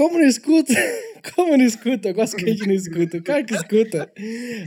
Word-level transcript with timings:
Como 0.00 0.18
não 0.18 0.26
escuta? 0.26 0.72
Como 1.36 1.56
não 1.56 1.64
escuta? 1.64 2.08
Eu 2.08 2.14
gosto 2.14 2.34
que 2.34 2.44
a 2.46 2.48
gente 2.48 2.66
não 2.66 2.72
escuta. 2.72 3.18
O 3.18 3.22
cara 3.22 3.44
que 3.44 3.54
escuta. 3.54 4.10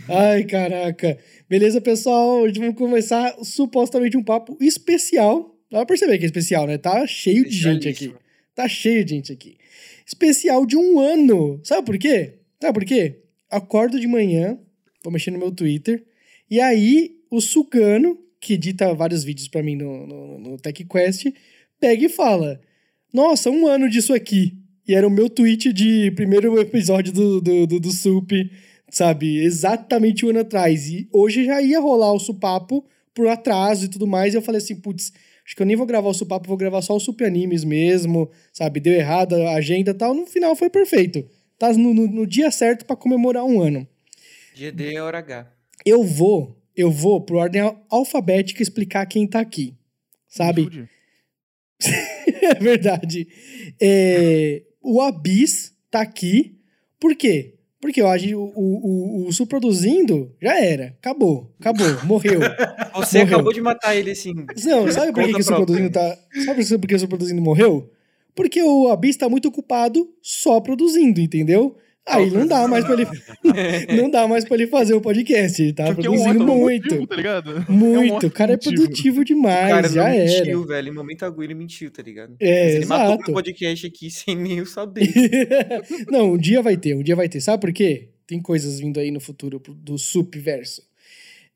Ai, 0.07 0.43
caraca. 0.43 1.17
Beleza, 1.49 1.81
pessoal? 1.81 2.41
Hoje 2.41 2.59
vamos 2.59 2.75
começar 2.75 3.35
supostamente 3.41 4.15
um 4.15 4.23
papo 4.23 4.55
especial. 4.61 5.57
Dá 5.71 5.79
pra 5.79 5.87
perceber 5.87 6.19
que 6.19 6.25
é 6.25 6.27
especial, 6.27 6.67
né? 6.67 6.77
Tá 6.77 7.07
cheio 7.07 7.43
de 7.45 7.57
gente 7.57 7.89
aqui. 7.89 8.13
Tá 8.55 8.67
cheio 8.67 9.03
de 9.03 9.15
gente 9.15 9.31
aqui. 9.31 9.57
Especial 10.05 10.65
de 10.65 10.77
um 10.77 10.99
ano. 10.99 11.59
Sabe 11.63 11.85
por 11.85 11.97
quê? 11.97 12.35
Sabe 12.61 12.73
por 12.73 12.85
quê? 12.85 13.21
Acordo 13.49 13.99
de 13.99 14.07
manhã, 14.07 14.57
vou 15.03 15.11
mexer 15.11 15.31
no 15.31 15.39
meu 15.39 15.51
Twitter, 15.51 16.03
e 16.49 16.59
aí 16.59 17.17
o 17.29 17.41
Sugano, 17.41 18.17
que 18.39 18.53
edita 18.53 18.93
vários 18.93 19.23
vídeos 19.23 19.47
para 19.47 19.63
mim 19.63 19.75
no, 19.75 20.05
no, 20.05 20.39
no 20.39 20.57
TechQuest, 20.57 21.33
pega 21.79 22.05
e 22.05 22.09
fala: 22.09 22.61
Nossa, 23.11 23.49
um 23.49 23.67
ano 23.67 23.89
disso 23.89 24.13
aqui. 24.13 24.57
E 24.87 24.93
era 24.93 25.07
o 25.07 25.11
meu 25.11 25.29
tweet 25.29 25.71
de 25.71 26.11
primeiro 26.11 26.59
episódio 26.59 27.13
do, 27.13 27.41
do, 27.41 27.65
do, 27.65 27.79
do 27.79 27.91
Sup, 27.91 28.31
sabe? 28.89 29.37
Exatamente 29.43 30.25
um 30.25 30.29
ano 30.29 30.39
atrás. 30.39 30.87
E 30.89 31.07
hoje 31.11 31.45
já 31.45 31.61
ia 31.61 31.79
rolar 31.79 32.11
o 32.11 32.19
supapo 32.19 32.85
por 33.13 33.27
atraso 33.27 33.85
e 33.85 33.89
tudo 33.89 34.05
mais. 34.05 34.33
E 34.33 34.37
eu 34.37 34.41
falei 34.41 34.59
assim, 34.59 34.75
putz, 34.75 35.13
acho 35.45 35.55
que 35.55 35.61
eu 35.61 35.65
nem 35.65 35.75
vou 35.75 35.85
gravar 35.85 36.09
o 36.09 36.13
supapo, 36.13 36.47
vou 36.47 36.57
gravar 36.57 36.81
só 36.81 36.95
o 36.95 36.99
Sup 36.99 37.21
Animes 37.21 37.63
mesmo, 37.63 38.29
sabe? 38.51 38.79
Deu 38.79 38.93
errado 38.93 39.35
a 39.35 39.55
agenda 39.55 39.91
e 39.91 39.93
tal. 39.93 40.13
No 40.13 40.25
final 40.25 40.55
foi 40.55 40.69
perfeito. 40.69 41.25
Tá 41.57 41.71
no, 41.73 41.93
no, 41.93 42.07
no 42.07 42.27
dia 42.27 42.51
certo 42.51 42.85
para 42.85 42.95
comemorar 42.95 43.43
um 43.43 43.61
ano. 43.61 43.87
GD 44.55 44.95
é 44.95 45.01
hora 45.01 45.19
H. 45.19 45.51
Eu 45.85 46.03
vou, 46.03 46.61
eu 46.75 46.91
vou 46.91 47.21
por 47.21 47.37
ordem 47.37 47.61
alfabética 47.89 48.61
explicar 48.61 49.05
quem 49.05 49.27
tá 49.27 49.39
aqui. 49.39 49.75
Sabe? 50.27 50.89
é 52.41 52.53
verdade. 52.55 53.27
É, 53.81 54.63
o 54.81 55.01
Abyss 55.01 55.73
tá 55.89 56.01
aqui. 56.01 56.59
Por 56.99 57.15
quê? 57.15 57.52
Porque 57.83 57.99
acho 57.99 58.37
o, 58.37 58.53
o, 58.55 59.25
o, 59.25 59.27
o 59.27 59.33
Suproduzindo 59.33 60.31
já 60.41 60.57
era. 60.57 60.95
Acabou. 61.01 61.51
Acabou. 61.59 61.85
Morreu. 62.05 62.39
Você 62.95 63.19
morreu. 63.19 63.35
acabou 63.35 63.51
de 63.51 63.59
matar 63.59 63.93
ele 63.93 64.11
assim. 64.11 64.33
Não, 64.63 64.89
sabe 64.89 65.11
por 65.11 65.21
que, 65.25 65.33
que 65.33 65.41
o 65.41 65.43
Suproduzindo 65.43 65.89
tá. 65.89 66.17
Sabe 66.45 66.65
por 66.65 66.87
que 66.87 66.95
o 66.95 66.99
Suproduzindo 66.99 67.41
morreu? 67.41 67.91
Porque 68.33 68.63
o 68.63 68.87
Abyss 68.87 69.17
tá 69.17 69.27
muito 69.27 69.49
ocupado 69.49 70.09
só 70.21 70.61
produzindo, 70.61 71.19
entendeu? 71.19 71.75
Aí 72.05 72.29
não 72.29 72.45
dá 72.45 72.67
mais 72.67 72.83
pra 72.83 72.93
ele. 72.93 73.07
não 73.95 74.09
dá 74.09 74.27
mais 74.27 74.43
pra 74.43 74.55
ele 74.55 74.67
fazer 74.67 74.93
o 74.93 75.01
podcast. 75.01 75.61
Ele 75.61 75.73
tá 75.73 75.85
Porque 75.85 76.01
produzindo 76.01 76.43
é 76.43 76.51
um 76.51 76.57
muito. 76.57 76.83
Motivo, 76.83 77.07
tá 77.07 77.15
ligado? 77.15 77.65
Muito. 77.69 78.25
É 78.25 78.27
um 78.27 78.29
o 78.29 78.31
cara 78.31 78.53
é 78.53 78.57
produtivo 78.57 79.23
demais. 79.23 79.65
O 79.67 79.69
cara 79.69 79.89
já 79.89 80.03
não 80.03 80.09
era. 80.09 80.39
mentiu, 80.39 80.65
velho. 80.65 80.87
Em 80.89 80.93
momento 80.93 81.23
algum 81.23 81.43
ele 81.43 81.53
mentiu, 81.53 81.89
tá 81.89 82.01
ligado? 82.03 82.35
É, 82.39 82.63
Mas 82.63 82.73
ele 82.73 82.83
exato. 82.83 83.09
matou 83.11 83.29
o 83.29 83.33
podcast 83.33 83.87
aqui 83.87 84.09
sem 84.11 84.35
nem 84.35 84.57
eu 84.59 84.65
saber. 84.65 85.09
não, 86.11 86.33
um 86.33 86.37
dia 86.37 86.61
vai 86.61 86.75
ter, 86.75 86.93
um 86.95 87.03
dia 87.03 87.15
vai 87.15 87.29
ter. 87.29 87.39
Sabe 87.39 87.61
por 87.61 87.71
quê? 87.71 88.09
Tem 88.27 88.41
coisas 88.41 88.79
vindo 88.79 88.99
aí 88.99 89.09
no 89.09 89.19
futuro 89.19 89.59
do 89.59 89.97
Subverso. 89.97 90.81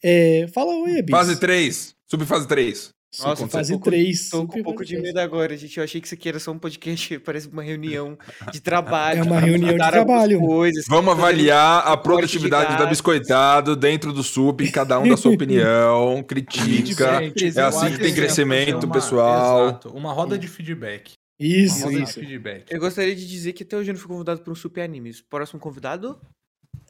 É, 0.02 0.48
fala 0.54 0.74
oi, 0.76 1.00
Abis. 1.00 1.12
Fase 1.12 1.40
3. 1.40 1.96
Subfase 2.08 2.48
3. 2.48 2.97
Nossa, 3.20 3.48
fase 3.48 3.80
3. 3.80 4.30
Tô 4.30 4.46
com 4.46 4.60
um 4.60 4.64
pouco 4.64 4.86
de 4.86 4.98
medo 5.00 5.18
agora, 5.20 5.56
gente. 5.56 5.78
Eu 5.78 5.84
achei 5.84 6.00
que 6.02 6.08
isso 6.08 6.14
aqui 6.14 6.30
era 6.30 6.40
só 6.40 6.52
um 6.52 6.60
podcast, 6.60 7.18
parece 7.20 7.48
uma 7.48 7.64
reunião 7.64 8.18
de 8.52 8.60
trabalho. 8.62 9.20
É 9.20 9.24
uma 9.24 9.40
reunião 9.42 9.78
de 9.78 9.78
trabalho. 9.78 10.40
Coisas, 10.40 10.86
Vamos 10.88 11.12
avaliar 11.14 11.88
a 11.88 11.96
produtividade 11.96 12.78
da 12.78 12.86
biscoitado 12.86 13.76
dentro 13.76 14.12
do 14.12 14.24
SUP, 14.24 14.70
cada 14.72 15.00
um 15.00 15.08
da 15.08 15.18
sua 15.18 15.32
opinião, 15.34 16.24
crítica. 16.24 17.22
é 17.22 17.62
assim 17.62 17.92
que 17.92 18.00
tem 18.00 18.14
crescimento, 18.14 18.84
uma, 18.84 18.94
pessoal. 18.94 19.70
Exato, 19.70 19.90
uma 19.90 20.14
roda 20.14 20.38
de 20.38 20.48
feedback. 20.48 21.14
Isso, 21.40 21.92
isso. 21.92 22.20
Feedback. 22.20 22.66
Eu 22.72 22.80
gostaria 22.80 23.16
de 23.16 23.28
dizer 23.28 23.54
que 23.54 23.64
até 23.64 23.78
hoje 23.78 23.92
eu 23.92 23.94
não 23.94 24.00
fui 24.00 24.10
convidado 24.10 24.42
para 24.42 24.52
um 24.52 24.56
Sup 24.56 24.78
Animes. 24.80 25.22
Próximo 25.22 25.60
convidado? 25.60 26.20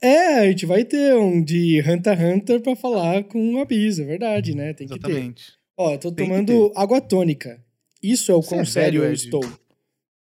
É, 0.01 0.39
a 0.39 0.45
gente 0.45 0.65
vai 0.65 0.85
ter 0.85 1.15
um 1.15 1.43
de 1.43 1.81
Hunter 1.81 2.17
x 2.17 2.23
Hunter 2.23 2.61
pra 2.61 2.75
falar 2.75 3.23
com 3.23 3.55
o 3.55 3.61
Abyss, 3.61 3.99
é 3.99 4.05
verdade, 4.05 4.55
né? 4.55 4.73
Tem 4.73 4.85
Exatamente. 4.85 5.45
que 5.45 5.51
ter. 5.51 5.56
Ó, 5.77 5.93
eu 5.93 5.99
tô 5.99 6.11
Tem 6.11 6.27
tomando 6.27 6.71
água 6.75 6.99
tônica. 6.99 7.63
Isso 8.01 8.31
é 8.31 8.35
o 8.35 8.41
quão 8.41 8.61
é 8.61 8.65
sério 8.65 9.03
eu 9.03 9.13
estou. 9.13 9.43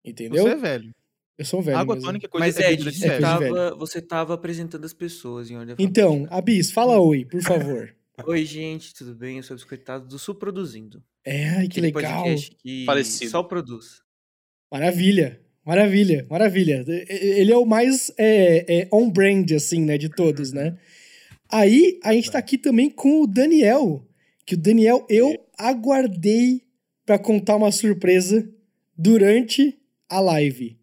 Entendeu? 0.03 0.43
Você 0.43 0.49
é 0.49 0.55
velho. 0.55 0.91
Eu 1.37 1.45
sou 1.45 1.61
velho. 1.61 1.77
Água 1.77 1.95
mesmo. 1.95 2.07
tônica 2.07 2.25
é 2.25 2.29
coisa 2.29 2.45
Mas, 2.45 2.59
Ed, 2.59 2.83
você, 2.83 3.07
é 3.07 3.19
tava, 3.19 3.75
você 3.75 4.01
tava 4.01 4.33
apresentando 4.33 4.85
as 4.85 4.93
pessoas 4.93 5.49
em 5.49 5.57
ordem 5.57 5.75
Então, 5.79 6.27
Abis, 6.29 6.71
fala 6.71 6.99
oi, 6.99 7.25
por 7.25 7.41
favor. 7.43 7.93
oi, 8.25 8.45
gente, 8.45 8.93
tudo 8.93 9.15
bem? 9.15 9.37
Eu 9.37 9.43
sou 9.43 9.55
o 9.55 9.57
biscoitado 9.57 10.07
do 10.07 10.19
Sul 10.19 10.35
Produzindo. 10.35 11.03
É, 11.25 11.49
ai, 11.49 11.67
que 11.67 11.81
legal. 11.81 12.25
Que 12.61 12.85
Parecido. 12.85 13.31
só 13.31 13.43
produz. 13.43 14.01
Maravilha. 14.71 15.41
Maravilha, 15.65 16.27
maravilha. 16.29 16.83
Ele 17.07 17.51
é 17.51 17.57
o 17.57 17.65
mais 17.65 18.11
é, 18.17 18.81
é 18.81 18.87
on-brand, 18.91 19.49
assim, 19.53 19.81
né, 19.81 19.97
de 19.97 20.09
todos, 20.09 20.51
né? 20.51 20.77
Aí, 21.49 21.99
a 22.03 22.13
gente 22.13 22.29
tá 22.29 22.37
aqui 22.37 22.57
também 22.57 22.89
com 22.89 23.21
o 23.21 23.27
Daniel, 23.27 24.05
que 24.45 24.55
o 24.55 24.57
Daniel, 24.57 25.05
eu 25.09 25.45
aguardei 25.57 26.61
para 27.05 27.19
contar 27.19 27.55
uma 27.55 27.71
surpresa 27.71 28.47
durante 28.97 29.77
a 30.09 30.19
live. 30.19 30.77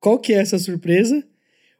Qual 0.00 0.18
que 0.18 0.32
é 0.32 0.38
essa 0.38 0.58
surpresa? 0.58 1.24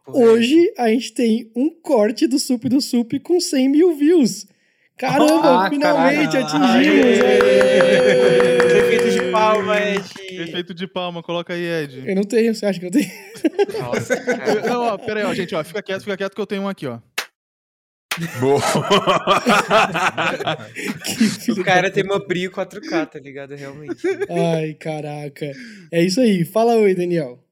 Hoje 0.07 0.73
a 0.77 0.89
gente 0.89 1.13
tem 1.13 1.51
um 1.55 1.71
corte 1.71 2.27
do 2.27 2.39
Sup 2.39 2.69
do 2.69 2.81
Sup 2.81 3.19
com 3.21 3.41
100 3.41 3.69
mil 3.69 3.95
views. 3.97 4.47
Caramba, 4.97 5.67
ah, 5.67 5.71
finalmente 5.71 6.37
atingimos! 6.37 7.19
Efeito 8.77 9.11
de 9.11 9.31
palma, 9.31 9.81
Ed. 9.81 10.05
Efeito 10.31 10.75
de 10.75 10.87
palma, 10.87 11.23
coloca 11.23 11.55
aí, 11.55 11.65
Ed. 11.65 12.05
Eu 12.07 12.15
não 12.15 12.25
tenho, 12.25 12.55
você 12.55 12.67
acha 12.67 12.79
que 12.79 12.87
eu 12.87 12.91
tenho? 12.91 13.11
Nossa, 13.81 14.15
não, 14.65 14.83
ó, 14.83 14.99
pera 14.99 15.21
aí, 15.21 15.27
ó, 15.27 15.35
gente, 15.35 15.55
ó, 15.55 15.65
fica 15.65 15.83
quieto, 15.83 16.03
fica 16.03 16.17
quieto 16.17 16.35
que 16.35 16.41
eu 16.41 16.47
tenho 16.47 16.63
um 16.63 16.69
aqui, 16.69 16.87
ó. 16.87 16.99
Boa. 18.41 18.61
o 21.59 21.65
cara 21.65 21.91
tem 21.91 22.05
uma 22.05 22.19
Brio 22.19 22.51
4K, 22.51 23.07
tá 23.07 23.19
ligado? 23.19 23.55
Realmente. 23.55 24.03
Ai, 24.29 24.75
caraca. 24.75 25.51
É 25.91 26.03
isso 26.03 26.21
aí. 26.21 26.45
Fala 26.45 26.75
oi, 26.77 26.95
Daniel. 26.95 27.43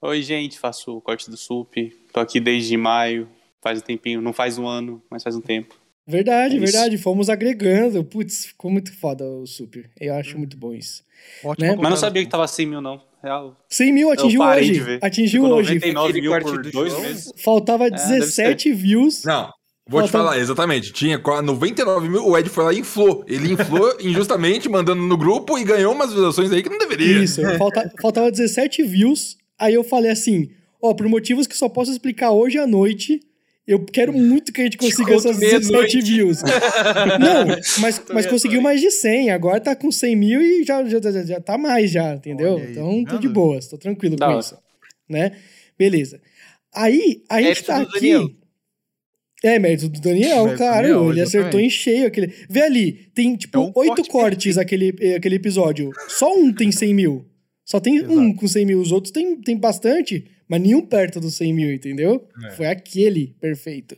Oi, 0.00 0.22
gente. 0.22 0.58
Faço 0.58 0.96
o 0.96 1.00
corte 1.00 1.30
do 1.30 1.36
SUP. 1.36 1.96
Tô 2.12 2.20
aqui 2.20 2.40
desde 2.40 2.76
maio. 2.76 3.28
Faz 3.60 3.78
um 3.78 3.82
tempinho. 3.82 4.20
Não 4.20 4.32
faz 4.32 4.58
um 4.58 4.66
ano, 4.66 5.02
mas 5.08 5.22
faz 5.22 5.36
um 5.36 5.40
tempo. 5.40 5.76
Verdade, 6.06 6.56
é 6.56 6.58
verdade. 6.58 6.98
Fomos 6.98 7.30
agregando. 7.30 8.04
Putz, 8.04 8.46
ficou 8.46 8.70
muito 8.70 8.92
foda 8.96 9.24
o 9.24 9.46
SUP. 9.46 9.84
Eu 10.00 10.14
acho 10.14 10.36
muito 10.36 10.56
bom 10.56 10.74
isso. 10.74 11.04
Ótimo, 11.44 11.66
né? 11.66 11.76
Mas 11.76 11.90
não 11.90 11.96
sabia 11.96 12.24
que 12.24 12.30
tava 12.30 12.48
100 12.48 12.66
mil, 12.66 12.80
não. 12.80 13.00
Real. 13.22 13.56
100 13.68 13.92
mil 13.92 14.10
atingiu 14.10 14.42
hoje. 14.42 14.98
Atingiu 15.00 15.44
Ficou 15.44 15.58
hoje. 15.58 15.74
99 15.74 16.20
mil 16.20 16.40
por 16.40 16.70
dois 16.72 16.98
meses. 16.98 17.32
Faltava 17.36 17.88
17 17.88 18.68
é, 18.68 18.74
views. 18.74 19.22
Não, 19.22 19.52
Vou 19.88 20.02
te 20.02 20.10
falar, 20.10 20.38
exatamente. 20.38 20.92
Tinha 20.92 21.18
99 21.18 22.08
mil, 22.08 22.26
o 22.26 22.38
Ed 22.38 22.48
foi 22.48 22.64
lá 22.64 22.72
e 22.72 22.78
inflou. 22.78 23.24
Ele 23.26 23.52
inflou 23.52 23.94
injustamente, 24.00 24.68
mandando 24.68 25.02
no 25.02 25.16
grupo 25.16 25.58
e 25.58 25.64
ganhou 25.64 25.92
umas 25.92 26.10
visualizações 26.10 26.52
aí 26.52 26.62
que 26.62 26.68
não 26.68 26.78
deveria. 26.78 27.22
Isso, 27.22 27.42
falta, 27.58 27.92
faltava 28.00 28.30
17 28.30 28.82
views. 28.84 29.36
Aí 29.58 29.74
eu 29.74 29.82
falei 29.82 30.10
assim: 30.10 30.50
ó, 30.80 30.94
por 30.94 31.08
motivos 31.08 31.46
que 31.46 31.56
só 31.56 31.68
posso 31.68 31.90
explicar 31.90 32.30
hoje 32.30 32.58
à 32.58 32.66
noite, 32.66 33.20
eu 33.66 33.84
quero 33.84 34.12
muito 34.12 34.52
que 34.52 34.60
a 34.60 34.64
gente 34.64 34.76
consiga 34.76 35.14
essas 35.14 35.38
17 35.38 35.72
noite. 35.72 36.00
views. 36.00 36.42
não, 37.20 37.46
mas, 37.80 38.02
mas 38.12 38.26
conseguiu 38.26 38.62
mais 38.62 38.80
de 38.80 38.90
100. 38.90 39.30
Agora 39.30 39.60
tá 39.60 39.74
com 39.74 39.90
100 39.90 40.16
mil 40.16 40.40
e 40.40 40.64
já, 40.64 40.84
já, 40.84 41.00
já, 41.00 41.24
já 41.24 41.40
tá 41.40 41.58
mais, 41.58 41.90
já, 41.90 42.14
entendeu? 42.14 42.58
Então 42.58 43.04
tô 43.04 43.18
de 43.18 43.28
boas, 43.28 43.66
tô 43.66 43.76
tranquilo 43.76 44.16
com 44.16 44.38
isso. 44.38 44.56
Né? 45.08 45.32
Beleza. 45.76 46.20
Aí 46.72 47.22
a 47.28 47.42
gente 47.42 47.64
tá 47.64 47.78
aqui. 47.78 48.12
Daniel. 48.12 48.41
É, 49.42 49.58
mérito 49.58 49.88
do 49.88 50.00
Daniel, 50.00 50.44
mérito 50.44 50.58
claro. 50.58 50.88
Daniel, 50.88 51.10
ele 51.10 51.20
acertou 51.20 51.58
em 51.58 51.68
cheio 51.68 52.06
aquele. 52.06 52.32
Vê 52.48 52.62
ali, 52.62 52.92
tem 53.14 53.36
tipo 53.36 53.58
é 53.58 53.60
um 53.60 53.72
oito 53.74 54.04
cortes 54.04 54.56
aquele, 54.56 54.94
eh, 55.00 55.16
aquele 55.16 55.34
episódio. 55.34 55.90
Só 56.08 56.32
um 56.32 56.52
tem 56.52 56.70
100 56.70 56.94
mil. 56.94 57.26
Só 57.64 57.80
tem 57.80 57.96
Exato. 57.96 58.12
um 58.12 58.34
com 58.34 58.46
100 58.46 58.66
mil. 58.66 58.80
Os 58.80 58.92
outros 58.92 59.12
tem, 59.12 59.36
tem 59.40 59.56
bastante, 59.56 60.24
mas 60.48 60.60
nenhum 60.60 60.82
perto 60.82 61.18
dos 61.18 61.34
100 61.36 61.52
mil, 61.52 61.72
entendeu? 61.72 62.26
É. 62.44 62.50
Foi 62.52 62.66
aquele 62.66 63.34
perfeito. 63.40 63.96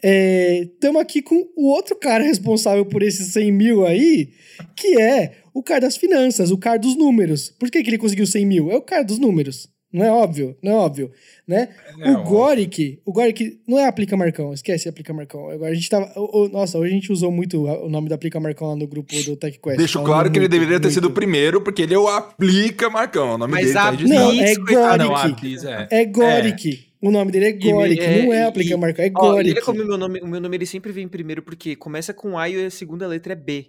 Estamos 0.00 1.00
é, 1.00 1.02
aqui 1.02 1.20
com 1.20 1.48
o 1.56 1.66
outro 1.66 1.96
cara 1.96 2.22
responsável 2.22 2.86
por 2.86 3.02
esses 3.02 3.32
100 3.32 3.52
mil 3.52 3.84
aí, 3.84 4.28
que 4.76 5.00
é 5.00 5.38
o 5.52 5.60
cara 5.60 5.80
das 5.80 5.96
finanças, 5.96 6.52
o 6.52 6.58
cara 6.58 6.78
dos 6.78 6.96
números. 6.96 7.50
Por 7.58 7.68
que, 7.68 7.82
que 7.82 7.90
ele 7.90 7.98
conseguiu 7.98 8.26
100 8.26 8.46
mil? 8.46 8.70
É 8.70 8.76
o 8.76 8.82
cara 8.82 9.02
dos 9.02 9.18
números. 9.18 9.68
Não 9.92 10.04
é 10.04 10.10
óbvio? 10.12 10.54
Não 10.62 10.72
é 10.72 10.74
óbvio, 10.74 11.10
né? 11.46 11.70
É, 12.00 12.10
o 12.10 12.14
óbvio. 12.18 12.24
Goric, 12.24 13.00
o 13.06 13.12
Goric 13.12 13.58
não 13.66 13.78
é 13.78 13.86
Aplica 13.86 14.16
Marcão, 14.18 14.52
esquece 14.52 14.86
Aplica 14.88 15.14
Marcão. 15.14 15.48
Agora 15.50 15.70
a 15.70 15.74
gente 15.74 15.88
tava, 15.88 16.12
o- 16.14 16.44
o- 16.44 16.48
nossa, 16.50 16.76
hoje 16.78 16.90
a 16.90 16.94
gente 16.94 17.10
usou 17.10 17.32
muito 17.32 17.64
o 17.66 17.88
nome 17.88 18.06
do 18.08 18.14
Aplica 18.14 18.38
Marcão 18.38 18.68
lá 18.68 18.76
no 18.76 18.86
grupo 18.86 19.14
do 19.24 19.34
TechQuest. 19.36 19.78
Deixo 19.78 19.94
falando 19.94 20.06
claro 20.08 20.30
que 20.30 20.38
ele 20.38 20.44
muito, 20.46 20.52
deveria 20.52 20.78
ter 20.80 20.90
sido 20.90 21.04
o 21.04 21.06
muito. 21.06 21.14
primeiro, 21.14 21.60
porque 21.62 21.82
ele 21.82 21.94
é 21.94 21.98
o 21.98 22.06
Aplica 22.06 22.90
Marcão. 22.90 23.34
O 23.34 23.38
nome 23.38 23.52
Mas 23.52 23.62
dele 23.62 23.74
tá. 23.74 23.92
Não, 23.92 24.32
é 24.32 24.54
coitado. 24.56 24.78
Ah, 24.84 24.96
não, 24.98 25.08
Goric. 25.08 25.66
É. 25.66 25.88
É 26.02 26.04
Goric. 26.04 26.88
O 27.00 27.10
nome 27.10 27.30
dele 27.32 27.44
é 27.46 27.52
Goric, 27.52 28.00
é- 28.02 28.22
não 28.24 28.32
é 28.34 28.44
Aplica 28.44 28.76
Marcão, 28.76 29.04
é 29.04 29.10
Ó, 29.14 29.20
Goric. 29.32 29.50
ele 29.50 29.60
como 29.62 29.82
o 29.82 29.86
meu 29.86 29.96
nome, 29.96 30.20
o 30.20 30.26
meu 30.26 30.40
nome 30.40 30.56
ele 30.56 30.66
sempre 30.66 30.92
vem 30.92 31.08
primeiro 31.08 31.42
porque 31.42 31.76
começa 31.76 32.12
com 32.12 32.36
A 32.36 32.48
e 32.48 32.66
a 32.66 32.70
segunda 32.70 33.06
letra 33.06 33.32
é 33.32 33.36
B. 33.36 33.66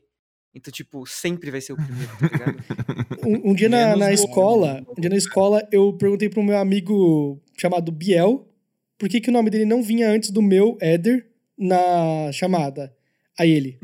Então, 0.54 0.72
tipo, 0.72 1.06
sempre 1.06 1.52
vai 1.52 1.62
ser 1.62 1.74
o 1.74 1.78
primeiro, 1.82 2.12
tá 2.18 2.28
ligado? 2.28 3.26
Um, 3.26 3.52
um 3.52 3.54
dia 3.54 3.70
na, 3.70 3.96
na 3.96 4.12
escola, 4.12 4.84
um 4.98 5.00
dia 5.00 5.10
na 5.10 5.18
escola, 5.18 5.68
eu 5.72 5.94
perguntei 5.94 6.30
pro 6.30 6.44
meu 6.44 6.58
amigo 6.58 7.40
chamado 7.58 7.92
Biel 7.92 8.48
por 8.98 9.08
que, 9.08 9.22
que 9.22 9.30
o 9.30 9.34
nome 9.34 9.50
dele 9.50 9.66
não 9.66 9.82
vinha 9.82 10.10
antes 10.10 10.30
do 10.30 10.42
meu 10.42 10.78
Éder 10.82 11.26
na 11.58 12.32
chamada. 12.34 12.94
Aí 13.38 13.50
ele, 13.50 13.80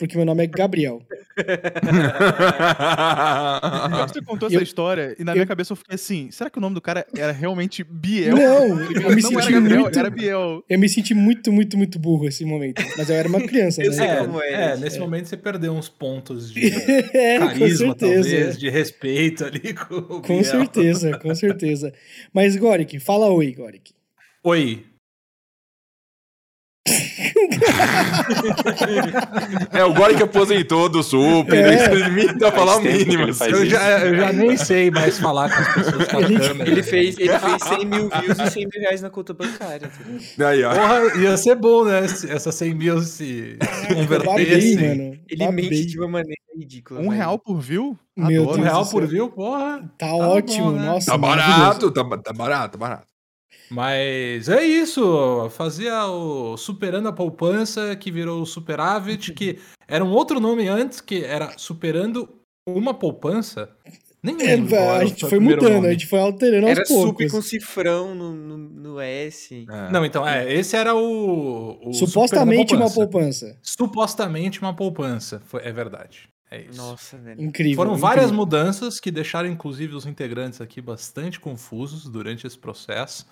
porque 0.00 0.16
meu 0.16 0.24
nome 0.26 0.42
é 0.42 0.46
Gabriel. 0.46 1.02
Você 4.08 4.22
contou 4.22 4.48
Eu- 4.48 4.54
essa 4.56 4.62
história 4.62 5.14
e 5.18 5.24
na 5.24 5.32
eu- 5.32 5.36
minha 5.36 5.46
cabeça 5.46 5.72
eu 5.72 5.76
fiquei 5.76 5.94
assim: 5.94 6.30
será 6.30 6.50
que 6.50 6.58
o 6.58 6.60
nome 6.60 6.74
do 6.74 6.80
cara 6.80 7.06
era 7.16 7.32
realmente 7.32 7.84
Biel? 7.84 8.36
Não, 8.36 8.68
eu 8.68 8.76
me 8.88 8.94
não 8.94 9.10
era 9.10 9.20
senti 9.42 9.52
Gabriel, 9.52 9.80
muito- 9.82 9.98
era 9.98 10.10
Biel. 10.10 10.64
Eu 10.68 10.78
me 10.78 10.88
senti 10.88 11.14
muito, 11.14 11.52
muito, 11.52 11.76
muito 11.76 11.98
burro 11.98 12.26
esse 12.26 12.44
momento. 12.44 12.82
Mas 12.96 13.08
eu 13.10 13.16
era 13.16 13.28
uma 13.28 13.40
criança, 13.40 13.82
né? 13.82 13.88
É, 13.88 14.52
é, 14.52 14.72
é, 14.72 14.76
nesse 14.76 14.98
momento 14.98 15.26
você 15.26 15.36
perdeu 15.36 15.72
uns 15.72 15.88
pontos 15.88 16.52
de 16.52 16.60
É, 17.14 17.38
com 17.38 17.46
carisma, 17.48 17.96
certeza. 17.98 18.30
talvez, 18.30 18.58
de 18.58 18.68
respeito 18.70 19.44
ali 19.44 19.74
com 19.74 19.94
o 19.96 20.02
Com 20.22 20.40
Biel. 20.40 20.44
certeza, 20.44 21.18
com 21.18 21.34
certeza. 21.34 21.92
Mas, 22.32 22.56
Goric, 22.56 22.98
fala 22.98 23.28
oi, 23.30 23.52
Goric. 23.52 23.92
Oi. 24.42 24.84
é 29.72 29.84
o 29.84 29.92
Gore 29.94 30.16
que 30.16 30.22
aposentou 30.22 30.88
do 30.88 31.02
Super. 31.02 31.66
É. 31.72 31.92
Ele 31.92 32.04
limita 32.04 32.48
a 32.48 32.52
falar 32.52 32.76
o 32.76 32.80
mínimo. 32.82 33.32
faz 33.34 33.52
Eu 33.52 33.66
já, 33.66 33.98
eu 34.00 34.16
já 34.16 34.32
nem 34.32 34.56
sei 34.56 34.90
mais 34.90 35.18
falar 35.18 35.50
com 35.50 35.60
as 35.60 35.74
pessoas 35.74 36.08
com 36.08 36.20
Ele-. 36.20 36.70
Ele 36.70 36.82
fez, 36.82 37.18
ele 37.18 37.38
fez 37.38 37.62
100 37.62 37.84
mil 37.86 38.08
views 38.08 38.38
e 38.38 38.50
100 38.50 38.68
mil 38.72 38.80
reais 38.82 39.02
na 39.02 39.10
conta 39.10 39.34
bancária. 39.34 39.90
Aí, 40.38 40.64
ó. 40.64 40.74
Porra, 40.74 41.20
ia 41.20 41.36
ser 41.36 41.54
bom, 41.56 41.84
né? 41.84 42.00
Essas 42.04 42.54
100 42.54 42.74
mil 42.74 43.00
se 43.02 43.56
convertessem. 43.88 44.76
mano. 44.76 45.18
Ele 45.28 45.44
Babei. 45.44 45.70
mente 45.70 45.86
de 45.86 45.98
uma 45.98 46.08
maneira 46.08 46.40
ridícula. 46.56 47.00
Um 47.00 47.04
velho. 47.04 47.16
real 47.16 47.38
por 47.38 47.60
view? 47.60 47.98
Meu 48.16 48.42
Adoro. 48.42 48.58
Um 48.58 48.62
Deus 48.62 48.72
real 48.72 48.86
por 48.86 49.06
view, 49.06 49.28
porra. 49.30 49.80
Tá, 49.98 50.06
Tá 50.08 50.14
ótimo, 50.14 50.66
bom, 50.66 50.72
né? 50.72 50.86
nossa. 50.86 51.10
Tá 51.10 51.18
barato, 51.18 51.90
tá, 51.90 52.04
tá 52.04 52.32
barato, 52.32 52.72
tá 52.72 52.78
barato. 52.78 53.06
Mas 53.70 54.48
é 54.48 54.64
isso. 54.64 55.48
Fazia 55.50 56.06
o 56.06 56.56
Superando 56.56 57.08
a 57.08 57.12
Poupança, 57.12 57.94
que 57.96 58.10
virou 58.10 58.42
o 58.42 58.46
Superávit, 58.46 59.32
que 59.32 59.58
era 59.86 60.04
um 60.04 60.10
outro 60.10 60.40
nome 60.40 60.68
antes, 60.68 61.00
que 61.00 61.24
era 61.24 61.56
Superando 61.56 62.28
uma 62.68 62.92
Poupança. 62.94 63.70
Nem 64.22 64.34
É, 64.42 64.56
lembro 64.56 64.74
era 64.74 65.00
a 65.00 65.04
o 65.04 65.06
gente 65.08 65.26
foi 65.26 65.38
mudando, 65.38 65.72
nome. 65.72 65.88
a 65.88 65.92
gente 65.92 66.06
foi 66.06 66.18
alterando 66.20 66.66
aos 66.66 66.76
Era 66.76 66.84
sup 66.84 66.94
poucos. 66.96 67.32
com 67.32 67.40
cifrão 67.40 68.14
no, 68.14 68.34
no, 68.34 68.58
no 68.58 69.00
S. 69.00 69.64
É. 69.70 69.90
Não, 69.90 70.04
então, 70.04 70.28
é, 70.28 70.52
esse 70.52 70.76
era 70.76 70.94
o. 70.94 71.78
o 71.88 71.92
Supostamente 71.94 72.70
Superando 72.70 72.82
a 72.82 72.86
uma 72.86 72.92
poupança. 72.94 73.58
Supostamente 73.62 74.60
uma 74.60 74.74
poupança. 74.76 75.40
Foi, 75.46 75.62
é 75.64 75.72
verdade. 75.72 76.28
É 76.50 76.62
isso. 76.62 76.76
Nossa, 76.76 77.16
velho. 77.16 77.40
Incrível. 77.40 77.76
Foram 77.76 77.92
incrível. 77.92 78.08
várias 78.08 78.30
mudanças 78.30 79.00
que 79.00 79.10
deixaram, 79.10 79.48
inclusive, 79.48 79.94
os 79.94 80.04
integrantes 80.04 80.60
aqui 80.60 80.82
bastante 80.82 81.40
confusos 81.40 82.04
durante 82.06 82.46
esse 82.46 82.58
processo. 82.58 83.24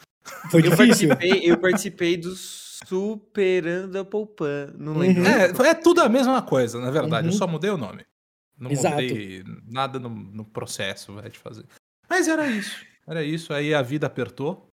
Foi 0.51 0.61
Eu 0.61 0.71
difícil. 0.71 1.09
participei, 1.09 1.51
eu 1.51 1.59
participei 1.59 2.17
do 2.17 2.35
Superando 2.35 3.99
a 3.99 4.05
Poupan. 4.05 4.73
Não 4.79 4.93
Uhum. 4.93 4.99
lembro. 4.99 5.27
É, 5.27 5.69
é 5.71 5.75
tudo 5.75 6.01
a 6.01 6.09
mesma 6.09 6.41
coisa, 6.43 6.79
na 6.81 6.91
verdade. 6.91 7.27
Uhum. 7.29 7.33
Eu 7.35 7.39
só 7.39 7.47
mudei 7.47 7.71
o 7.71 7.77
nome. 7.77 8.05
Não 8.59 8.71
Exato. 8.71 8.95
mudei 9.03 9.45
nada 9.67 9.99
no, 9.99 10.09
no 10.09 10.45
processo 10.45 11.13
vai, 11.15 11.29
de 11.31 11.39
fazer. 11.39 11.65
Mas 12.09 12.27
era 12.29 12.47
isso. 12.47 12.77
Era 13.07 13.23
isso. 13.23 13.53
Aí 13.53 13.73
a 13.75 13.83
vida 13.83 14.07
apertou. 14.07 14.69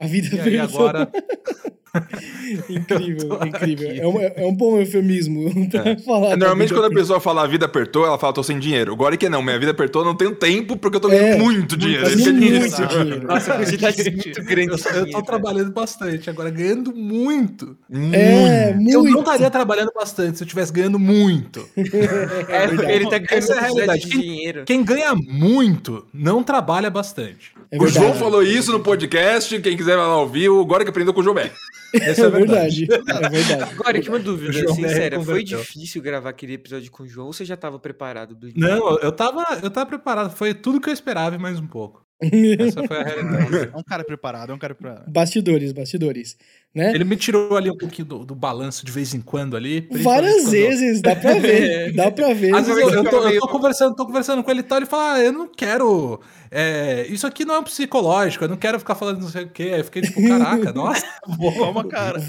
A 0.00 0.06
vida 0.06 0.34
E 0.34 0.40
aí 0.40 0.50
veio 0.50 0.62
agora. 0.62 1.10
Incrível, 2.68 3.38
incrível. 3.46 3.90
É 3.90 4.06
um, 4.06 4.20
é 4.20 4.46
um 4.46 4.54
bom 4.54 4.78
eufemismo 4.78 5.50
pra 5.70 5.96
falar. 5.98 6.30
da 6.30 6.36
Normalmente, 6.36 6.72
quando 6.72 6.86
a 6.86 6.90
pessoa 6.90 7.20
fala 7.20 7.42
a 7.42 7.46
vida 7.46 7.66
apertou, 7.66 8.04
ela 8.06 8.18
fala, 8.18 8.32
tô 8.32 8.42
sem 8.42 8.58
dinheiro. 8.58 8.92
Agora 8.92 9.16
que 9.16 9.28
não, 9.28 9.42
minha 9.42 9.58
vida 9.58 9.70
apertou, 9.72 10.04
não 10.04 10.14
tenho 10.14 10.34
tempo 10.34 10.76
porque 10.76 10.96
eu 10.96 11.00
tô 11.00 11.08
ganhando 11.08 11.34
É, 11.34 11.38
muito 11.38 11.76
dinheiro. 11.76 12.06
Isso 12.08 12.16
que 12.22 12.28
é 12.28 12.32
muito 12.32 12.66
isso. 12.66 12.86
dinheiro. 12.86 13.26
Nossa, 13.26 13.54
quantidade 13.54 14.10
muito 14.10 14.42
grande. 14.44 14.70
Eu, 14.70 14.76
eu 14.76 14.82
tô 14.82 14.90
dinheiro, 15.04 15.22
trabalhando 15.22 15.72
bastante, 15.72 16.30
agora 16.30 16.50
ganhando 16.50 16.94
muito. 16.94 17.76
É, 18.12 18.72
muito. 18.74 18.90
Eu 18.92 19.02
não 19.04 19.20
estaria 19.20 19.50
trabalhando 19.50 19.92
bastante 19.94 20.38
se 20.38 20.42
eu 20.44 20.46
estivesse 20.46 20.72
ganhando 20.72 20.98
muito. 20.98 21.68
É, 22.50 22.64
ele 22.94 23.04
tá 23.08 23.18
ganhando 23.18 23.32
Essa 23.32 23.54
é 23.54 23.58
a 23.58 23.60
realidade. 23.62 24.00
de 24.02 24.08
Quem- 24.08 24.20
dinheiro. 24.20 24.64
Quem 24.64 24.84
ganha 24.84 25.14
muito 25.14 26.04
não 26.12 26.42
trabalha 26.42 26.90
bastante. 26.90 27.52
É 27.70 27.78
O 27.80 27.86
João 27.86 28.14
falou 28.14 28.42
isso 28.42 28.72
no 28.72 28.80
podcast. 28.80 29.58
Quem 29.60 29.76
quiser 29.76 29.96
vai 29.96 30.06
lá 30.06 30.16
ouvir, 30.20 30.48
agora 30.50 30.84
que 30.84 30.90
aprendeu 30.90 31.12
com 31.14 31.20
o 31.20 31.22
João 31.22 31.34
Bé. 31.34 31.50
Essa 31.94 32.26
É 32.26 32.30
verdade. 32.30 32.88
É 32.90 33.28
verdade. 33.28 33.72
Agora, 33.72 34.00
que 34.00 34.08
uma 34.08 34.18
dúvida 34.18 34.52
João 34.52 34.74
sincera. 34.74 35.20
Foi 35.22 35.42
difícil 35.42 36.02
gravar 36.02 36.30
aquele 36.30 36.54
episódio 36.54 36.90
com 36.90 37.02
o 37.02 37.08
João 37.08 37.28
ou 37.28 37.32
você 37.32 37.44
já 37.44 37.56
tava 37.56 37.78
preparado? 37.78 38.34
Do... 38.34 38.48
Não, 38.56 38.98
eu 38.98 39.12
tava, 39.12 39.44
eu 39.62 39.70
tava 39.70 39.86
preparado. 39.86 40.36
Foi 40.36 40.54
tudo 40.54 40.80
que 40.80 40.88
eu 40.88 40.94
esperava 40.94 41.36
e 41.36 41.38
mais 41.38 41.58
um 41.58 41.66
pouco. 41.66 42.04
Essa 42.58 42.86
foi 42.86 42.98
a 42.98 43.02
realidade. 43.02 43.70
É 43.72 43.76
um 43.76 43.82
cara 43.82 44.04
preparado, 44.04 44.52
é 44.52 44.54
um 44.54 44.58
cara 44.58 44.74
preparado. 44.74 45.10
Bastidores, 45.10 45.72
bastidores. 45.72 46.36
Né? 46.72 46.92
Ele 46.94 47.02
me 47.02 47.16
tirou 47.16 47.56
ali 47.56 47.68
um 47.68 47.76
pouquinho 47.76 48.06
do, 48.06 48.24
do 48.24 48.32
balanço 48.32 48.86
de 48.86 48.92
vez 48.92 49.12
em 49.12 49.20
quando 49.20 49.56
ali. 49.56 49.88
Várias 49.90 50.42
quando- 50.42 50.50
vezes, 50.52 51.02
dá 51.02 51.16
pra 51.16 51.34
ver. 51.40 51.92
Dá 51.94 52.10
pra 52.12 52.32
ver. 52.32 52.54
Às 52.54 52.68
vezes 52.68 52.80
eu, 52.82 52.90
eu 52.90 53.04
tô, 53.10 53.28
eu 53.28 53.40
tô 53.40 53.48
conversando, 53.48 53.96
tô 53.96 54.06
conversando 54.06 54.44
com 54.44 54.50
ele 54.52 54.60
e 54.60 54.62
tal, 54.62 54.78
ele 54.78 54.86
fala, 54.86 55.14
ah, 55.14 55.20
eu 55.20 55.32
não 55.32 55.48
quero. 55.48 56.20
é, 56.48 57.06
isso 57.08 57.26
aqui 57.26 57.44
não 57.44 57.56
é 57.56 57.58
um 57.58 57.64
psicológico, 57.64 58.44
eu 58.44 58.48
não 58.48 58.56
quero 58.56 58.78
ficar 58.78 58.94
falando 58.94 59.20
não 59.20 59.28
sei 59.28 59.42
o 59.42 59.48
quê. 59.48 59.64
Aí 59.72 59.80
eu 59.80 59.84
fiquei 59.84 60.02
tipo, 60.02 60.24
caraca, 60.28 60.70
nossa. 60.72 61.04
Calma, 61.58 61.84
cara. 61.88 62.20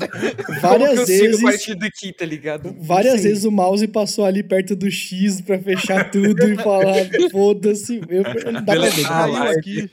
Como 0.43 0.59
Várias 0.59 0.89
que 0.93 0.99
eu 1.01 1.05
sigo 1.05 1.23
vezes. 1.23 1.39
a 1.39 1.43
partir 1.43 1.75
daqui, 1.75 2.11
tá 2.11 2.25
ligado? 2.25 2.75
Várias 2.79 3.17
Sim. 3.21 3.27
vezes 3.27 3.43
o 3.45 3.51
mouse 3.51 3.87
passou 3.89 4.25
ali 4.25 4.41
perto 4.41 4.75
do 4.75 4.89
X 4.89 5.39
pra 5.41 5.59
fechar 5.59 6.09
tudo 6.09 6.49
e 6.49 6.55
falar, 6.55 6.95
foda-se. 7.31 8.01
Eu, 8.09 8.23
dá 8.23 8.31
pra 8.33 8.89
ver, 8.89 9.03
dá 9.03 9.27
pra 9.27 9.43
ver. 9.51 9.59
Aqui. 9.59 9.89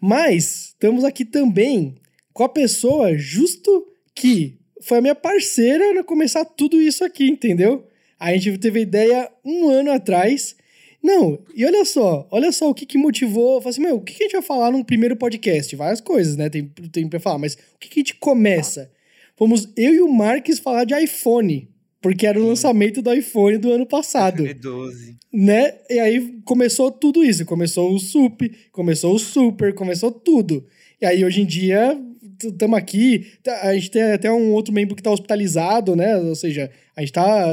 Mas 0.00 0.68
estamos 0.70 1.04
aqui 1.04 1.24
também 1.24 1.94
com 2.34 2.42
a 2.42 2.48
pessoa 2.48 3.16
justo 3.16 3.86
que 4.14 4.58
foi 4.82 4.98
a 4.98 5.00
minha 5.00 5.14
parceira 5.14 5.94
na 5.94 6.04
começar 6.04 6.44
tudo 6.44 6.78
isso 6.78 7.02
aqui, 7.02 7.26
entendeu? 7.26 7.86
A 8.18 8.32
gente 8.36 8.58
teve 8.58 8.80
a 8.80 8.82
ideia 8.82 9.30
um 9.44 9.68
ano 9.70 9.90
atrás. 9.90 10.56
Não, 11.02 11.38
e 11.54 11.64
olha 11.64 11.84
só, 11.84 12.26
olha 12.30 12.50
só 12.50 12.68
o 12.68 12.74
que, 12.74 12.84
que 12.84 12.98
motivou. 12.98 13.54
Eu 13.54 13.60
falei 13.60 13.70
assim, 13.70 13.82
meu, 13.82 13.96
o 13.96 14.00
que, 14.00 14.14
que 14.14 14.22
a 14.22 14.26
gente 14.26 14.32
vai 14.32 14.42
falar 14.42 14.70
num 14.70 14.82
primeiro 14.82 15.16
podcast? 15.16 15.74
Várias 15.76 16.00
coisas, 16.00 16.36
né? 16.36 16.50
Tem, 16.50 16.64
tem 16.92 17.08
pra 17.08 17.20
falar, 17.20 17.38
mas 17.38 17.54
o 17.54 17.78
que, 17.78 17.88
que 17.88 18.00
a 18.00 18.02
gente 18.02 18.14
começa? 18.16 18.90
Fomos 19.36 19.68
eu 19.76 19.94
e 19.94 20.00
o 20.00 20.08
Marques 20.08 20.58
falar 20.58 20.84
de 20.84 20.94
iPhone, 20.94 21.68
porque 22.00 22.26
era 22.26 22.40
o 22.40 22.46
lançamento 22.46 23.00
do 23.02 23.12
iPhone 23.12 23.58
do 23.58 23.70
ano 23.72 23.86
passado 23.86 24.46
É 24.46 24.54
12. 24.54 25.16
né? 25.32 25.74
E 25.90 25.98
aí 25.98 26.38
começou 26.44 26.90
tudo 26.90 27.22
isso. 27.24 27.44
Começou 27.44 27.92
o 27.92 27.98
SUP, 27.98 28.50
começou 28.72 29.14
o 29.14 29.18
Super, 29.18 29.74
começou 29.74 30.10
tudo. 30.10 30.66
E 31.00 31.06
aí 31.06 31.24
hoje 31.24 31.42
em 31.42 31.46
dia 31.46 32.00
estamos 32.42 32.78
aqui. 32.78 33.32
tá- 33.42 33.60
A 33.62 33.74
gente 33.74 33.90
tem 33.90 34.02
até 34.12 34.30
um 34.30 34.52
outro 34.52 34.72
membro 34.72 34.94
que 34.94 35.00
está 35.00 35.10
hospitalizado, 35.10 35.94
né? 35.94 36.16
Ou 36.16 36.34
seja, 36.34 36.70
a 36.96 37.00
gente 37.00 37.10
está 37.10 37.46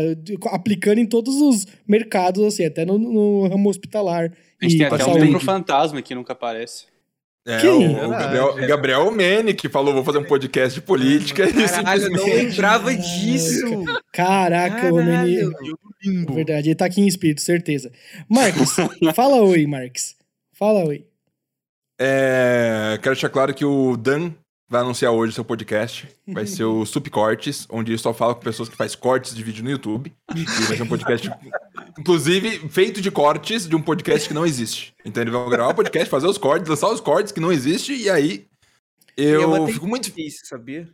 aplicando 0.52 1.00
em 1.00 1.06
todos 1.06 1.36
os 1.36 1.66
mercados, 1.88 2.44
assim, 2.44 2.66
até 2.66 2.86
no, 2.86 2.98
no 2.98 3.48
ramo 3.48 3.70
hospitalar. 3.70 4.32
A 4.62 4.66
gente 4.66 4.76
e 4.76 4.78
tem 4.78 4.88
até 4.88 5.06
um 5.06 5.16
membro 5.20 5.40
fantasma 5.40 6.02
que 6.02 6.16
nunca 6.16 6.34
aparece. 6.34 6.86
É, 7.48 7.60
Quem? 7.60 7.96
o, 7.96 8.06
o 8.06 8.10
Gabriel, 8.12 8.56
Gabriel 8.68 9.12
Mene, 9.12 9.54
que 9.56 9.68
falou, 9.68 9.94
vou 9.96 10.04
fazer 10.04 10.20
um 10.20 10.24
podcast 10.24 10.80
de 10.80 10.86
política. 10.86 11.50
e 11.50 11.54
Caralho, 11.54 12.04
eu 12.04 12.10
não 12.12 12.26
lembrava 12.26 12.96
disso. 12.96 13.84
Caraca, 14.14 14.94
o. 14.94 14.98
Caralho. 14.98 15.52
Limbo. 16.04 16.34
Verdade, 16.34 16.70
ele 16.70 16.76
tá 16.76 16.86
aqui 16.86 17.02
em 17.02 17.08
espírito, 17.08 17.42
certeza. 17.42 17.92
Marcos, 18.30 18.76
fala 19.16 19.42
oi, 19.42 19.66
Marcos. 19.66 20.16
Fala 20.54 20.84
oi. 20.86 21.06
É, 22.00 22.98
quero 23.02 23.14
deixar 23.16 23.30
claro 23.30 23.54
que 23.54 23.64
o 23.64 23.96
Dan 23.96 24.32
vai 24.72 24.80
anunciar 24.80 25.12
hoje 25.12 25.34
seu 25.34 25.44
podcast. 25.44 26.08
Vai 26.26 26.48
ser 26.48 26.64
o 26.64 26.86
Subcortes, 26.86 27.68
onde 27.70 27.92
ele 27.92 27.98
só 27.98 28.14
fala 28.14 28.34
com 28.34 28.40
pessoas 28.40 28.70
que 28.70 28.76
faz 28.78 28.96
cortes 28.96 29.36
de 29.36 29.44
vídeo 29.44 29.62
no 29.62 29.70
YouTube. 29.70 30.14
E 30.34 30.46
vai 30.46 30.78
ser 30.78 30.84
um 30.84 30.88
podcast, 30.88 31.30
inclusive, 32.00 32.70
feito 32.70 33.02
de 33.02 33.12
cortes 33.12 33.68
de 33.68 33.76
um 33.76 33.82
podcast 33.82 34.30
que 34.30 34.34
não 34.34 34.46
existe. 34.46 34.96
Então 35.04 35.22
ele 35.22 35.30
vai 35.30 35.50
gravar 35.50 35.72
o 35.72 35.76
podcast, 35.76 36.10
fazer 36.10 36.28
os 36.28 36.38
cortes, 36.38 36.70
lançar 36.70 36.90
os 36.90 37.02
cortes 37.02 37.34
que 37.34 37.42
não 37.42 37.52
existe, 37.52 37.94
e 37.94 38.10
aí 38.10 38.48
E 39.18 39.26
é 39.26 39.36
eu 39.36 39.68
fico 39.68 39.86
muito. 39.86 40.10
Isso, 40.18 40.46
sabia? 40.46 40.88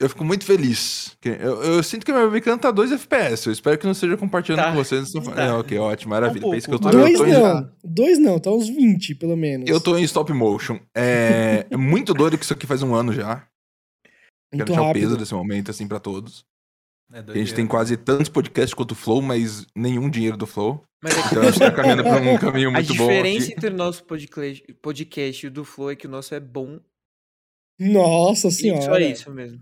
Eu 0.00 0.08
fico 0.08 0.24
muito 0.24 0.44
feliz. 0.44 1.16
Eu, 1.24 1.62
eu 1.62 1.82
sinto 1.82 2.04
que 2.04 2.12
meu 2.12 2.28
webcam 2.28 2.58
tá 2.58 2.70
2 2.72 2.90
FPS. 2.92 3.46
Eu 3.46 3.52
espero 3.52 3.78
que 3.78 3.84
não 3.84 3.92
esteja 3.92 4.16
compartilhando 4.16 4.60
Tá. 4.64 4.70
com 4.72 4.76
vocês. 4.76 5.12
Tá. 5.12 5.42
É, 5.42 5.52
ok, 5.52 5.78
ótimo, 5.78 6.10
maravilha. 6.10 6.46
Um 6.46 6.50
Pensa 6.50 6.66
que 6.68 6.74
eu 6.74 6.78
tô, 6.80 6.90
pouco. 6.90 6.98
eu 7.06 7.16
Dois 7.16 7.18
tô 7.18 7.26
em- 7.26 7.42
não. 7.42 7.72
Dois 7.84 8.18
não, 8.18 8.38
tá 8.40 8.50
uns 8.50 8.68
20, 8.68 9.14
pelo 9.14 9.36
menos. 9.36 9.70
Eu 9.70 9.80
tô 9.80 9.96
em 9.96 10.02
stop 10.02 10.32
motion. 10.32 10.80
É, 10.96 11.64
é 11.70 11.76
muito 11.76 12.12
doido 12.12 12.36
que 12.36 12.44
isso 12.44 12.52
aqui 12.52 12.66
faz 12.66 12.82
um 12.82 12.94
ano 12.94 13.12
já. 13.12 13.46
Quero 14.52 14.58
Muito 14.58 14.66
deixar 14.66 14.82
o 14.82 14.92
peso 14.92 15.16
desse 15.16 15.34
momento, 15.34 15.70
assim, 15.70 15.86
pra 15.86 16.00
todos. 16.00 16.44
É 17.12 17.18
A 17.18 17.34
gente 17.34 17.54
tem 17.54 17.66
quase 17.66 17.96
tantos 17.96 18.28
podcasts 18.28 18.74
quanto 18.74 18.92
o 18.92 18.96
Flow, 18.96 19.22
mas 19.22 19.64
nenhum 19.76 20.10
dinheiro 20.10 20.36
do 20.36 20.46
Flow. 20.46 20.82
Mas 21.02 21.16
é 21.16 21.22
que 21.22 21.28
Então 21.28 21.42
a 21.42 21.46
gente 21.46 21.58
tá 21.60 21.70
caminhando 21.72 22.02
pra 22.02 22.16
um 22.20 22.38
caminho 22.38 22.68
a 22.70 22.72
muito 22.72 22.88
bom. 22.94 23.06
diferença 23.06 23.44
aqui. 23.46 23.52
entre 23.52 23.68
o 23.70 23.74
nosso 23.76 24.02
podcast, 24.04 24.74
podcast 24.82 25.46
e 25.46 25.48
o 25.48 25.52
do 25.52 25.64
Flow 25.64 25.90
é 25.90 25.96
que 25.96 26.06
o 26.06 26.10
nosso 26.10 26.34
é 26.34 26.40
bom. 26.40 26.80
Nossa 27.78 28.48
E 28.48 28.52
senhora. 28.52 28.82
só 28.82 28.98
isso 28.98 29.30
mesmo. 29.30 29.60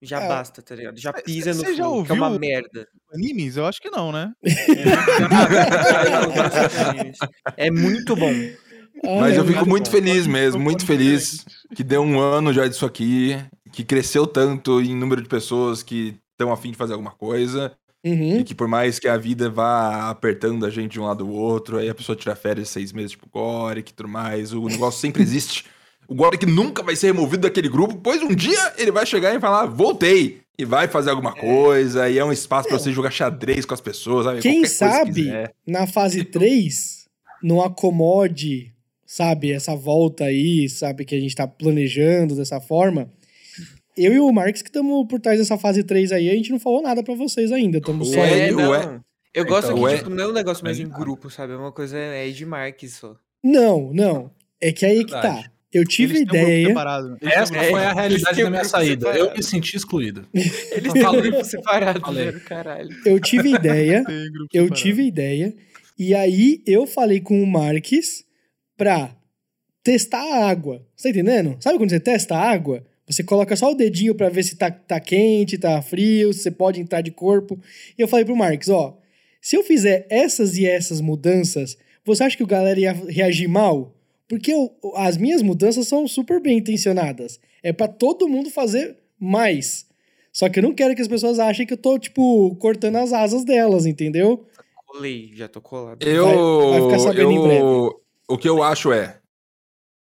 Já 0.00 0.20
É. 0.22 0.28
basta, 0.28 0.62
tá 0.62 0.74
ligado? 0.76 0.98
Já 0.98 1.12
Cê- 1.12 1.22
pisa 1.22 1.52
no 1.54 1.60
já 1.74 1.84
Flow, 1.84 2.04
que 2.04 2.12
é 2.12 2.14
uma 2.14 2.26
ouviu- 2.26 2.40
merda. 2.40 2.86
Animes? 3.12 3.56
Eu 3.56 3.66
acho 3.66 3.80
que 3.80 3.90
não, 3.90 4.12
né? 4.12 4.32
É 7.56 7.70
muito 7.70 8.14
bom. 8.16 8.30
Ai, 9.04 9.20
Mas 9.20 9.36
eu 9.36 9.44
fico 9.44 9.66
muito 9.66 9.86
bom. 9.86 9.90
feliz 9.92 10.26
mesmo, 10.26 10.60
muito 10.60 10.84
feliz 10.84 11.44
que 11.74 11.84
deu 11.84 12.02
um 12.02 12.18
ano 12.20 12.52
já 12.52 12.66
disso 12.66 12.84
aqui, 12.84 13.36
que 13.72 13.84
cresceu 13.84 14.26
tanto 14.26 14.80
em 14.80 14.94
número 14.94 15.22
de 15.22 15.28
pessoas 15.28 15.82
que 15.82 16.16
estão 16.32 16.52
afim 16.52 16.70
de 16.72 16.76
fazer 16.76 16.92
alguma 16.94 17.12
coisa, 17.12 17.72
Uhum. 18.04 18.38
e 18.40 18.44
que 18.44 18.54
por 18.54 18.68
mais 18.68 18.98
que 18.98 19.08
a 19.08 19.16
vida 19.16 19.50
vá 19.50 20.08
apertando 20.10 20.64
a 20.64 20.70
gente 20.70 20.92
de 20.92 21.00
um 21.00 21.04
lado 21.04 21.28
ou 21.28 21.34
outro, 21.34 21.78
aí 21.78 21.88
a 21.88 21.94
pessoa 21.94 22.14
tira 22.16 22.34
férias 22.36 22.68
seis 22.68 22.92
meses, 22.92 23.12
tipo 23.12 23.28
Gore, 23.28 23.82
que 23.82 23.92
tudo 23.92 24.08
mais, 24.08 24.52
o 24.52 24.64
negócio 24.68 25.00
sempre 25.00 25.22
existe. 25.24 25.64
O 26.08 26.14
Gore 26.14 26.38
que 26.38 26.46
nunca 26.46 26.82
vai 26.82 26.96
ser 26.96 27.08
removido 27.08 27.42
daquele 27.42 27.68
grupo, 27.68 27.96
pois 28.02 28.22
um 28.22 28.34
dia 28.34 28.72
ele 28.78 28.90
vai 28.90 29.04
chegar 29.04 29.34
e 29.34 29.38
falar, 29.40 29.66
voltei, 29.66 30.40
e 30.58 30.64
vai 30.64 30.88
fazer 30.88 31.10
alguma 31.10 31.34
coisa, 31.34 32.08
e 32.08 32.16
é 32.18 32.24
um 32.24 32.32
espaço 32.32 32.66
pra 32.68 32.78
você 32.78 32.90
jogar 32.90 33.10
xadrez 33.10 33.66
com 33.66 33.74
as 33.74 33.80
pessoas, 33.80 34.24
sabe? 34.24 34.40
Quem 34.40 34.62
Qualquer 34.62 34.68
que 34.68 34.74
sabe 34.74 35.50
na 35.66 35.86
fase 35.86 36.24
3 36.24 37.06
não 37.42 37.60
acomode, 37.62 38.72
sabe, 39.06 39.52
essa 39.52 39.76
volta 39.76 40.24
aí, 40.24 40.68
sabe, 40.68 41.04
que 41.04 41.14
a 41.14 41.20
gente 41.20 41.34
tá 41.34 41.46
planejando 41.46 42.34
dessa 42.34 42.58
forma. 42.60 43.10
Eu 43.96 44.12
e 44.14 44.18
o 44.20 44.32
Marx 44.32 44.62
que 44.62 44.68
estamos 44.70 45.06
por 45.08 45.20
trás 45.20 45.38
dessa 45.38 45.58
fase 45.58 45.84
3 45.84 46.10
aí, 46.12 46.30
a 46.30 46.34
gente 46.34 46.50
não 46.50 46.58
falou 46.58 46.80
nada 46.80 47.02
pra 47.02 47.14
vocês 47.14 47.52
ainda. 47.52 47.78
Estamos 47.78 48.08
só 48.12 48.20
É, 48.24 48.44
aí. 48.46 48.50
não. 48.52 48.70
ué. 48.70 49.00
Eu 49.34 49.44
gosto 49.44 49.72
Então, 49.72 49.84
que, 49.86 49.96
tipo, 49.98 50.10
não 50.10 50.24
é 50.24 50.28
um 50.28 50.32
negócio 50.32 50.64
mais 50.64 50.80
em 50.80 50.86
Mas- 50.86 50.98
grupo, 50.98 51.28
sabe? 51.30 51.52
É 51.52 51.56
uma 51.56 51.70
coisa 51.70 51.96
é 51.98 52.28
de 52.30 52.46
Marques 52.46 52.94
só. 52.94 53.14
Não, 53.44 53.92
não. 53.92 54.30
É 54.60 54.72
que 54.72 54.86
aí 54.86 55.04
que 55.04 55.12
tá. 55.12 55.44
Eu 55.72 55.84
tive 55.84 56.14
Eles 56.14 56.20
um 56.20 56.22
ideia. 56.34 56.68
um 56.68 57.16
Essa 57.20 57.56
É, 57.56 57.70
foi 57.70 57.84
a 57.84 57.92
realidade 57.92 58.42
da 58.42 58.50
minha 58.50 58.62
um 58.62 58.64
saída. 58.64 59.08
Eu 59.10 59.34
me 59.34 59.42
senti 59.42 59.76
excluído. 59.76 60.26
Eles 60.72 60.92
têm 60.92 61.02
grupo 61.02 61.44
separado, 61.44 62.00
Falei. 62.00 62.32
caralho. 62.40 62.88
Eu 63.04 63.20
tive 63.20 63.54
ideia. 63.54 64.02
Eu 64.52 64.64
separado. 64.64 64.74
tive 64.74 65.02
ideia. 65.02 65.54
E 65.98 66.14
aí 66.14 66.62
eu 66.66 66.86
falei 66.86 67.20
com 67.20 67.42
o 67.42 67.46
Marques 67.46 68.24
pra 68.76 69.14
testar 69.82 70.20
a 70.22 70.48
água. 70.48 70.86
Você 70.96 71.08
tá 71.08 71.10
entendendo? 71.10 71.56
Sabe 71.60 71.76
quando 71.76 71.90
você 71.90 71.98
testa 72.00 72.36
a 72.36 72.50
água? 72.50 72.86
Você 73.06 73.24
coloca 73.24 73.56
só 73.56 73.72
o 73.72 73.74
dedinho 73.74 74.14
pra 74.14 74.28
ver 74.28 74.44
se 74.44 74.54
tá, 74.56 74.70
tá 74.70 75.00
quente, 75.00 75.58
tá 75.58 75.80
frio, 75.82 76.32
se 76.32 76.40
você 76.40 76.50
pode 76.50 76.80
entrar 76.80 77.00
de 77.00 77.10
corpo. 77.10 77.58
E 77.98 78.00
eu 78.00 78.06
falei 78.06 78.24
pro 78.24 78.36
Marques, 78.36 78.68
ó, 78.68 78.96
se 79.40 79.56
eu 79.56 79.64
fizer 79.64 80.06
essas 80.08 80.56
e 80.56 80.66
essas 80.66 81.00
mudanças, 81.00 81.76
você 82.04 82.22
acha 82.22 82.36
que 82.36 82.42
o 82.44 82.46
galera 82.46 82.78
ia 82.78 82.92
reagir 82.92 83.48
mal? 83.48 83.97
Porque 84.28 84.52
eu- 84.52 84.70
as 84.96 85.16
minhas 85.16 85.40
mudanças 85.42 85.88
são 85.88 86.06
super 86.06 86.40
bem 86.40 86.58
intencionadas. 86.58 87.40
É 87.62 87.72
pra 87.72 87.88
todo 87.88 88.28
mundo 88.28 88.50
fazer 88.50 88.96
mais. 89.18 89.86
Só 90.32 90.48
que 90.48 90.58
eu 90.58 90.62
não 90.62 90.74
quero 90.74 90.94
que 90.94 91.02
as 91.02 91.08
pessoas 91.08 91.38
achem 91.38 91.66
que 91.66 91.72
eu 91.72 91.78
tô, 91.78 91.98
tipo, 91.98 92.54
cortando 92.56 92.96
as 92.96 93.12
asas 93.12 93.44
delas, 93.44 93.86
entendeu? 93.86 94.46
Colei, 94.86 95.30
já 95.34 95.48
tô 95.48 95.60
colado. 95.60 96.02
Eu, 96.02 96.24
Vai- 96.70 96.80
vai 96.80 96.90
ficar 96.90 96.98
sabendo 97.00 97.30
em 97.32 97.36
eu- 97.36 97.42
breve. 97.42 97.96
O 98.28 98.36
que 98.38 98.48
eu 98.48 98.62
acho 98.62 98.92
é, 98.92 99.18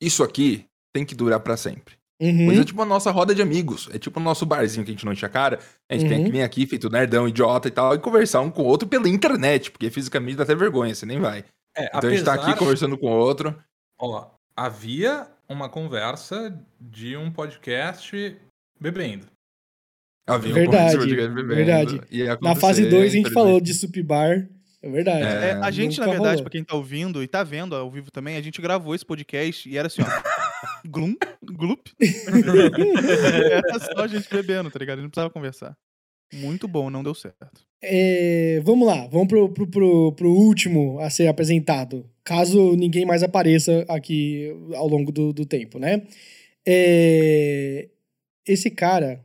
isso 0.01 0.23
aqui 0.23 0.65
tem 0.93 1.05
que 1.05 1.15
durar 1.15 1.41
pra 1.41 1.57
sempre. 1.57 1.95
Uhum. 2.21 2.47
Mas 2.47 2.59
é 2.61 2.65
tipo 2.65 2.81
a 2.81 2.87
nossa 2.87 3.11
roda 3.11 3.35
de 3.35 3.43
amigos. 3.43 3.89
É 3.93 3.99
tipo 3.99 4.19
o 4.19 4.23
nosso 4.23 4.47
barzinho 4.47 4.85
que 4.85 4.91
a 4.91 4.95
gente 4.95 5.05
não 5.05 5.13
enche 5.13 5.27
a 5.27 5.29
cara. 5.29 5.59
A 5.91 5.95
gente 5.97 6.09
tem 6.09 6.19
Uhum. 6.21 6.25
que 6.25 6.31
vir 6.33 6.43
aqui, 6.43 6.67
feito 6.67 6.89
nerdão, 6.89 7.29
idiota 7.29 7.69
e 7.69 7.71
tal, 7.71 7.95
e 7.95 7.99
conversar 7.99 8.41
um 8.41 8.51
com 8.51 8.63
o 8.63 8.67
outro 8.67 8.89
pela 8.89 9.09
internet, 9.09 9.71
porque 9.71 9.91
fisicamente 9.91 10.37
dá 10.37 10.45
até 10.45 10.55
vergonha, 10.55 10.95
você 10.95 11.05
nem 11.05 11.19
vai. 11.21 11.45
É, 11.77 11.87
Então 11.97 12.09
a 12.09 12.13
gente 12.15 12.25
tá 12.25 12.33
aqui 12.35 12.43
apesar- 12.45 12.59
conversando 12.59 12.97
com 12.97 13.09
o 13.09 13.17
outro. 13.19 13.55
Ó, 13.99 14.31
havia 14.57 15.29
uma 15.49 15.69
conversa 15.69 16.59
de 16.81 17.17
um 17.17 17.31
podcast 17.31 18.37
bebendo. 18.81 19.27
Havia 20.27 20.53
um 20.53 20.55
Verdade, 20.55 20.97
podcast 20.97 21.17
bebendo, 21.17 21.47
verdade. 21.47 22.01
Na 22.41 22.55
fase 22.55 22.83
acontecer, 22.83 22.91
2 22.91 23.13
a 23.13 23.17
gente 23.17 23.31
falou 23.31 23.61
de 23.61 23.75
sup 23.75 24.03
bar. 24.03 24.49
É 24.83 24.91
verdade. 24.91 25.25
É, 25.25 25.51
É, 25.51 25.53
a 25.53 25.71
gente, 25.71 25.99
na 25.99 26.07
verdade, 26.07 26.29
rolou. 26.29 26.43
pra 26.43 26.51
quem 26.51 26.65
tá 26.65 26.75
ouvindo 26.75 27.23
e 27.23 27.29
tá 27.29 27.43
vendo 27.43 27.75
ao 27.75 27.91
vivo 27.91 28.11
também, 28.11 28.37
a 28.37 28.43
gente 28.43 28.61
gravou 28.61 28.95
esse 28.95 29.05
podcast 29.05 29.69
e 29.69 29.79
era 29.79 29.87
assim, 29.87 30.03
ó. 30.03 30.05
glum, 30.87 31.15
glup. 31.43 31.89
era 32.01 33.79
só 33.81 34.03
a 34.03 34.07
gente 34.07 34.29
bebendo, 34.31 34.71
tá 34.71 34.79
ligado? 34.79 34.99
A 34.99 35.01
gente 35.01 35.05
não 35.05 35.11
precisava 35.11 35.31
conversar. 35.31 35.77
Muito 36.33 36.67
bom, 36.67 36.91
não 36.91 37.03
deu 37.03 37.15
certo. 37.15 37.65
É, 37.83 38.61
vamos 38.65 38.87
lá, 38.87 39.07
vamos 39.09 39.29
pro, 39.29 39.49
pro, 39.53 39.67
pro, 39.67 40.13
pro 40.13 40.31
último 40.31 40.99
a 41.01 41.11
ser 41.11 41.27
apresentado. 41.27 42.09
Caso 42.25 42.75
ninguém 42.77 43.05
mais 43.05 43.23
apareça 43.23 43.85
aqui 43.89 44.49
ao 44.75 44.89
longo 44.89 45.13
do, 45.13 45.33
do 45.33 45.45
tempo, 45.45 45.79
né? 45.79 46.03
É, 46.67 47.89
esse 48.47 48.71
cara. 48.71 49.25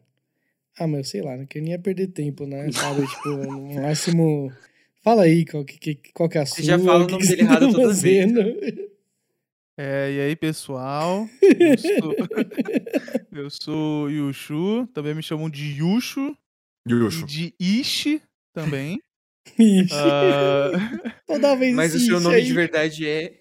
Ah, 0.78 0.88
mas 0.88 1.10
sei 1.10 1.22
lá, 1.22 1.36
né? 1.38 1.46
Que 1.50 1.60
eu 1.60 1.62
nem 1.62 1.72
ia 1.72 1.80
perder 1.80 2.08
tempo, 2.08 2.46
né? 2.46 2.70
Sabe, 2.74 3.08
tipo, 3.08 3.30
no 3.30 3.76
máximo. 3.82 4.52
Fala 5.02 5.24
aí 5.24 5.46
qual 5.46 5.64
que, 5.64 5.78
que- 5.96 6.12
qual 6.14 6.28
que 6.28 6.38
é 6.38 6.42
a 6.42 6.46
sua. 6.46 6.58
Você 6.58 6.64
já 6.64 6.78
fala 6.80 7.04
o 7.04 7.08
que 7.08 7.14
nome 7.14 7.24
que 7.26 7.30
dele 7.30 7.42
você 7.42 7.48
tá 7.48 7.54
errado 7.56 7.72
toda 7.72 7.94
vez. 7.94 8.32
É, 9.78 10.12
e 10.12 10.20
aí, 10.20 10.36
pessoal? 10.36 11.26
Eu 11.42 11.78
sou, 11.78 12.16
eu 13.32 13.50
sou 13.50 14.10
Yushu, 14.10 14.88
também 14.94 15.16
me 15.16 15.24
chamam 15.24 15.50
de 15.50 15.78
Yushu 15.80 16.36
Yushu. 16.96 17.26
de 17.26 17.54
Ishi 17.60 18.22
também. 18.54 19.00
Ixi, 19.58 19.94
Ah, 19.94 20.72
Toda 21.28 21.56
vez 21.56 21.74
Mas 21.76 21.96
o 21.96 22.00
seu 22.00 22.20
nome 22.20 22.36
aí. 22.36 22.44
de 22.46 22.54
verdade 22.54 23.08
é. 23.08 23.40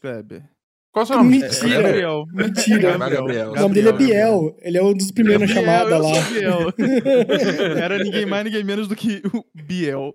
Kleber. 0.00 0.44
Qual 0.92 1.02
é 1.02 1.04
o 1.04 1.06
seu 1.06 1.16
nome? 1.16 1.38
Mentira. 1.38 1.74
É, 1.74 1.82
Gabriel. 1.82 2.24
Mentira. 2.32 2.98
Gabriel. 2.98 3.52
O 3.52 3.56
nome 3.56 3.74
dele 3.74 3.88
é 3.88 3.92
Gabriel. 3.92 4.40
Biel. 4.40 4.56
Ele 4.62 4.78
é 4.78 4.82
um 4.82 4.94
dos 4.94 5.10
primeiros 5.10 5.48
na 5.48 5.54
chamada 5.54 5.98
lá. 5.98 6.12
Biel. 6.30 6.72
Era 7.82 7.98
ninguém 8.02 8.26
mais, 8.26 8.44
ninguém 8.44 8.64
menos 8.64 8.88
do 8.88 8.96
que 8.96 9.22
o 9.32 9.44
Biel. 9.54 10.14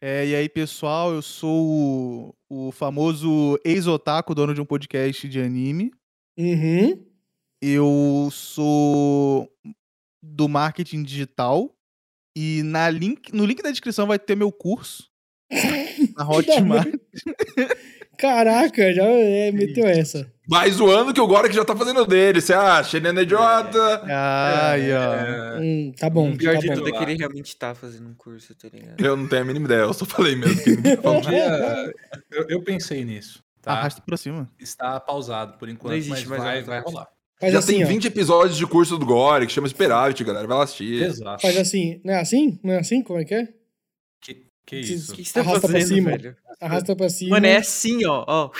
É, 0.00 0.26
e 0.26 0.34
aí, 0.34 0.48
pessoal, 0.48 1.12
eu 1.12 1.22
sou 1.22 2.34
o, 2.50 2.68
o 2.68 2.72
famoso 2.72 3.58
ex-otaku, 3.64 4.34
dono 4.34 4.54
de 4.54 4.60
um 4.60 4.64
podcast 4.64 5.28
de 5.28 5.40
anime. 5.40 5.92
Uhum. 6.38 7.04
Eu 7.60 8.28
sou 8.32 9.48
do 10.22 10.48
marketing 10.48 11.02
digital. 11.02 11.74
E 12.36 12.62
na 12.62 12.88
link, 12.88 13.34
no 13.34 13.44
link 13.44 13.62
da 13.62 13.70
descrição 13.70 14.06
vai 14.06 14.18
ter 14.18 14.34
meu 14.34 14.50
curso. 14.50 15.10
Na 16.16 16.26
Hotmart. 16.26 16.88
Caraca, 18.16 18.92
já 18.92 19.04
é, 19.04 19.50
meteu 19.52 19.86
essa. 19.86 20.30
Mais 20.48 20.80
o 20.80 20.90
ano 20.90 21.12
que 21.12 21.20
o 21.20 21.26
Gore 21.26 21.48
que 21.48 21.54
já 21.54 21.64
tá 21.64 21.76
fazendo 21.76 22.04
dele. 22.06 22.40
Você 22.40 22.52
acha? 22.52 22.96
Ele 22.96 23.08
é 23.08 23.22
idiota. 23.22 24.02
Ai, 24.04 24.92
ó. 24.92 25.14
É, 25.14 25.60
Hum, 25.60 25.92
tá 25.96 26.08
bom, 26.10 26.30
O 26.30 26.36
pior 26.36 26.54
tá 26.54 26.60
de 26.60 26.68
bom. 26.68 26.74
tudo 26.74 26.88
é 26.88 26.92
que 26.92 27.02
ele 27.04 27.16
realmente 27.16 27.56
tá 27.56 27.74
fazendo 27.74 28.08
um 28.08 28.14
curso, 28.14 28.54
tá 28.54 28.68
ligado? 28.72 29.00
Eu 29.00 29.16
não 29.16 29.28
tenho 29.28 29.42
a 29.42 29.44
mínima 29.44 29.66
ideia, 29.66 29.80
eu 29.80 29.92
só 29.92 30.04
falei 30.04 30.34
mesmo. 30.36 30.62
Que 30.62 30.70
ninguém 30.76 30.96
dia, 31.22 31.92
eu, 32.30 32.46
eu 32.48 32.62
pensei 32.62 33.04
nisso. 33.04 33.42
Tá? 33.60 33.72
Arrasta 33.72 34.02
pra 34.04 34.16
cima. 34.16 34.50
Está 34.58 34.98
pausado 34.98 35.56
por 35.58 35.68
enquanto, 35.68 35.90
Não 35.92 35.96
existe 35.98 36.28
mas 36.28 36.40
mais 36.40 36.42
vai, 36.42 36.62
vai 36.62 36.80
rolar. 36.80 37.08
Faz 37.42 37.52
já 37.52 37.58
assim, 37.58 37.72
tem 37.74 37.84
ó. 37.84 37.88
20 37.88 38.04
episódios 38.06 38.56
de 38.56 38.64
curso 38.68 38.96
do 38.96 39.04
Gore 39.04 39.48
que 39.48 39.52
chama 39.52 39.66
Superávit, 39.66 40.22
galera. 40.22 40.46
Vai 40.46 40.56
lá 40.58 40.62
assistir. 40.62 41.02
Exato. 41.02 41.42
Faz 41.42 41.56
assim. 41.56 42.00
Não 42.04 42.14
é 42.14 42.20
assim? 42.20 42.60
Não 42.62 42.72
é 42.72 42.78
assim? 42.78 43.02
Como 43.02 43.18
é 43.18 43.24
que 43.24 43.34
é? 43.34 43.48
Que, 44.20 44.46
que 44.64 44.76
isso? 44.76 45.12
O 45.12 45.16
que, 45.16 45.22
que 45.24 45.28
você 45.28 45.34
tá 45.34 45.40
Arrasta 45.40 45.60
pra 45.62 45.70
fazendo, 45.80 45.94
cima. 45.96 46.10
velho? 46.12 46.36
Arrasta 46.60 46.94
pra 46.94 47.08
cima. 47.10 47.30
Mano, 47.30 47.46
é 47.46 47.56
assim, 47.56 48.04
ó. 48.06 48.24
ó. 48.28 48.50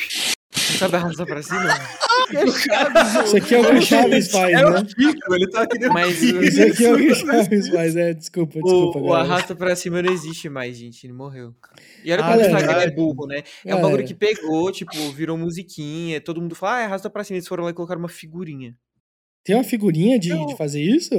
Não 0.72 0.78
sabe 0.78 0.96
arrastar 0.96 1.26
pra 1.26 1.42
cima? 1.42 1.64
Isso 3.24 3.36
aqui 3.36 3.54
é 3.54 3.60
o 3.60 3.64
que 3.64 3.76
o 3.76 3.82
Chaves 3.82 4.30
faz, 4.30 4.52
É 4.54 4.66
o 4.66 4.70
né? 4.70 4.84
Chico, 4.88 5.34
ele 5.34 5.50
tá 5.50 5.62
aqui 5.62 5.78
dentro. 5.78 5.94
Mas 5.94 6.22
Isso 6.22 6.62
aqui 6.62 6.84
é 6.84 6.92
o 6.92 6.96
que 6.96 7.10
o 7.10 7.14
Chaves 7.14 7.68
faz. 7.68 7.96
É, 7.96 8.14
desculpa, 8.14 8.54
desculpa. 8.54 8.98
o, 8.98 9.02
o 9.08 9.14
arrasta 9.14 9.54
pra 9.54 9.76
cima 9.76 10.00
não 10.02 10.12
existe 10.12 10.48
mais, 10.48 10.76
gente. 10.76 11.04
Ele 11.06 11.12
morreu. 11.12 11.54
E 12.04 12.12
olha 12.12 12.22
Ah, 12.22 12.24
como 12.28 12.36
o 12.36 12.40
galera. 12.40 12.60
Instagram 12.60 12.82
é 12.82 12.90
burro, 12.90 13.26
né? 13.26 13.36
É 13.38 13.42
um 13.42 13.68
Galera. 13.76 13.82
bagulho 13.88 14.06
que 14.06 14.14
pegou, 14.14 14.72
tipo, 14.72 14.92
virou 15.12 15.36
musiquinha. 15.36 16.20
Todo 16.20 16.40
mundo 16.40 16.54
fala, 16.54 16.78
ah, 16.78 16.84
arrasta 16.84 17.10
pra 17.10 17.22
cima. 17.24 17.36
Eles 17.36 17.48
foram 17.48 17.64
lá 17.64 17.70
e 17.70 17.74
colocaram 17.74 18.00
uma 18.00 18.08
figurinha. 18.08 18.74
Tem 19.44 19.56
uma 19.56 19.64
figurinha 19.64 20.18
de, 20.18 20.28
de 20.46 20.56
fazer 20.56 20.80
isso? 20.80 21.12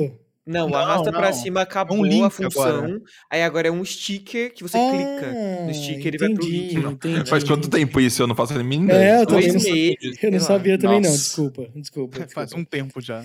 Não, 0.46 0.68
o 0.68 0.70
Não, 0.72 0.78
arrasta 0.78 1.10
pra 1.12 1.28
não. 1.32 1.34
cima 1.34 1.62
acabou 1.62 1.98
um 1.98 2.04
link 2.04 2.24
a 2.26 2.30
função. 2.30 2.64
agora. 2.64 3.02
Aí 3.32 3.42
agora 3.44 3.68
é 3.70 3.72
um 3.72 3.84
sticker 3.86 4.54
que 4.54 4.62
você 4.62 4.78
clica. 4.78 5.34
no 5.66 5.74
sticker, 5.74 6.08
ele 6.08 6.18
vai 6.18 6.34
pro 6.34 6.46
link, 6.46 6.74
não. 6.80 6.92
entendi, 6.92 7.30
Faz 7.30 7.44
quanto 7.46 7.70
tempo 7.70 8.00
isso? 8.02 8.22
Eu 8.22 8.28
não 8.28 8.36
faço 8.36 8.54
a 8.54 8.62
mínima 8.64 8.92
É, 8.92 8.96
ideia. 8.96 9.20
eu 9.22 9.26
também 9.28 9.50
Dois 9.52 9.64
não, 9.66 9.72
meses. 9.74 10.24
eu 10.24 10.32
não 10.32 10.40
sabia 10.42 10.78
também 10.78 11.00
não, 11.02 11.10
Nossa. 11.10 11.24
desculpa, 11.24 11.68
desculpa. 11.76 12.18
Faz 12.34 12.50
desculpa. 12.50 12.58
um 12.58 12.66
tempo 12.66 13.00
já. 13.00 13.24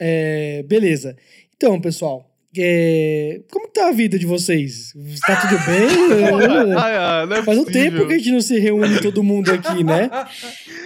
É, 0.00 0.62
beleza. 0.62 1.16
Então, 1.56 1.80
pessoal, 1.80 2.30
é, 2.62 3.40
como 3.50 3.68
tá 3.68 3.88
a 3.88 3.92
vida 3.92 4.18
de 4.18 4.26
vocês? 4.26 4.92
Tá 5.26 5.36
tudo 5.36 5.58
bem? 5.66 6.76
Ah, 6.78 7.26
é 7.30 7.42
Faz 7.42 7.58
um 7.58 7.64
tempo 7.64 8.06
que 8.06 8.14
a 8.14 8.18
gente 8.18 8.30
não 8.32 8.40
se 8.40 8.58
reúne 8.58 9.00
todo 9.00 9.22
mundo 9.22 9.50
aqui, 9.52 9.82
né? 9.84 10.10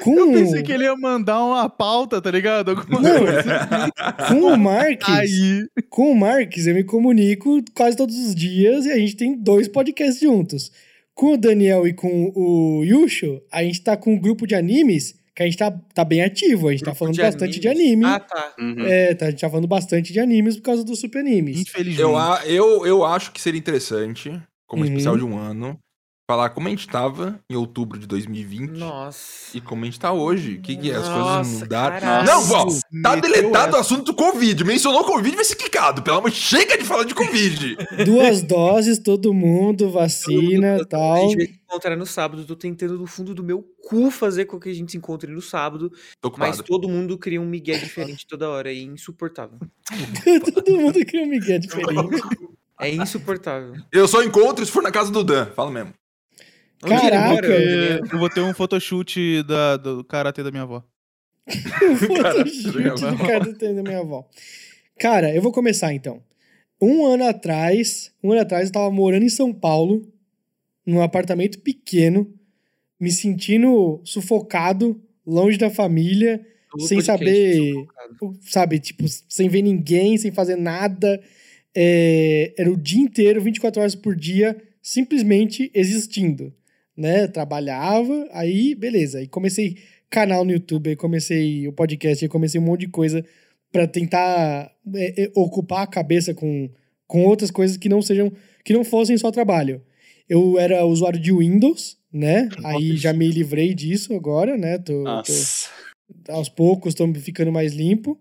Com, 0.02 0.18
Eu 0.18 0.32
pensei 0.32 0.62
que 0.62 0.72
ele 0.72 0.84
ia 0.84 0.96
mandar 0.96 1.44
uma 1.44 1.68
pauta, 1.68 2.20
tá 2.20 2.30
ligado? 2.30 2.70
Alguma 2.70 3.00
Não, 3.00 3.18
coisa. 3.18 3.90
com 4.28 4.40
o 4.52 4.56
Marques, 4.56 5.08
Aí. 5.08 5.66
com 5.88 6.12
o 6.12 6.14
Marques 6.14 6.66
eu 6.66 6.74
me 6.74 6.84
comunico 6.84 7.62
quase 7.74 7.96
todos 7.96 8.16
os 8.16 8.34
dias 8.34 8.86
e 8.86 8.92
a 8.92 8.96
gente 8.96 9.16
tem 9.16 9.36
dois 9.36 9.68
podcasts 9.68 10.20
juntos. 10.20 10.70
Com 11.14 11.34
o 11.34 11.36
Daniel 11.36 11.86
e 11.86 11.92
com 11.92 12.32
o 12.34 12.82
Yusho, 12.84 13.42
a 13.52 13.62
gente 13.62 13.82
tá 13.82 13.96
com 13.96 14.14
um 14.14 14.18
grupo 14.18 14.46
de 14.46 14.54
animes 14.54 15.19
que 15.40 15.44
a 15.44 15.46
gente 15.46 15.56
tá, 15.58 15.70
tá 15.94 16.04
bem 16.04 16.22
ativo. 16.22 16.68
A 16.68 16.72
gente 16.72 16.80
tá 16.80 16.86
Grupo 16.86 16.98
falando 16.98 17.14
de 17.14 17.22
bastante 17.22 17.58
de 17.58 17.66
animes. 17.68 17.86
anime. 17.88 18.04
Ah, 18.06 18.20
tá. 18.20 18.54
Uhum. 18.58 18.84
É, 18.84 19.14
tá, 19.14 19.26
a 19.26 19.30
gente 19.30 19.40
tá 19.40 19.48
falando 19.48 19.66
bastante 19.68 20.12
de 20.12 20.20
animes 20.20 20.56
por 20.56 20.62
causa 20.62 20.84
do 20.84 20.94
Super 20.94 21.20
Animes. 21.20 21.60
Infelizmente. 21.60 22.00
Eu, 22.00 22.16
eu, 22.46 22.86
eu 22.86 23.04
acho 23.04 23.32
que 23.32 23.40
seria 23.40 23.58
interessante, 23.58 24.30
como 24.66 24.82
Uhum. 24.82 24.88
especial 24.88 25.16
de 25.16 25.24
um 25.24 25.38
ano, 25.38 25.78
falar 26.30 26.50
como 26.50 26.68
a 26.68 26.70
gente 26.70 26.86
tava 26.86 27.40
em 27.50 27.56
outubro 27.56 27.98
de 27.98 28.06
2020 28.06 28.78
Nossa. 28.78 29.56
e 29.56 29.60
como 29.60 29.82
a 29.82 29.86
gente 29.86 29.98
tá 29.98 30.12
hoje. 30.12 30.58
O 30.58 30.62
que, 30.62 30.76
que 30.76 30.92
as 30.92 31.08
Nossa, 31.08 31.34
coisas 31.40 31.60
mudaram. 31.60 31.98
caralho. 32.00 32.26
Não, 32.28 32.52
ó, 32.52 32.66
tá 33.02 33.16
Meteu 33.16 33.20
deletado 33.32 33.68
essa. 33.70 33.76
o 33.76 33.80
assunto 33.80 34.04
do 34.04 34.14
Covid. 34.14 34.62
Mencionou 34.62 35.02
Covid, 35.02 35.34
vai 35.34 35.44
ser 35.44 35.56
quicado. 35.56 36.02
Pelo 36.02 36.18
amor, 36.18 36.30
chega 36.30 36.78
de 36.78 36.84
falar 36.84 37.02
de 37.02 37.16
Covid. 37.16 37.76
Duas 38.06 38.42
doses, 38.42 39.00
todo 39.00 39.34
mundo, 39.34 39.90
vacina 39.90 40.76
e 40.78 40.80
A 40.82 40.84
tal. 40.84 41.16
gente 41.16 41.36
vai 41.36 41.46
se 41.46 41.60
encontrar 41.64 41.96
no 41.96 42.06
sábado. 42.06 42.44
Tô 42.44 42.54
tentando 42.54 42.96
no 42.96 43.08
fundo 43.08 43.34
do 43.34 43.42
meu 43.42 43.64
cu 43.88 44.08
fazer 44.08 44.44
com 44.44 44.60
que 44.60 44.68
a 44.68 44.72
gente 44.72 44.92
se 44.92 44.98
encontre 44.98 45.32
no 45.32 45.42
sábado. 45.42 45.90
Tô 46.20 46.32
Mas 46.38 46.58
todo 46.58 46.88
mundo 46.88 47.18
cria 47.18 47.40
um 47.40 47.46
migué 47.46 47.76
diferente 47.76 48.24
toda 48.24 48.48
hora. 48.48 48.70
É 48.72 48.76
insuportável. 48.76 49.58
todo 50.54 50.76
mundo 50.76 51.04
cria 51.04 51.24
um 51.24 51.28
Miguel 51.28 51.58
diferente. 51.58 52.22
É 52.80 52.88
insuportável. 52.94 53.74
Eu 53.92 54.06
só 54.06 54.22
encontro 54.22 54.64
se 54.64 54.70
for 54.72 54.82
na 54.82 54.90
casa 54.92 55.10
do 55.10 55.22
Dan. 55.24 55.46
Fala 55.56 55.70
mesmo. 55.70 55.92
Ele 56.82 56.94
Caraca, 56.94 57.46
é. 57.46 58.00
Eu 58.00 58.18
vou 58.18 58.30
ter 58.30 58.40
um 58.40 58.54
photoshoot 58.54 59.42
da, 59.42 59.76
do 59.76 60.02
karatê 60.04 60.42
da 60.42 60.50
minha 60.50 60.62
avó. 60.62 60.82
Photoshoot 61.46 63.16
do 63.16 63.26
cara 63.26 63.44
do 63.44 63.54
tempo 63.54 63.74
da 63.74 63.82
minha 63.82 64.00
avó. 64.00 64.26
Cara, 64.98 65.34
eu 65.34 65.42
vou 65.42 65.52
começar 65.52 65.92
então. 65.92 66.22
Um 66.80 67.04
ano 67.04 67.24
atrás, 67.26 68.12
um 68.22 68.32
ano 68.32 68.40
atrás 68.40 68.68
eu 68.68 68.72
tava 68.72 68.90
morando 68.90 69.24
em 69.24 69.28
São 69.28 69.52
Paulo, 69.52 70.10
num 70.86 71.02
apartamento 71.02 71.60
pequeno, 71.60 72.32
me 72.98 73.10
sentindo 73.10 74.00
sufocado, 74.04 75.00
longe 75.26 75.58
da 75.58 75.68
família, 75.68 76.46
Todo 76.70 76.86
sem 76.86 77.00
saber, 77.00 77.74
sabe, 78.42 78.78
tipo, 78.78 79.04
sem 79.28 79.48
ver 79.48 79.62
ninguém, 79.62 80.16
sem 80.16 80.30
fazer 80.30 80.56
nada. 80.56 81.20
É, 81.74 82.54
era 82.56 82.70
o 82.70 82.76
dia 82.76 83.00
inteiro, 83.00 83.40
24 83.40 83.80
horas 83.80 83.94
por 83.94 84.14
dia, 84.14 84.56
simplesmente 84.80 85.70
existindo, 85.74 86.54
né? 87.00 87.26
Trabalhava, 87.26 88.28
aí 88.30 88.74
beleza, 88.74 89.18
aí 89.18 89.26
comecei 89.26 89.78
canal 90.10 90.44
no 90.44 90.52
YouTube, 90.52 90.90
aí 90.90 90.96
comecei 90.96 91.66
o 91.66 91.72
podcast, 91.72 92.22
aí 92.24 92.28
comecei 92.28 92.60
um 92.60 92.64
monte 92.64 92.80
de 92.80 92.88
coisa 92.88 93.24
pra 93.72 93.86
tentar 93.86 94.70
é, 94.94 95.22
é, 95.24 95.30
ocupar 95.34 95.82
a 95.82 95.86
cabeça 95.86 96.34
com, 96.34 96.68
com 97.06 97.24
outras 97.24 97.50
coisas 97.50 97.76
que 97.76 97.88
não 97.88 98.02
sejam, 98.02 98.30
que 98.64 98.74
não 98.74 98.84
fossem 98.84 99.16
só 99.16 99.30
trabalho. 99.30 99.80
Eu 100.28 100.58
era 100.58 100.84
usuário 100.84 101.18
de 101.18 101.32
Windows, 101.32 101.96
né? 102.12 102.48
Aí 102.64 102.96
já 102.96 103.12
me 103.12 103.28
livrei 103.28 103.72
disso 103.74 104.14
agora, 104.14 104.56
né? 104.58 104.78
Tô, 104.78 105.04
tô- 105.22 106.32
aos 106.32 106.48
poucos 106.48 106.92
estou 106.92 107.12
ficando 107.14 107.50
mais 107.52 107.72
limpo. 107.72 108.18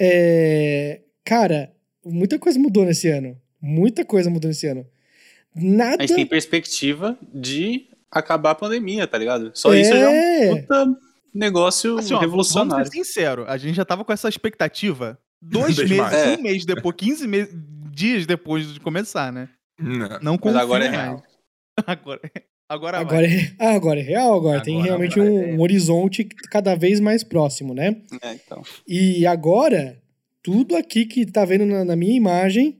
É, 0.00 1.00
cara, 1.24 1.72
muita 2.04 2.38
coisa 2.38 2.58
mudou 2.58 2.84
nesse 2.84 3.08
ano. 3.08 3.36
Muita 3.60 4.04
coisa 4.04 4.30
mudou 4.30 4.48
nesse 4.48 4.66
ano. 4.66 4.86
Nada. 5.54 6.02
Gente 6.02 6.14
tem 6.14 6.26
perspectiva 6.26 7.18
de 7.34 7.89
acabar 8.10 8.50
a 8.50 8.54
pandemia, 8.54 9.06
tá 9.06 9.16
ligado? 9.18 9.50
Só 9.54 9.74
isso 9.74 9.90
já 9.90 9.98
é 9.98 10.08
um 10.08 10.12
é. 10.12 10.60
puta 10.60 10.96
negócio 11.32 11.98
Assim, 11.98 12.08
ó, 12.14 12.16
Vamos 12.16 12.22
revolucionário. 12.22 12.84
ser 12.86 12.92
sincero, 12.92 13.44
a 13.46 13.56
gente 13.56 13.76
já 13.76 13.84
tava 13.84 14.04
com 14.04 14.12
essa 14.12 14.28
expectativa 14.28 15.18
dois 15.40 15.76
meses, 15.78 16.38
um 16.38 16.42
mês 16.42 16.64
depois, 16.64 16.96
15 16.96 17.28
me- 17.28 17.48
dias 17.92 18.26
depois 18.26 18.74
de 18.74 18.80
começar, 18.80 19.32
né? 19.32 19.48
Não. 19.78 20.18
Não 20.22 20.38
Mas 20.42 20.56
agora 20.56 20.84
é 20.84 20.90
mais. 20.90 21.02
real. 21.02 21.22
Agora, 21.86 22.20
agora, 22.68 22.98
Agora 22.98 23.26
é, 23.26 23.52
ah, 23.58 23.74
agora 23.74 24.00
é 24.00 24.02
real, 24.02 24.34
agora, 24.34 24.60
tem 24.62 24.74
Agora 24.74 24.86
realmente 24.88 25.18
vai, 25.18 25.28
um, 25.28 25.42
é. 25.42 25.54
um 25.54 25.60
horizonte 25.60 26.24
cada 26.50 26.74
vez 26.74 27.00
mais 27.00 27.24
próximo, 27.24 27.72
né? 27.72 27.96
É, 28.20 28.34
então. 28.34 28.62
E 28.86 29.24
agora, 29.26 29.98
tudo 30.42 30.76
aqui 30.76 31.06
que 31.06 31.24
tá 31.24 31.44
vendo 31.44 31.64
na, 31.64 31.84
na 31.84 31.96
minha 31.96 32.14
imagem 32.14 32.78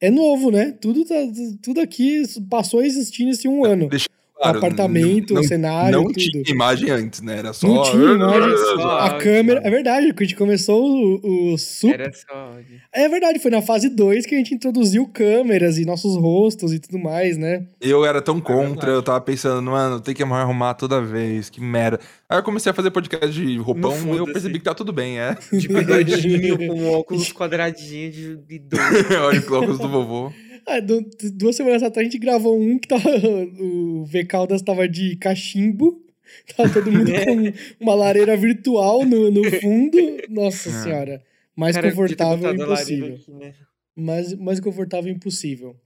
é 0.00 0.10
novo, 0.10 0.50
né? 0.50 0.72
Tudo, 0.72 1.04
tá, 1.04 1.14
tudo 1.62 1.80
aqui 1.80 2.22
passou 2.48 2.80
a 2.80 2.86
existir 2.86 3.24
nesse 3.24 3.46
um 3.46 3.64
ano. 3.64 3.88
Deixa 3.88 4.08
o 4.40 4.48
apartamento, 4.48 5.34
não, 5.34 5.42
o 5.42 5.44
cenário, 5.44 5.98
não 5.98 6.04
tudo. 6.06 6.18
tinha 6.18 6.42
imagem 6.46 6.90
antes, 6.90 7.20
né? 7.20 7.38
Era 7.38 7.52
só. 7.52 7.68
Não 7.68 7.82
tinha 7.82 8.12
imagem, 8.12 8.56
Só 8.56 8.98
a 8.98 9.18
câmera. 9.18 9.60
É 9.62 9.70
verdade, 9.70 10.12
que 10.14 10.22
a 10.22 10.26
gente 10.26 10.36
começou 10.36 10.82
o, 10.82 11.52
o 11.52 11.58
sup 11.58 11.92
Era 11.92 12.10
só. 12.12 12.56
É 12.92 13.08
verdade, 13.08 13.38
foi 13.38 13.50
na 13.50 13.60
fase 13.60 13.88
2 13.88 14.24
que 14.24 14.34
a 14.34 14.38
gente 14.38 14.54
introduziu 14.54 15.06
câmeras 15.06 15.78
e 15.78 15.84
nossos 15.84 16.16
rostos 16.16 16.72
e 16.72 16.78
tudo 16.78 16.98
mais, 16.98 17.36
né? 17.36 17.64
Eu 17.80 18.04
era 18.04 18.22
tão 18.22 18.40
contra, 18.40 18.64
verdade. 18.64 18.92
eu 18.92 19.02
tava 19.02 19.20
pensando, 19.20 19.70
mano, 19.70 20.00
tem 20.00 20.14
que 20.14 20.22
arrumar 20.22 20.74
toda 20.74 21.02
vez, 21.02 21.50
que 21.50 21.60
merda. 21.60 22.00
Aí 22.28 22.38
eu 22.38 22.42
comecei 22.42 22.70
a 22.70 22.74
fazer 22.74 22.90
podcast 22.90 23.30
de 23.30 23.58
roupão 23.58 23.94
e 24.14 24.16
eu 24.16 24.24
percebi 24.24 24.58
que 24.58 24.64
tá 24.64 24.74
tudo 24.74 24.92
bem, 24.92 25.18
é. 25.18 25.36
De 25.52 25.68
bigodinho, 25.68 26.56
com 26.68 26.92
óculos 26.92 27.32
quadradinhos 27.32 28.14
de, 28.14 28.36
de 28.36 28.58
dois. 28.58 29.10
Olha 29.20 29.40
o 29.40 29.54
óculos 29.54 29.78
do 29.78 29.88
vovô. 29.88 30.32
Ah, 30.66 30.80
du- 30.80 31.08
duas 31.34 31.56
semanas 31.56 31.82
atrás 31.82 32.06
a 32.06 32.10
gente 32.10 32.20
gravou 32.20 32.58
um 32.60 32.78
que 32.78 32.88
tava. 32.88 33.02
O 33.60 34.04
V 34.04 34.24
Caldas 34.24 34.62
tava 34.62 34.88
de 34.88 35.16
cachimbo. 35.16 36.02
Tava 36.56 36.72
todo 36.72 36.90
mundo 36.92 37.10
com 37.12 37.84
uma 37.84 37.94
lareira 37.94 38.36
virtual 38.36 39.04
no, 39.04 39.30
no 39.30 39.44
fundo. 39.60 39.98
Nossa 40.28 40.68
É. 40.68 40.72
senhora. 40.82 41.22
Mais 41.56 41.74
Cara, 41.74 41.90
confortável 41.90 42.54
impossível. 42.54 43.14
aqui, 43.14 43.30
né? 43.32 43.54
Mais, 43.96 44.34
mais 44.34 44.60
confortável 44.60 45.12
impossível. 45.12 45.76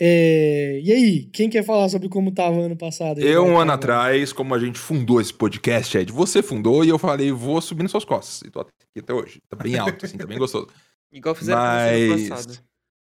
É, 0.00 0.80
e 0.82 0.92
aí, 0.92 1.24
quem 1.32 1.48
quer 1.48 1.62
falar 1.62 1.88
sobre 1.88 2.08
como 2.08 2.32
tava 2.32 2.62
ano 2.62 2.76
passado? 2.76 3.20
Eu, 3.20 3.44
um 3.44 3.58
ano 3.60 3.70
atrás, 3.72 4.32
como 4.32 4.52
a 4.54 4.58
gente 4.58 4.76
fundou 4.78 5.20
esse 5.20 5.32
podcast, 5.32 5.96
Ed, 5.96 6.10
você 6.10 6.42
fundou 6.42 6.84
e 6.84 6.88
eu 6.88 6.98
falei, 6.98 7.30
vou 7.30 7.60
subir 7.60 7.82
nas 7.84 7.92
suas 7.92 8.04
costas. 8.04 8.42
E 8.46 8.50
tô 8.50 8.60
aqui 8.60 8.70
até 8.98 9.12
hoje. 9.14 9.40
Tá 9.48 9.56
bem 9.56 9.78
alto, 9.78 10.04
assim, 10.04 10.16
tá 10.16 10.26
bem 10.26 10.38
gostoso. 10.38 10.66
Igual 11.12 11.34
fizeram 11.36 11.60
Mas- 11.60 12.22
no 12.22 12.28
passado. 12.28 12.58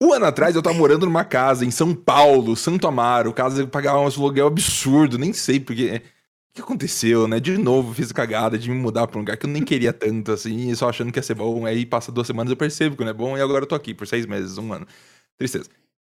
Um 0.01 0.11
ano 0.13 0.25
atrás 0.25 0.55
eu 0.55 0.61
tava 0.61 0.75
morando 0.75 1.05
numa 1.05 1.23
casa 1.23 1.65
em 1.65 1.71
São 1.71 1.95
Paulo, 1.95 2.55
Santo 2.55 2.87
Amaro, 2.87 3.33
casa 3.33 3.63
que 3.63 3.71
pagava 3.71 3.99
um 3.99 4.05
aluguel 4.05 4.47
absurdo, 4.47 5.17
nem 5.17 5.31
sei 5.33 5.59
porque. 5.59 6.01
O 6.51 6.55
que 6.55 6.61
aconteceu, 6.61 7.27
né? 7.27 7.37
De 7.37 7.57
novo, 7.57 7.93
fiz 7.93 8.13
cagada 8.13 8.57
de 8.57 8.69
me 8.69 8.77
mudar 8.77 9.07
pra 9.07 9.17
um 9.17 9.21
lugar 9.21 9.35
que 9.35 9.45
eu 9.45 9.49
nem 9.49 9.61
queria 9.61 9.91
tanto, 9.91 10.31
assim, 10.31 10.73
só 10.73 10.87
achando 10.87 11.11
que 11.11 11.19
ia 11.19 11.23
ser 11.23 11.33
bom. 11.33 11.65
Aí 11.65 11.85
passa 11.85 12.13
duas 12.13 12.25
semanas 12.27 12.49
eu 12.49 12.55
percebo 12.55 12.95
que 12.95 13.03
não 13.03 13.11
é 13.11 13.13
bom 13.13 13.37
e 13.37 13.41
agora 13.41 13.63
eu 13.63 13.67
tô 13.67 13.75
aqui 13.75 13.93
por 13.93 14.07
seis 14.07 14.25
meses, 14.25 14.57
um 14.57 14.71
ano. 14.71 14.87
Tristeza. 15.37 15.69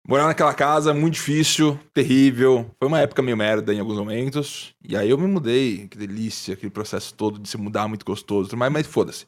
Morar 0.08 0.26
naquela 0.26 0.54
casa, 0.56 0.96
muito 0.96 1.14
difícil, 1.16 1.80
terrível. 1.94 2.72
Foi 2.80 2.88
uma 2.88 3.00
época 3.00 3.22
meio 3.22 3.38
merda 3.38 3.72
em 3.72 3.80
alguns 3.80 3.98
momentos. 3.98 4.74
E 4.84 4.98
aí 4.98 5.12
eu 5.12 5.18
me 5.18 5.28
mudei, 5.28 5.88
que 5.88 5.98
delícia, 5.98 6.56
aquele 6.56 6.72
processo 6.72 7.14
todo 7.14 7.38
de 7.40 7.48
se 7.48 7.58
mudar, 7.58 7.88
muito 7.88 8.06
gostoso, 8.06 8.58
mais, 8.58 8.74
mas 8.74 8.88
foda-se. 8.88 9.28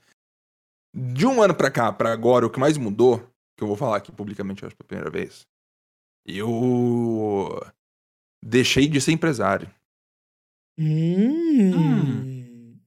De 0.95 1.27
um 1.27 1.43
ano 1.43 1.53
pra 1.53 1.69
cá, 1.69 1.91
pra 1.91 2.11
agora, 2.11 2.47
o 2.47 2.49
que 2.49 2.59
mais 2.59 2.75
mudou 2.75 3.32
que 3.55 3.63
eu 3.63 3.67
vou 3.67 3.77
falar 3.77 3.97
aqui 3.97 4.11
publicamente, 4.11 4.65
acho, 4.65 4.75
pela 4.75 4.87
primeira 4.87 5.09
vez. 5.09 5.47
Eu 6.25 7.59
deixei 8.43 8.87
de 8.87 8.99
ser 9.01 9.11
empresário. 9.11 9.69
Hum. 10.77 11.71
Hum. 11.75 12.79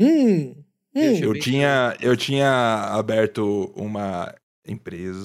Hum. 0.00 0.64
Deixa 0.94 1.24
Eu 1.24 1.38
tinha, 1.38 1.96
eu 2.00 2.16
tinha 2.16 2.50
aberto 2.94 3.72
uma 3.76 4.34
empresa 4.66 5.20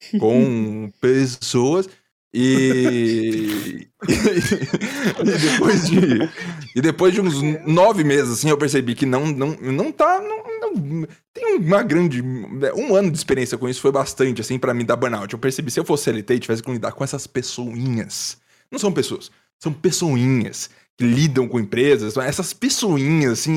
com 0.18 0.90
pessoas 1.00 1.88
e... 2.40 3.88
e 5.18 5.24
depois 5.24 5.88
de 5.88 5.98
e 6.76 6.80
depois 6.80 7.12
de 7.14 7.20
uns 7.20 7.42
nove 7.66 8.04
meses 8.04 8.30
assim 8.30 8.48
eu 8.48 8.56
percebi 8.56 8.94
que 8.94 9.04
não 9.04 9.26
não 9.26 9.56
não 9.60 9.90
tá 9.90 10.20
não, 10.20 10.72
não- 10.72 11.06
tem 11.34 11.56
uma 11.56 11.82
grande 11.82 12.22
um 12.22 12.94
ano 12.94 13.10
de 13.10 13.16
experiência 13.18 13.58
com 13.58 13.68
isso 13.68 13.80
foi 13.80 13.90
bastante 13.90 14.40
assim 14.40 14.58
pra 14.58 14.72
mim 14.72 14.84
dar 14.84 14.96
burnout 14.96 15.32
eu 15.32 15.38
percebi 15.38 15.70
se 15.70 15.80
eu 15.80 15.84
fosse 15.84 16.04
CLT 16.04 16.34
e 16.34 16.38
tivesse 16.38 16.62
que 16.62 16.70
lidar 16.70 16.92
com 16.92 17.02
essas 17.02 17.26
pessoinhas 17.26 18.38
não 18.70 18.78
são 18.78 18.92
pessoas 18.92 19.30
são 19.58 19.72
pessoinhas 19.72 20.70
que 20.96 21.04
lidam 21.04 21.48
com 21.48 21.58
empresas 21.58 22.16
essas 22.16 22.52
pessoinhas 22.52 23.32
assim 23.32 23.56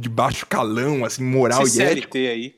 de 0.00 0.08
baixo 0.08 0.44
calão 0.46 1.04
assim 1.04 1.22
moral 1.24 1.62
Esse 1.62 1.80
e 1.80 1.82
ético 1.82 2.12
CLT 2.12 2.28
aí. 2.28 2.57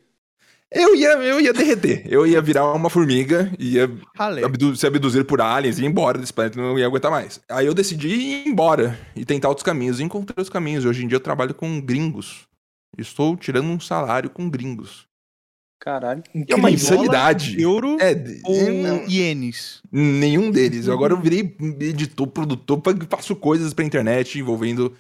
Eu 0.73 0.95
ia 0.95 1.09
eu 1.19 1.41
ia 1.41 1.53
derreter 1.53 2.03
eu 2.09 2.27
ia 2.27 2.41
virar 2.41 2.73
uma 2.73 2.89
formiga 2.91 3.51
ia 3.59 3.91
abdu 4.45 4.77
ser 4.77 4.87
abduzido 4.89 5.25
por 5.25 5.41
aliens 5.41 5.79
e 5.79 5.83
ir 5.83 5.87
embora 5.87 6.19
desse 6.19 6.33
planeta, 6.33 6.61
não 6.61 6.79
ia 6.79 6.87
aguentar 6.87 7.11
mais. 7.11 7.41
Aí 7.51 7.67
eu 7.67 7.75
decidi 7.75 8.09
ir 8.09 8.49
embora 8.49 8.99
e 9.17 9.25
tentar 9.25 9.49
outros 9.49 9.65
caminhos. 9.65 9.99
E 10.01 10.05
encontrei 10.05 10.41
os 10.43 10.49
caminhos. 10.49 10.85
Hoje 10.85 11.05
em 11.05 11.09
dia 11.09 11.17
eu 11.17 11.21
trabalho 11.21 11.55
com 11.55 11.81
gringos. 11.81 12.47
estou 12.99 13.37
tirando 13.37 13.67
um 13.69 13.81
salário 13.81 14.31
com 14.31 14.49
gringos. 14.49 15.07
Caralho. 15.81 16.23
É 16.47 16.55
uma 16.55 16.71
insanidade. 16.71 17.59
Euro 17.61 17.97
É, 18.01 18.13
ou 18.45 18.55
é, 18.55 18.71
não, 18.71 19.09
ienes? 19.09 19.81
nenhum 19.91 20.51
deles. 20.51 20.89
Agora 20.89 21.15
eu 21.15 21.21
virei 21.21 21.57
editor, 21.81 22.27
produtor, 22.27 22.83
fa- 22.85 23.17
faço 23.17 23.35
coisas 23.35 23.73
pra 23.73 23.85
internet 23.85 24.39
envolvendo 24.39 24.93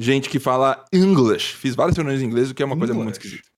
gente 0.00 0.28
que 0.30 0.38
fala 0.38 0.84
English. 0.92 1.56
Fiz 1.56 1.74
várias 1.74 1.96
reuniões 1.96 2.22
em 2.22 2.26
inglês, 2.26 2.50
o 2.50 2.54
que 2.54 2.62
é 2.62 2.66
uma 2.66 2.76
coisa 2.76 2.94
muito 2.94 3.08
English. 3.16 3.26
esquisita. 3.26 3.53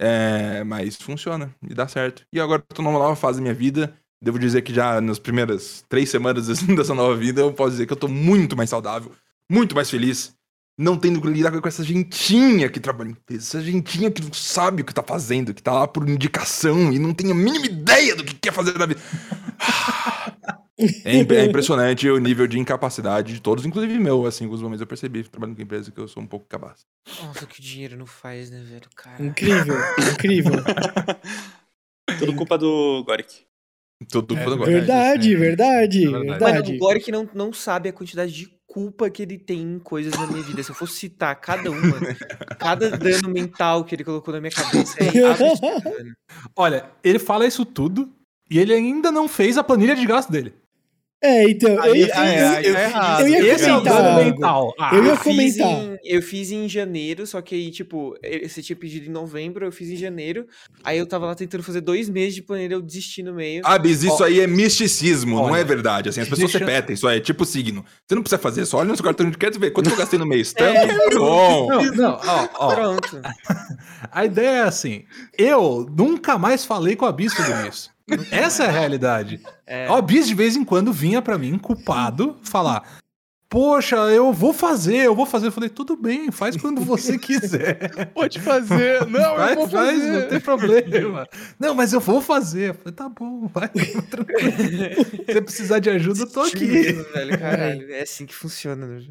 É, 0.00 0.62
mas 0.64 0.96
funciona 0.96 1.54
e 1.68 1.74
dá 1.74 1.88
certo. 1.88 2.24
E 2.32 2.40
agora 2.40 2.62
eu 2.68 2.76
tô 2.76 2.82
numa 2.82 2.98
nova 2.98 3.16
fase 3.16 3.38
da 3.38 3.42
minha 3.42 3.54
vida. 3.54 3.94
Devo 4.22 4.38
dizer 4.38 4.62
que 4.62 4.74
já 4.74 5.00
nas 5.00 5.18
primeiras 5.18 5.84
três 5.88 6.08
semanas 6.08 6.48
assim, 6.48 6.74
dessa 6.76 6.94
nova 6.94 7.16
vida, 7.16 7.40
eu 7.40 7.52
posso 7.52 7.72
dizer 7.72 7.86
que 7.86 7.92
eu 7.92 7.96
tô 7.96 8.08
muito 8.08 8.56
mais 8.56 8.70
saudável, 8.70 9.12
muito 9.50 9.74
mais 9.74 9.90
feliz. 9.90 10.36
Não 10.80 10.96
tendo 10.96 11.20
que 11.20 11.26
lidar 11.26 11.60
com 11.60 11.66
essa 11.66 11.82
gentinha 11.82 12.68
que 12.68 12.78
trabalha 12.78 13.08
em 13.08 13.12
empresa, 13.12 13.58
essa 13.58 13.60
gentinha 13.60 14.12
que 14.12 14.22
não 14.22 14.32
sabe 14.32 14.82
o 14.82 14.84
que 14.84 14.94
tá 14.94 15.02
fazendo, 15.02 15.52
que 15.52 15.60
tá 15.60 15.72
lá 15.72 15.88
por 15.88 16.08
indicação 16.08 16.92
e 16.92 17.00
não 17.00 17.12
tem 17.12 17.32
a 17.32 17.34
mínima 17.34 17.66
ideia 17.66 18.14
do 18.14 18.22
que 18.22 18.34
quer 18.34 18.52
fazer 18.52 18.78
na 18.78 18.86
vida. 18.86 19.00
É, 21.04 21.16
imp- 21.16 21.32
é 21.32 21.44
impressionante 21.44 22.08
o 22.08 22.18
nível 22.18 22.46
de 22.46 22.58
incapacidade 22.58 23.32
de 23.32 23.40
todos, 23.40 23.66
inclusive 23.66 23.98
meu, 23.98 24.24
assim, 24.26 24.44
em 24.44 24.46
alguns 24.46 24.62
momentos 24.62 24.80
eu 24.80 24.86
percebi, 24.86 25.24
trabalhando 25.24 25.56
com 25.56 25.62
empresa, 25.62 25.90
que 25.90 25.98
eu 25.98 26.06
sou 26.06 26.22
um 26.22 26.26
pouco 26.26 26.46
capaz. 26.46 26.86
Nossa, 27.20 27.46
que 27.46 27.58
o 27.58 27.62
dinheiro 27.62 27.96
não 27.96 28.06
faz, 28.06 28.50
né, 28.50 28.62
velho? 28.62 28.88
Cara. 28.94 29.22
Incrível, 29.24 29.74
incrível. 30.12 30.52
Tudo 32.18 32.34
culpa 32.34 32.56
do 32.56 33.02
Goric. 33.04 33.42
Tô, 34.10 34.22
tô 34.22 34.34
É 34.36 34.38
falando 34.38 34.54
agora. 34.62 34.70
Verdade, 34.70 35.34
verdade, 35.36 36.04
É 36.04 36.10
verdade. 36.10 36.42
Mano, 36.42 36.54
verdade. 36.62 36.78
o 36.80 37.00
que 37.00 37.12
não, 37.12 37.28
não 37.34 37.52
sabe 37.52 37.88
a 37.88 37.92
quantidade 37.92 38.32
de 38.32 38.48
culpa 38.66 39.10
que 39.10 39.22
ele 39.22 39.38
tem 39.38 39.60
em 39.60 39.78
coisas 39.78 40.12
na 40.12 40.26
minha 40.26 40.42
vida. 40.42 40.62
Se 40.62 40.70
eu 40.70 40.74
fosse 40.74 40.94
citar 40.94 41.34
cada 41.40 41.70
uma, 41.70 41.80
cada 42.58 42.90
dano 42.90 43.28
mental 43.28 43.84
que 43.84 43.94
ele 43.94 44.04
colocou 44.04 44.32
na 44.32 44.40
minha 44.40 44.52
cabeça 44.52 44.96
é 45.02 45.08
absurdo. 45.26 46.14
Olha, 46.54 46.90
ele 47.02 47.18
fala 47.18 47.46
isso 47.46 47.64
tudo 47.64 48.12
e 48.48 48.58
ele 48.58 48.72
ainda 48.72 49.10
não 49.10 49.26
fez 49.26 49.58
a 49.58 49.64
planilha 49.64 49.96
de 49.96 50.06
gasto 50.06 50.30
dele. 50.30 50.54
É, 51.20 51.50
então, 51.50 51.70
eu, 51.70 51.82
Aí- 51.82 52.00
ia- 52.02 52.20
aí- 52.20 52.64
eu- 52.66 52.76
aí 52.76 52.92
tá 52.92 53.16
eu 53.22 53.28
ia 53.28 53.52
é 53.54 53.58
comentar 53.58 54.24
mental. 54.24 54.72
Ah, 54.78 54.90
Eu 54.94 55.02
ia 55.04 55.10
Eu 55.10 55.16
fiz, 55.16 55.24
comentar. 55.56 55.68
em, 55.84 55.98
eu 56.04 56.22
fiz 56.22 56.52
em 56.52 56.68
janeiro, 56.68 57.26
só 57.26 57.42
que 57.42 57.56
aí, 57.56 57.70
tipo, 57.72 58.14
você 58.46 58.62
tinha 58.62 58.76
pedido 58.76 59.06
em 59.06 59.10
novembro, 59.10 59.66
eu 59.66 59.72
fiz 59.72 59.90
em 59.90 59.96
janeiro. 59.96 60.46
Aí 60.84 60.96
eu 60.96 61.06
tava 61.06 61.26
lá 61.26 61.34
tentando 61.34 61.64
fazer 61.64 61.80
dois 61.80 62.08
meses 62.08 62.36
de 62.36 62.42
planilha, 62.42 62.74
eu 62.74 62.80
desisti 62.82 63.24
no 63.24 63.34
meio. 63.34 63.62
Ah, 63.64 63.76
Bis, 63.78 64.04
isso 64.04 64.22
aí 64.22 64.38
é 64.38 64.46
misticismo, 64.46 65.34
não 65.36 65.42
Olha, 65.46 65.60
é 65.60 65.64
verdade. 65.64 66.08
Assim, 66.08 66.20
as 66.20 66.28
pessoas 66.28 66.52
deixa- 66.52 66.64
repetem, 66.64 66.94
isso 66.94 67.08
aí 67.08 67.18
é 67.18 67.20
tipo 67.20 67.44
signo. 67.44 67.84
Você 68.06 68.14
não 68.14 68.22
precisa 68.22 68.40
fazer, 68.40 68.64
só 68.64 68.78
olha 68.78 68.88
no 68.90 68.96
seu 68.96 69.04
cartão 69.04 69.28
de 69.28 69.36
crédito 69.36 69.58
e 69.58 69.66
vê 69.66 69.70
quanto 69.72 69.90
eu 69.90 69.96
gastei 69.96 70.20
no 70.20 70.26
mês. 70.26 70.52
Tanto, 70.56 71.18
bom. 71.18 71.66
Não, 71.68 71.84
não, 71.96 72.20
ó, 72.24 72.48
ó, 72.60 72.74
Pronto. 72.74 73.20
a 74.12 74.24
ideia 74.24 74.48
é 74.58 74.62
assim: 74.62 75.02
eu 75.36 75.84
nunca 75.96 76.38
mais 76.38 76.64
falei 76.64 76.94
com 76.94 77.06
a 77.06 77.10
Bis 77.10 77.32
sobre 77.34 77.68
isso. 77.68 77.90
Essa 78.30 78.64
é 78.64 78.66
a 78.68 78.72
realidade. 78.72 79.40
É. 79.66 79.86
A 79.86 80.00
Bis 80.00 80.26
de 80.26 80.34
vez 80.34 80.56
em 80.56 80.64
quando 80.64 80.92
vinha 80.92 81.20
pra 81.20 81.38
mim, 81.38 81.58
culpado, 81.58 82.36
falar: 82.42 82.98
Poxa, 83.48 83.96
eu 84.10 84.30
vou 84.32 84.52
fazer, 84.52 85.06
eu 85.06 85.14
vou 85.14 85.24
fazer. 85.24 85.46
Eu 85.46 85.52
falei: 85.52 85.70
Tudo 85.70 85.96
bem, 85.96 86.30
faz 86.30 86.56
quando 86.56 86.82
você 86.82 87.16
quiser. 87.18 88.06
Pode 88.14 88.38
fazer. 88.40 89.06
Não, 89.06 89.36
Faz, 89.36 89.50
eu 89.50 89.56
vou 89.56 89.68
faz, 89.68 89.98
fazer. 89.98 90.12
não 90.12 90.28
tem 90.28 90.40
problema. 90.40 91.26
Não, 91.58 91.74
mas 91.74 91.92
eu 91.92 92.00
vou 92.00 92.20
fazer. 92.20 92.70
Eu 92.70 92.74
falei: 92.74 92.92
Tá 92.92 93.08
bom, 93.08 93.46
vai, 93.48 93.68
tranquilo. 93.68 95.04
Se 95.04 95.32
você 95.32 95.40
precisar 95.40 95.78
de 95.78 95.90
ajuda, 95.90 96.20
eu 96.20 96.30
tô 96.30 96.40
aqui. 96.42 96.66
Velho, 96.66 97.38
caralho. 97.38 97.90
É 97.92 98.02
assim 98.02 98.26
que 98.26 98.34
funciona, 98.34 98.86
né? 98.86 99.02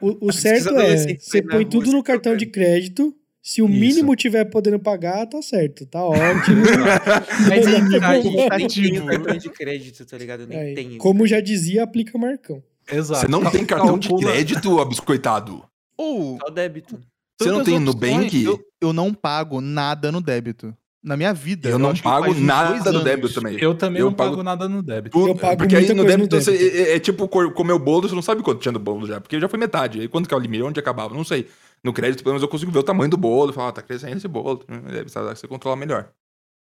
O, 0.00 0.28
o 0.28 0.32
certo 0.32 0.76
é, 0.76 1.16
você 1.18 1.40
põe 1.40 1.64
tudo 1.64 1.92
no 1.92 2.02
cartão 2.02 2.36
de 2.36 2.46
crédito. 2.46 3.14
Se 3.48 3.62
o 3.62 3.68
Isso. 3.68 3.78
mínimo 3.78 4.16
tiver 4.16 4.44
podendo 4.46 4.76
pagar, 4.80 5.24
tá 5.24 5.40
certo, 5.40 5.86
tá 5.86 6.02
ótimo. 6.02 6.64
Mas 7.48 7.64
Não, 7.64 8.00
não, 8.00 8.14
eu 8.16 8.22
nem 8.24 8.44
aplicativo. 8.46 8.88
tenho 8.88 9.06
cartão 9.06 9.36
de 9.38 9.48
crédito, 9.50 10.04
tá 10.04 10.18
ligado? 10.18 10.40
Eu 10.40 10.46
nem 10.48 10.58
Aí, 10.58 10.74
tenho. 10.74 10.98
como 10.98 11.24
já 11.28 11.40
dizia, 11.40 11.84
aplica 11.84 12.18
Marcão. 12.18 12.60
Exato. 12.90 13.20
Você 13.20 13.28
não 13.28 13.42
Cal- 13.42 13.52
tem 13.52 13.64
cartão 13.64 13.98
de 13.98 14.08
crédito, 14.08 14.80
abiscoitado. 14.80 15.62
Ou, 15.96 16.38
Só 16.44 16.50
débito. 16.50 16.98
Você 17.40 17.48
não 17.52 17.62
tem 17.62 17.78
Nubank? 17.78 18.42
Eu, 18.42 18.58
eu 18.80 18.92
não 18.92 19.14
pago 19.14 19.60
nada 19.60 20.10
no 20.10 20.20
débito. 20.20 20.74
Na 21.04 21.16
minha 21.16 21.32
vida. 21.32 21.68
Eu 21.68 21.78
não 21.78 21.90
acho 21.90 22.02
que 22.02 22.08
pago 22.08 22.34
nada 22.34 22.90
anos. 22.90 23.04
débito 23.04 23.32
também. 23.34 23.56
Eu 23.60 23.76
também 23.76 24.00
Eu 24.00 24.06
não 24.06 24.12
pago, 24.12 24.30
pago 24.30 24.42
nada 24.42 24.68
no 24.68 24.82
débito. 24.82 25.16
Tudo, 25.16 25.28
Eu 25.30 25.36
pago 25.36 25.56
porque 25.58 25.76
aí 25.76 25.94
no 25.94 26.04
débito, 26.04 26.34
no 26.34 26.42
você- 26.42 26.50
débito. 26.50 26.76
é, 26.78 26.96
é 26.96 26.98
tipo 26.98 27.28
comer 27.28 27.72
o 27.74 27.78
bolo, 27.78 28.08
você 28.08 28.14
não 28.16 28.22
sabe 28.22 28.42
quanto 28.42 28.58
tinha 28.60 28.72
do 28.72 28.80
bolo 28.80 29.06
já, 29.06 29.20
porque 29.20 29.38
já 29.38 29.48
foi 29.48 29.56
metade. 29.56 30.00
Aí 30.00 30.08
quando 30.08 30.26
que 30.26 30.34
é 30.34 30.36
o 30.36 30.40
limite, 30.40 30.64
onde 30.64 30.80
acabava, 30.80 31.14
não 31.14 31.22
sei. 31.22 31.46
No 31.82 31.92
crédito, 31.92 32.22
pelo 32.22 32.32
menos 32.34 32.42
eu 32.42 32.48
consigo 32.48 32.72
ver 32.72 32.78
o 32.80 32.82
tamanho 32.82 33.10
do 33.10 33.16
bolo, 33.16 33.52
falar, 33.52 33.68
ah, 33.68 33.72
tá 33.72 33.82
crescendo 33.82 34.16
esse 34.16 34.26
bolo, 34.28 34.64
deve 34.66 35.02
precisar 35.02 35.22
você 35.22 35.46
controlar 35.46 35.76
melhor. 35.76 36.12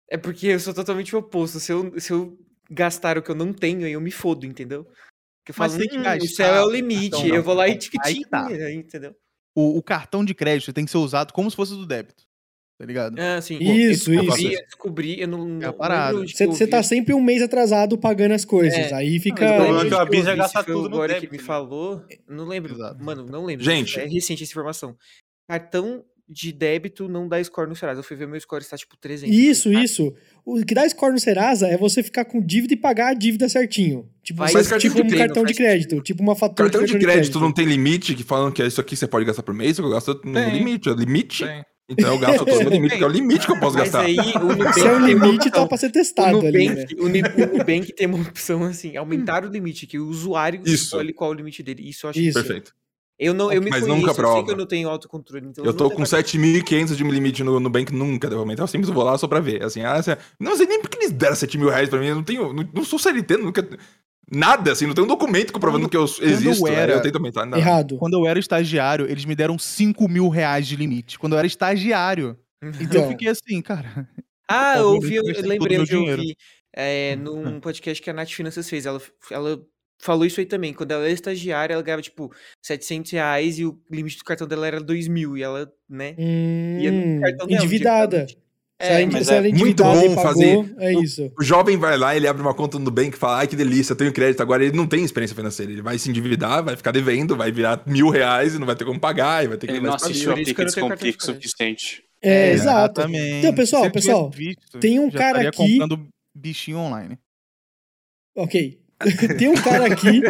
É 0.08 0.16
porque 0.16 0.46
eu 0.48 0.60
sou 0.60 0.72
totalmente 0.74 1.14
o 1.14 1.18
oposto. 1.18 1.58
Se 1.60 1.72
eu, 1.72 1.98
se 2.00 2.12
eu 2.12 2.38
gastar 2.70 3.18
o 3.18 3.22
que 3.22 3.30
eu 3.30 3.34
não 3.34 3.52
tenho, 3.52 3.84
aí 3.86 3.92
eu 3.92 4.00
me 4.00 4.10
fodo, 4.10 4.46
entendeu? 4.46 4.84
Porque 4.84 5.50
eu 5.50 5.54
Mas 5.58 5.72
falo, 5.72 5.78
tem 5.78 5.88
que 5.88 5.96
"Hum, 5.96 6.00
o 6.00 6.04
gastar. 6.04 6.26
céu 6.28 6.54
é 6.54 6.64
o 6.64 6.70
limite. 6.70 7.06
Então, 7.06 7.26
não. 7.26 7.34
eu 7.36 7.42
vou 7.42 7.54
lá 7.54 7.68
e 7.68 7.72
Aí 7.72 7.78
que 7.78 7.98
tic 7.98 8.28
tá. 8.28 8.48
entendeu? 8.72 9.14
O, 9.54 9.76
o 9.78 9.82
cartão 9.82 10.24
de 10.24 10.34
crédito 10.34 10.72
tem 10.72 10.84
que 10.84 10.90
ser 10.90 10.98
usado 10.98 11.32
como 11.32 11.50
se 11.50 11.56
fosse 11.56 11.72
do 11.72 11.86
débito. 11.86 12.24
Tá 12.82 12.86
ligado? 12.86 13.16
Ah, 13.16 13.40
sim. 13.40 13.58
Isso, 13.60 14.12
eu 14.12 14.24
isso. 14.24 14.32
descobri, 14.32 14.54
Eu 14.54 14.64
descobri, 14.64 15.20
eu 15.20 15.28
não. 15.28 15.46
não 15.46 15.68
a 15.68 15.72
parada. 15.72 16.18
onde 16.18 16.32
que 16.32 16.46
Você 16.46 16.64
vi. 16.64 16.70
tá 16.72 16.82
sempre 16.82 17.14
um 17.14 17.22
mês 17.22 17.40
atrasado 17.40 17.96
pagando 17.96 18.32
as 18.34 18.44
coisas. 18.44 18.76
É. 18.90 18.92
Aí 18.94 19.20
fica. 19.20 19.44
Não, 19.44 19.52
Eu 19.52 19.56
problema 19.56 19.78
é 19.78 19.82
que 19.82 19.94
o 19.94 19.96
vai 20.24 20.32
vi, 20.32 20.36
gastar 20.36 20.58
se 20.60 20.64
foi 20.64 20.74
tudo 20.74 20.96
o 20.98 21.06
no 21.06 21.14
que 21.20 21.30
me 21.30 21.38
né? 21.38 21.44
falou. 21.44 22.02
Não 22.28 22.44
lembro. 22.44 22.74
Exato. 22.74 23.00
Mano, 23.04 23.24
não 23.24 23.44
lembro. 23.44 23.64
Gente. 23.64 24.00
É 24.00 24.04
recente 24.04 24.42
essa 24.42 24.50
informação. 24.50 24.96
Cartão 25.48 26.02
de 26.28 26.50
débito 26.50 27.08
não 27.08 27.28
dá 27.28 27.42
score 27.44 27.68
no 27.68 27.76
Serasa. 27.76 28.00
Eu 28.00 28.04
fui 28.04 28.16
ver 28.16 28.26
meu 28.26 28.40
score 28.40 28.62
está 28.62 28.76
tipo 28.76 28.96
300. 28.96 29.32
Isso, 29.32 29.68
Ah, 29.68 29.84
isso. 29.84 30.12
O 30.44 30.64
que 30.64 30.74
dá 30.74 30.88
score 30.88 31.12
no 31.12 31.20
Serasa 31.20 31.68
é 31.68 31.76
você 31.76 32.02
ficar 32.02 32.24
com 32.24 32.40
dívida 32.40 32.74
e 32.74 32.76
pagar 32.76 33.10
a 33.10 33.14
dívida 33.14 33.48
certinho. 33.48 34.08
Tipo, 34.24 34.38
Faz 34.38 34.52
você- 34.52 34.70
cartão 34.70 34.78
tipo 34.78 34.94
de 34.96 35.02
um 35.02 35.06
crédito, 35.06 35.18
cartão 35.26 35.44
de 35.44 35.54
faz 35.54 35.56
crédito. 35.68 36.00
Tipo 36.02 36.20
uma 36.20 36.34
fatura 36.34 36.68
Cartão 36.68 36.84
de 36.84 36.98
crédito 36.98 37.34
não 37.38 37.52
crédito. 37.52 37.54
tem 37.54 37.66
limite, 37.66 38.14
que 38.16 38.24
falam 38.24 38.50
que 38.50 38.60
é 38.60 38.66
isso 38.66 38.80
aqui 38.80 38.96
você 38.96 39.06
pode 39.06 39.24
gastar 39.24 39.44
por 39.44 39.54
mês, 39.54 39.78
eu 39.78 39.88
gasto 39.88 40.20
no 40.24 40.32
Tem. 40.32 40.50
limite. 40.52 40.88
É 40.88 40.92
limite? 40.94 41.44
Tem. 41.44 41.62
Então 41.92 42.14
eu 42.14 42.18
gasto 42.18 42.44
todo 42.44 42.56
o 42.56 42.60
meu 42.60 42.70
limite, 42.70 42.96
que 42.96 43.02
é 43.04 43.06
o 43.06 43.10
limite 43.10 43.46
que 43.46 43.52
eu 43.52 43.58
posso 43.60 43.76
Mas 43.78 43.90
gastar. 43.90 44.04
aí 44.06 44.16
o 44.18 44.44
Nubank 44.46 44.74
Se 44.74 44.86
é 44.86 44.92
o 44.92 44.98
limite, 44.98 45.50
tá 45.50 45.66
pra 45.66 45.76
ser 45.78 45.86
O 45.86 45.92
testado 45.92 46.46
ali, 46.46 46.68
né? 46.68 46.86
Nubank, 46.96 46.96
o 47.00 47.58
Nubank 47.58 47.92
tem 47.94 48.06
uma 48.06 48.20
opção 48.20 48.64
assim, 48.64 48.96
aumentar 48.96 49.44
o 49.44 49.48
limite, 49.48 49.86
que 49.86 49.98
o 49.98 50.06
usuário 50.08 50.60
Isso. 50.64 50.84
escolhe 50.84 51.12
qual 51.12 51.30
é 51.30 51.34
o 51.34 51.36
limite 51.36 51.62
dele. 51.62 51.88
Isso 51.88 52.06
eu 52.06 52.10
acho 52.10 52.20
Isso. 52.20 52.38
Perfeito. 52.38 52.72
Eu, 53.18 53.32
não, 53.34 53.52
eu 53.52 53.62
me 53.62 53.70
Mas 53.70 53.82
conheço, 53.84 54.00
nunca 54.00 54.10
eu 54.20 54.32
sei 54.34 54.42
que 54.42 54.50
eu 54.50 54.56
não 54.56 54.66
tenho 54.66 54.88
autocontrole. 54.88 55.46
Então 55.46 55.64
Eu 55.64 55.72
tô 55.72 55.88
com 55.90 56.02
tenho- 56.02 56.06
7.500 56.08 56.96
de 56.96 57.04
limite 57.04 57.44
no 57.44 57.60
Nubank, 57.60 57.94
nunca 57.94 58.28
deve 58.28 58.40
aumentar. 58.40 58.64
Eu 58.64 58.66
sempre 58.66 58.90
vou 58.90 59.04
lá 59.04 59.16
só 59.16 59.28
pra 59.28 59.38
ver. 59.38 59.62
Assim, 59.62 59.80
ah, 59.82 59.92
assim, 59.92 60.10
não 60.40 60.56
sei 60.56 60.66
nem 60.66 60.80
porque 60.80 60.96
eles 60.98 61.12
deram 61.12 61.36
7 61.36 61.56
mil 61.56 61.68
reais 61.68 61.88
pra 61.88 62.00
mim. 62.00 62.06
Eu 62.08 62.16
não 62.16 62.24
tenho. 62.24 62.52
Não, 62.52 62.68
não 62.74 62.84
sou 62.84 62.98
CLT, 62.98 63.36
nunca. 63.36 63.64
Nada, 64.34 64.72
assim, 64.72 64.86
não 64.86 64.94
tem 64.94 65.04
um 65.04 65.08
documento 65.08 65.52
comprovando 65.52 65.88
que 65.88 65.96
eu 65.96 66.04
existo. 66.04 66.66
era 66.66 66.94
eu 66.94 67.02
tento 67.02 67.16
aumentar. 67.16 67.44
Não. 67.44 67.58
Errado. 67.58 67.98
Quando 67.98 68.14
eu 68.14 68.26
era 68.26 68.38
estagiário, 68.38 69.06
eles 69.10 69.26
me 69.26 69.34
deram 69.34 69.58
5 69.58 70.08
mil 70.08 70.28
reais 70.28 70.66
de 70.66 70.74
limite. 70.74 71.18
Quando 71.18 71.34
eu 71.34 71.38
era 71.38 71.46
estagiário. 71.46 72.38
Então, 72.80 73.02
eu 73.02 73.08
fiquei 73.08 73.28
assim, 73.28 73.60
cara. 73.60 74.08
Ah, 74.48 74.78
eu 74.78 74.88
ouvi, 74.88 75.16
eu, 75.16 75.24
eu 75.24 75.42
lembrei 75.42 75.78
o 75.78 75.82
onde 75.82 75.94
eu 75.94 76.00
ouvi 76.02 76.36
é, 76.74 77.16
num 77.16 77.60
podcast 77.60 78.02
que 78.02 78.10
a 78.10 78.12
Nath 78.12 78.30
Finanças 78.30 78.68
fez. 78.68 78.86
Ela, 78.86 79.00
ela 79.30 79.62
falou 80.00 80.24
isso 80.24 80.40
aí 80.40 80.46
também. 80.46 80.72
Quando 80.72 80.92
ela 80.92 81.04
era 81.04 81.12
estagiária, 81.12 81.74
ela 81.74 81.82
ganhava, 81.82 82.02
tipo, 82.02 82.32
700 82.62 83.12
reais 83.12 83.58
e 83.58 83.66
o 83.66 83.78
limite 83.90 84.18
do 84.18 84.24
cartão 84.24 84.46
dela 84.46 84.66
era 84.66 84.80
2 84.80 85.08
mil. 85.08 85.36
E 85.36 85.42
ela, 85.42 85.70
né? 85.88 86.14
ia 86.18 86.90
no 86.90 86.98
hum, 86.98 87.20
cartão 87.20 87.46
dela, 87.46 87.60
endividada. 87.60 88.26
É, 88.84 89.06
mas 89.06 89.28
é 89.28 89.40
muito 89.50 89.82
bom 89.82 89.94
pagou, 90.14 90.22
fazer 90.22 90.74
é 90.78 90.96
o- 90.96 91.02
isso. 91.02 91.30
O 91.38 91.42
jovem 91.44 91.76
vai 91.76 91.96
lá, 91.96 92.16
ele 92.16 92.26
abre 92.26 92.42
uma 92.42 92.52
conta 92.54 92.78
no 92.78 92.84
Nubank 92.86 93.14
e 93.14 93.18
fala, 93.18 93.38
ai 93.38 93.46
que 93.46 93.54
delícia, 93.56 93.92
eu 93.92 93.96
tenho 93.96 94.12
crédito. 94.12 94.40
Agora 94.40 94.64
ele 94.64 94.76
não 94.76 94.86
tem 94.86 95.04
experiência 95.04 95.36
financeira. 95.36 95.70
Ele 95.70 95.82
vai 95.82 95.98
se 95.98 96.10
endividar, 96.10 96.62
vai 96.64 96.76
ficar 96.76 96.90
devendo, 96.90 97.36
vai 97.36 97.52
virar 97.52 97.82
mil 97.86 98.08
reais 98.08 98.54
e 98.54 98.58
não 98.58 98.66
vai 98.66 98.74
ter 98.76 98.84
como 98.84 98.98
pagar, 98.98 99.44
e 99.44 99.48
vai 99.48 99.56
ter 99.56 99.66
que 99.66 99.72
Ele 99.74 99.80
não 99.80 99.94
assistiu 99.94 100.32
a 100.32 100.34
Por 100.34 100.40
isso 100.42 100.54
que 100.54 100.60
eu 100.60 100.66
Pique 100.66 100.80
não 100.80 100.86
tenho 100.88 100.88
cartão 100.88 101.08
de 101.08 101.12
Descomplique 101.12 101.18
o 101.18 101.26
crédito. 101.26 101.42
suficiente. 101.42 102.04
É, 102.24 102.52
exato. 102.52 103.00
Exatamente. 103.00 103.34
Então, 103.38 103.54
pessoal, 103.54 103.90
pessoal, 103.90 104.30
visto, 104.30 104.78
tem 104.78 105.00
um 105.00 105.10
já 105.10 105.18
cara 105.18 105.48
aqui- 105.48 105.56
comprando 105.78 106.08
bichinho 106.34 106.78
online. 106.78 107.18
Ok. 108.36 108.78
tem 109.38 109.48
um 109.48 109.54
cara 109.54 109.86
aqui, 109.86 110.22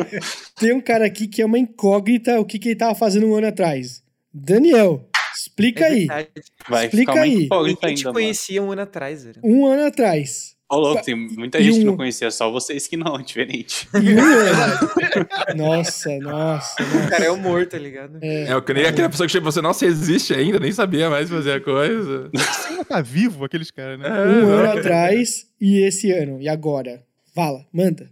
tem 0.58 0.72
um 0.72 0.80
cara 0.80 1.04
aqui 1.04 1.28
que 1.28 1.42
é 1.42 1.46
uma 1.46 1.58
incógnita 1.58 2.40
o 2.40 2.44
que, 2.44 2.58
que 2.58 2.70
ele 2.70 2.76
tava 2.76 2.94
fazendo 2.94 3.26
um 3.26 3.34
ano 3.36 3.46
atrás. 3.48 4.02
Daniel, 4.32 5.06
explica 5.34 5.84
É 5.84 5.88
aí. 5.88 6.06
Vai 6.68 6.84
Explica 6.86 7.12
aí. 7.20 7.48
Ninguém 7.50 7.94
te 7.94 8.04
mano. 8.04 8.14
conhecia 8.14 8.62
um 8.62 8.70
ano 8.72 8.82
atrás, 8.82 9.24
velho. 9.24 9.40
Um 9.42 9.66
ano 9.66 9.86
atrás. 9.86 10.52
Ô, 10.70 10.76
louco, 10.76 11.04
tem 11.04 11.14
muita 11.14 11.58
E 11.60 11.64
gente 11.64 11.74
que 11.80 11.82
um- 11.82 11.86
não 11.88 11.96
conhecia, 11.98 12.30
só 12.30 12.50
vocês 12.50 12.86
que 12.86 12.96
não, 12.96 13.16
é 13.16 13.22
diferente. 13.24 13.86
E 13.94 14.14
um 14.14 14.20
ano. 14.20 14.88
Nossa, 15.54 16.16
nossa, 16.18 16.82
O 16.82 16.86
nossa. 16.94 17.10
cara 17.10 17.24
é 17.26 17.30
humor, 17.30 17.66
tá 17.66 17.76
ligado? 17.78 18.18
É, 18.22 18.44
É, 18.44 18.52
eu 18.54 18.62
que 18.62 18.72
nem 18.72 18.86
aquela 18.86 19.10
pessoa 19.10 19.26
que 19.26 19.32
chega 19.32 19.44
e 19.44 19.52
você, 19.52 19.60
nossa, 19.60 19.84
existe 19.84 20.32
ainda, 20.32 20.58
nem 20.58 20.72
sabia 20.72 21.10
mais 21.10 21.28
fazer 21.28 21.52
a 21.52 21.60
coisa. 21.60 22.30
Ainda 22.70 22.84
tá 22.86 23.02
vivo 23.02 23.44
aqueles 23.44 23.70
caras, 23.70 23.98
né? 23.98 24.08
um 24.08 24.48
ano 24.48 24.78
atrás 24.78 25.46
e 25.60 25.78
esse 25.84 26.10
ano. 26.10 26.40
E 26.40 26.48
agora? 26.48 27.04
Fala, 27.34 27.66
manda. 27.72 28.10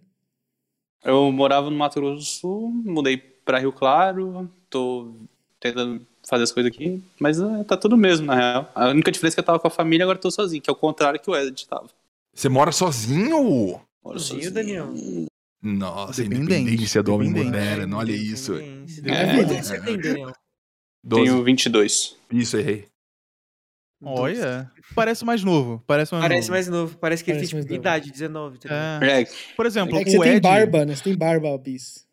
Eu 1.02 1.32
morava 1.32 1.70
no 1.70 1.76
Mato 1.76 1.98
Grosso 1.98 2.16
do 2.16 2.22
Sul, 2.24 2.68
mudei 2.84 3.16
pra 3.16 3.58
Rio 3.58 3.72
Claro, 3.72 4.50
tô 4.68 5.14
tentando 5.58 6.06
fazer 6.28 6.44
as 6.44 6.52
coisas 6.52 6.72
aqui. 6.72 7.02
Mas 7.18 7.40
é, 7.40 7.64
tá 7.64 7.76
tudo 7.76 7.96
mesmo, 7.96 8.26
na 8.26 8.34
real. 8.34 8.72
A 8.74 8.88
única 8.88 9.10
diferença 9.10 9.34
é 9.34 9.36
que 9.36 9.40
eu 9.40 9.44
tava 9.44 9.58
com 9.58 9.66
a 9.68 9.70
família, 9.70 10.04
agora 10.04 10.18
eu 10.18 10.22
tô 10.22 10.30
sozinho, 10.30 10.62
que 10.62 10.70
é 10.70 10.72
o 10.72 10.76
contrário 10.76 11.18
que 11.20 11.30
o 11.30 11.36
Ed 11.36 11.66
tava. 11.66 11.88
Você 12.34 12.48
mora 12.48 12.72
sozinho? 12.72 13.80
Moro 14.04 14.18
Sozinho, 14.18 14.50
Daniel. 14.50 14.88
Nossa, 15.62 16.24
independência 16.24 17.02
do 17.02 17.14
homem 17.14 17.30
moderno, 17.30 17.98
olha 17.98 18.12
isso. 18.12 18.54
Independência. 18.58 19.74
É. 19.74 19.78
Você 19.78 19.84
tem, 19.84 19.98
Daniel? 19.98 20.32
Doze. 21.04 21.24
Tenho 21.24 21.44
22. 21.44 22.16
Isso, 22.30 22.56
errei. 22.56 22.86
Olha, 24.02 24.70
parece 24.94 25.24
mais 25.26 25.44
novo. 25.44 25.82
Parece 25.86 26.12
mais 26.14 26.24
Parece 26.24 26.40
novo. 26.48 26.52
mais 26.52 26.68
novo. 26.68 26.96
Parece 26.98 27.22
que 27.22 27.30
ele 27.30 27.38
Parece 27.38 27.50
tem 27.50 27.56
mais 27.58 27.66
tipo, 27.66 27.74
novo. 27.74 27.82
idade, 27.82 28.10
19. 28.10 28.58
Tá? 28.58 29.00
É. 29.02 29.22
É, 29.22 29.28
Por 29.54 29.66
exemplo, 29.66 29.98
É 29.98 30.04
que 30.04 30.10
você 30.10 30.18
o 30.18 30.22
tem 30.22 30.32
Ed. 30.36 30.40
barba, 30.40 30.86
né? 30.86 30.96
Você 30.96 31.02
tem 31.04 31.14
barba, 31.16 31.58
Bis. 31.58 32.06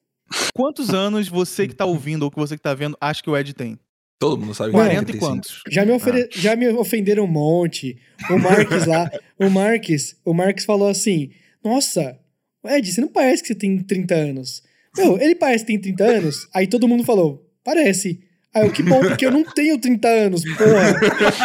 Quantos 0.54 0.93
anos 0.93 1.30
você 1.30 1.65
que 1.65 1.74
tá 1.74 1.86
ouvindo 1.86 2.24
ou 2.24 2.32
que 2.32 2.38
você 2.38 2.58
que 2.58 2.62
tá 2.62 2.74
vendo 2.74 2.98
acha 3.00 3.24
que 3.24 3.30
o 3.30 3.38
Ed 3.38 3.54
tem? 3.54 3.80
Todo 4.19 4.39
mundo 4.41 4.53
sabe 4.56 4.71
que 4.71 4.75
40 4.77 4.93
é 4.93 5.01
e 5.01 5.06
35. 5.06 5.25
quantos? 5.25 5.62
Já 5.69 5.86
me, 5.86 5.91
ofere... 5.91 6.30
Já 6.32 6.56
me 6.56 6.67
ofenderam 6.69 7.25
um 7.25 7.27
monte. 7.27 7.97
O 8.30 8.38
Marques 8.39 8.86
lá, 8.86 9.12
o 9.39 9.49
Marques, 9.49 10.19
o 10.25 10.34
Marques 10.34 10.65
falou 10.65 10.89
assim: 10.89 11.30
Nossa, 11.63 12.17
Ed, 12.65 12.91
você 12.91 12.99
não 13.01 13.08
parece 13.10 13.41
que 13.43 13.47
você 13.49 13.56
tem 13.56 13.77
30 13.77 14.15
anos. 14.15 14.63
Meu, 14.97 15.19
ele 15.21 15.36
parece 15.36 15.63
que 15.63 15.71
tem 15.73 15.80
30 15.80 16.03
anos. 16.03 16.47
Aí 16.53 16.65
todo 16.65 16.88
mundo 16.88 17.03
falou: 17.03 17.47
Parece. 17.63 18.19
Aí 18.56 18.65
eu, 18.65 18.71
que 18.71 18.82
bom, 18.82 18.99
porque 19.01 19.23
eu 19.25 19.30
não 19.32 19.43
tenho 19.43 19.77
30 19.77 20.08
anos, 20.08 20.43
porra. 20.43 20.95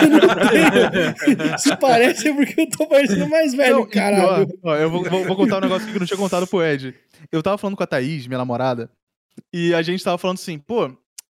Eu 0.02 0.08
não 0.08 1.36
tenho. 1.36 1.58
Se 1.58 1.76
parece 1.76 2.28
é 2.28 2.32
porque 2.32 2.58
eu 2.62 2.70
tô 2.70 2.86
parecendo 2.86 3.28
mais 3.28 3.52
velho, 3.52 3.80
Não, 3.80 3.86
caralho. 3.86 4.46
pior, 4.46 4.58
ó, 4.62 4.76
eu 4.76 4.90
vou, 4.90 5.04
vou- 5.04 5.24
vou 5.26 5.36
contar 5.36 5.58
um 5.58 5.60
negócio 5.60 5.86
que 5.86 5.94
eu 5.94 6.00
não 6.00 6.06
tinha 6.06 6.16
contado 6.16 6.46
pro 6.46 6.64
Ed. 6.64 6.94
Eu 7.30 7.42
tava 7.42 7.58
falando 7.58 7.76
com 7.76 7.82
a 7.82 7.86
Thaís, 7.86 8.26
minha 8.26 8.38
namorada, 8.38 8.88
e 9.52 9.74
a 9.74 9.82
gente 9.82 10.02
tava 10.02 10.16
falando 10.16 10.38
assim, 10.38 10.58
pô, 10.58 10.90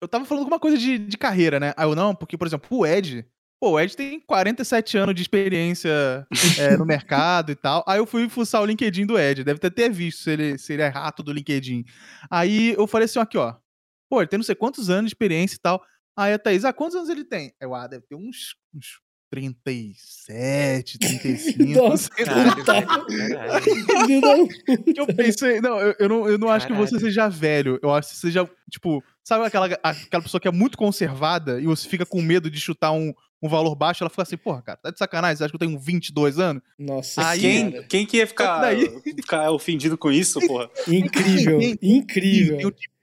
eu 0.06 0.10
tava 0.10 0.24
falando 0.24 0.44
alguma 0.44 0.60
coisa 0.60 0.78
de, 0.78 0.98
de 1.00 1.18
carreira, 1.18 1.60
né? 1.60 1.74
Aí 1.76 1.86
eu, 1.86 1.96
não, 1.96 2.16
porque, 2.16 2.38
por 2.38 2.46
exemplo, 2.46 2.68
o 2.78 2.86
Ed, 2.86 3.26
pô, 3.60 3.72
o 3.72 3.80
Ed 3.80 3.96
tem 3.96 4.20
47 4.20 4.98
anos 4.98 5.16
de 5.16 5.22
experiência 5.22 6.28
é, 6.60 6.78
no 6.78 6.86
mercado 6.86 7.52
e 7.52 7.56
tal. 7.56 7.84
Aí 7.88 7.98
eu 7.98 8.06
fui 8.06 8.30
fuçar 8.30 8.62
o 8.62 8.66
LinkedIn 8.66 9.06
do 9.06 9.20
Ed, 9.20 9.44
deve 9.44 9.60
ter 9.60 9.90
visto 9.90 10.24
se 10.24 10.32
ele, 10.32 10.58
se 10.58 10.74
ele 10.74 10.84
é 10.84 10.88
rato 10.88 11.24
do 11.24 11.34
LinkedIn. 11.34 11.84
Aí 12.30 12.74
eu 12.74 12.86
falei 12.86 13.06
assim, 13.06 13.20
ó, 13.20 13.24
aqui, 13.24 13.38
ó, 13.38 13.56
pô, 14.10 14.22
ele 14.22 14.28
tem 14.28 14.38
não 14.38 14.44
sei 14.44 14.56
quantos 14.56 14.90
anos 14.90 15.10
de 15.10 15.16
experiência 15.16 15.56
e 15.56 15.60
tal. 15.60 15.84
Aí 16.16 16.34
a 16.34 16.40
Thaís, 16.40 16.64
ah, 16.64 16.72
quantos 16.72 16.96
anos 16.96 17.10
ele 17.10 17.26
tem? 17.26 17.54
Eu, 17.60 17.74
ah, 17.74 17.88
deve 17.88 18.06
ter 18.06 18.16
uns, 18.16 18.56
uns 18.74 19.02
37, 19.36 20.98
35. 21.00 21.64
Nossa, 21.76 22.10
lá. 22.26 22.56
Caralho, 23.86 24.48
que 24.48 25.00
eu 25.00 25.08
pensei, 25.08 25.60
não, 25.62 25.80
eu, 25.80 25.96
eu 26.00 26.10
não, 26.10 26.30
eu 26.30 26.38
não 26.38 26.50
acho 26.50 26.68
que 26.68 26.74
você 26.74 27.00
seja 27.00 27.28
velho. 27.30 27.80
Eu 27.82 27.94
acho 27.94 28.10
que 28.10 28.16
você 28.16 28.22
seja, 28.28 28.50
tipo, 28.70 29.04
sabe 29.24 29.46
aquela, 29.46 29.66
aquela 29.84 30.24
pessoa 30.24 30.40
que 30.42 30.48
é 30.48 30.52
muito 30.52 30.78
conservada 30.78 31.60
e 31.60 31.66
você 31.66 31.88
fica 31.88 32.06
com 32.06 32.22
medo 32.22 32.50
de 32.50 32.60
chutar 32.60 32.92
um, 32.92 33.14
um 33.42 33.50
valor 33.50 33.76
baixo? 33.76 34.04
Ela 34.04 34.10
fica 34.10 34.24
assim, 34.24 34.38
porra, 34.38 34.62
cara, 34.62 34.78
tá 34.82 34.92
de 34.92 34.98
sacanagem? 34.98 35.38
Você 35.38 35.44
acha 35.44 35.52
que 35.52 35.56
eu 35.56 35.68
tenho 35.68 35.78
22 35.80 36.40
anos? 36.40 36.62
Nossa 36.80 37.28
Aí- 37.28 37.40
quem, 37.42 37.70
senhora. 37.70 37.88
quem 37.88 38.06
que 38.06 38.18
ia 38.18 38.28
ficar, 38.28 38.62
Daí- 38.62 39.02
ficar 39.04 39.52
ofendido 39.52 39.98
com 39.98 40.12
isso, 40.12 40.40
porra? 40.48 40.70
Incrível, 40.88 41.60
incrível. 41.82 42.72
tipo- 42.72 42.95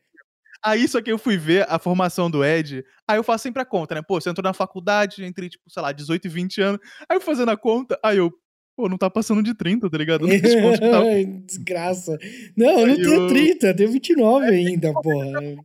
Aí 0.64 0.86
só 0.86 1.00
que 1.02 1.10
eu 1.10 1.18
fui 1.18 1.36
ver 1.36 1.66
a 1.68 1.78
formação 1.78 2.30
do 2.30 2.44
Ed, 2.44 2.84
aí 3.08 3.16
eu 3.18 3.24
faço 3.24 3.42
sempre 3.42 3.60
a 3.62 3.64
conta, 3.64 3.94
né? 3.94 4.02
Pô, 4.06 4.20
você 4.20 4.30
entrou 4.30 4.44
na 4.44 4.52
faculdade 4.54 5.24
entre, 5.24 5.48
tipo, 5.48 5.64
sei 5.68 5.82
lá, 5.82 5.90
18 5.92 6.24
e 6.26 6.28
20 6.28 6.60
anos. 6.60 6.80
Aí 7.08 7.16
eu 7.16 7.20
fazendo 7.20 7.50
a 7.50 7.56
conta, 7.56 7.98
aí 8.02 8.18
eu, 8.18 8.32
pô, 8.76 8.88
não 8.88 8.96
tá 8.96 9.10
passando 9.10 9.42
de 9.42 9.54
30, 9.54 9.90
tá 9.90 9.98
ligado? 9.98 10.24
Ai, 11.04 11.24
Desgraça. 11.46 12.16
Não, 12.56 12.80
eu 12.80 12.86
não 12.86 12.94
Aí 12.94 13.02
tenho 13.02 13.14
eu- 13.14 13.26
30, 13.28 13.66
eu 13.68 13.76
tenho 13.76 13.90
29 13.90 14.46
ainda, 14.46 14.92
porra. 14.92 15.42
Eu 15.42 15.56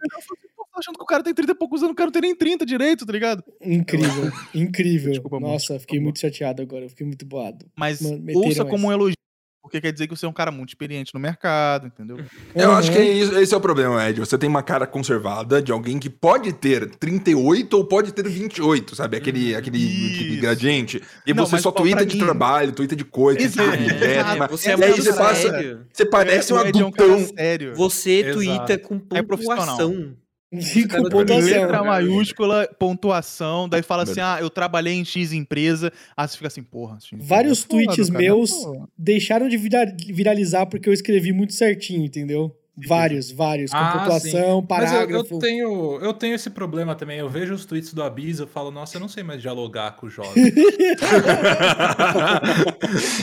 pô, 0.55 0.65
tô 0.73 0.79
achando 0.79 0.95
que 0.97 1.03
o 1.03 1.07
cara 1.07 1.23
tem 1.23 1.33
30 1.33 1.51
e 1.51 1.55
poucos 1.55 1.81
anos, 1.83 1.93
o 1.93 1.95
cara 1.95 2.07
não 2.07 2.11
tem 2.13 2.21
nem 2.23 2.35
30 2.35 2.65
direito, 2.65 3.05
tá 3.05 3.11
ligado? 3.13 3.43
Incrível, 3.61 4.31
incrível. 4.55 5.11
Desculpa 5.11 5.39
muito, 5.39 5.51
Nossa, 5.51 5.65
fiquei 5.79 5.99
desculpa 5.99 6.03
muito 6.03 6.19
chateado 6.19 6.61
agora, 6.61 6.89
fiquei 6.89 7.05
muito 7.05 7.25
boado. 7.25 7.65
Mas 7.77 8.01
Mano, 8.01 8.23
ouça 8.35 8.63
como 8.65 8.77
essa. 8.77 8.87
um 8.87 8.91
elogio, 8.91 9.15
porque 9.61 9.81
quer 9.81 9.91
dizer 9.91 10.07
que 10.07 10.15
você 10.15 10.25
é 10.25 10.29
um 10.29 10.33
cara 10.33 10.49
muito 10.51 10.69
experiente 10.69 11.13
no 11.13 11.19
mercado, 11.19 11.87
entendeu? 11.87 12.17
Eu 12.55 12.71
acho 12.71 12.91
que 12.91 12.97
é 12.97 13.03
isso- 13.05 13.37
esse 13.37 13.53
é 13.53 13.57
o 13.57 13.61
problema, 13.61 14.07
Ed. 14.09 14.19
Você 14.19 14.37
tem 14.37 14.49
uma 14.49 14.63
cara 14.63 14.87
conservada 14.87 15.61
de 15.61 15.71
alguém 15.71 15.99
que 15.99 16.09
pode 16.09 16.53
ter 16.53 16.89
38 16.95 17.73
ou 17.77 17.85
pode 17.85 18.13
ter 18.13 18.27
28, 18.27 18.95
sabe? 18.95 19.17
Aquele, 19.17 19.55
aquele, 19.55 19.77
aquele 19.77 20.31
Isso. 20.35 20.41
gradiente. 20.41 21.01
E 21.25 21.33
Não, 21.33 21.45
você 21.45 21.57
só 21.57 21.71
twitta 21.71 22.05
de 22.05 22.15
mim- 22.17 22.23
trabalho, 22.23 22.71
twitta 22.71 22.95
de 22.95 23.03
coisa, 23.03 23.41
Exato. 23.41 23.75
de 23.77 23.89
É, 23.89 24.23
dieta, 24.23 24.47
Você 24.47 24.69
é 24.71 24.77
e 24.77 24.83
aí 24.83 24.89
muito 24.91 25.03
você 25.03 25.13
passa. 25.13 25.49
sério. 25.49 25.85
Você 25.91 26.05
parece 26.05 26.53
um 26.53 26.57
o 26.57 26.59
Ed 26.65 26.79
é 26.79 26.83
um 26.83 26.87
adultão. 26.87 27.27
sério. 27.35 27.75
Você 27.75 28.11
Exato. 28.21 28.35
twitta 28.37 28.77
com 28.79 29.01
É 29.13 29.21
profissional. 29.21 29.77
pontuação. 29.77 29.93
E 29.93 30.26
com 30.51 30.87
Cara, 30.87 31.09
pontuação. 31.09 31.43
Letra 31.61 31.83
maiúscula, 31.83 32.69
pontuação, 32.79 33.67
daí 33.67 33.81
fala 33.83 34.03
assim: 34.03 34.19
ah, 34.21 34.37
eu 34.39 34.49
trabalhei 34.49 34.93
em 34.93 35.03
X 35.03 35.33
empresa. 35.33 35.91
Aí 36.15 36.27
você 36.27 36.35
fica 36.37 36.47
assim, 36.47 36.63
porra. 36.63 36.97
Empresa 37.11 37.23
Vários 37.27 37.59
é 37.59 37.61
foda, 37.63 37.69
tweets 37.85 38.07
cara, 38.09 38.19
meus 38.19 38.51
pô. 38.51 38.87
deixaram 38.97 39.47
de 39.49 39.57
vira- 39.57 39.93
viralizar 40.07 40.65
porque 40.65 40.87
eu 40.87 40.93
escrevi 40.93 41.31
muito 41.33 41.53
certinho, 41.53 42.05
entendeu? 42.05 42.55
Vários, 42.87 43.31
vários, 43.31 43.71
com 43.71 43.77
Ah, 43.77 43.97
pontuação, 43.97 44.31
Mas 44.69 44.91
eu, 44.91 44.91
parágrafo. 44.91 45.33
eu 45.35 45.39
tenho, 45.39 45.99
eu 45.99 46.13
tenho 46.13 46.35
esse 46.35 46.49
problema 46.51 46.93
também. 46.93 47.17
Eu 47.17 47.27
vejo 47.27 47.55
os 47.55 47.65
tweets 47.65 47.91
do 47.91 48.03
Abis, 48.03 48.37
eu 48.39 48.45
falo, 48.45 48.69
nossa, 48.69 48.97
eu 48.97 49.01
não 49.01 49.07
sei 49.09 49.23
mais 49.23 49.41
dialogar 49.41 49.95
com 49.95 50.05
o 50.05 50.09
jovem. 50.11 50.53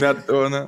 É 0.02 0.14
toa, 0.26 0.50
né? 0.50 0.66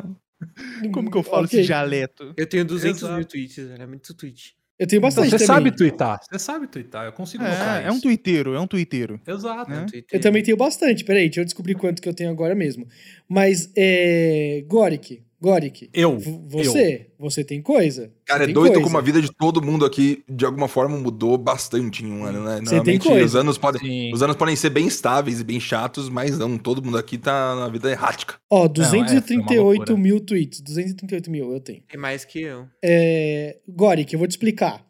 Como 0.93 1.11
que 1.11 1.17
eu 1.19 1.23
falo 1.23 1.45
Ok. 1.47 1.59
esse 1.59 1.67
dialeto? 1.67 2.33
Eu 2.37 2.47
tenho 2.47 2.65
200 2.65 3.03
mil 3.03 3.11
Exato. 3.13 3.27
tweets, 3.29 3.59
era 3.59 3.87
muito 3.87 4.15
tweet. 4.15 4.56
Eu 4.79 4.87
tenho 4.87 4.99
Então, 4.99 5.09
bastante 5.09 5.31
você 5.31 5.39
também. 5.39 5.47
sabe 5.47 5.71
twittar. 5.77 6.19
Você 6.31 6.39
sabe 6.39 6.67
twittar, 6.67 7.07
eu 7.07 7.13
consigo 7.13 7.43
notar 7.43 7.83
É, 7.83 7.87
é 7.87 7.91
um 7.91 7.95
isso. 7.95 8.03
tuiteiro, 8.03 8.55
é 8.55 8.61
um 8.61 8.67
tuiteiro. 8.67 9.21
Exato. 9.27 9.71
né? 9.71 9.87
Eu 10.13 10.21
também 10.21 10.43
tenho 10.43 10.57
bastante. 10.57 11.03
Peraí, 11.05 11.25
deixa 11.25 11.41
eu 11.41 11.45
descobrir 11.47 11.75
quanto 11.75 12.03
que 12.03 12.09
eu 12.09 12.15
tenho 12.15 12.31
agora 12.31 12.55
mesmo. 12.55 12.87
Mas, 13.29 13.73
é... 13.77 14.63
Goric, 14.69 15.23
Goric, 15.41 15.91
Eu. 15.93 16.19
você, 16.49 17.09
você 17.19 17.45
tem 17.45 17.61
coisa. 17.61 18.11
Cara, 18.25 18.45
Você 18.45 18.51
é 18.51 18.55
doido 18.55 18.73
coisa. 18.73 18.85
como 18.85 18.97
a 18.97 19.01
vida 19.03 19.21
de 19.21 19.31
todo 19.31 19.61
mundo 19.61 19.85
aqui, 19.85 20.25
de 20.29 20.45
alguma 20.47 20.67
forma, 20.67 20.97
mudou 20.97 21.37
bastante 21.37 22.03
em 22.05 22.11
um 22.11 22.25
ano, 22.25 22.43
né? 22.43 22.55
Você 22.57 22.65
tem 22.65 22.75
Normalmente, 22.95 23.09
coisa. 23.09 23.25
Os 23.27 23.37
anos, 23.37 23.59
podem, 23.59 23.81
Sim. 23.83 24.13
os 24.15 24.23
anos 24.23 24.35
podem 24.37 24.57
ser 24.57 24.71
bem 24.71 24.87
estáveis 24.87 25.39
e 25.41 25.45
bem 25.45 25.61
chatos, 25.61 26.09
mas 26.09 26.39
não, 26.39 26.57
todo 26.57 26.83
mundo 26.83 26.97
aqui 26.97 27.19
tá 27.19 27.55
na 27.55 27.69
vida 27.69 27.91
errática. 27.91 28.37
Ó, 28.51 28.65
é, 28.65 28.69
foi 28.87 28.99
uma 28.99 29.07
238 29.07 29.61
loucura. 29.63 29.97
mil 29.99 30.21
tweets. 30.21 30.61
238 30.63 31.31
mil 31.31 31.53
eu 31.53 31.61
tenho. 31.61 31.83
Tem 31.89 32.01
mais 32.01 32.25
que 32.25 32.41
eu. 32.41 32.67
É... 32.83 33.59
Goric, 33.69 34.13
eu 34.13 34.19
vou 34.19 34.27
te 34.27 34.33
explicar. 34.33 34.85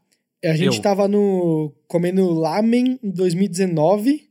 A 0.44 0.54
gente 0.54 0.76
Eu. 0.76 0.82
tava 0.82 1.08
no... 1.08 1.72
comendo 1.88 2.30
lamen 2.30 3.00
em 3.02 3.10
2019, 3.10 4.28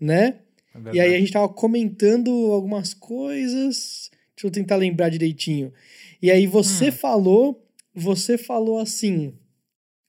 né? 0.00 0.36
É 0.74 0.94
E 0.94 1.00
aí 1.00 1.14
a 1.16 1.18
gente 1.18 1.32
tava 1.32 1.48
comentando 1.48 2.30
algumas 2.52 2.94
coisas. 2.94 4.10
Deixa 4.36 4.46
eu 4.46 4.50
tentar 4.50 4.76
lembrar 4.76 5.08
direitinho. 5.08 5.72
E 6.20 6.30
aí 6.30 6.46
você 6.46 6.88
Hum. 6.88 6.92
falou, 6.92 7.66
você 7.94 8.36
falou 8.36 8.78
assim: 8.78 9.32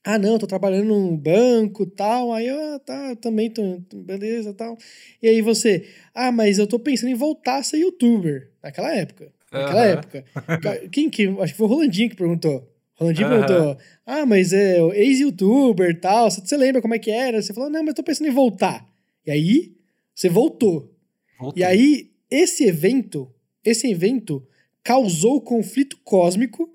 "Ah, 0.03 0.17
não, 0.19 0.37
tô 0.37 0.45
trabalhando 0.47 0.87
num 0.87 1.15
banco, 1.17 1.85
tal". 1.85 2.33
Aí 2.33 2.47
eu, 2.47 2.59
ah, 2.75 2.79
tá, 2.79 3.09
eu 3.11 3.15
também 3.15 3.49
tô, 3.49 3.79
beleza, 3.95 4.53
tal. 4.53 4.77
E 5.21 5.27
aí 5.29 5.41
você: 5.41 5.87
"Ah, 6.13 6.31
mas 6.31 6.59
eu 6.59 6.67
tô 6.67 6.77
pensando 6.79 7.09
em 7.09 7.15
voltar 7.15 7.57
a 7.57 7.63
ser 7.63 7.77
youtuber". 7.79 8.51
Naquela 8.61 8.93
época. 8.95 9.31
Naquela 9.51 9.81
Aham. 9.85 9.93
época. 9.93 10.25
Ca- 10.61 10.87
Quem 10.89 11.09
que, 11.09 11.27
acho 11.27 11.53
que 11.53 11.57
foi 11.57 11.67
o 11.67 11.69
Rolandinho 11.69 12.09
que 12.09 12.15
perguntou. 12.15 12.69
Rolandinho 12.95 13.27
Aham. 13.27 13.45
perguntou: 13.45 13.77
"Ah, 14.05 14.25
mas 14.25 14.51
é 14.53 14.81
o 14.81 14.93
ex-youtuber, 14.93 15.99
tal, 16.01 16.29
você 16.29 16.57
lembra 16.57 16.81
como 16.81 16.95
é 16.95 16.99
que 16.99 17.11
era?". 17.11 17.41
Você 17.41 17.53
falou: 17.53 17.69
"Não, 17.69 17.79
mas 17.81 17.89
eu 17.89 17.95
tô 17.95 18.03
pensando 18.03 18.27
em 18.27 18.31
voltar". 18.33 18.85
E 19.25 19.31
aí 19.31 19.73
você 20.13 20.27
voltou. 20.29 20.93
Voltei. 21.39 21.61
E 21.63 21.65
aí, 21.65 22.11
esse 22.29 22.65
evento, 22.65 23.31
esse 23.69 23.89
evento 23.89 24.45
causou 24.83 25.41
conflito 25.41 25.97
cósmico 26.03 26.69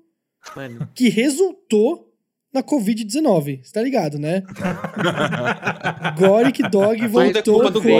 Mano, 0.55 0.87
que 0.93 1.09
resultou 1.09 2.09
na 2.53 2.61
Covid-19. 2.61 3.63
Você 3.63 3.73
tá 3.73 3.81
ligado, 3.81 4.19
né? 4.19 4.43
Goric 6.17 6.61
Dog 6.69 6.97
tudo 6.99 7.03
é 7.03 7.07
voltou 7.33 7.53
culpa 7.55 7.71
do 7.71 7.81
como... 7.81 7.93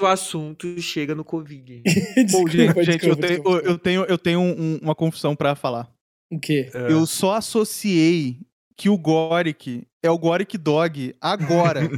O 0.00 0.06
assunto 0.06 0.80
chega 0.80 1.14
no 1.14 1.24
Covid. 1.24 1.82
Pô, 2.30 2.44
Desculpa, 2.44 2.84
gente, 2.84 2.84
gente, 2.84 3.06
eu 3.06 3.16
desculpa, 3.16 3.20
tenho, 3.26 3.34
desculpa. 3.42 3.66
eu 3.68 3.78
tenho, 3.78 4.04
eu 4.04 4.18
tenho 4.18 4.40
um- 4.40 4.78
uma 4.82 4.94
confissão 4.94 5.34
pra 5.34 5.54
falar. 5.56 5.90
O 6.30 6.38
quê? 6.38 6.68
É. 6.74 6.92
Eu 6.92 7.06
só 7.06 7.34
associei 7.34 8.38
que 8.76 8.88
o 8.88 8.96
Goric 8.98 9.82
é 10.02 10.10
o 10.10 10.18
Goric 10.18 10.56
Dog 10.56 11.14
agora. 11.20 11.80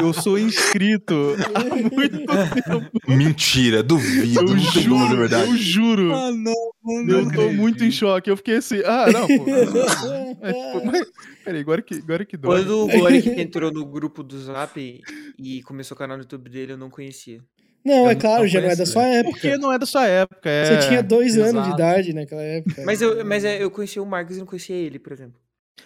eu 0.00 0.12
sou 0.14 0.38
inscrito 0.38 1.36
há 1.54 1.60
muito 1.94 2.18
tempo. 2.26 2.90
Mentira, 3.06 3.82
duvido. 3.82 4.40
Eu 4.40 4.44
não 4.44 4.58
ser 4.58 4.80
juro, 4.80 5.16
verdade. 5.16 5.50
eu 5.50 5.56
juro. 5.56 6.14
Ah, 6.14 6.32
não, 6.32 6.54
mano. 6.82 7.10
Eu 7.10 7.30
tô 7.30 7.52
muito 7.52 7.84
em 7.84 7.90
choque. 7.90 8.30
Eu 8.30 8.36
fiquei 8.36 8.56
assim, 8.56 8.80
ah, 8.84 9.06
não, 9.12 9.26
pô. 9.26 9.44
É, 10.40 10.52
tipo, 10.52 10.86
mas, 10.86 11.06
peraí, 11.44 11.64
Goric, 11.64 12.00
Goric 12.00 12.36
Dog. 12.36 12.54
Quando 12.54 12.84
o 12.84 12.86
Goric 12.86 13.28
entrou 13.40 13.72
no 13.72 13.84
grupo 13.84 14.22
do 14.22 14.38
Zap 14.40 15.02
e, 15.38 15.62
começou 15.64 15.94
o 15.96 15.98
canal 15.98 16.16
no 16.16 16.22
YouTube 16.22 16.48
dele, 16.48 16.72
eu 16.72 16.78
não 16.78 16.88
conhecia. 16.88 17.40
Não, 17.84 18.04
Eu 18.04 18.10
é 18.10 18.14
não- 18.14 18.20
claro, 18.20 18.42
não 18.42 18.48
já 18.48 18.60
não 18.60 18.70
é 18.70 18.76
da 18.76 18.86
sua 18.86 19.04
época. 19.06 19.32
Porque 19.32 19.56
não 19.56 19.72
é 19.72 19.78
da 19.78 19.86
sua 19.86 20.06
época. 20.06 20.48
É... 20.48 20.64
Você 20.64 20.88
tinha 20.88 21.02
dois 21.02 21.36
anos 21.36 21.52
de 21.52 21.58
exato. 21.58 21.74
idade 21.74 22.12
naquela 22.12 22.42
época. 22.42 22.82
Mas 22.84 23.02
eu, 23.02 23.24
mas 23.24 23.44
é, 23.44 23.62
eu 23.62 23.70
conhecia 23.70 24.02
o 24.02 24.06
Marcos 24.06 24.36
e 24.36 24.38
não 24.38 24.46
conhecia 24.46 24.76
ele, 24.76 24.98
por 24.98 25.12
exemplo. 25.12 25.40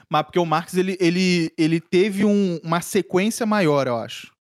Mas 0.08 0.22
porque 0.22 0.38
o 0.38 0.46
Marx, 0.46 0.74
ele, 0.74 0.96
ele, 1.00 1.52
ele 1.56 1.80
teve 1.80 2.24
um- 2.24 2.58
uma 2.62 2.80
sequência 2.80 3.44
maior, 3.46 3.86
eu 3.86 3.96
acho. 3.96 4.32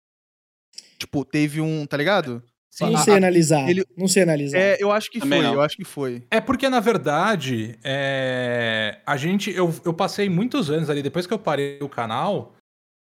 Tipo, 0.98 1.26
teve 1.26 1.60
um, 1.62 1.86
tá 1.86 1.98
ligado? 1.98 2.44
não 2.80 2.96
a- 2.96 3.00
sei 3.04 3.14
a- 3.14 3.18
analisar. 3.18 3.70
ele- 3.70 3.86
Não 3.98 4.08
sei 4.08 4.24
analisar. 4.24 4.58
É, 4.58 4.78
eu 4.80 4.92
acho 4.92 5.10
que 5.12 5.20
Também 5.20 5.40
foi, 5.40 5.48
não. 5.48 5.56
eu 5.56 5.62
acho 5.62 5.76
que 5.76 5.84
foi. 5.84 6.24
É 6.32 6.40
porque, 6.40 6.70
na 6.70 6.80
verdade, 6.80 7.78
é, 7.84 9.00
a 9.06 9.18
gente. 9.18 9.52
Eu, 9.52 9.74
eu 9.84 9.94
passei 9.94 10.30
muitos 10.30 10.70
anos 10.70 10.90
ali, 10.90 11.02
depois 11.04 11.28
que 11.28 11.34
eu 11.34 11.40
parei 11.40 11.80
o 11.82 11.90
canal, 11.90 12.56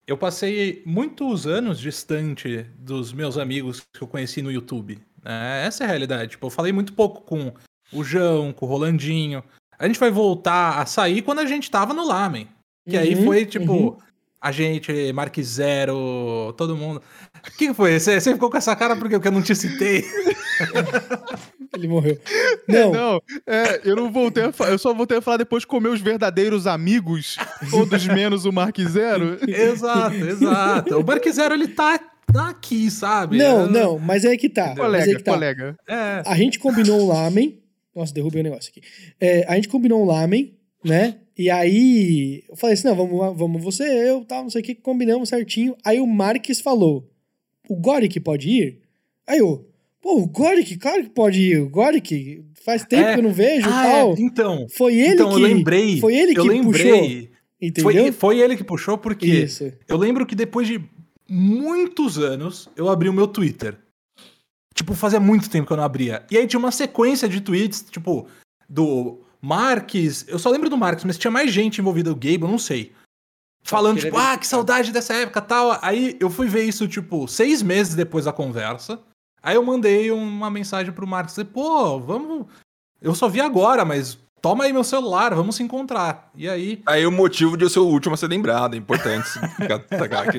eu 0.07 0.17
passei 0.17 0.83
muitos 0.87 1.47
anos 1.47 1.79
distante 1.79 2.63
dos 2.79 3.13
meus 3.13 3.37
amigos 3.37 3.83
que 3.93 4.03
eu 4.03 4.09
conheci 4.09 4.41
no 4.41 4.51
YouTube. 4.51 4.99
É, 5.25 5.65
essa 5.67 5.85
é 5.85 5.87
a 5.87 5.91
realidade. 5.91 6.31
Tipo, 6.33 6.47
eu 6.47 6.51
falei 6.51 6.73
muito 6.73 6.95
pouco 6.95 7.21
com 7.23 7.53
o 7.93 8.03
João, 8.03 8.53
com 8.55 8.65
o 8.65 8.69
Rolandinho. 8.69 9.45
A 9.79 9.87
gente 9.87 9.99
vai 9.99 10.11
voltar 10.11 10.81
a 10.81 10.87
sair 10.87 11.23
quando 11.23 11.39
a 11.39 11.47
gente 11.47 11.71
tava 11.71 11.95
no 11.95 12.07
Lamen. 12.07 12.49
Que 12.89 12.97
aí 12.97 13.15
Uhum, 13.15 13.25
foi, 13.25 13.45
tipo, 13.45 13.73
uhum. 13.73 13.97
a 14.41 14.51
gente, 14.51 15.13
Mark 15.13 15.39
Zero, 15.41 16.53
todo 16.57 16.77
mundo. 16.77 17.03
O 17.47 17.51
que 17.57 17.69
que 17.69 17.75
foi? 17.75 17.99
Você, 18.01 18.21
você 18.21 18.33
ficou 18.33 18.51
com 18.51 18.57
essa 18.57 18.75
cara 18.75 18.97
porque 18.97 19.15
eu 19.15 19.33
não 19.33 19.43
te 19.43 19.55
citei? 19.55 20.05
Ele 21.75 21.87
morreu. 21.87 22.19
Não, 22.67 22.93
Não, 22.93 23.23
é, 23.47 23.81
eu 23.85 23.95
não 23.95 24.11
voltei 24.11 24.45
a 24.45 24.53
falar, 24.53 24.71
eu 24.71 24.79
só 24.79 24.93
voltei 24.93 25.19
a 25.19 25.23
falar 25.23 25.37
depois 25.37 25.65
com 25.65 25.79
meus 25.79 26.01
verdadeiros 26.01 26.67
amigos, 26.67 27.37
todos 27.71 28.07
menos 28.07 28.45
o 28.45 28.53
Mark 28.53 28.77
Zero. 28.81 29.39
Exato, 29.47 30.17
exato. 30.17 30.99
O 30.99 31.07
Mark 31.07 31.25
Zero, 31.29 31.55
ele 31.55 31.69
tá, 31.69 32.01
tá 32.33 32.49
aqui, 32.49 32.91
sabe? 32.91 33.39
não, 33.39 33.67
É, 33.67 33.69
não, 33.69 33.99
mas 33.99 34.25
é 34.25 34.37
que 34.37 34.49
tá. 34.49 34.69
Mas 34.69 34.79
é 34.79 34.81
Colega, 34.81 35.17
que 35.17 35.23
tá. 35.23 35.33
colega. 35.33 35.77
É. 35.87 36.23
A 36.27 36.35
gente 36.35 36.59
combinou 36.59 37.01
um 37.03 37.09
lamen. 37.09 37.63
Nossa, 37.95 38.13
derrubei 38.15 38.41
o 38.41 38.45
negócio 38.45 38.71
aqui. 38.71 38.81
É, 39.21 39.45
a 39.49 39.55
gente 39.57 39.69
combinou 39.69 40.03
um 40.03 40.07
lamen, 40.07 40.55
né? 40.85 41.17
E 41.37 41.51
aí 41.51 42.43
eu 42.49 42.57
falei 42.57 42.75
assim: 42.75 42.89
não, 42.89 42.95
vamos, 42.97 43.37
vamos 43.39 43.63
você, 43.63 43.85
eu, 43.85 44.25
tal, 44.25 44.43
não 44.43 44.51
sei 44.51 44.61
o 44.61 44.65
que, 44.65 44.75
combinamos 44.75 45.29
certinho. 45.29 45.77
Aí 45.85 46.01
o 46.01 46.07
Marques 46.07 46.61
falou: 46.61 47.09
o 47.69 47.77
Goric 47.77 48.19
pode 48.21 48.49
ir? 48.51 48.81
Aí 49.27 49.39
eu, 49.39 49.69
pô, 50.01 50.21
o 50.21 50.27
Goric, 50.27 50.77
claro 50.79 51.03
que 51.05 51.11
pode 51.11 51.41
ir. 51.41 51.61
O 51.61 51.69
Goric, 51.69 52.45
faz 52.65 52.85
tempo 52.85 53.09
É. 53.09 53.13
que 53.15 53.19
eu 53.21 53.25
não 53.25 53.33
vejo 53.33 53.69
e 53.69 53.73
Ah, 53.73 53.83
tal. 53.83 54.11
é, 54.13 54.21
então. 54.21 54.67
Foi 54.71 54.95
ele 54.95 55.15
então, 55.15 55.29
que. 55.31 55.35
eu 55.35 55.39
lembrei. 55.41 55.99
Foi 56.01 56.15
ele 56.17 56.33
eu 56.39 56.43
que 56.43 56.49
lembrei. 56.49 56.91
puxou. 56.93 57.39
Entendeu? 57.61 57.93
Foi, 57.93 58.13
foi 58.13 58.41
ele 58.41 58.57
que 58.57 58.63
puxou, 58.65 58.97
porque 58.99 59.27
Isso. 59.27 59.73
eu 59.89 59.97
lembro 59.97 60.25
que 60.25 60.37
depois 60.37 60.67
de 60.69 60.81
muitos 61.29 62.17
anos, 62.19 62.69
eu 62.77 62.89
abri 62.89 63.09
o 63.09 63.13
meu 63.13 63.27
Twitter. 63.27 63.77
Tipo, 64.79 64.95
fazia 64.95 65.19
muito 65.19 65.51
tempo 65.51 65.67
que 65.67 65.73
eu 65.73 65.77
não 65.77 65.83
abria. 65.83 66.25
E 66.31 66.39
aí 66.39 66.47
tinha 66.47 66.61
uma 66.61 66.71
sequência 66.71 67.29
de 67.29 67.41
tweets, 67.41 67.85
tipo, 67.91 68.29
do 68.69 69.19
Marques. 69.43 70.25
Eu 70.29 70.39
só 70.39 70.49
lembro 70.51 70.71
do 70.71 70.77
Marques, 70.77 71.05
mas 71.05 71.19
tinha 71.19 71.33
mais 71.33 71.53
gente 71.53 71.81
envolvida, 71.81 72.13
o 72.13 72.15
Gabe, 72.15 72.43
eu 72.43 72.49
não 72.49 72.61
sei. 72.61 72.93
Falando, 73.65 73.99
ele 73.99 74.07
tipo, 74.07 74.17
é 74.17 74.33
ah, 74.35 74.39
que 74.39 74.47
saudade 74.47 74.93
dessa 74.93 75.15
época 75.15 75.43
tal. 75.43 75.81
Aí 75.83 76.17
eu 76.21 76.31
fui 76.31 76.47
ver 76.47 76.63
isso, 76.63 76.87
tipo, 76.87 77.27
seis 77.27 77.61
meses 77.61 77.97
depois 77.97 78.27
da 78.27 78.33
conversa. 78.33 79.01
Aí 79.43 79.57
eu 79.57 79.65
mandei 79.65 80.13
uma 80.13 80.49
mensagem 80.49 80.93
pro 80.93 81.09
Marcos, 81.09 81.35
pô, 81.53 81.99
vamos. 81.99 82.47
Eu 83.03 83.17
só 83.17 83.29
vi 83.29 83.41
agora, 83.41 83.85
mas 83.85 84.17
toma 84.41 84.65
aí 84.65 84.73
meu 84.73 84.85
celular, 84.85 85.35
vamos 85.35 85.57
se 85.57 85.63
encontrar. 85.63 86.31
E 86.37 86.49
aí. 86.49 86.81
Aí 86.87 87.07
o 87.07 87.11
motivo 87.13 87.57
de 87.57 87.65
eu 87.65 87.71
ser 87.71 87.81
o 87.81 87.87
último 87.87 88.15
a 88.15 88.17
ser 88.17 88.29
lembrado. 88.29 88.75
É 88.75 88.77
importante. 88.79 89.29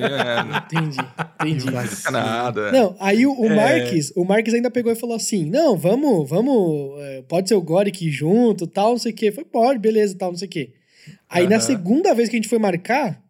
É, 0.00 0.42
não 0.42 0.56
Entendi, 0.58 0.98
entendi. 1.40 1.88
fica 1.88 2.10
nada. 2.10 2.72
Não, 2.72 2.96
aí 3.00 3.26
o, 3.26 3.32
o 3.38 3.46
É. 3.46 3.54
Marques, 3.56 4.12
o 4.16 4.24
Marques 4.24 4.54
ainda 4.54 4.70
pegou 4.70 4.92
e 4.92 4.96
falou 4.96 5.16
assim: 5.16 5.44
não, 5.44 5.76
vamos, 5.76 6.28
vamos, 6.28 6.98
é, 7.00 7.22
pode 7.28 7.48
ser 7.48 7.54
o 7.54 7.62
Goric 7.62 8.10
junto, 8.10 8.66
tal, 8.66 8.90
não 8.92 8.98
sei 8.98 9.12
o 9.12 9.14
quê. 9.14 9.30
Foi, 9.32 9.44
pode, 9.44 9.78
beleza, 9.78 10.16
tal, 10.16 10.30
não 10.30 10.38
sei 10.38 10.48
o 10.48 10.50
quê. 10.50 10.72
Aí 11.28 11.46
na 11.46 11.56
Aham. 11.56 11.60
segunda 11.64 12.14
vez 12.14 12.28
que 12.28 12.36
a 12.36 12.38
gente 12.38 12.48
foi 12.48 12.58
marcar, 12.58 13.20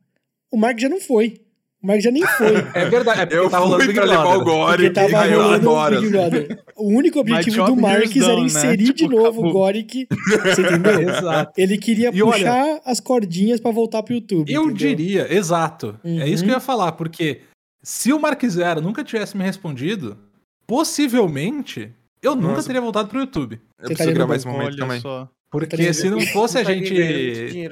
o 0.51 0.57
Marques 0.57 0.83
já 0.83 0.89
não 0.89 1.01
foi. 1.01 1.41
O 1.83 1.87
Marques 1.87 2.05
já 2.05 2.11
nem 2.11 2.23
foi. 2.27 2.57
É 2.75 2.85
verdade, 2.91 3.21
é 3.21 3.27
porque 3.27 3.39
Eu 3.39 3.49
tá 3.51 3.59
rolando 3.59 3.77
fui 3.85 3.87
Big 3.93 3.99
pra 4.01 4.05
levar 4.09 4.37
o. 4.37 4.45
Gore 4.45 4.77
Porque 4.85 4.91
tava 4.91 5.27
e 5.29 5.33
eu 5.33 5.43
rolando 5.43 5.67
o 5.67 5.71
agora. 5.71 6.01
Big 6.01 6.11
Brother. 6.13 6.63
O 6.77 6.89
único 6.89 7.19
objetivo 7.21 7.65
do 7.65 7.77
Marques 7.77 8.11
here's 8.17 8.25
era 8.25 8.27
done, 8.35 8.41
né? 8.41 8.47
inserir 8.47 8.85
de 8.85 8.93
Tipo, 8.93 9.11
novo 9.11 9.29
acabou. 9.29 9.47
o 9.49 9.53
Goric. 9.53 10.07
Você 10.45 10.61
entendeu? 10.63 11.01
Exato. 11.11 11.53
Ele 11.57 11.79
queria 11.79 12.11
E 12.13 12.23
olha- 12.23 12.33
puxar 12.33 12.81
as 12.85 13.01
cordinhas 13.01 13.61
pra 13.61 13.71
voltar 13.71 14.03
pro 14.03 14.15
YouTube. 14.15 14.53
Eu 14.53 14.65
entendeu? 14.65 14.77
diria, 14.97 15.35
exato. 15.35 15.99
É 16.05 16.09
Uhum. 16.09 16.25
isso 16.27 16.45
que 16.45 16.51
eu 16.51 16.55
ia 16.55 16.61
falar, 16.61 16.93
porque 16.93 17.41
se 17.83 18.13
o 18.13 18.21
Mark 18.21 18.43
Zero 18.45 18.81
nunca 18.83 19.03
tivesse 19.03 19.37
me 19.37 19.43
respondido, 19.45 20.19
possivelmente 20.67 21.91
eu 22.23 22.35
nunca 22.37 22.55
Nossa. 22.57 22.67
teria 22.67 22.81
voltado 22.83 23.09
pro 23.09 23.21
YouTube. 23.21 23.55
Eu 23.79 23.89
Você 23.89 23.95
preciso 23.95 24.09
tá 24.11 24.15
gravar 24.15 24.37
esse 24.37 24.47
momento 24.47 24.67
Olha 24.69 24.77
também. 24.77 25.01
só. 25.01 25.27
Porque 25.51 25.93
se 25.93 26.09
não 26.09 26.21
fosse 26.21 26.59
a 26.59 26.65
muito 26.65 26.87
gente 26.87 27.69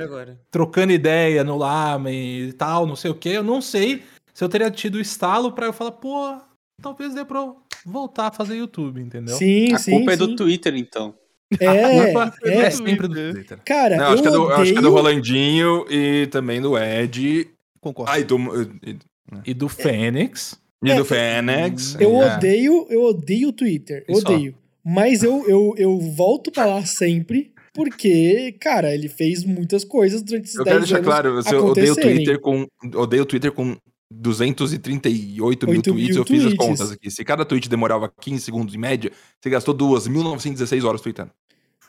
trocando 0.51 0.93
ideia 0.93 1.45
no 1.45 1.57
Lamen 1.57 2.49
e 2.49 2.53
tal, 2.53 2.87
não 2.87 2.97
sei 2.97 3.11
o 3.11 3.15
que, 3.15 3.29
eu 3.29 3.43
não 3.45 3.61
sei 3.61 4.03
se 4.35 4.43
eu 4.43 4.49
teria 4.49 4.71
tido 4.71 4.97
o 4.97 5.01
estalo 5.01 5.53
pra 5.53 5.67
eu 5.67 5.73
falar, 5.73 5.93
pô, 5.93 6.37
talvez 6.83 7.15
dê 7.15 7.25
pra 7.25 7.39
eu 7.39 7.57
voltar 7.87 8.29
a 8.29 8.33
fazer 8.33 8.57
YouTube, 8.57 9.01
entendeu? 9.01 9.37
Sim, 9.37 9.73
A 9.75 9.79
sim. 9.79 9.93
culpa 9.93 10.13
é 10.13 10.17
sim. 10.17 10.27
do 10.27 10.37
Twitter, 10.37 10.75
então. 10.77 11.15
É, 11.61 12.05
Culpa 12.13 12.35
é. 12.45 12.55
é 12.61 12.71
sempre 12.71 13.09
do 13.09 13.33
Twitter. 13.33 13.59
Cara, 13.65 13.97
Não, 13.97 14.05
eu 14.05 14.13
acho 14.13 14.23
que, 14.23 14.29
é 14.29 14.31
do, 14.33 14.43
odeio... 14.43 14.61
acho 14.61 14.73
que 14.75 14.79
é 14.79 14.83
do 14.83 14.91
Rolandinho 14.91 15.87
e 15.91 16.27
também 16.27 16.61
do 16.61 16.77
Ed. 16.77 17.49
Concordo. 17.81 18.13
Ai, 18.13 18.23
do, 18.23 18.37
e, 18.85 18.99
E 19.47 19.55
do 19.55 19.67
Fênix. 19.67 20.61
e 20.85 20.91
É, 20.91 20.97
do 20.97 21.07
Fênix. 21.07 21.97
Eu 21.99 22.23
É. 22.23 22.37
odeio, 22.37 22.87
eu 22.91 23.03
odeio 23.03 23.49
o 23.49 23.53
Twitter. 23.55 24.05
Eu 24.07 24.19
E 24.19 24.21
só. 24.21 24.29
odeio. 24.29 24.55
Mas 24.85 25.23
eu, 25.23 25.49
eu, 25.49 25.75
eu 25.79 25.99
volto 25.99 26.53
pra 26.53 26.67
lá 26.67 26.85
sempre, 26.85 27.51
porque, 27.79 28.57
cara, 28.61 28.93
ele 28.93 29.09
fez 29.09 29.45
muitas 29.45 29.85
coisas 29.85 30.21
durante 30.21 30.47
esses 30.47 30.57
Eu 30.57 30.65
10 30.65 30.75
quero 30.75 30.85
deixar 30.85 31.01
claro, 31.01 31.33
você 31.33 31.55
odeia 31.55 31.63
o 31.63 31.93
acontecerem. 31.93 32.17
Twitter 32.17 32.41
com. 32.41 32.67
Odeio 32.97 33.23
o 33.23 33.27
Twitter 33.27 33.53
com 33.53 33.77
238 34.11 35.31
mil 35.31 35.45
8 35.45 35.67
mil 35.69 35.81
tweets. 35.81 36.17
Eu 36.17 36.25
fiz 36.25 36.45
as 36.45 36.55
contas 36.55 36.91
aqui. 36.91 37.09
Se 37.09 37.25
cada 37.25 37.45
tweet 37.45 37.69
demorava 37.69 38.13
15 38.21 38.43
segundos 38.43 38.75
em 38.75 38.79
média, 38.79 39.13
você 39.41 39.49
gastou 39.49 39.73
2.916 39.77 40.85
horas 40.85 41.01
tweetando. 41.01 41.31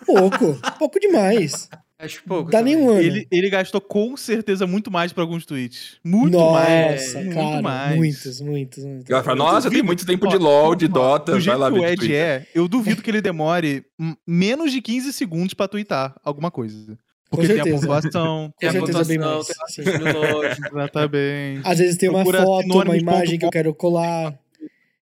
Pouco, 0.05 0.59
pouco 0.77 0.99
demais. 0.99 1.67
Acho 2.01 2.23
pouco. 2.23 2.49
Dá 2.49 2.61
nenhum 2.61 2.89
ano. 2.91 3.01
Ele, 3.01 3.27
ele 3.29 3.49
gastou 3.49 3.81
com 3.81 4.15
certeza 4.15 4.65
muito 4.65 4.89
mais 4.89 5.11
pra 5.11 5.21
alguns 5.21 5.45
tweets. 5.45 5.97
Muito 6.01 6.37
Nossa, 6.37 6.63
mais. 6.69 7.13
cara, 7.13 7.25
muito 7.25 7.61
mais. 7.63 7.95
muitos, 7.97 8.39
muitos, 8.41 8.85
muitos. 8.85 9.09
Ela 9.09 9.21
fala, 9.21 9.35
nossa, 9.35 9.63
tem 9.63 9.69
duvido- 9.79 9.85
muito 9.85 10.05
tempo 10.05 10.25
de 10.29 10.37
LOL, 10.37 10.75
de 10.75 10.87
Dota, 10.87 11.33
Do 11.33 11.41
vai 11.43 11.57
lá 11.57 11.67
que 11.69 11.73
ver 11.73 11.79
o 11.81 11.85
Ed 11.85 11.97
Twitter. 11.97 12.15
é, 12.17 12.47
eu 12.55 12.69
duvido 12.69 13.01
que 13.01 13.11
ele 13.11 13.21
demore 13.21 13.83
menos 14.25 14.71
de 14.71 14.81
15 14.81 15.11
segundos 15.11 15.53
pra 15.53 15.67
twittar 15.67 16.15
alguma 16.23 16.49
coisa. 16.49 16.97
Porque 17.29 17.47
tem 17.47 17.59
a 17.59 17.63
pontuação. 17.65 18.47
Com 18.49 18.59
Tem 18.59 18.69
a 18.69 18.71
bem 18.71 18.81
pontuação, 18.81 19.17
mais, 19.19 19.47
tem 19.47 19.55
raciocínio 19.59 20.13
lógico. 20.31 20.67
Exatamente. 20.67 21.61
Às 21.67 21.77
vezes 21.79 21.97
tem 21.97 22.09
uma 22.09 22.19
Procura 22.23 22.43
foto, 22.43 22.81
uma 22.85 22.97
imagem 22.97 23.37
que 23.37 23.45
eu 23.45 23.49
quero 23.51 23.73
colar. 23.75 24.39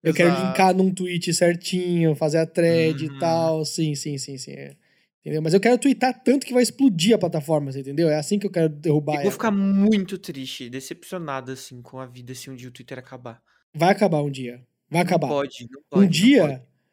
Eu 0.02 0.14
quero 0.14 0.30
Exato. 0.30 0.46
linkar 0.46 0.74
num 0.74 0.90
tweet 0.94 1.32
certinho, 1.34 2.16
fazer 2.16 2.38
a 2.38 2.46
thread 2.46 3.06
Uhum. 3.06 3.14
e 3.14 3.18
tal. 3.20 3.64
Sim, 3.66 3.94
sim, 3.94 4.16
sim, 4.16 4.38
sim. 4.38 4.52
é. 4.52 4.72
Entendeu? 5.20 5.42
Mas 5.42 5.52
eu 5.52 5.60
quero 5.60 5.76
twittar 5.78 6.18
tanto 6.22 6.46
que 6.46 6.52
vai 6.54 6.62
explodir 6.62 7.14
a 7.14 7.18
plataforma, 7.18 7.70
você 7.70 7.80
entendeu? 7.80 8.08
É 8.08 8.16
assim 8.18 8.38
que 8.38 8.46
eu 8.46 8.50
quero 8.50 8.68
derrubar 8.70 9.12
Eu 9.12 9.16
ela. 9.16 9.22
vou 9.24 9.32
ficar 9.32 9.50
muito 9.50 10.16
triste, 10.16 10.70
decepcionado, 10.70 11.52
assim, 11.52 11.82
com 11.82 11.98
a 11.98 12.06
vida 12.06 12.34
se 12.34 12.48
um 12.50 12.54
dia 12.56 12.68
o 12.68 12.72
Twitter 12.72 12.98
acabar. 12.98 13.42
Vai 13.74 13.90
acabar 13.90 14.22
um 14.22 14.30
dia. 14.30 14.62
Vai 14.90 15.02
acabar. 15.02 15.28
Não 15.28 15.34
pode, 15.36 15.68
não 15.70 15.80
pode. 15.90 16.04
um 16.06 16.08
dia, 16.08 16.42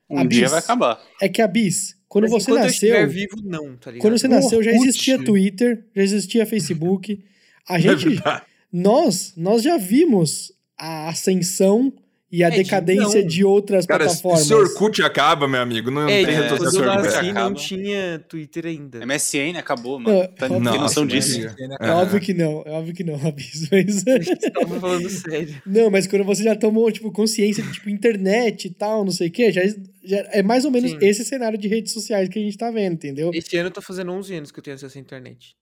pode. 0.10 0.22
Um 0.24 0.28
dia 0.28 0.42
Bis. 0.42 0.52
vai 0.52 0.60
acabar. 0.60 1.02
é 1.22 1.30
que 1.30 1.42
a 1.42 1.48
Bis, 1.48 1.98
quando 2.08 2.26
Mas 2.26 2.32
você 2.44 2.52
eu 2.52 2.56
nasceu, 2.56 2.70
estiver 2.72 3.08
vivo, 3.08 3.38
não, 3.44 3.76
tá 3.78 3.92
ligado? 3.92 4.02
quando 4.02 4.20
você 4.20 4.28
nasceu 4.28 4.62
já 4.64 4.72
existia 4.72 5.24
Twitter, 5.24 5.86
já 5.96 6.04
existia 6.04 6.46
Facebook. 6.46 7.24
A 7.68 7.76
É 7.80 7.80
gente, 7.82 8.10
verdade. 8.10 8.46
nós, 8.72 9.34
nós 9.38 9.64
já 9.64 9.78
vimos 9.78 10.52
a 10.78 11.10
ascensão 11.10 11.94
e 12.30 12.44
a 12.44 12.48
É, 12.48 12.52
de- 12.52 12.58
decadência 12.58 13.22
não. 13.22 13.28
de 13.28 13.44
outras 13.46 13.86
Cara, 13.86 14.04
plataformas. 14.06 14.46
se 14.48 14.54
Orkut 14.54 15.02
acaba, 15.02 15.48
meu 15.48 15.62
amigo, 15.62 15.90
não 15.90 16.10
É, 16.10 16.26
tem 16.26 16.36
é, 16.36 16.40
eu 16.40 16.48
que 16.58 16.64
Orkut 16.64 17.34
não 17.34 17.54
tinha 17.54 18.20
Twitter 18.28 18.66
ainda. 18.66 19.00
MSN 19.06 19.58
acabou, 19.58 19.98
mano. 20.00 20.20
Não, 20.20 20.28
Tá, 20.28 20.46
óbvio- 20.48 20.72
tem 20.72 20.80
noção 20.82 21.06
disso? 21.08 21.40
É 21.80 21.90
óbvio 21.92 22.20
que 22.20 22.34
não, 22.34 22.64
é 22.66 22.72
óbvio 22.72 22.94
que 22.94 23.04
não, 23.04 23.16
Abis. 23.16 23.70
Mas... 23.72 24.04
Tava 24.52 24.80
falando 24.80 25.10
sério. 25.10 25.62
não, 25.66 25.90
mas 25.90 26.06
quando 26.08 26.24
você 26.26 26.44
já 26.44 26.56
tomou, 26.56 26.92
tipo, 26.92 27.12
consciência 27.12 27.64
de, 27.64 27.72
tipo, 27.72 27.90
internet 27.90 28.66
e 28.66 28.72
tal, 28.74 29.06
não 29.06 29.12
sei 29.12 29.30
o 29.30 29.32
quê, 29.32 29.52
já, 29.52 29.62
já 30.04 30.18
é 30.32 30.44
mais 30.44 30.66
ou 30.66 30.72
menos 30.72 30.92
Sim. 30.92 30.98
esse 31.02 31.24
cenário 31.24 31.58
de 31.58 31.68
redes 31.68 31.94
sociais 31.94 32.28
que 32.28 32.38
a 32.40 32.42
gente 32.42 32.58
tá 32.58 32.70
vendo, 32.72 32.94
entendeu? 32.94 33.32
Esse 33.34 33.56
ano 33.58 33.68
eu 33.68 33.74
tô 33.74 33.82
fazendo 33.82 34.12
11 34.12 34.36
anos 34.36 34.52
que 34.52 34.60
eu 34.60 34.64
tenho 34.64 34.76
acesso 34.76 34.98
à 34.98 35.02
internet. 35.02 35.56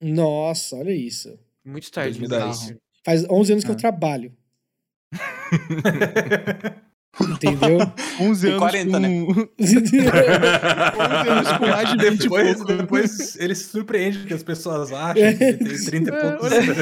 Nossa, 0.00 0.76
olha 0.76 0.92
isso. 0.92 1.38
Muito 1.64 1.90
tarde. 1.90 2.18
2010. 2.18 2.58
bizarro. 2.60 2.80
Faz 3.04 3.24
11 3.30 3.52
anos 3.52 3.64
que 3.64 3.70
eu 3.70 3.74
Ah. 3.74 3.78
trabalho. 3.78 4.32
Entendeu? 7.20 7.78
11 8.20 8.40
Tem 8.46 8.50
anos 8.52 8.58
40, 8.58 8.90
com... 8.92 8.98
né? 9.00 9.08
11 9.58 11.28
anos 11.28 11.52
com 11.58 11.66
mais 11.66 11.90
de 11.90 11.96
20 11.98 12.14
e 12.14 12.22
Depois, 12.22 12.56
pouco. 12.56 12.72
depois 12.74 13.36
ele 13.36 13.54
se 13.54 13.64
surpreende 13.64 14.24
que 14.26 14.34
as 14.34 14.42
pessoas 14.42 14.92
acham 14.92 15.14
que 15.14 15.20
ele 15.44 15.56
tem 15.58 15.84
30 15.84 16.10
e 16.10 16.14
É, 16.14 16.20
poucos 16.30 16.52
anos. 16.52 16.76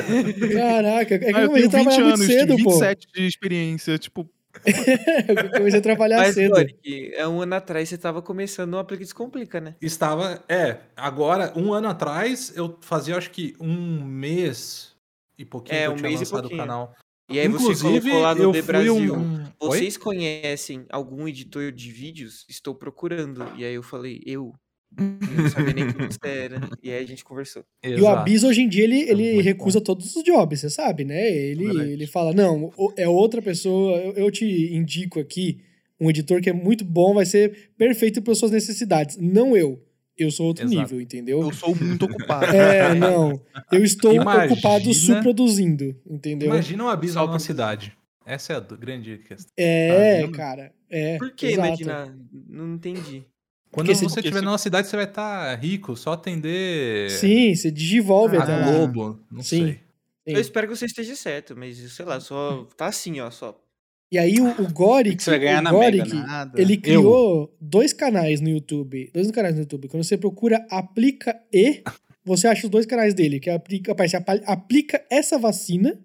Caraca, 0.52 1.14
é 1.14 1.18
que 1.18 1.24
Ah, 1.34 1.40
eu 1.42 1.48
comecei 1.48 1.68
tenho 1.70 1.82
a 1.88 1.90
20 1.90 1.94
trabalhar 1.94 2.06
anos, 2.06 2.18
muito 2.18 2.32
cedo, 2.32 2.50
tive 2.56 2.64
pô. 2.64 2.70
27 2.70 3.08
de 3.14 3.26
experiência. 3.26 3.98
Tipo, 3.98 4.30
eu 4.66 5.50
comecei 5.50 5.78
a 5.78 5.82
trabalhar 5.82 6.18
Mas, 6.18 6.34
cedo. 6.34 6.54
Doric, 6.54 7.14
há 7.18 7.28
um 7.28 7.40
ano 7.42 7.54
atrás 7.54 7.88
você 7.88 7.96
tava 7.98 8.20
começando 8.20 8.74
o 8.74 8.78
Aplica 8.78 9.02
Descomplica, 9.04 9.60
né? 9.60 9.74
Estava. 9.80 10.42
É, 10.48 10.76
agora, 10.96 11.52
um 11.56 11.72
ano 11.72 11.88
atrás, 11.88 12.52
eu 12.54 12.76
fazia 12.80 13.16
acho 13.16 13.30
que 13.30 13.54
um 13.60 14.04
mês 14.04 14.92
e 15.38 15.44
pouquinho 15.44 15.76
É, 15.78 15.80
que 15.82 15.86
eu 15.88 15.92
um 15.92 15.96
tinha 15.96 16.08
mês 16.08 16.20
e 16.20 16.24
lançado 16.24 16.46
o 16.46 16.56
canal. 16.56 16.94
E 17.28 17.38
aí 17.38 17.46
Inclusive, 17.46 17.74
você 17.74 18.00
colocou 18.00 18.20
lá 18.20 18.34
no 18.34 18.42
eu 18.42 18.52
The 18.52 18.62
fui 18.62 18.66
Brasil. 18.66 19.14
um. 19.14 19.42
Oi? 19.42 19.48
Vocês 19.60 19.96
conhecem 19.96 20.86
algum 20.88 21.28
editor 21.28 21.70
de 21.70 21.90
vídeos? 21.90 22.46
Estou 22.48 22.74
procurando. 22.74 23.46
E 23.56 23.64
aí 23.64 23.74
eu 23.74 23.82
falei, 23.82 24.22
eu. 24.24 24.52
Eu 24.96 25.42
não 25.42 25.50
sabia 25.50 25.74
nem 25.74 25.92
quem 25.92 26.06
você 26.06 26.18
era. 26.26 26.60
E 26.82 26.90
aí 26.90 27.04
a 27.04 27.06
gente 27.06 27.22
conversou. 27.22 27.62
E 27.84 27.88
o 27.90 27.98
Exato. 27.98 28.20
Abiso 28.20 28.48
hoje 28.48 28.62
em 28.62 28.68
dia 28.68 28.84
ele, 28.84 29.00
ele 29.02 29.32
muito 29.34 29.44
recusa 29.44 29.80
todos 29.82 30.16
os 30.16 30.24
jobs, 30.24 30.60
você 30.60 30.70
sabe, 30.70 31.04
né? 31.04 31.30
Ele, 31.30 31.66
Verdade. 31.66 31.90
ele 31.92 32.06
fala: 32.06 32.32
não, 32.32 32.72
é 32.96 33.06
outra 33.06 33.42
pessoa, 33.42 33.98
eu, 33.98 34.12
eu 34.14 34.30
te 34.30 34.46
indico 34.74 35.20
aqui 35.20 35.60
um 36.00 36.08
editor 36.08 36.40
que 36.40 36.48
é 36.48 36.52
muito 36.54 36.84
bom, 36.84 37.12
vai 37.12 37.26
ser 37.26 37.70
perfeito 37.76 38.22
para 38.22 38.34
suas 38.34 38.50
necessidades. 38.50 39.18
Não 39.18 39.54
eu. 39.54 39.82
Eu 40.18 40.30
sou 40.32 40.46
outro 40.46 40.64
Exato. 40.64 40.80
nível, 40.80 41.00
entendeu? 41.00 41.40
Eu 41.40 41.52
sou 41.52 41.74
muito 41.76 42.04
ocupado. 42.04 42.46
É, 42.46 42.92
não. 42.94 43.40
Eu 43.70 43.84
estou 43.84 44.12
Imagina- 44.12 44.52
ocupado 44.52 44.92
subproduzindo, 44.92 45.94
entendeu? 46.08 46.48
Imagina 46.48 46.84
um 46.84 46.88
numa 46.88 47.30
pra- 47.32 47.38
cidade. 47.38 47.96
Essa 48.26 48.52
é 48.52 48.56
a 48.56 48.60
grande 48.60 49.18
questão. 49.18 49.50
É, 49.56 50.16
Caramba. 50.18 50.36
cara. 50.36 50.72
É, 50.90 51.16
Por 51.18 51.30
que 51.30 51.50
imaginar? 51.52 52.14
Não 52.48 52.74
entendi. 52.74 53.24
Quando 53.70 53.86
Porque 53.86 53.94
você 53.98 54.08
se- 54.08 54.18
estiver 54.20 54.42
numa 54.42 54.58
cidade, 54.58 54.88
você 54.88 54.96
vai 54.96 55.04
estar 55.04 55.54
rico, 55.56 55.94
só 55.96 56.12
atender 56.12 57.10
Sim, 57.10 57.54
você 57.54 57.70
digivolve 57.70 58.36
Ah, 58.38 58.42
até 58.42 58.54
a 58.54 58.56
lá. 58.58 58.72
Globo. 58.72 59.20
Não 59.30 59.42
Sim. 59.42 59.64
sei. 59.64 59.72
Sim. 59.74 59.78
Eu 60.26 60.40
espero 60.40 60.66
que 60.68 60.76
você 60.76 60.86
esteja 60.86 61.14
certo, 61.14 61.54
mas 61.56 61.76
sei 61.92 62.04
lá, 62.04 62.18
só. 62.20 62.66
Tá 62.76 62.86
assim, 62.86 63.20
ó, 63.20 63.30
só. 63.30 63.58
E 64.10 64.18
aí 64.18 64.40
o, 64.40 64.48
o 64.62 64.72
Goric, 64.72 65.22
Você 65.22 65.30
vai 65.30 65.38
ganhar 65.38 65.60
o 65.60 65.62
na 65.62 65.72
Mega, 65.72 65.98
Goric, 65.98 66.14
né? 66.16 66.22
Nada. 66.26 66.60
ele 66.62 66.76
criou 66.78 67.54
dois 67.60 67.92
canais 67.92 68.40
no 68.40 68.48
YouTube. 68.48 69.10
Dois 69.12 69.30
canais 69.30 69.54
no 69.54 69.60
YouTube. 69.60 69.88
Quando 69.88 70.02
você 70.02 70.16
procura 70.16 70.64
Aplica 70.70 71.38
E, 71.52 71.82
você 72.24 72.48
acha 72.48 72.64
os 72.66 72.70
dois 72.70 72.86
canais 72.86 73.12
dele, 73.12 73.38
que 73.38 73.50
aplica, 73.50 73.92
aparece 73.92 74.16
apa- 74.16 74.40
Aplica 74.46 75.04
essa 75.10 75.38
vacina, 75.38 75.98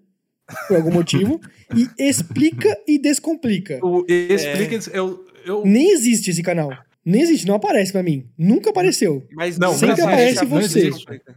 por 0.68 0.76
algum 0.76 0.92
motivo, 0.92 1.40
e 1.74 1.88
Explica 1.98 2.76
e 2.86 2.98
Descomplica. 2.98 3.80
O, 3.82 4.04
explica, 4.06 4.78
eu, 4.92 5.24
eu, 5.46 5.64
Nem 5.64 5.90
existe 5.92 6.30
esse 6.30 6.42
canal. 6.42 6.70
Nem 7.06 7.20
existe, 7.22 7.46
não 7.46 7.54
aparece 7.56 7.92
pra 7.92 8.02
mim. 8.02 8.26
Nunca 8.36 8.70
apareceu. 8.70 9.26
Mas 9.32 9.58
Não, 9.58 9.74
Sempre 9.74 9.98
não 10.00 10.08
aparece 10.08 10.44
existe, 10.44 10.46
você. 10.46 10.80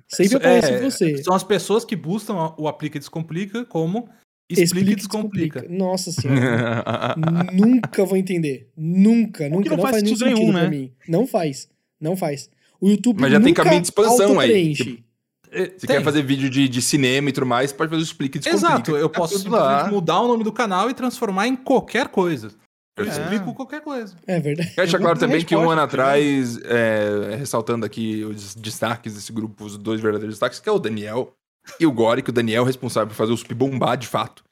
Sempre 0.08 0.26
Isso 0.26 0.38
aparece 0.38 0.72
é- 0.74 0.80
você. 0.82 1.24
São 1.24 1.34
as 1.34 1.44
pessoas 1.44 1.84
que 1.86 1.96
buscam 1.96 2.54
o 2.58 2.68
Aplica 2.70 2.98
e 2.98 3.00
Descomplica 3.00 3.66
como 3.66 4.08
Explica 4.50 4.92
e 4.92 4.96
Descomplica. 4.96 5.66
Nossa 5.70 6.12
senhora. 6.12 7.16
nunca 7.54 8.06
vou 8.06 8.16
entender. 8.18 8.70
Nunca, 8.78 9.50
nunca. 9.50 9.70
não 9.70 9.78
Não, 9.78 9.84
faz 9.84 9.92
faz 9.96 10.04
nenhum 10.04 10.16
sentido 10.16 10.36
nenhum, 10.40 10.52
pra 10.54 10.64
né? 10.64 10.70
mim. 10.70 10.92
Não 11.08 11.28
faz. 11.28 11.70
Não 12.00 12.16
faz. 12.16 12.50
O 12.80 12.88
YouTube 12.90 13.20
Mas 13.20 13.32
já 13.32 13.42
tem 13.42 13.54
caminho 13.54 13.82
de 13.82 13.88
expansão 13.88 14.40
aí. 14.40 14.50
autopreenche. 14.50 15.04
É, 15.52 15.64
Se 15.78 15.88
tem. 15.88 15.96
quer 15.98 16.04
fazer 16.04 16.22
vídeo 16.24 16.50
de, 16.50 16.68
de 16.68 16.82
cinema 16.82 17.30
e 17.30 17.32
tudo 17.34 17.46
mais, 17.48 17.72
pode 17.74 17.90
fazer 17.90 18.02
o 18.02 18.04
explique 18.04 18.38
e 18.38 18.42
descomplica. 18.42 18.68
Exato, 18.74 18.98
eu 18.98 19.10
Tá 19.10 19.20
posso 19.20 19.50
mudar 19.90 20.22
o 20.22 20.28
nome 20.28 20.44
do 20.44 20.52
canal 20.52 20.90
e 20.90 20.94
transformar 20.94 21.48
em 21.48 21.56
qualquer 21.56 22.08
coisa. 22.10 22.52
Eu 22.98 23.06
É. 23.06 23.10
explico 23.10 23.54
qualquer 23.54 23.82
coisa. 23.82 24.16
É 24.26 24.40
verdade. 24.40 24.70
Quero 24.70 24.82
deixar 24.88 25.00
claro 25.00 25.20
também 25.20 25.44
que 25.46 25.56
um 25.56 25.70
ano 25.70 25.82
atrás, 25.82 26.58
é, 26.66 27.36
ressaltando 27.38 27.86
aqui 27.86 28.24
os 28.26 28.56
destaques 28.56 29.14
desse 29.14 29.32
grupo, 29.32 29.66
os 29.66 29.78
dois 29.78 30.02
verdadeiros 30.02 30.36
destaques, 30.36 30.60
que 30.60 30.68
é 30.68 30.72
o 30.72 30.80
Daniel 30.80 31.32
e 31.80 31.86
o 31.86 31.92
Gore, 31.92 32.22
que 32.22 32.30
o 32.30 32.34
Daniel 32.34 32.64
é 32.64 32.66
responsável 32.68 33.08
por 33.08 33.16
fazer 33.16 33.32
o 33.34 33.38
SUP 33.38 33.54
bombar 33.54 33.98
de 33.98 34.08
fato. 34.08 34.44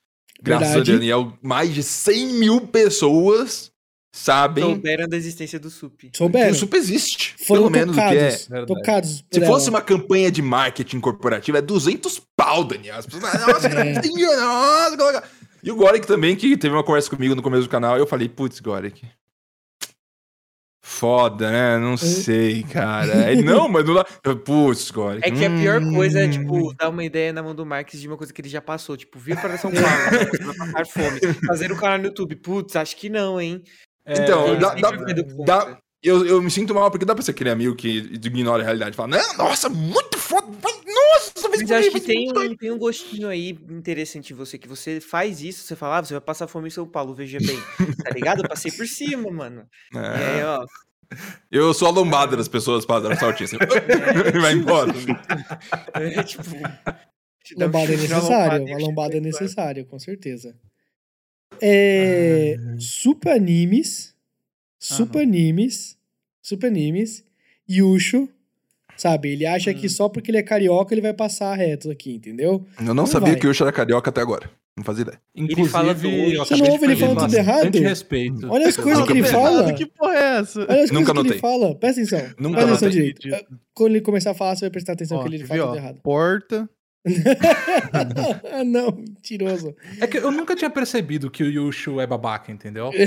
Graças 0.42 0.68
Verdade. 0.70 0.92
a 0.92 0.94
Daniel, 0.96 1.34
mais 1.42 1.74
de 1.74 1.82
100 1.82 2.28
mil 2.34 2.62
pessoas 2.68 3.72
sabem 4.14 4.64
souberam 4.64 5.08
da 5.08 5.18
existência 5.18 5.60
do 5.60 5.70
SUP. 5.70 6.10
que 6.10 6.18
Souberam. 6.18 6.52
o 6.52 6.56
SUP 6.56 6.74
existe. 6.76 7.36
Foram 7.46 7.70
pelo 7.70 7.72
menos 7.72 7.98
o 7.98 8.00
que 8.00 8.18
é. 8.18 8.32
tocados. 8.32 8.68
Tocados 8.68 9.26
Se 9.32 9.40
ela. 9.40 9.46
fosse 9.48 9.70
uma 9.70 9.82
campanha 9.82 10.32
de 10.32 10.42
marketing 10.42 11.00
corporativo, 11.00 11.58
é 11.58 11.62
200 11.62 12.22
pau, 12.36 12.64
Daniel. 12.64 12.98
As 12.98 13.06
pessoas, 13.06 13.24
nossa, 13.24 13.68
É. 13.80 13.94
nossa, 14.38 14.98
coloca- 14.98 15.24
E 15.64 15.72
o 15.72 15.76
Gorek 15.76 16.06
também, 16.08 16.36
que 16.36 16.56
teve 16.58 16.74
uma 16.76 16.84
conversa 16.84 17.10
comigo 17.10 17.34
no 17.36 17.42
começo 17.42 17.64
do 17.64 17.70
canal, 17.70 17.98
e 17.98 18.00
eu 18.00 18.08
falei, 18.08 18.30
putz, 18.30 18.60
Gorek. 18.60 19.02
Foda, 20.88 21.50
né? 21.50 21.80
Não 21.80 21.98
sei, 21.98 22.62
cara. 22.62 23.32
Ele, 23.32 23.42
não, 23.42 23.68
mas 23.68 23.84
não 23.84 23.96
dá. 23.96 24.06
Putz, 24.36 24.92
Gorek. 24.92 25.28
É 25.28 25.32
que 25.32 25.44
a 25.44 25.50
pior 25.50 25.82
coisa 25.82 26.22
é, 26.22 26.28
hum. 26.28 26.30
tipo, 26.30 26.74
dar 26.76 26.90
uma 26.90 27.04
ideia 27.04 27.34
na 27.34 27.42
mão 27.42 27.56
do 27.56 27.66
Marques 27.66 28.00
de 28.00 28.08
uma 28.08 28.16
coisa 28.16 28.32
que 28.32 28.40
ele 28.40 28.48
já 28.48 28.62
passou. 28.62 28.96
Tipo, 28.96 29.18
vir 29.18 29.36
para 29.42 29.58
São 29.58 29.72
Paulo, 29.72 29.88
vai 30.46 30.56
passar 30.72 30.86
fome. 30.86 31.20
Fazer 31.48 31.72
um 31.72 31.76
canal 31.76 31.98
no 31.98 32.06
YouTube. 32.06 32.36
Putz, 32.36 32.76
acho 32.76 32.96
que 32.98 33.10
não, 33.10 33.42
hein? 33.42 33.64
Então, 34.08 34.48
Ele 34.48 34.58
dá- 34.58 34.76
dá- 34.76 34.92
dá- 35.44 35.78
eu, 36.04 36.24
eu 36.24 36.40
me 36.40 36.52
sinto 36.52 36.76
mal, 36.76 36.92
porque 36.92 37.04
dá 37.04 37.16
pra 37.16 37.24
ser 37.24 37.32
aquele 37.32 37.50
amigo 37.50 37.76
que 37.76 37.90
ignora 37.90 38.62
a 38.62 38.66
realidade 38.66 38.92
e 38.92 38.96
fala, 38.96 39.18
não, 39.18 39.38
nossa, 39.38 39.68
muito 39.68 40.20
foda, 40.20 40.48
nossa, 41.14 41.50
Mas 41.50 41.70
eu 41.70 41.78
acho 41.78 41.92
que 41.92 42.02
tem 42.02 42.32
um, 42.32 42.56
tem 42.56 42.72
um 42.72 42.78
gostinho 42.78 43.28
aí 43.28 43.50
interessante 43.70 44.34
em 44.34 44.36
você, 44.36 44.58
que 44.58 44.68
você 44.68 45.00
faz 45.00 45.42
isso, 45.42 45.64
você 45.64 45.76
fala, 45.76 45.98
ah, 46.00 46.04
você 46.04 46.14
vai 46.14 46.22
passar 46.22 46.48
fome 46.48 46.68
em 46.68 46.72
São 46.72 46.88
Paulo, 46.88 47.14
veja 47.14 47.38
bem. 47.40 47.58
Tá 48.04 48.12
ligado? 48.12 48.44
Eu 48.44 48.50
passei 48.50 48.72
por 48.72 48.88
cima, 48.88 49.30
mano. 49.32 49.68
E 49.94 49.98
aí, 49.98 50.40
É, 50.40 50.46
ó, 50.46 50.66
eu 51.52 51.74
sou 51.74 51.88
a 51.88 51.92
lombada 51.92 52.36
das 52.36 52.48
pessoas 52.48 52.86
para 52.86 53.08
dar 53.08 53.16
um 53.16 53.20
saltinho 53.20 53.46
assim. 53.48 53.58
e 54.36 54.40
vai 54.40 54.54
embora. 54.54 54.92
é 55.94 56.24
tipo. 56.24 56.44
Lombada 57.58 57.94
é 57.94 57.98
necessária. 57.98 58.60
lombada 58.60 58.64
Uma 58.64 58.78
lombada 58.80 59.18
é 59.18 59.20
necessária, 59.20 59.86
com 59.86 60.00
certeza. 60.00 60.56
É, 61.62 62.58
super 62.80 63.34
animes. 63.34 64.16
Super 64.80 65.22
animes. 65.22 65.98
Super 66.42 66.68
animes. 66.68 67.24
Yusho. 67.70 68.30
Sabe? 68.98 69.30
Ele 69.34 69.46
acha 69.46 69.74
que 69.74 69.90
só 69.90 70.08
porque 70.10 70.32
ele 70.32 70.38
é 70.38 70.44
carioca 70.44 70.94
ele 70.94 71.02
vai 71.02 71.14
passar 71.14 71.54
reto 71.56 71.90
aqui, 71.92 72.16
entendeu? 72.16 72.66
Eu 72.80 72.86
não 72.86 72.94
Não 72.94 73.06
sabia 73.06 73.32
vai. 73.34 73.40
que 73.40 73.46
o 73.46 73.50
Yusha 73.50 73.64
era 73.66 73.72
carioca 73.72 74.10
até 74.10 74.22
agora. 74.22 74.50
Não 74.78 74.84
fazia 74.84 75.04
ideia. 75.04 75.20
Inclusive, 75.34 75.70
fala 75.70 75.94
do- 75.94 76.02
Você 76.38 76.56
não 76.58 76.66
de 76.66 76.72
ouve 76.72 76.86
ele 76.86 76.96
falando 76.98 77.20
tudo 77.20 77.34
errado? 77.36 77.76
respeito. 77.80 78.48
Olha 78.52 78.68
as 78.68 78.76
coisas 78.76 79.06
que 79.06 79.12
ele 79.14 79.24
fala. 79.24 79.72
Que 79.74 79.86
porra 79.86 80.14
é 80.14 80.38
essa? 80.40 80.60
Olha 80.70 80.84
as 80.84 80.92
Nunca 80.92 81.14
coisas 81.14 81.14
que 81.14 81.20
ele 81.20 81.24
notei. 81.24 81.40
fala. 81.40 81.76
Presta 81.76 82.02
atenção. 82.02 82.20
Nunca 82.38 82.58
Presta 82.66 82.86
atenção 82.86 82.88
notei. 82.90 83.14
direito. 83.14 83.46
Quando 83.74 83.92
ele 83.92 84.02
começar 84.02 84.32
a 84.32 84.34
falar, 84.34 84.56
você 84.56 84.62
vai 84.66 84.70
prestar 84.72 84.94
atenção 84.94 85.18
Ó, 85.18 85.22
que 85.22 85.28
ele 85.30 85.38
quer 85.40 85.48
fala 85.48 85.62
tudo 85.62 85.72
ó, 85.72 85.76
errado. 85.76 86.00
Porta. 86.02 86.70
ah, 88.52 88.64
não, 88.66 88.92
mentiroso. 88.92 89.74
É 90.02 90.08
que 90.08 90.18
eu 90.18 90.32
nunca 90.32 90.56
tinha 90.58 90.70
percebido 90.70 91.30
que 91.32 91.44
o 91.44 91.50
Yushu 91.50 92.02
é 92.02 92.08
babaca, 92.08 92.52
entendeu? 92.52 92.92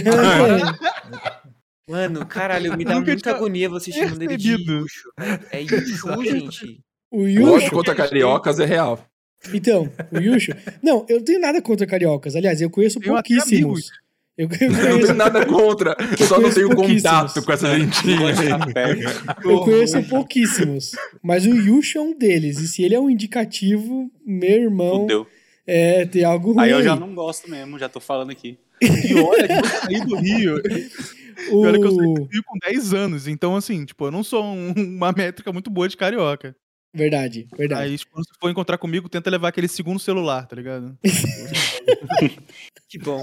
Mano, 1.89 2.27
caralho, 2.27 2.77
me 2.77 2.85
dá 2.85 2.95
Nunca 2.95 3.13
muita 3.13 3.31
agonia 3.31 3.69
você 3.69 3.91
chamando 3.93 4.23
ele 4.23 4.37
de. 4.37 4.53
Yushu. 4.53 4.87
É 5.51 5.61
Yushu, 5.63 6.25
gente. 6.25 6.81
o 7.11 7.23
Lógico, 7.23 7.41
Yusho. 7.55 7.71
contra 7.71 7.95
cariocas 7.95 8.61
é 8.61 8.65
real. 8.67 9.05
Então, 9.55 9.91
o 10.13 10.19
Yusho. 10.19 10.53
Não, 10.83 11.07
eu 11.09 11.19
não 11.19 11.25
tenho 11.25 11.41
nada 11.41 11.63
contra 11.63 11.87
cariocas. 11.87 12.37
Aliás, 12.37 12.61
eu 12.61 12.69
conheço 12.71 13.01
pouquíssimos. 13.01 13.91
Eu, 14.37 14.49
eu 14.61 14.67
Eu 14.67 14.71
não 14.71 14.79
tenho 14.81 14.93
conheço, 14.93 15.15
nada 15.15 15.47
contra, 15.47 15.97
só 16.19 16.35
não 16.39 16.51
conheço 16.51 16.55
tenho 16.55 16.77
contato 16.77 17.43
com 17.43 17.53
essa 17.53 17.77
gentinha 17.77 18.35
perto. 18.73 19.49
eu 19.49 19.61
conheço 19.61 20.03
pouquíssimos. 20.05 20.93
Mas 21.23 21.47
o 21.47 21.55
Yusho 21.55 21.99
é 21.99 22.01
um 22.03 22.17
deles. 22.17 22.59
E 22.61 22.69
se 22.69 22.83
ele 22.83 22.95
é 22.95 23.01
um 23.01 23.09
indicativo, 23.11 24.11
meu 24.27 24.63
irmão, 24.63 25.01
Fudeu. 25.03 25.27
é, 25.67 26.05
tem 26.07 26.23
algo 26.25 26.53
ruim. 26.53 26.65
Aí 26.65 26.71
eu 26.71 26.83
já 26.83 26.95
não 26.95 27.15
gosto 27.15 27.51
mesmo, 27.51 27.79
já 27.79 27.89
tô 27.89 27.99
falando 28.01 28.31
aqui. 28.31 28.59
E 28.81 29.15
olha 29.15 29.49
que 29.49 29.55
eu 29.55 29.65
saí 29.65 30.01
do 30.07 30.17
Rio. 30.17 30.63
O... 31.51 31.61
Olha 31.65 31.79
que 31.79 31.87
eu 31.87 31.95
saí 31.95 32.43
com 32.45 32.59
10 32.65 32.95
anos. 32.95 33.29
Então, 33.29 33.55
assim, 33.57 33.85
tipo, 33.85 34.07
eu 34.07 34.11
não 34.11 34.23
sou 34.25 34.45
um- 34.45 34.73
uma 34.97 35.13
métrica 35.13 35.53
muito 35.53 35.71
boa 35.71 35.89
de 35.89 35.97
carioca. 35.97 36.55
Verdade, 36.95 37.47
verdade. 37.57 37.91
Aí, 37.91 37.99
quando 38.11 38.27
você 38.27 38.33
for 38.41 38.51
encontrar 38.51 38.79
comigo, 38.79 39.09
tenta 39.09 39.29
levar 39.31 39.49
aquele 39.49 39.69
segundo 39.69 39.99
celular, 40.01 40.47
tá 40.47 40.57
ligado? 40.57 40.97
Que 42.89 42.99
bom. 42.99 43.23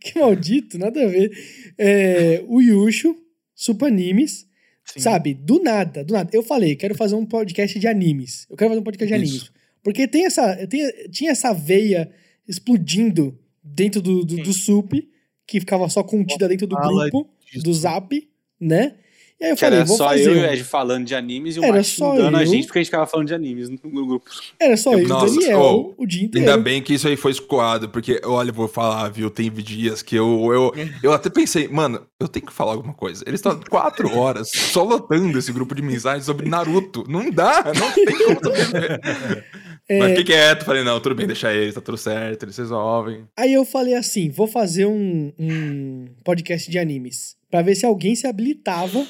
Que 0.00 0.18
maldito, 0.18 0.78
nada 0.78 1.00
a 1.04 1.06
ver. 1.06 1.30
É, 1.78 2.42
o 2.48 2.60
Yusho, 2.60 3.16
Super 3.54 3.86
Animes, 3.86 4.48
Sim. 4.84 5.00
sabe? 5.00 5.32
Do 5.34 5.62
nada, 5.62 6.02
do 6.04 6.12
nada. 6.12 6.30
Eu 6.32 6.42
falei, 6.42 6.74
quero 6.74 6.94
fazer 6.94 7.14
um 7.14 7.24
podcast 7.24 7.78
de 7.78 7.86
animes. 7.86 8.46
Eu 8.50 8.56
quero 8.56 8.70
fazer 8.70 8.80
um 8.80 8.84
podcast 8.84 9.16
de 9.16 9.22
Isso. 9.24 9.32
animes. 9.34 9.52
Porque 9.82 10.08
tem 10.08 10.26
essa, 10.26 10.66
tem, 10.66 11.08
tinha 11.10 11.30
essa 11.30 11.52
veia 11.52 12.10
explodindo 12.48 13.38
dentro 13.62 14.02
do, 14.02 14.24
do, 14.24 14.36
do 14.42 14.52
SUP, 14.52 15.08
que 15.46 15.60
ficava 15.60 15.88
só 15.88 16.02
contida 16.02 16.48
dentro 16.48 16.66
do 16.66 16.76
Fala 16.76 17.08
grupo, 17.10 17.30
disso. 17.52 17.64
do 17.64 17.72
Zap, 17.74 18.28
né? 18.60 18.94
E 19.38 19.44
aí 19.44 19.50
eu 19.50 19.54
Que 19.54 19.60
falei, 19.60 19.78
era 19.80 19.86
vou 19.86 19.96
só 19.98 20.08
fazer. 20.08 20.28
eu 20.30 20.34
e 20.36 20.38
o. 20.40 20.46
Ed 20.46 20.64
falando 20.64 21.04
de 21.04 21.14
animes 21.14 21.56
e 21.56 21.60
o 21.60 21.64
Era 21.64 21.74
Max 21.74 21.88
só 21.88 22.14
xingando 22.16 22.36
a 22.38 22.42
eu. 22.42 22.46
gente 22.46 22.64
porque 22.66 22.78
a 22.78 22.80
gente 22.80 22.86
ficava 22.86 23.06
falando 23.06 23.26
de 23.28 23.34
animes 23.34 23.68
no 23.68 24.06
grupo. 24.06 24.24
Era 24.58 24.78
só 24.78 24.94
eu 24.94 25.00
e 25.00 25.04
o 25.04 25.08
Nossa, 25.08 25.26
Daniel 25.34 25.60
oh, 25.60 25.94
o 25.98 26.06
dia 26.06 26.24
inteiro. 26.24 26.48
Ainda 26.50 26.62
bem 26.62 26.80
que 26.80 26.94
isso 26.94 27.06
aí 27.06 27.16
foi 27.16 27.32
escoado, 27.32 27.90
porque, 27.90 28.18
olha, 28.24 28.48
eu 28.48 28.54
vou 28.54 28.66
falar, 28.66 29.10
viu, 29.10 29.28
tem 29.30 29.50
dias 29.52 30.00
que 30.00 30.16
eu, 30.16 30.50
eu, 30.54 30.88
eu 31.02 31.12
até 31.12 31.28
pensei, 31.28 31.68
mano, 31.68 32.00
eu 32.18 32.28
tenho 32.28 32.46
que 32.46 32.52
falar 32.52 32.72
alguma 32.72 32.94
coisa. 32.94 33.22
Eles 33.26 33.38
estão 33.40 33.60
quatro 33.68 34.16
horas 34.16 34.48
só 34.50 34.82
lotando 34.82 35.38
esse 35.38 35.52
grupo 35.52 35.74
de 35.74 35.82
mensagens 35.82 36.24
sobre 36.24 36.48
Naruto. 36.48 37.04
Não 37.06 37.30
dá, 37.30 37.62
não 37.78 37.92
tem 37.92 38.06
como. 38.06 38.40
É, 39.88 40.00
Mas 40.00 40.10
fiquei 40.10 40.34
quieto, 40.34 40.64
falei, 40.64 40.82
não, 40.82 41.00
tudo 41.00 41.14
bem, 41.14 41.26
deixa 41.26 41.54
eles, 41.54 41.74
tá 41.74 41.80
tudo 41.80 41.96
certo, 41.96 42.42
eles 42.42 42.56
resolvem. 42.56 43.24
Aí 43.36 43.52
eu 43.52 43.64
falei 43.64 43.94
assim: 43.94 44.28
vou 44.30 44.48
fazer 44.48 44.86
um, 44.86 45.32
um 45.38 46.06
podcast 46.24 46.68
de 46.68 46.78
animes. 46.78 47.36
Pra 47.48 47.62
ver 47.62 47.76
se 47.76 47.86
alguém 47.86 48.16
se 48.16 48.26
habilitava 48.26 49.06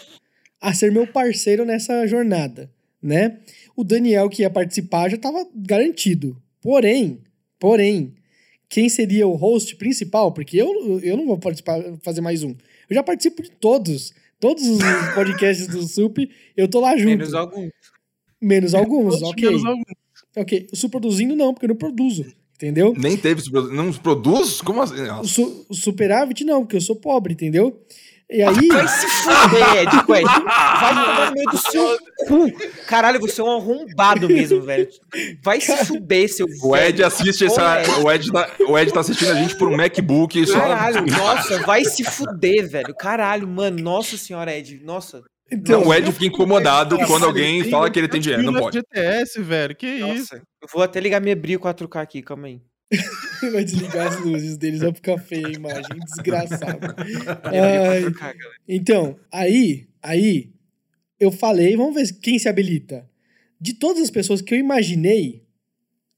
a 0.61 0.74
ser 0.74 0.93
meu 0.93 1.07
parceiro 1.07 1.64
nessa 1.64 2.07
jornada, 2.07 2.70
né? 3.03 3.39
O 3.74 3.83
Daniel, 3.83 4.29
que 4.29 4.43
ia 4.43 4.51
participar, 4.51 5.11
já 5.11 5.16
tava 5.16 5.47
garantido. 5.55 6.37
Porém, 6.61 7.20
porém, 7.59 8.14
quem 8.68 8.89
seria 8.89 9.27
o 9.27 9.35
host 9.35 9.77
principal? 9.77 10.33
Porque 10.33 10.61
eu, 10.61 11.01
eu 11.01 11.16
não 11.16 11.27
vou 11.27 11.39
participar, 11.39 11.81
fazer 12.03 12.20
mais 12.20 12.43
um. 12.43 12.55
Eu 12.89 12.95
já 12.95 13.03
participo 13.03 13.43
de 13.43 13.51
todos. 13.51 14.12
Todos 14.39 14.66
os 14.66 14.79
podcasts 15.14 15.66
do 15.66 15.83
Sup, 15.89 16.18
eu 16.55 16.68
tô 16.68 16.81
lá 16.81 16.95
junto. 16.97 17.16
Menos 17.16 17.35
algum. 17.35 17.70
Menos 18.39 18.74
alguns, 18.74 19.22
ok. 19.22 19.49
menos 19.49 19.64
algum. 19.64 19.83
Ok. 20.37 20.68
O 20.72 20.76
Su 20.76 20.89
produzindo 20.89 21.34
não, 21.34 21.53
porque 21.53 21.66
eu 21.66 21.70
não 21.70 21.76
produzo. 21.76 22.26
Entendeu? 22.57 22.95
Nem 22.97 23.16
teve, 23.16 23.43
não 23.70 23.93
produz? 23.93 24.62
Como 24.62 24.80
assim? 24.80 24.95
Su, 25.24 25.66
o 25.68 25.74
superávit 25.74 26.43
não, 26.43 26.62
porque 26.62 26.76
eu 26.76 26.80
sou 26.80 26.97
pobre, 26.97 27.34
entendeu? 27.34 27.82
E 28.28 28.43
aí. 28.43 28.68
Vai 28.68 28.89
se 28.89 29.07
fuder, 29.07 29.76
Ed, 29.76 29.97
Ed. 29.97 30.07
Vai 30.07 30.22
tomar 30.95 31.26
no 31.28 31.32
meio 31.34 31.51
do 31.51 31.59
seu 31.59 31.99
cu. 32.26 32.53
Caralho, 32.87 33.20
você 33.20 33.41
é 33.41 33.45
um 33.45 33.57
arrombado 33.57 34.26
mesmo, 34.26 34.62
velho. 34.62 34.89
Vai 35.45 35.61
se 35.61 35.76
fuder, 35.84 36.28
seu 36.28 36.47
O 36.62 36.76
Ed 36.76 37.05
assiste 37.05 37.45
essa. 37.45 37.82
O 38.03 38.11
Ed, 38.11 38.32
tá, 38.32 38.51
o 38.68 38.76
Ed 38.76 38.93
tá 38.93 39.01
assistindo 39.01 39.30
a 39.30 39.34
gente 39.34 39.57
por 39.57 39.68
um 39.68 39.76
MacBook 39.76 40.41
e 40.41 40.47
só. 40.47 40.59
Caralho, 40.59 41.07
nossa, 41.07 41.59
vai 41.61 41.84
se 41.84 42.03
fuder, 42.03 42.68
velho. 42.68 42.95
Caralho, 42.95 43.47
mano. 43.47 43.80
Nossa 43.80 44.16
senhora, 44.16 44.57
Ed. 44.57 44.80
Nossa. 44.82 45.22
Então, 45.51 45.81
Não, 45.81 45.89
o 45.89 45.95
Ed 45.95 46.11
fica 46.13 46.27
incomodado 46.27 46.99
quando 47.07 47.25
alguém 47.25 47.63
fala 47.71 47.91
que 47.91 47.99
ele 47.99 48.09
tem 48.09 48.21
dinheiro. 48.21 48.43
Não 48.43 48.61
pode. 48.61 48.79
GTS, 48.79 49.41
velho. 49.41 49.77
Que 49.77 49.87
isso? 49.87 50.35
Nossa. 50.35 50.43
Eu 50.61 50.69
vou 50.73 50.83
até 50.83 50.99
ligar 50.99 51.21
minha 51.21 51.37
Brio 51.37 51.61
4K 51.61 52.01
aqui, 52.01 52.23
calma 52.23 52.49
aí. 52.49 52.61
vai 53.53 53.65
desligar 53.65 54.09
as 54.09 54.21
luzes 54.21 54.57
deles, 54.57 54.81
vai 54.81 54.93
ficar 54.93 55.19
feia 55.19 55.47
a 55.47 55.53
imagem, 55.53 55.99
desgraçado. 56.05 56.95
Ai, 57.45 58.01
Brio 58.01 58.13
4K, 58.13 58.19
galera. 58.19 58.57
Então, 58.69 59.17
aí, 59.33 59.87
aí, 60.03 60.51
eu 61.19 61.31
falei, 61.31 61.77
vamos 61.77 61.95
ver 61.95 62.13
quem 62.21 62.39
se 62.39 62.49
habilita. 62.49 63.09
De 63.61 63.73
todas 63.75 64.03
as 64.03 64.11
pessoas 64.11 64.43
que 64.43 64.53
eu 64.53 64.59
imaginei, 64.59 65.45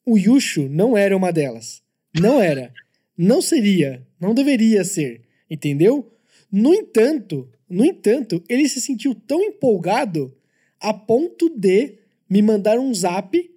o 0.06 0.16
Yushu 0.16 0.68
não 0.70 0.96
era 0.96 1.16
uma 1.16 1.30
delas. 1.30 1.82
Não 2.18 2.40
era. 2.40 2.72
Não 3.16 3.42
seria. 3.42 4.06
Não 4.18 4.34
deveria 4.34 4.82
ser. 4.84 5.22
Entendeu? 5.50 6.14
No 6.50 6.74
entanto, 6.74 7.48
no 7.68 7.84
entanto, 7.84 8.42
ele 8.48 8.68
se 8.68 8.80
sentiu 8.80 9.14
tão 9.14 9.42
empolgado 9.42 10.34
a 10.80 10.94
ponto 10.94 11.50
de 11.50 11.98
me 12.28 12.40
mandar 12.40 12.78
um 12.78 12.92
zap, 12.94 13.50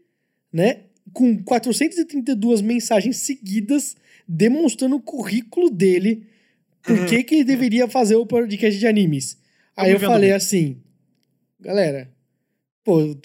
né? 0.51 0.81
Com 1.13 1.41
432 1.43 2.61
mensagens 2.61 3.17
seguidas 3.17 3.95
demonstrando 4.27 4.95
o 4.95 5.01
currículo 5.01 5.69
dele 5.69 6.25
por 6.83 7.05
que, 7.05 7.23
que 7.23 7.35
ele 7.35 7.43
deveria 7.43 7.87
fazer 7.87 8.15
o 8.15 8.25
podcast 8.25 8.79
de 8.79 8.87
animes. 8.87 9.37
Aí 9.75 9.91
eu 9.91 9.99
falei 9.99 10.29
bem. 10.29 10.35
assim, 10.35 10.81
galera, 11.59 12.09
pô, 12.83 13.01
eu 13.01 13.19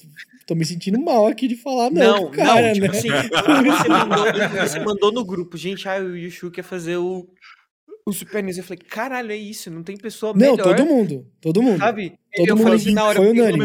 tô 0.46 0.54
me 0.54 0.64
sentindo 0.64 1.00
mal 1.00 1.26
aqui 1.26 1.48
de 1.48 1.56
falar 1.56 1.90
não, 1.90 2.22
Não, 2.22 2.30
cara, 2.30 2.68
não, 2.68 2.74
tipo 2.74 2.86
né? 2.86 2.98
assim, 2.98 3.08
você 3.08 3.88
mandou, 3.88 4.68
você 4.68 4.80
mandou 4.80 5.12
no 5.12 5.24
grupo, 5.24 5.56
gente, 5.56 5.88
ah, 5.88 5.98
o 5.98 6.16
Yushu 6.16 6.50
quer 6.50 6.62
fazer 6.62 6.96
o, 6.96 7.28
o 8.06 8.12
Super 8.12 8.42
News. 8.42 8.56
Eu 8.56 8.64
falei, 8.64 8.78
caralho, 8.88 9.32
é 9.32 9.36
isso, 9.36 9.70
não 9.70 9.82
tem 9.82 9.96
pessoa 9.96 10.32
Não, 10.32 10.52
melhor, 10.52 10.76
todo 10.76 10.86
mundo, 10.86 11.26
todo 11.40 11.60
mundo. 11.62 11.78
sabe? 11.78 12.12
todo 12.34 12.48
eu 12.48 12.56
mundo 12.56 12.64
falei 12.64 12.78
assim 12.78 12.92
na 12.92 13.04
hora, 13.04 13.18
foi 13.18 13.30
unânime. 13.30 13.64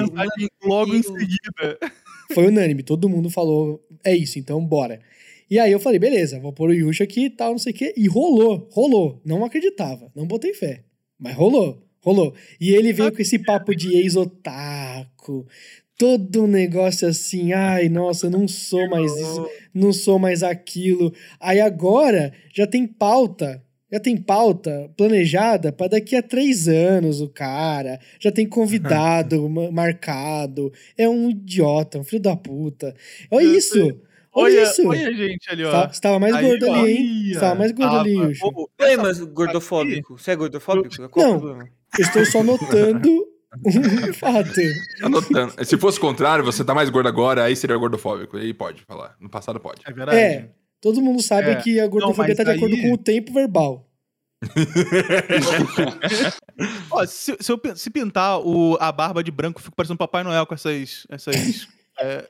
logo 0.63 0.95
em 0.95 1.03
seguida. 1.03 1.77
Foi 2.33 2.47
unânime, 2.47 2.81
todo 2.81 3.09
mundo 3.09 3.29
falou, 3.29 3.85
é 4.05 4.15
isso, 4.15 4.39
então 4.39 4.65
bora. 4.65 5.01
E 5.49 5.59
aí 5.59 5.69
eu 5.69 5.81
falei, 5.81 5.99
beleza, 5.99 6.39
vou 6.39 6.53
pôr 6.53 6.69
o 6.69 6.73
Yusha 6.73 7.03
aqui 7.03 7.25
e 7.25 7.29
tal, 7.29 7.51
não 7.51 7.57
sei 7.57 7.73
o 7.73 7.75
quê. 7.75 7.93
E 7.97 8.07
rolou, 8.07 8.69
rolou. 8.71 9.21
Não 9.25 9.43
acreditava, 9.43 10.09
não 10.15 10.25
botei 10.25 10.53
fé. 10.53 10.85
Mas 11.19 11.35
rolou, 11.35 11.85
rolou. 11.99 12.33
E 12.57 12.69
ele 12.69 12.93
veio 12.93 13.11
com 13.11 13.21
esse 13.21 13.37
papo 13.37 13.75
de 13.75 13.97
ex-otaku. 13.97 15.45
Todo 15.97 16.43
um 16.45 16.47
negócio 16.47 17.05
assim, 17.05 17.51
ai, 17.51 17.89
nossa, 17.89 18.27
eu 18.27 18.31
não 18.31 18.47
sou 18.47 18.89
mais 18.89 19.11
isso, 19.11 19.49
não 19.73 19.91
sou 19.91 20.17
mais 20.17 20.41
aquilo. 20.41 21.13
Aí 21.37 21.59
agora 21.59 22.31
já 22.53 22.65
tem 22.65 22.87
pauta, 22.87 23.61
já 23.91 23.99
tem 23.99 24.15
pauta 24.17 24.89
planejada 24.95 25.71
para 25.71 25.89
daqui 25.89 26.15
a 26.15 26.23
três 26.23 26.67
anos 26.67 27.19
o 27.21 27.27
cara, 27.29 27.99
já 28.19 28.31
tem 28.31 28.47
convidado 28.47 29.49
ma- 29.49 29.71
marcado, 29.71 30.71
é 30.97 31.07
um 31.09 31.29
idiota, 31.29 31.99
um 31.99 32.03
filho 32.03 32.21
da 32.21 32.35
puta. 32.35 32.95
Olha 33.29 33.43
Eu 33.45 33.53
isso, 33.55 33.79
olha, 33.83 33.95
Olha, 34.33 34.63
isso. 34.63 34.87
olha 34.87 35.07
a 35.09 35.11
gente 35.11 35.49
ali, 35.51 35.63
ó. 35.65 35.87
Você 35.89 35.99
tava 35.99 36.17
mais 36.19 36.33
Aí, 36.35 36.47
gordo 36.47 36.67
ó. 36.69 36.73
ali, 36.75 36.91
hein? 36.91 37.33
Você 37.33 37.39
tava 37.39 37.55
mais 37.55 37.71
gordo 37.73 37.95
ali. 37.97 38.13
Yushu. 38.13 38.51
Pô, 38.53 38.69
Ei, 38.79 38.93
essa 38.93 39.01
mas 39.01 39.19
gordofóbico. 39.19 40.17
Você 40.17 40.31
é 40.31 40.35
gordofóbico? 40.37 41.09
Qual 41.09 41.27
Não. 41.27 41.39
problema? 41.39 41.69
Eu 41.99 42.05
estou 42.05 42.25
só 42.25 42.41
notando 42.41 43.09
um 43.65 44.13
fato. 44.15 44.61
Anotando. 45.03 45.65
Se 45.65 45.77
fosse 45.77 45.97
o 45.97 46.01
contrário, 46.01 46.45
você 46.45 46.63
tá 46.63 46.73
mais 46.73 46.89
gordo 46.89 47.09
agora, 47.09 47.43
aí 47.43 47.55
seria 47.57 47.75
gordofóbico. 47.75 48.37
Aí 48.37 48.53
pode 48.53 48.81
falar. 48.83 49.15
No 49.19 49.29
passado 49.29 49.59
pode. 49.59 49.81
É 49.85 49.91
verdade. 49.91 50.17
É, 50.17 50.49
todo 50.81 51.01
mundo 51.01 51.21
sabe 51.21 51.51
É. 51.51 51.55
que 51.55 51.79
a 51.79 51.87
gordofobia 51.87 52.35
mas 52.35 52.37
tá 52.37 52.43
de 52.43 52.57
acordo 52.57 52.75
aí- 52.75 52.81
com 52.81 52.91
o 52.93 52.97
tempo 52.97 53.31
verbal. 53.31 53.87
Ó, 56.91 57.05
se, 57.05 57.35
se 57.39 57.51
eu 57.51 57.59
se 57.75 57.89
pintar 57.89 58.39
o, 58.39 58.77
a 58.79 58.91
barba 58.91 59.23
de 59.23 59.31
branco, 59.31 59.59
eu 59.59 59.63
fico 59.63 59.75
parecendo 59.75 59.97
Papai 59.97 60.23
Noel 60.23 60.45
com 60.45 60.53
essas. 60.53 61.05
essas 61.09 61.67
é, 61.99 62.25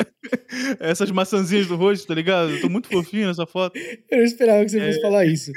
essas 0.80 1.12
maçãzinhas 1.12 1.68
do 1.68 1.76
rosto, 1.76 2.08
tá 2.08 2.14
ligado? 2.14 2.52
Eu 2.52 2.62
tô 2.62 2.70
muito 2.70 2.88
fofinho 2.90 3.28
nessa 3.28 3.46
foto. 3.46 3.78
Eu 3.78 4.18
não 4.18 4.24
esperava 4.26 4.64
que 4.64 4.70
você 4.72 4.80
É. 4.80 4.88
fosse 4.88 5.02
falar 5.02 5.26
isso. 5.26 5.52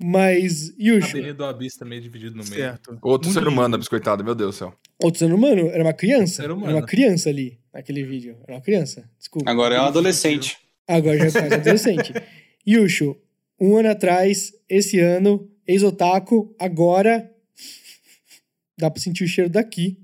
Mas, 0.00 0.72
Yushu, 0.78 1.08
Cabelinho 1.08 1.34
do 1.34 1.44
Abis 1.44 1.76
também 1.76 2.00
dividido 2.00 2.30
no 2.36 2.44
meio. 2.44 2.54
Certo. 2.54 2.96
Outro 3.02 3.28
Muito 3.28 3.40
ser 3.40 3.48
humano, 3.48 3.66
lindo. 3.68 3.78
biscoitado, 3.78 4.22
meu 4.24 4.34
Deus 4.34 4.54
do 4.54 4.58
céu. 4.58 4.74
outro 5.02 5.18
ser 5.18 5.32
humano, 5.32 5.68
era 5.70 5.82
uma 5.82 5.92
criança. 5.92 6.34
Ser 6.36 6.42
Era 6.44 6.54
humano. 6.54 6.76
uma 6.76 6.86
criança 6.86 7.28
ali, 7.28 7.58
naquele 7.74 8.04
vídeo. 8.04 8.36
Era 8.44 8.56
uma 8.58 8.62
criança, 8.62 9.10
desculpa. 9.18 9.50
Agora 9.50 9.74
é 9.74 9.80
um 9.80 9.84
adolescente. 9.86 10.56
Agora 10.88 11.18
já 11.18 11.26
é 11.26 11.30
quase 11.30 11.54
adolescente. 11.54 12.12
Yushu, 12.66 13.14
um 13.60 13.76
ano 13.76 13.90
atrás, 13.90 14.52
esse 14.68 14.98
ano, 14.98 15.50
ex-otaku, 15.66 16.54
agora 16.58 17.30
dá 18.78 18.90
pra 18.90 19.00
sentir 19.00 19.24
o 19.24 19.28
cheiro 19.28 19.50
daqui. 19.50 19.98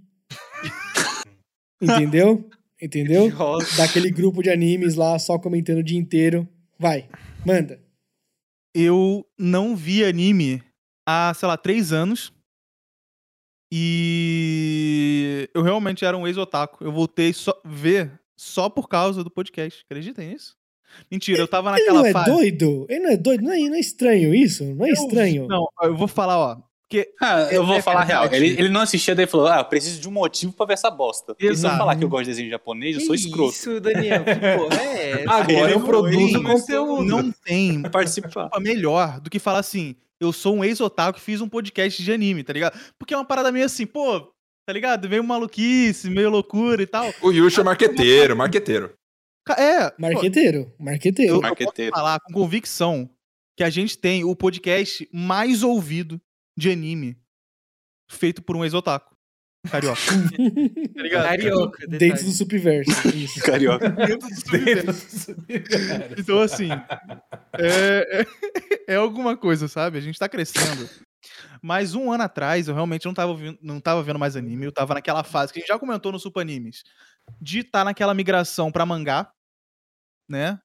Entendeu? 1.80 2.48
Entendeu? 2.80 3.30
Daquele 3.76 4.10
grupo 4.10 4.42
de 4.42 4.50
animes 4.50 4.94
lá, 4.94 5.18
só 5.18 5.38
comentando 5.38 5.78
o 5.78 5.82
dia 5.82 5.98
inteiro. 5.98 6.48
Vai, 6.78 7.08
manda. 7.46 7.82
Eu 8.74 9.26
não 9.38 9.76
vi 9.76 10.04
anime 10.04 10.62
há, 11.06 11.32
sei 11.34 11.48
lá, 11.48 11.56
três 11.56 11.92
anos. 11.92 12.32
E 13.72 15.48
eu 15.54 15.62
realmente 15.62 16.04
era 16.04 16.16
um 16.16 16.26
ex-otaku. 16.26 16.84
Eu 16.84 16.92
voltei 16.92 17.32
só 17.32 17.58
ver 17.64 18.20
só 18.36 18.68
por 18.68 18.88
causa 18.88 19.24
do 19.24 19.30
podcast. 19.30 19.84
Acreditem 19.84 20.30
nisso? 20.30 20.56
Mentira, 21.10 21.40
eu 21.40 21.48
tava 21.48 21.70
Ele 21.70 21.78
naquela 21.80 21.98
não 22.00 22.06
é 22.06 22.12
fase. 22.12 22.30
doido? 22.30 22.86
Ele 22.88 23.00
não 23.00 23.10
é 23.10 23.16
doido? 23.16 23.42
Não 23.42 23.52
é, 23.52 23.58
não 23.58 23.74
é 23.74 23.80
estranho 23.80 24.34
isso? 24.34 24.64
Não 24.64 24.84
é 24.86 24.90
Eu- 24.90 24.94
estranho? 24.94 25.46
Não, 25.48 25.66
eu 25.82 25.96
vou 25.96 26.08
falar, 26.08 26.38
ó. 26.38 26.56
Porque 26.86 27.08
Ah, 27.20 27.48
eu 27.50 27.64
vou 27.66 27.76
É 27.76 27.82
falar 27.82 28.02
a 28.02 28.04
real. 28.04 28.28
Ele, 28.32 28.48
ele 28.50 28.68
não 28.68 28.82
assistia, 28.82 29.14
daí 29.14 29.26
falou: 29.26 29.48
Ah, 29.48 29.58
eu 29.58 29.64
preciso 29.64 30.00
de 30.00 30.06
um 30.08 30.12
motivo 30.12 30.52
pra 30.52 30.66
ver 30.66 30.74
essa 30.74 30.90
bosta. 30.90 31.34
Porque 31.34 31.44
se 31.46 31.48
eu 31.48 31.52
Exato. 31.54 31.78
falar 31.78 31.96
que 31.96 32.04
eu 32.04 32.08
gosto 32.08 32.24
de 32.24 32.30
desenho 32.30 32.50
japonês, 32.50 32.96
eu 32.96 33.00
sou 33.02 33.14
escroto. 33.14 33.52
Isso, 33.52 33.80
Daniel, 33.80 34.22
que 34.22 34.34
porra 34.34 34.82
é 34.82 35.10
essa? 35.24 35.32
Agora 35.32 35.70
eu 35.70 35.78
Ele 35.78 35.84
produzo 35.84 36.42
conteúdo. 36.42 37.04
não 37.04 37.32
tem 37.32 37.82
Participar. 37.90 38.50
melhor 38.60 39.18
do 39.20 39.30
que 39.30 39.38
falar 39.38 39.60
assim: 39.60 39.96
eu 40.20 40.30
sou 40.32 40.54
um 40.56 40.64
ex-otaku 40.64 41.18
que 41.18 41.24
fiz 41.24 41.40
um 41.40 41.48
podcast 41.48 42.00
de 42.00 42.12
anime, 42.12 42.44
tá 42.44 42.52
ligado? 42.52 42.78
Porque 42.98 43.14
é 43.14 43.16
uma 43.16 43.24
parada 43.24 43.50
meio 43.50 43.64
assim, 43.64 43.86
pô, 43.86 44.20
tá 44.64 44.72
ligado? 44.72 45.08
Meio 45.08 45.24
maluquice, 45.24 46.08
meio 46.10 46.30
loucura 46.30 46.82
e 46.82 46.86
tal. 46.86 47.12
O 47.22 47.32
Yusha 47.32 47.62
é 47.62 47.64
marqueteiro, 47.64 48.36
marqueteiro. 48.36 48.92
É, 49.58 49.92
Marqueteiro, 49.98 50.72
marqueteiro. 50.78 51.32
eu, 51.32 51.34
eu 51.36 51.40
posso 51.42 51.50
Marqueteiro. 51.50 51.94
falar 51.94 52.18
com 52.20 52.32
convicção 52.32 53.10
que 53.56 53.62
a 53.62 53.68
gente 53.70 53.98
tem 53.98 54.24
o 54.24 54.34
podcast 54.34 55.08
mais 55.12 55.62
ouvido 55.62 56.20
de 56.56 56.70
anime 56.70 57.16
feito 58.10 58.42
por 58.42 58.56
um 58.56 58.64
ex-otaku. 58.64 59.14
Carioca. 59.70 60.00
tá? 61.12 61.22
Carioca, 61.28 61.86
Dentro 61.86 62.24
do 62.24 62.30
subverso. 62.32 63.08
Isso. 63.08 63.40
Carioca. 63.40 63.90
Dentro 63.90 64.28
do 64.28 64.34
subverso. 64.34 65.36
Então, 66.18 66.40
assim, 66.40 66.68
é, 67.58 68.26
é, 68.88 68.94
é 68.94 68.96
alguma 68.96 69.36
coisa, 69.36 69.68
sabe? 69.68 69.98
A 69.98 70.00
gente 70.00 70.18
tá 70.18 70.28
crescendo. 70.28 70.88
Mas 71.62 71.94
um 71.94 72.12
ano 72.12 72.24
atrás, 72.24 72.68
eu 72.68 72.74
realmente 72.74 73.06
não 73.06 73.14
tava, 73.14 73.32
ouvindo- 73.32 73.58
não 73.62 73.80
tava 73.80 74.02
vendo 74.02 74.18
mais 74.18 74.36
anime. 74.36 74.66
Eu 74.66 74.72
tava 74.72 74.92
naquela 74.94 75.24
fase 75.24 75.52
que 75.52 75.58
a 75.58 75.60
gente 75.60 75.68
já 75.68 75.78
comentou 75.78 76.12
no 76.12 76.18
Super 76.18 76.40
Animes. 76.40 76.82
De 77.40 77.60
estar 77.60 77.84
naquela 77.84 78.12
migração 78.12 78.70
pra 78.70 78.84
mangá, 78.84 79.32
né? 80.28 80.58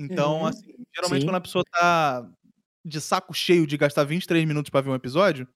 Então, 0.00 0.40
Uhum. 0.42 0.46
assim, 0.46 0.72
geralmente 0.94 1.22
Sim. 1.22 1.28
quando 1.28 1.36
a 1.36 1.40
pessoa 1.42 1.64
tá 1.72 2.28
de 2.84 3.00
saco 3.00 3.34
cheio 3.34 3.66
de 3.66 3.76
gastar 3.78 4.04
23 4.04 4.46
minutos 4.46 4.70
pra 4.70 4.80
ver 4.82 4.90
um 4.90 4.94
episódio, 4.96 5.48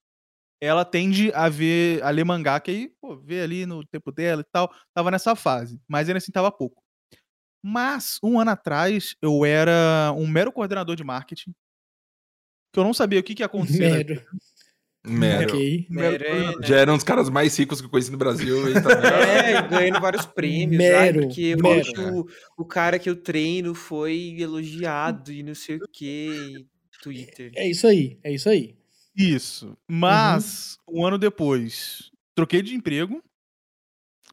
ela 0.63 0.85
tende 0.85 1.33
a 1.35 1.49
ver, 1.49 2.03
a 2.05 2.11
ler 2.11 2.25
mangá, 2.25 2.61
que 2.61 2.71
aí, 2.73 2.91
pô, 3.01 3.17
vê 3.17 3.43
ali 3.43 3.67
no 3.67 3.85
tempo 3.87 4.13
dela 4.13 4.43
e 4.43 4.47
tal. 4.53 4.73
Tava 4.95 5.11
nessa 5.13 5.37
fase. 5.37 5.81
Mas 5.89 6.09
ainda 6.09 6.19
assim 6.19 6.33
tava 6.33 6.53
pouco. 6.53 6.83
Mas, 7.65 8.19
um 8.25 8.41
ano 8.41 8.53
atrás, 8.53 9.17
eu 9.23 9.45
era 9.45 10.13
um 10.17 10.27
mero 10.29 10.53
coordenador 10.53 10.97
de 10.97 11.05
marketing. 11.05 11.55
Que 12.73 12.81
eu 12.81 12.85
não 12.85 12.95
sabia 12.95 13.21
o 13.21 13.23
que, 13.23 13.35
que 13.35 13.43
ia 13.43 13.47
acontecer. 13.47 14.07
Mero. 14.07 14.23
Mero. 15.05 15.55
Ok. 15.55 15.87
Mero 15.91 16.25
é, 16.25 16.49
né? 16.49 16.55
Já 16.63 16.77
era 16.77 16.93
um 16.93 16.97
dos 16.97 17.05
caras 17.05 17.29
mais 17.29 17.59
ricos 17.59 17.81
que 17.81 17.87
eu 17.87 17.91
conheci 17.91 18.13
no 18.13 18.19
Brasil. 18.19 18.69
E 18.71 18.75
também. 18.75 18.93
É, 19.43 19.63
ganhando 19.69 20.01
vários 20.01 20.25
prêmios. 20.25 20.79
Mero, 20.79 21.21
ai, 21.21 21.27
porque 21.27 21.41
eu 21.41 21.59
mero. 21.59 21.81
acho 21.81 21.93
que 21.93 22.01
o, 22.01 22.27
o 22.57 22.65
cara 22.65 22.99
que 22.99 23.11
eu 23.11 23.17
treino 23.17 23.75
foi 23.75 24.37
elogiado 24.39 25.33
e 25.33 25.43
não 25.43 25.55
sei 25.55 25.77
o 25.77 25.89
que. 25.93 26.67
Twitter. 27.03 27.51
É 27.57 27.69
isso 27.69 27.87
aí, 27.87 28.19
é 28.23 28.33
isso 28.33 28.49
aí. 28.49 28.77
Isso. 29.17 29.77
Mas, 29.89 30.79
um 30.89 31.05
ano 31.05 31.19
depois, 31.19 32.11
troquei 32.35 32.63
de 32.63 32.75
emprego. 32.75 33.23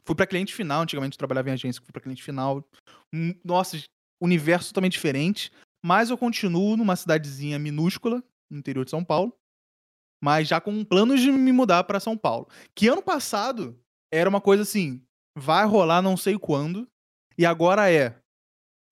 Fui 0.04 0.14
pra 0.14 0.26
cliente 0.26 0.54
final. 0.54 0.82
Antigamente 0.82 1.14
eu 1.14 1.18
trabalhava 1.18 1.50
em 1.50 1.52
agência, 1.52 1.82
fui 1.82 1.92
pra 1.92 2.00
cliente 2.00 2.22
final. 2.22 2.64
Hum, 3.12 3.34
Nossa, 3.44 3.76
universo 4.20 4.68
totalmente 4.68 4.92
diferente. 4.92 5.50
Mas 5.84 6.10
eu 6.10 6.16
continuo 6.16 6.76
numa 6.76 6.94
cidadezinha 6.94 7.58
minúscula, 7.58 8.22
no 8.48 8.58
interior 8.58 8.84
de 8.84 8.90
São 8.90 9.04
Paulo. 9.04 9.34
Mas 10.22 10.46
já 10.48 10.60
com 10.60 10.84
planos 10.84 11.20
de 11.20 11.30
me 11.32 11.52
mudar 11.52 11.84
pra 11.84 11.98
São 12.00 12.16
Paulo. 12.16 12.48
Que 12.74 12.88
ano 12.88 13.02
passado 13.02 13.78
era 14.12 14.28
uma 14.28 14.40
coisa 14.40 14.62
assim: 14.62 15.02
vai 15.36 15.64
rolar 15.66 16.02
não 16.02 16.16
sei 16.16 16.38
quando. 16.38 16.86
E 17.38 17.46
agora 17.46 17.90
é. 17.90 18.20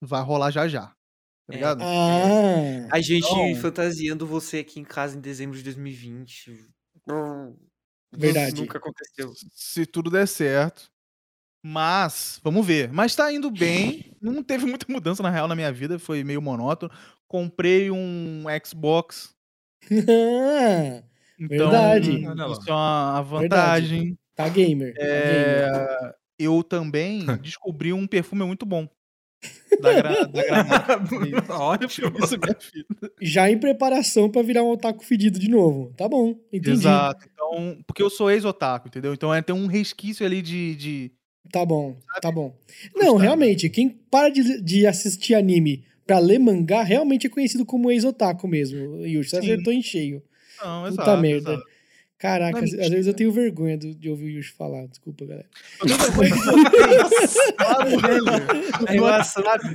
Vai 0.02 0.22
rolar 0.22 0.50
já 0.50 0.66
já. 0.68 0.86
Tá 0.86 0.94
É. 1.50 1.54
ligado? 1.56 1.82
Ah, 1.82 2.88
A 2.92 3.00
gente 3.00 3.26
Então- 3.26 3.54
fantasiando 3.56 4.26
você 4.26 4.58
aqui 4.58 4.80
em 4.80 4.84
casa 4.84 5.16
em 5.16 5.20
dezembro 5.20 5.56
de 5.56 5.62
2020. 5.64 6.66
Verdade. 8.12 8.60
Nunca 8.60 8.78
aconteceu. 8.78 9.32
se 9.52 9.84
tudo 9.86 10.10
der 10.10 10.26
certo. 10.26 10.90
Mas, 11.64 12.40
vamos 12.42 12.64
ver. 12.66 12.90
Mas 12.92 13.14
tá 13.16 13.30
indo 13.32 13.50
bem. 13.50 14.16
Não 14.22 14.42
teve 14.42 14.64
muita 14.64 14.86
mudança, 14.90 15.22
na 15.22 15.28
real, 15.30 15.48
na 15.48 15.54
minha 15.56 15.72
vida. 15.72 15.98
Foi 15.98 16.22
meio 16.24 16.40
monótono. 16.40 16.90
Comprei 17.26 17.90
um 17.90 18.44
Xbox. 18.64 19.34
Então, 21.38 21.70
Verdade. 21.70 22.24
Isso 22.24 22.68
é 22.68 22.72
uma 22.72 23.22
vantagem. 23.22 24.18
tá 24.34 24.48
gamer. 24.48 24.94
tá 24.94 24.98
gamer. 24.98 25.08
É, 25.08 26.14
eu 26.38 26.62
também 26.62 27.24
descobri 27.40 27.92
um 27.92 28.06
perfume 28.06 28.44
muito 28.44 28.66
bom. 28.66 28.88
Da, 29.80 29.92
gra, 29.92 30.24
da 30.26 30.42
Granata. 30.42 31.54
Ótimo. 31.54 32.12
Isso, 32.18 32.36
minha 32.38 32.56
filha. 32.58 33.12
Já 33.20 33.48
em 33.48 33.56
preparação 33.56 34.28
pra 34.28 34.42
virar 34.42 34.64
um 34.64 34.70
otaku 34.70 35.04
fedido 35.04 35.38
de 35.38 35.48
novo. 35.48 35.92
Tá 35.96 36.08
bom, 36.08 36.30
entendi. 36.52 36.70
Exato. 36.70 37.28
Então, 37.32 37.78
porque 37.86 38.02
eu 38.02 38.10
sou 38.10 38.28
ex-otaku, 38.28 38.88
entendeu? 38.88 39.14
Então 39.14 39.32
é, 39.32 39.40
tem 39.40 39.54
um 39.54 39.66
resquício 39.66 40.26
ali 40.26 40.42
de. 40.42 40.74
de... 40.74 41.12
Tá 41.52 41.64
bom, 41.64 41.96
tá 42.20 42.32
bom. 42.32 42.58
Não, 42.96 43.16
realmente, 43.16 43.70
quem 43.70 43.88
para 43.88 44.28
de, 44.28 44.60
de 44.60 44.86
assistir 44.86 45.34
anime 45.34 45.84
pra 46.04 46.18
ler 46.18 46.38
mangá 46.38 46.82
realmente 46.82 47.26
é 47.26 47.30
conhecido 47.30 47.64
como 47.64 47.90
ex-otaku 47.90 48.48
mesmo. 48.48 49.06
Yushi, 49.06 49.30
você 49.30 49.36
acertou 49.36 49.72
em 49.72 49.82
cheio. 49.82 50.22
Não, 50.62 50.82
Puta 50.90 51.02
exato, 51.02 51.20
merda. 51.22 51.52
exato. 51.54 51.68
Caraca, 52.18 52.58
é 52.58 52.64
às, 52.64 52.70
vezes 52.72 53.06
eu 53.06 53.14
tenho 53.14 53.30
vergonha 53.30 53.78
do- 53.78 53.94
de 53.94 54.10
ouvir 54.10 54.24
o 54.24 54.30
Yushi 54.30 54.52
falar. 54.52 54.86
Desculpa, 54.88 55.24
galera. 55.24 55.46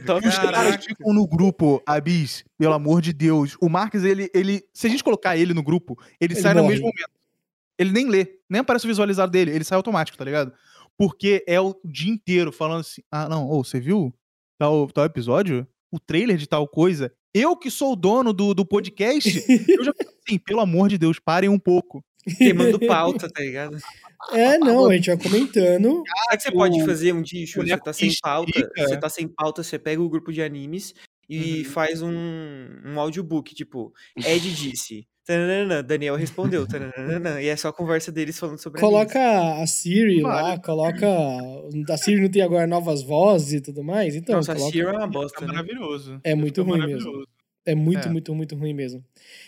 Top 0.06 0.28
Os 0.28 0.38
caras 0.38 0.86
ficam 0.86 1.14
no 1.14 1.28
grupo, 1.28 1.82
Abis, 1.86 2.44
pelo 2.58 2.74
amor 2.74 3.02
de 3.02 3.14
Deus. 3.14 3.56
O 3.62 3.70
Marques, 3.70 4.04
ele, 4.04 4.30
ele. 4.34 4.62
Se 4.74 4.88
a 4.88 4.90
gente 4.90 5.04
colocar 5.04 5.38
ele 5.38 5.54
no 5.54 5.64
grupo, 5.64 5.98
ele, 6.20 6.34
Ele 6.34 6.42
sai 6.42 6.54
no 6.54 6.62
morre. 6.64 6.74
mesmo 6.76 6.88
momento. 6.88 7.10
Ele 7.78 7.92
nem 7.92 8.08
lê, 8.08 8.40
nem 8.50 8.62
aparece 8.62 8.86
o 8.86 8.88
visualizado 8.88 9.32
dele, 9.32 9.52
ele 9.52 9.64
sai 9.64 9.76
automático, 9.78 10.18
tá 10.18 10.24
ligado? 10.24 10.54
Porque 10.98 11.44
é 11.48 11.60
o 11.60 11.76
dia 11.84 12.12
inteiro 12.12 12.52
falando 12.52 12.82
assim: 12.82 13.02
ah, 13.12 13.28
não, 13.28 13.50
ô, 13.50 13.64
você 13.64 13.80
viu 13.80 14.14
tal, 14.60 14.88
tal 14.90 15.06
episódio? 15.06 15.68
O 15.92 16.00
trailer 16.00 16.38
de 16.38 16.48
tal 16.48 16.68
coisa? 16.68 17.12
Eu 17.34 17.56
que 17.58 17.72
sou 17.72 17.94
o 17.94 17.96
dono 17.96 18.32
do, 18.32 18.54
do 18.54 18.66
podcast, 18.66 19.44
eu 19.68 19.84
já 19.84 19.92
assim, 20.28 20.38
pelo 20.38 20.60
amor 20.60 20.90
de 20.90 20.98
Deus, 20.98 21.20
parem 21.20 21.50
um 21.50 21.60
pouco. 21.60 22.04
queimando 22.38 22.80
pauta, 22.80 23.28
tá 23.30 23.42
ligado? 23.42 23.78
É, 24.32 24.58
não, 24.58 24.90
a 24.90 24.96
gente 24.96 25.08
vai 25.08 25.18
comentando. 25.18 26.04
Sabe 26.08 26.34
o 26.34 26.38
que 26.38 26.44
você 26.44 26.52
pode 26.52 26.86
fazer 26.86 27.14
um 27.14 27.22
dia? 27.22 27.46
Você 27.46 27.78
tá 27.78 27.92
sem 27.92 28.12
pauta, 28.22 28.72
você 28.78 28.98
tá 28.98 29.10
sem 29.10 29.28
pauta, 29.28 29.64
você 29.64 29.78
pega 29.80 30.02
o 30.02 30.10
grupo 30.10 30.32
de 30.32 30.42
animes 30.42 30.94
e 31.30 31.60
Uhum. 31.60 31.66
faz 31.66 32.02
um, 32.02 32.12
um 32.86 33.00
audiobook, 33.00 33.56
tipo, 33.56 33.94
Ed 34.18 34.54
disse, 34.54 35.08
tananana, 35.26 35.82
Daniel 35.84 36.16
respondeu, 36.16 36.66
tananana, 36.68 37.42
e 37.42 37.48
é 37.48 37.56
só 37.56 37.70
a 37.70 37.74
conversa 37.74 38.12
deles 38.12 38.38
falando 38.38 38.60
sobre 38.60 38.80
Coloca 38.80 39.20
a 39.62 39.66
Siri 39.68 40.22
lá, 40.22 40.42
Vale. 40.44 40.62
coloca. 40.62 41.08
A 41.90 41.98
Siri 41.98 42.22
não 42.22 42.30
tem 42.30 42.42
agora 42.42 42.68
novas 42.68 43.02
vozes 43.04 43.54
e 43.54 43.62
tudo 43.62 43.84
mais. 43.84 44.16
Então, 44.16 44.36
Nossa, 44.36 44.52
a 44.52 44.56
coloca- 44.56 44.72
Siri 44.74 44.86
é 44.86 44.92
uma 44.92 45.08
bosta, 45.08 45.42
né? 45.42 45.48
maravilhoso. 45.48 46.20
É 46.24 46.36
muito 46.36 46.62
Fica 46.62 46.70
ruim 46.72 46.80
maravilhoso. 46.80 47.28
É 47.66 47.76
muito, 47.76 48.08
É. 48.08 48.12
muito, 48.12 48.36
muito 48.36 48.56
ruim 48.58 48.74
mesmo. 48.74 49.04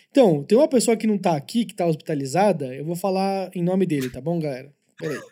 Então, 0.09 0.41
tem 0.43 0.57
uma 0.57 0.69
pessoa 0.69 0.95
que 0.95 1.05
não 1.05 1.17
tá 1.17 1.35
aqui, 1.35 1.65
que 1.65 1.75
tá 1.75 1.85
hospitalizada. 1.85 2.73
Eu 2.73 2.85
vou 2.85 2.95
falar 2.95 3.51
em 3.53 3.61
nome 3.61 3.85
dele, 3.85 4.09
tá 4.09 4.21
bom, 4.21 4.39
galera? 4.39 4.71
Peraí. 4.97 5.15
Deixa 5.17 5.29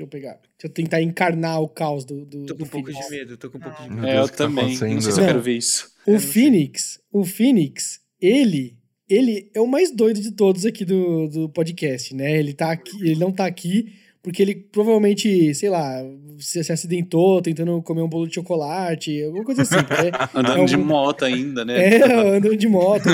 eu 0.00 0.08
pegar. 0.08 0.32
Deixa 0.32 0.64
eu 0.64 0.70
tentar 0.70 1.00
encarnar 1.02 1.60
o 1.60 1.68
caos 1.68 2.04
do, 2.04 2.24
do, 2.24 2.46
Tô 2.46 2.54
com 2.54 2.58
do 2.58 2.64
um 2.64 2.68
pouco 2.68 2.86
Phoenix. 2.88 3.08
de 3.08 3.16
medo, 3.16 3.36
tô 3.36 3.50
com 3.50 3.58
um 3.58 3.60
pouco 3.60 3.82
de 3.82 3.90
medo. 3.90 4.06
É, 4.06 4.18
eu 4.18 4.28
tá 4.28 4.34
também. 4.36 4.64
Não 4.70 4.74
sei 4.76 5.00
se 5.00 5.10
eu 5.20 5.26
quero 5.26 5.40
ver 5.40 5.56
isso. 5.56 5.92
O. 6.06 6.18
Phoenix, 6.20 7.00
o 7.12 7.24
Phoenix, 7.24 8.00
ele, 8.20 8.77
ele 9.08 9.50
é 9.54 9.60
o 9.60 9.66
mais 9.66 9.90
doido 9.90 10.20
de 10.20 10.32
todos 10.32 10.64
aqui 10.66 10.84
do, 10.84 11.28
do 11.28 11.48
podcast, 11.48 12.14
né? 12.14 12.38
Ele 12.38 12.52
tá 12.52 12.72
aqui, 12.72 12.96
ele 13.00 13.18
não 13.18 13.32
tá 13.32 13.46
aqui 13.46 13.92
porque 14.22 14.42
ele 14.42 14.54
provavelmente, 14.54 15.54
sei 15.54 15.70
lá, 15.70 16.04
se, 16.38 16.62
se 16.62 16.72
acidentou 16.72 17.40
tentando 17.40 17.80
comer 17.82 18.02
um 18.02 18.08
bolo 18.08 18.26
de 18.26 18.34
chocolate, 18.34 19.22
alguma 19.22 19.44
coisa 19.44 19.62
assim, 19.62 19.76
né? 19.76 20.10
Andando 20.34 20.62
É 20.62 20.64
de 20.66 20.76
moto 20.76 21.24
ainda, 21.24 21.64
né? 21.64 21.78
É, 21.98 22.36
andando 22.36 22.56
de 22.56 22.68
moto. 22.68 23.04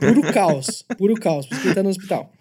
puro 0.00 0.32
caos. 0.32 0.84
Puro 0.96 1.14
caos, 1.14 1.46
por 1.46 1.54
isso 1.54 1.62
que 1.62 1.68
ele 1.68 1.74
tá 1.74 1.82
no 1.82 1.90
hospital. 1.90 2.32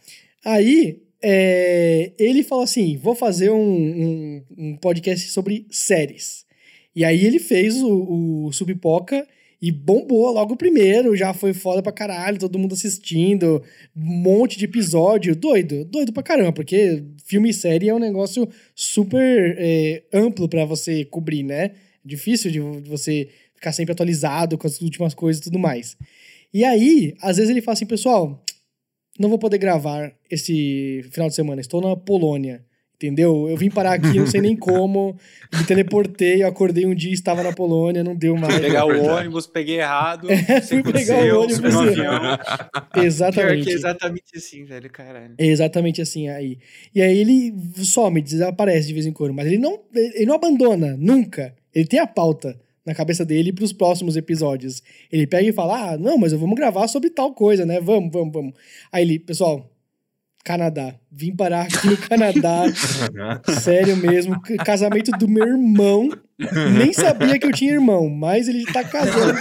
Aí, 0.44 1.02
é, 1.22 2.14
ele 2.18 2.42
falou 2.42 2.64
assim: 2.64 2.98
vou 2.98 3.14
fazer 3.14 3.52
um, 3.52 3.60
um, 3.60 4.44
um 4.58 4.78
podcast 4.78 5.30
sobre 5.30 5.68
séries. 5.70 6.46
E 6.96 7.06
aí 7.06 7.26
ele 7.26 7.38
fez 7.38 7.82
o, 7.84 8.46
o 8.48 8.52
e 9.62 9.72
bombou 9.72 10.32
logo 10.32 10.54
o 10.54 10.58
primeiro, 10.58 11.16
já 11.16 11.34
foi 11.34 11.54
foda 11.54 11.82
pra 11.82 11.92
caralho, 11.92 12.38
todo 12.38 12.60
mundo 12.60 12.74
assistindo, 12.74 13.64
um 13.96 14.06
monte 14.06 14.58
de 14.58 14.66
episódio, 14.66 15.36
doido, 15.36 15.84
doido 15.84 16.14
pra 16.14 16.22
caramba, 16.22 16.54
porque 16.54 17.04
filme 17.26 17.50
e 17.50 17.54
série 17.54 17.90
é 17.90 17.94
um 17.94 18.00
negócio 18.00 18.48
super 18.76 19.56
é, 19.58 20.04
amplo 20.14 20.48
pra 20.48 20.64
você 20.64 21.04
cobrir, 21.06 21.44
né? 21.44 21.72
Difícil 22.06 22.52
de 22.52 22.60
você 22.60 23.30
ficar 23.56 23.72
sempre 23.72 23.94
atualizado 23.94 24.58
com 24.58 24.68
as 24.68 24.80
últimas 24.82 25.14
coisas 25.16 25.42
e 25.42 25.44
tudo 25.44 25.58
mais. 25.58 25.98
E 26.54 26.64
aí, 26.64 27.16
às 27.22 27.38
vezes 27.38 27.50
ele 27.50 27.62
fala 27.62 27.74
assim, 27.74 27.86
pessoal, 27.86 28.44
não 29.20 29.30
vou 29.30 29.40
poder 29.40 29.58
gravar 29.58 30.14
esse 30.30 31.04
final 31.12 31.28
de 31.28 31.36
semana, 31.36 31.60
estou 31.60 31.82
na 31.82 31.96
Polônia. 31.96 32.64
Entendeu? 32.98 33.48
Eu 33.48 33.56
vim 33.56 33.70
parar 33.70 33.94
aqui, 33.94 34.18
não 34.18 34.26
sei 34.26 34.42
nem 34.42 34.56
como, 34.58 35.16
me 35.56 35.64
teleportei, 35.66 36.42
eu 36.42 36.48
acordei 36.48 36.84
um 36.84 36.96
dia 36.96 37.12
e 37.12 37.14
estava 37.14 37.44
na 37.44 37.54
Polônia, 37.54 38.04
não 38.04 38.16
deu 38.16 38.36
mais. 38.36 38.60
Pegar 38.60 38.86
o 38.86 38.88
Verdade. 38.88 39.10
ônibus, 39.20 39.46
peguei 39.46 39.80
errado. 39.80 40.28
É, 40.32 40.62
fui 40.62 40.82
pegar 40.82 41.20
o 41.20 41.42
ônibus, 41.44 41.60
no 41.60 41.86
é. 41.86 41.90
avião. 41.90 42.20
Pior 42.20 42.90
que 42.92 43.00
Exatamente. 43.02 43.70
é 43.70 43.74
exatamente 43.74 44.36
assim, 44.36 44.64
velho, 44.64 44.90
caralho. 44.90 45.36
É 45.38 45.46
exatamente 45.46 46.02
assim 46.02 46.28
aí. 46.28 46.58
E 46.94 47.00
aí 47.00 47.20
ele 47.20 47.54
some, 47.84 48.20
desaparece 48.20 48.88
de 48.88 48.94
vez 48.96 49.06
em 49.06 49.14
quando, 49.14 49.34
mas 49.34 49.46
ele 49.46 49.60
não, 49.60 49.80
ele 49.94 50.26
não 50.26 50.34
abandona, 50.34 50.98
nunca. 50.98 51.54
Ele 51.76 51.86
tem 51.86 52.00
a 52.00 52.08
pauta 52.08 52.60
na 52.84 52.96
cabeça 52.96 53.24
dele 53.24 53.54
pros 53.54 53.72
próximos 53.72 54.18
episódios. 54.18 54.82
Ele 55.12 55.28
pega 55.28 55.48
e 55.48 55.54
fala: 55.54 55.92
Ah, 55.92 55.98
não, 55.98 56.18
mas 56.18 56.32
vamos 56.32 56.56
gravar 56.56 56.88
sobre 56.88 57.12
tal 57.12 57.32
coisa, 57.32 57.64
né? 57.64 57.80
Vamos, 57.80 58.12
vamos, 58.12 58.34
vamos. 58.34 58.54
Aí 58.92 59.04
ele, 59.04 59.20
pessoal, 59.20 59.70
Canadá. 60.48 60.96
Vim 61.12 61.36
parar 61.36 61.64
aqui 61.64 61.88
no 61.88 61.98
Canadá. 61.98 62.64
Sério 63.62 63.98
mesmo. 63.98 64.40
Casamento 64.64 65.12
do 65.12 65.28
meu 65.28 65.46
irmão. 65.46 66.10
Nem 66.78 66.94
sabia 66.94 67.38
que 67.38 67.46
eu 67.48 67.52
tinha 67.52 67.74
irmão, 67.74 68.08
mas 68.10 68.48
ele 68.48 68.66
tá 68.66 68.82
casando. 68.82 69.38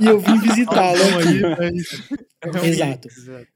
e 0.00 0.06
eu 0.06 0.18
vim 0.18 0.38
visitá-lo 0.38 1.02
aqui. 1.18 1.28
aí, 1.28 1.42
é. 1.42 2.50
Realmente. 2.50 2.66
Exato. 2.66 3.08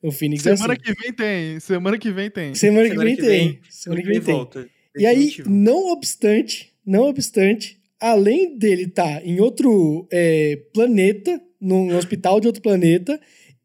O 0.02 0.12
Phoenix 0.12 0.46
é 0.46 0.54
Semana 0.54 0.74
assim. 0.74 0.82
que 0.82 1.02
vem 1.02 1.12
tem. 1.14 1.60
Semana 1.60 1.98
que 1.98 2.12
vem 2.12 2.30
tem. 2.30 2.54
Semana 2.54 2.82
que 2.84 2.90
Semana 2.90 3.06
vem 3.06 3.16
que 3.16 3.22
tem. 3.22 3.30
vem, 3.30 3.60
Semana 3.70 4.02
que 4.02 4.08
vem 4.08 4.20
tem. 4.20 4.34
volta. 4.34 4.68
E 4.98 5.06
aí, 5.06 5.34
não 5.46 5.92
obstante, 5.92 6.74
não 6.84 7.04
obstante, 7.08 7.78
além 7.98 8.58
dele 8.58 8.82
estar 8.82 9.24
em 9.24 9.40
outro 9.40 10.06
é, 10.12 10.58
planeta, 10.74 11.40
num 11.58 11.96
hospital 11.96 12.38
de 12.38 12.48
outro 12.48 12.60
planeta, 12.60 13.18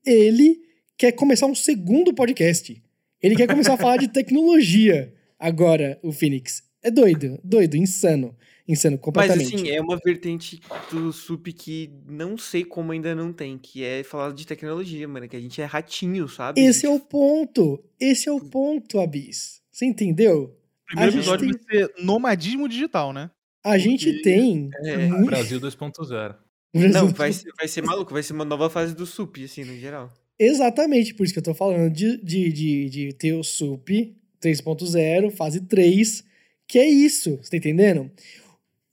ele 0.05 0.63
quer 0.97 1.11
começar 1.11 1.45
um 1.47 1.55
segundo 1.55 2.13
podcast. 2.13 2.81
Ele 3.21 3.35
quer 3.35 3.47
começar 3.47 3.73
a 3.73 3.77
falar 3.77 3.97
de 3.97 4.07
tecnologia 4.07 5.13
agora, 5.39 5.99
o 6.03 6.11
Phoenix. 6.11 6.63
É 6.83 6.91
doido, 6.91 7.39
doido, 7.43 7.75
insano. 7.75 8.35
Insano, 8.67 8.95
Mas 8.95 9.03
completamente. 9.03 9.55
assim, 9.55 9.69
é 9.69 9.79
uma 9.79 9.95
vertente 10.03 10.59
do 10.91 11.13
SUP 11.13 11.53
que 11.53 11.91
não 12.07 12.35
sei 12.35 12.63
como 12.63 12.91
ainda 12.91 13.13
não 13.13 13.31
tem, 13.31 13.59
que 13.59 13.83
é 13.83 14.03
falar 14.03 14.33
de 14.33 14.45
tecnologia, 14.45 15.07
mano, 15.07 15.29
que 15.29 15.35
a 15.35 15.39
gente 15.39 15.61
é 15.61 15.65
ratinho, 15.65 16.27
sabe? 16.27 16.59
Esse 16.59 16.85
é 16.87 16.89
o 16.89 16.99
ponto. 16.99 17.83
Esse 17.99 18.27
é 18.27 18.31
o 18.31 18.39
ponto, 18.39 18.99
Abis. 18.99 19.61
Você 19.71 19.85
entendeu? 19.85 20.55
O 20.83 20.85
primeiro 20.87 21.09
a 21.09 21.11
gente 21.11 21.19
episódio 21.19 21.47
tem- 21.51 21.59
vai 21.79 21.87
ser 21.95 22.03
nomadismo 22.03 22.67
digital, 22.67 23.13
né? 23.13 23.29
A 23.63 23.77
gente 23.77 24.21
tem. 24.23 24.69
É, 24.83 25.07
Brasil 25.25 25.59
2.0. 25.59 26.35
Não, 26.73 27.07
vai 27.09 27.33
ser, 27.33 27.51
vai 27.57 27.67
ser 27.67 27.83
maluco, 27.83 28.13
vai 28.13 28.23
ser 28.23 28.33
uma 28.33 28.45
nova 28.45 28.69
fase 28.69 28.95
do 28.95 29.05
SUP, 29.05 29.43
assim, 29.43 29.63
no 29.63 29.75
geral. 29.77 30.11
Exatamente, 30.37 31.13
por 31.13 31.23
isso 31.23 31.33
que 31.33 31.39
eu 31.39 31.43
tô 31.43 31.53
falando 31.53 31.91
de, 31.93 32.17
de, 32.17 32.51
de, 32.51 32.89
de 32.89 33.13
ter 33.13 33.33
o 33.33 33.43
SUP 33.43 34.15
3.0, 34.41 35.31
fase 35.31 35.61
3, 35.61 36.23
que 36.67 36.77
é 36.77 36.87
isso, 36.87 37.37
você 37.37 37.51
tá 37.51 37.57
entendendo? 37.57 38.11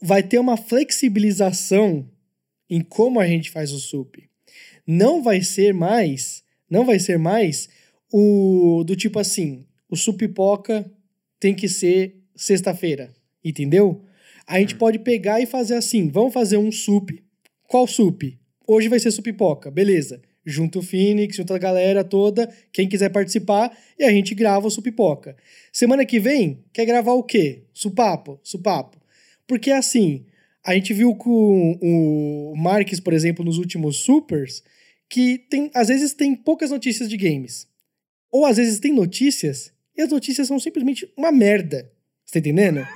Vai 0.01 0.23
ter 0.23 0.39
uma 0.39 0.57
flexibilização 0.57 2.09
em 2.71 2.81
como 2.81 3.21
a 3.21 3.27
gente 3.27 3.51
faz 3.51 3.73
o 3.73 3.79
SUP. 3.79 4.29
Não 4.87 5.23
vai 5.23 5.43
ser 5.43 5.75
mais, 5.75 6.45
não 6.71 6.85
vai 6.85 6.99
ser 6.99 7.19
mais 7.19 7.69
o 8.13 8.85
do 8.85 8.95
tipo 8.95 9.19
assim, 9.19 9.67
o 9.89 9.97
supipoca 9.97 10.91
tem 11.41 11.55
que 11.55 11.69
ser 11.69 12.23
sexta-feira, 12.37 13.13
entendeu? 13.45 14.05
A 14.47 14.59
gente 14.61 14.77
pode 14.77 14.99
pegar 15.01 15.41
e 15.41 15.47
fazer 15.47 15.75
assim, 15.75 16.09
vamos 16.09 16.33
fazer 16.33 16.57
um 16.57 16.71
sup. 16.71 17.11
Qual 17.67 17.87
sup? 17.87 18.39
Hoje 18.67 18.89
vai 18.89 19.01
ser 19.01 19.11
supipoca, 19.11 19.71
beleza. 19.71 20.21
Junta 20.45 20.81
o 20.81 20.83
Phoenix, 20.83 21.37
junta 21.37 21.55
a 21.55 21.59
galera 21.59 22.03
toda, 22.03 22.53
quem 22.73 22.89
quiser 22.89 23.11
participar, 23.11 23.77
e 23.99 24.05
a 24.05 24.11
gente 24.11 24.35
grava 24.35 24.67
o 24.67 24.71
supipoca. 24.71 25.37
Semana 25.73 26.05
que 26.05 26.19
vem, 26.19 26.65
quer 26.73 26.85
gravar 26.85 27.13
o 27.13 27.23
quê? 27.23 27.63
Supapo, 27.73 28.41
supapo. 28.43 29.01
Porque 29.47 29.71
assim, 29.71 30.27
a 30.65 30.75
gente 30.75 30.93
viu 30.93 31.15
com 31.15 31.79
o 31.81 32.55
Marques, 32.57 33.01
por 33.01 33.13
exemplo, 33.13 33.45
nos 33.45 33.59
últimos 33.59 33.99
supers, 33.99 34.63
que 35.09 35.39
tem, 35.39 35.71
às 35.75 35.89
vezes 35.89 36.15
tem 36.15 36.35
poucas 36.35 36.71
notícias 36.71 37.09
de 37.09 37.17
games. 37.17 37.69
Ou 38.31 38.47
às 38.47 38.57
vezes 38.57 38.81
tem 38.81 38.93
notícias, 38.93 39.73
e 39.97 40.03
as 40.03 40.11
notícias 40.11 40.49
são 40.49 40.59
simplesmente 40.59 41.11
uma 41.17 41.31
merda. 41.31 41.93
Você 42.25 42.35
tá 42.35 42.39
entendendo? 42.39 42.87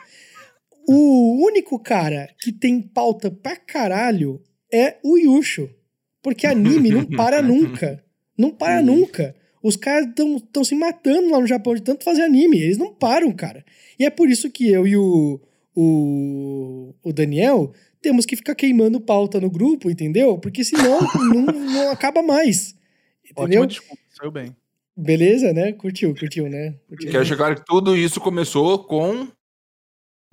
O 0.89 1.45
único 1.45 1.79
cara 1.79 2.31
que 2.41 2.53
tem 2.53 2.81
pauta 2.81 3.31
pra 3.31 3.57
caralho 3.57 4.41
é 4.73 4.97
o 5.03 5.19
Yusho. 5.19 5.69
Porque 6.27 6.45
anime 6.45 6.91
não 6.91 7.07
para 7.07 7.41
nunca. 7.41 8.03
Não 8.37 8.51
para 8.51 8.83
nunca. 8.83 9.33
Os 9.63 9.77
caras 9.77 10.09
estão 10.09 10.65
se 10.65 10.75
matando 10.75 11.31
lá 11.31 11.39
no 11.39 11.47
Japão 11.47 11.73
de 11.73 11.83
tanto 11.83 12.03
fazer 12.03 12.23
anime. 12.23 12.59
Eles 12.59 12.77
não 12.77 12.93
param, 12.93 13.31
cara. 13.31 13.65
E 13.97 14.05
é 14.05 14.11
por 14.11 14.29
isso 14.29 14.51
que 14.51 14.69
eu 14.69 14.89
e 14.89 14.97
o, 14.97 15.41
o, 15.73 16.93
o 17.01 17.13
Daniel 17.13 17.73
temos 18.03 18.27
que 18.27 18.35
ficar 18.35 18.57
queimando 18.57 19.01
pauta 19.01 19.41
no 19.41 19.49
grupo, 19.49 19.89
entendeu? 19.89 20.37
Porque 20.37 20.65
senão 20.65 20.99
não, 21.33 21.43
não 21.45 21.91
acaba 21.93 22.25
mais. 22.25 22.75
Entendeu? 23.25 23.63
Ótima 23.63 23.67
desculpa, 23.69 24.03
saiu 24.19 24.33
bem. 24.33 24.57
Beleza, 24.97 25.53
né? 25.53 25.75
Curtiu, 25.75 26.13
curtiu, 26.13 26.49
né? 26.49 26.75
Curtiu. 26.89 27.13
Quero 27.13 27.25
chegar 27.25 27.55
que 27.55 27.65
tudo 27.65 27.97
isso 27.97 28.21
começou 28.21 28.81
com 28.83 29.29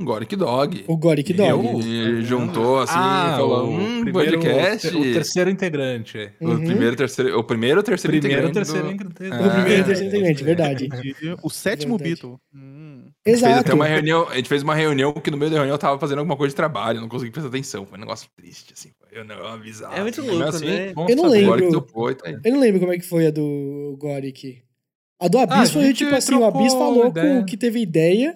Goric 0.04 0.36
Dog. 0.36 0.84
O 0.88 0.97
Goric 0.97 1.34
Dog. 1.34 1.68
Ele 1.88 2.24
juntou 2.24 2.80
assim 2.80 2.93
e 2.93 3.38
falou: 3.38 3.70
um 3.70 4.06
podcast. 4.12 4.88
O 4.88 5.01
terceiro 5.01 5.49
integrante. 5.49 6.18
é. 6.18 6.32
O 6.39 6.49
Uhum. 6.49 6.64
primeiro, 6.66 6.95
terceiro, 6.95 7.39
o 7.39 7.43
primeiro 7.43 7.78
ou 7.80 7.84
terceiro 7.84 8.18
Primeiro, 8.20 8.47
integrante 8.47 8.54
terceiro 8.54 8.88
do- 8.88 8.93
integrante. 8.93 9.34
Ah, 9.34 9.47
O 9.47 9.51
primeiro 9.51 9.82
e 9.82 9.86
terceiro 9.86 10.10
integrante, 10.16 10.43
verdade. 10.43 10.89
E 11.22 11.36
O 11.41 11.49
sétimo 11.49 11.97
Verdade. 11.97 12.22
Beatle. 12.22 12.39
Hum. 12.54 13.10
A 13.26 13.30
gente 13.30 13.39
fez 13.39 13.41
Exato. 13.51 13.60
até 13.62 13.74
uma 13.74 13.86
reunião, 13.86 14.28
a 14.30 14.36
gente 14.36 14.49
fez 14.49 14.64
uma 14.64 14.76
reunião 14.76 15.14
que 15.14 15.32
no 15.32 15.38
meio 15.38 15.49
da 15.49 15.58
reunião 15.58 15.76
eu 15.76 15.80
tava 15.80 15.97
fazendo 15.97 16.20
alguma 16.20 16.36
coisa 16.36 16.51
de 16.51 16.56
trabalho, 16.58 16.99
não 16.99 17.08
consegui 17.08 17.32
prestar 17.32 17.47
atenção. 17.49 17.86
Foi 17.86 17.97
um 17.97 18.01
negócio 18.01 18.28
triste, 18.36 18.74
assim. 18.74 18.89
Eu 19.12 19.24
não 19.24 19.45
avisava. 19.47 19.95
É 19.95 20.01
muito 20.01 20.22
Mas 20.22 20.30
louco, 20.32 20.49
assim, 20.49 20.66
né? 20.66 20.89
Eu 20.91 21.16
não 21.16 21.24
saber. 21.30 21.30
lembro. 21.30 21.72
Topou 21.72 22.12
e 22.12 22.16
tá. 22.16 22.30
Eu 22.43 22.51
não 22.51 22.60
lembro 22.60 22.80
como 22.82 22.91
é 22.91 22.97
que 22.97 23.06
foi 23.06 23.28
a 23.28 23.32
do 23.32 23.95
Goric. 23.99 24.62
A 25.22 25.28
do 25.30 25.38
Abyss 25.38 25.70
Ah, 25.70 25.74
foi 25.74 25.93
tipo 25.93 26.14
assim, 26.14 26.36
o 26.36 26.43
Abyss 26.43 26.74
falou 26.74 27.14
com 27.14 27.39
o 27.39 27.45
que 27.45 27.56
teve 27.56 27.80
ideia 27.80 28.36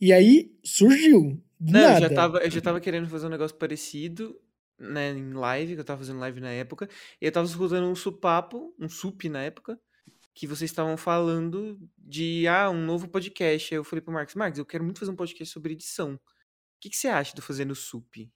e 0.00 0.12
aí 0.12 0.50
surgiu. 0.66 1.42
Do 1.58 1.72
Não, 1.72 1.80
eu 1.80 1.86
nada. 1.88 2.00
já, 2.00 2.14
tava, 2.14 2.38
eu 2.38 2.50
já 2.50 2.60
tava 2.60 2.80
querendo 2.80 3.08
fazer 3.08 3.26
um 3.26 3.30
negócio 3.30 3.56
parecido, 3.56 4.38
né, 4.78 5.12
em 5.12 5.32
live, 5.32 5.74
que 5.74 5.80
eu 5.80 5.84
tava 5.84 6.00
fazendo 6.00 6.18
live 6.18 6.40
na 6.40 6.50
época, 6.50 6.88
e 7.20 7.24
eu 7.26 7.32
tava 7.32 7.46
escutando 7.46 7.86
um 7.88 7.94
supapo, 7.94 8.74
um 8.78 8.88
sup 8.88 9.24
na 9.28 9.42
época, 9.42 9.78
que 10.34 10.46
vocês 10.46 10.70
estavam 10.70 10.96
falando 10.98 11.78
de, 11.96 12.46
ah, 12.46 12.68
um 12.70 12.84
novo 12.84 13.08
podcast. 13.08 13.72
Aí 13.72 13.78
eu 13.78 13.84
falei 13.84 14.02
pro 14.02 14.12
Marcos, 14.12 14.34
Marcos, 14.34 14.58
eu 14.58 14.66
quero 14.66 14.84
muito 14.84 14.98
fazer 15.00 15.10
um 15.12 15.16
podcast 15.16 15.50
sobre 15.52 15.72
edição. 15.72 16.14
O 16.14 16.18
que, 16.78 16.90
que 16.90 16.96
você 16.96 17.08
acha 17.08 17.34
de 17.34 17.40
fazer 17.40 17.64
no 17.64 17.74
sup? 17.74 18.28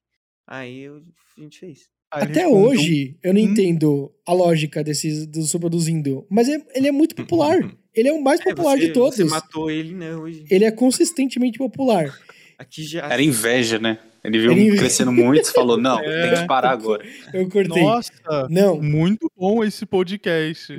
Aí 0.46 0.80
eu- 0.80 1.02
a 1.36 1.40
gente 1.42 1.58
fez. 1.58 1.90
Aí 2.12 2.24
Até 2.24 2.40
respondeu, 2.40 2.56
hoje 2.70 3.18
eu 3.22 3.32
não 3.34 3.40
Hum. 3.40 3.44
entendo 3.44 4.12
a 4.26 4.32
lógica 4.32 4.82
desses 4.82 5.26
do 5.26 5.42
Superduzindo, 5.42 6.26
mas 6.30 6.48
é- 6.48 6.66
ele 6.74 6.88
é 6.88 6.92
muito 6.92 7.14
popular. 7.34 7.58
Ele 7.94 8.08
é 8.08 8.12
o 8.12 8.22
mais 8.22 8.40
É, 8.40 8.44
popular 8.44 8.76
você- 8.78 8.86
de 8.86 8.92
todos. 8.92 9.16
Você 9.16 9.24
matou 9.24 9.70
ele, 9.70 9.94
né, 9.94 10.14
hoje. 10.16 10.44
Ele 10.50 10.64
é 10.64 10.70
consistentemente 10.70 11.58
popular. 11.58 12.12
Aqui 12.58 12.82
já... 12.84 13.06
Era 13.10 13.22
inveja, 13.22 13.78
né? 13.78 13.98
Ele 14.22 14.38
viu 14.38 14.52
inveja. 14.52 14.76
crescendo 14.76 15.10
muito 15.10 15.48
e 15.48 15.52
falou: 15.52 15.78
não, 15.78 15.98
É. 15.98 16.30
tem 16.30 16.40
que 16.42 16.46
parar 16.46 16.72
agora. 16.72 17.02
Eu 17.32 17.48
cortei. 17.48 17.82
Nossa, 17.82 18.12
Não, 18.50 18.80
muito 18.80 19.30
bom 19.34 19.64
esse 19.64 19.86
podcast. 19.86 20.76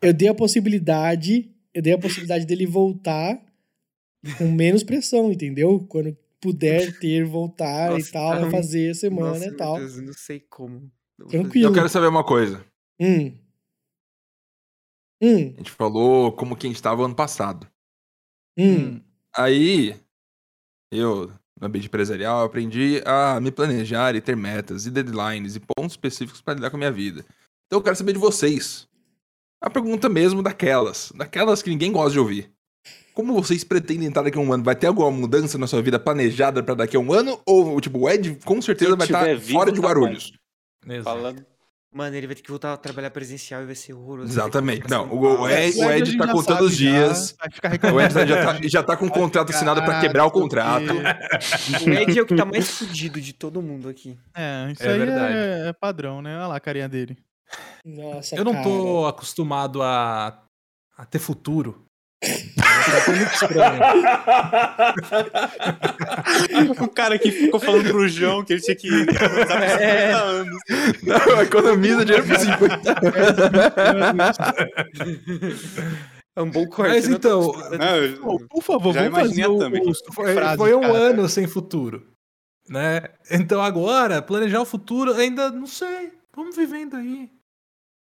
eu 0.00 0.12
dei 0.12 0.28
a 0.28 0.34
possibilidade, 0.34 1.50
eu 1.74 1.82
dei 1.82 1.92
a 1.92 1.98
possibilidade 1.98 2.46
dele 2.46 2.66
voltar 2.66 3.38
com 4.38 4.50
menos 4.50 4.82
pressão, 4.82 5.30
entendeu? 5.30 5.84
Quando 5.88 6.16
puder 6.40 6.98
ter, 6.98 7.24
voltar 7.24 7.90
Nossa, 7.90 8.08
e 8.08 8.12
tal, 8.12 8.50
fazer 8.50 8.94
semana 8.94 9.28
Nossa, 9.32 9.44
e 9.44 9.48
meu 9.48 9.56
tal. 9.56 9.78
Deus, 9.78 9.96
eu 9.98 10.02
não 10.02 10.12
sei 10.12 10.40
como. 10.48 10.90
Tranquilo. 11.28 11.68
Eu 11.68 11.72
quero 11.72 11.88
saber 11.88 12.06
uma 12.08 12.24
coisa. 12.24 12.64
Hum. 13.00 13.32
Hum, 15.22 15.54
A 15.54 15.58
gente 15.58 15.70
falou 15.70 16.32
como 16.32 16.56
que 16.56 16.66
a 16.66 16.70
gente 16.70 16.82
tava 16.82 17.04
ano 17.04 17.14
passado. 17.14 17.66
hum. 18.58 19.00
Aí, 19.34 19.94
eu, 20.90 21.30
no 21.60 21.66
ambiente 21.66 21.86
empresarial, 21.88 22.44
aprendi 22.44 23.02
a 23.04 23.38
me 23.40 23.50
planejar 23.50 24.14
e 24.14 24.20
ter 24.20 24.34
metas 24.36 24.86
e 24.86 24.90
deadlines 24.90 25.56
e 25.56 25.60
pontos 25.60 25.92
específicos 25.92 26.40
para 26.40 26.54
lidar 26.54 26.70
com 26.70 26.76
a 26.76 26.78
minha 26.78 26.92
vida. 26.92 27.24
Então 27.66 27.78
eu 27.78 27.82
quero 27.82 27.96
saber 27.96 28.12
de 28.14 28.18
vocês. 28.18 28.88
A 29.60 29.68
pergunta 29.68 30.08
mesmo 30.08 30.42
daquelas, 30.42 31.12
daquelas 31.14 31.62
que 31.62 31.70
ninguém 31.70 31.92
gosta 31.92 32.12
de 32.12 32.18
ouvir. 32.18 32.50
Como 33.12 33.34
vocês 33.34 33.64
pretendem 33.64 34.08
estar 34.08 34.22
daqui 34.22 34.36
a 34.38 34.40
um 34.40 34.52
ano? 34.52 34.62
Vai 34.62 34.76
ter 34.76 34.86
alguma 34.86 35.10
mudança 35.10 35.56
na 35.58 35.66
sua 35.66 35.80
vida 35.82 35.98
planejada 35.98 36.62
para 36.62 36.74
daqui 36.74 36.96
a 36.96 37.00
um 37.00 37.12
ano? 37.12 37.40
Ou, 37.46 37.80
tipo, 37.80 37.98
o 37.98 38.08
Ed 38.08 38.38
com 38.44 38.60
certeza 38.60 38.90
Quem 38.90 38.98
vai 38.98 39.06
estar 39.06 39.20
tiver 39.20 39.36
vivo, 39.36 39.58
fora 39.58 39.72
de 39.72 39.80
tá 39.80 39.86
Guarulhos? 39.86 40.32
Falando. 41.02 41.44
Mano, 41.92 42.14
ele 42.14 42.26
vai 42.26 42.36
ter 42.36 42.42
que 42.42 42.50
voltar 42.50 42.74
a 42.74 42.76
trabalhar 42.76 43.10
presencial 43.10 43.62
e 43.62 43.66
vai 43.66 43.74
ser 43.74 43.94
horroroso. 43.94 44.30
Exatamente. 44.30 44.90
Não, 44.90 45.04
ficar 45.04 45.16
o, 45.16 45.36
sem 45.36 45.46
o 45.46 45.48
Ed, 45.48 45.78
o 45.78 45.90
Ed 45.90 46.18
tá 46.18 46.26
já 46.26 46.32
contando 46.32 46.60
os 46.64 46.76
já, 46.76 46.90
dias. 46.90 47.34
vai 47.38 47.50
ficar 47.50 47.94
O. 47.94 48.00
Ed 48.00 48.12
já 48.26 48.44
tá, 48.44 48.58
já 48.68 48.82
tá 48.82 48.96
com 48.96 49.06
o 49.06 49.10
contrato 49.10 49.50
assinado 49.50 49.82
para 49.82 50.00
quebrar 50.00 50.26
o 50.26 50.30
contrato. 50.30 50.92
O 50.92 51.90
Ed 51.90 52.18
é 52.18 52.22
o 52.22 52.26
que 52.26 52.34
tá 52.36 52.44
mais 52.44 52.68
fudido 52.70 53.18
de 53.20 53.32
todo 53.32 53.62
mundo 53.62 53.88
aqui. 53.88 54.18
É, 54.34 54.70
isso 54.72 54.82
É 54.82 54.92
aí 54.92 54.98
verdade. 54.98 55.34
é, 55.34 55.68
é 55.68 55.72
padrão, 55.72 56.20
né? 56.20 56.36
Olha 56.36 56.46
lá 56.48 56.56
a 56.56 56.60
carinha 56.60 56.88
dele. 56.88 57.16
Nossa, 57.84 58.36
Eu 58.36 58.44
não 58.44 58.62
tô 58.62 58.96
cara. 59.02 59.08
acostumado 59.10 59.80
a, 59.80 60.42
a 60.98 61.04
ter 61.06 61.18
futuro. 61.20 61.86
Foi 63.04 63.14
muito 63.14 63.32
estranho. 63.32 63.80
O 66.80 66.88
cara 66.88 67.18
que 67.18 67.30
ficou 67.30 67.60
falando 67.60 67.90
pro 67.90 68.08
João 68.08 68.44
que 68.44 68.54
ele 68.54 68.62
tinha 68.62 68.76
que 68.76 68.88
economizar 68.88 69.60
por 69.60 69.68
50 69.68 70.16
anos. 70.16 70.58
Não, 71.02 71.42
economiza 71.42 72.04
dinheiro 72.04 72.26
por 72.26 72.36
50 72.38 72.94
É 76.36 76.42
um 76.42 76.50
bom 76.50 76.66
corte. 76.66 76.92
Mas 76.92 77.04
tô 77.06 77.12
então. 77.12 77.40
Não, 77.42 78.22
Pô, 78.22 78.46
por 78.48 78.62
favor, 78.62 78.94
Já 78.94 79.08
vamos 79.08 79.28
fazer 79.28 79.46
o, 79.46 79.58
frase, 80.12 80.56
foi 80.56 80.74
um 80.74 80.80
cara. 80.80 80.94
ano 80.94 81.28
sem 81.28 81.46
futuro. 81.46 82.06
Né? 82.68 83.02
Então 83.30 83.62
agora, 83.62 84.20
planejar 84.20 84.60
o 84.60 84.66
futuro, 84.66 85.14
ainda 85.14 85.50
não 85.50 85.66
sei. 85.66 86.12
Vamos 86.34 86.56
vivendo 86.56 86.96
aí. 86.96 87.30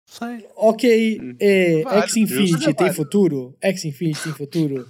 Sei. 0.08 0.46
Ok, 0.56 1.18
Hum. 1.20 1.36
é, 1.40 1.82
Vários, 1.82 2.04
X 2.12 2.16
Infinity 2.16 2.58
Deus. 2.64 2.74
tem 2.76 2.92
futuro? 2.92 3.56
X 3.60 3.84
Infinity 3.84 4.22
tem 4.24 4.32
futuro? 4.32 4.86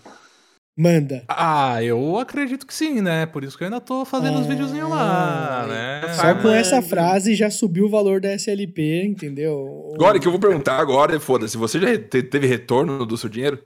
Manda. 0.78 1.24
Ah, 1.26 1.82
eu 1.82 2.18
acredito 2.18 2.66
que 2.66 2.74
sim, 2.74 3.00
né? 3.00 3.24
Por 3.24 3.42
isso 3.42 3.56
que 3.56 3.64
eu 3.64 3.66
ainda 3.68 3.80
tô 3.80 4.04
fazendo 4.04 4.38
os 4.38 4.44
Ah, 4.46 4.48
videozinhos 4.50 4.90
lá, 4.90 5.66
né? 5.66 6.14
Só 6.14 6.34
com 6.42 6.50
essa 6.50 6.82
frase 6.82 7.34
já 7.34 7.50
subiu 7.50 7.86
o 7.86 7.90
valor 7.90 8.20
da 8.20 8.30
SLP, 8.34 9.02
entendeu? 9.06 9.92
Agora 9.94 10.20
que 10.20 10.26
eu 10.28 10.30
vou 10.32 10.38
perguntar 10.40 10.78
agora, 10.78 11.18
foda-se, 11.18 11.56
você 11.56 11.80
já 11.80 11.98
te- 11.98 12.22
teve 12.22 12.46
retorno 12.46 13.06
do 13.06 13.16
seu 13.16 13.30
dinheiro? 13.30 13.64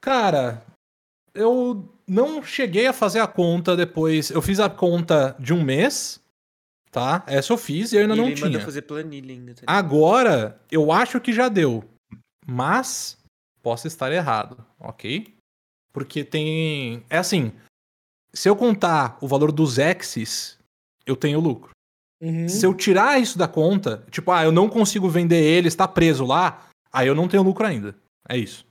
Cara, 0.00 0.64
eu 1.34 1.92
não 2.06 2.40
cheguei 2.44 2.86
a 2.86 2.92
fazer 2.92 3.18
a 3.18 3.26
conta 3.26 3.76
depois. 3.76 4.30
Eu 4.30 4.40
fiz 4.40 4.60
a 4.60 4.70
conta 4.70 5.34
de 5.40 5.52
um 5.52 5.64
mês, 5.64 6.20
tá? 6.90 7.22
Essa 7.26 7.52
eu 7.52 7.58
fiz 7.58 7.92
e 7.92 7.96
eu 7.96 8.02
ainda 8.02 8.14
E 8.14 8.16
não 8.16 8.26
ele 8.28 8.40
manda 8.40 8.50
tinha. 8.52 8.64
fazer 8.64 8.82
planilha 8.82 9.32
ainda. 9.32 9.54
tá? 9.54 9.62
Agora, 9.66 10.60
eu 10.70 10.90
acho 10.92 11.20
que 11.20 11.32
já 11.32 11.48
deu. 11.48 11.84
Mas 12.46 13.18
posso 13.62 13.86
estar 13.86 14.10
errado, 14.12 14.64
ok? 14.78 15.34
Porque 15.92 16.24
tem. 16.24 17.02
É 17.10 17.18
assim. 17.18 17.52
Se 18.32 18.48
eu 18.48 18.54
contar 18.56 19.18
o 19.20 19.26
valor 19.28 19.50
dos 19.50 19.78
Exes, 19.78 20.58
eu 21.06 21.16
tenho 21.16 21.40
lucro. 21.40 21.70
Uhum. 22.20 22.48
Se 22.48 22.64
eu 22.66 22.74
tirar 22.74 23.20
isso 23.20 23.38
da 23.38 23.48
conta, 23.48 24.04
tipo, 24.10 24.30
ah, 24.32 24.42
eu 24.44 24.52
não 24.52 24.68
consigo 24.68 25.08
vender 25.08 25.42
ele, 25.42 25.68
está 25.68 25.86
preso 25.88 26.24
lá, 26.26 26.68
aí 26.92 27.06
eu 27.06 27.14
não 27.14 27.28
tenho 27.28 27.42
lucro 27.42 27.64
ainda. 27.66 27.94
É 28.28 28.36
isso. 28.36 28.66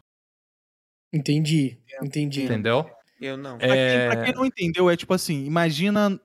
Entendi, 1.13 1.77
entendi. 2.03 2.43
Entendeu? 2.43 2.89
Eu 3.19 3.37
não. 3.37 3.57
Pra, 3.57 3.67
quem, 3.67 3.77
É, 3.77 4.09
pra 4.09 4.23
quem 4.25 4.33
não 4.33 4.45
entendeu, 4.45 4.89
é 4.89 4.97
tipo 4.97 5.13
assim: 5.13 5.45
imagina 5.45 6.19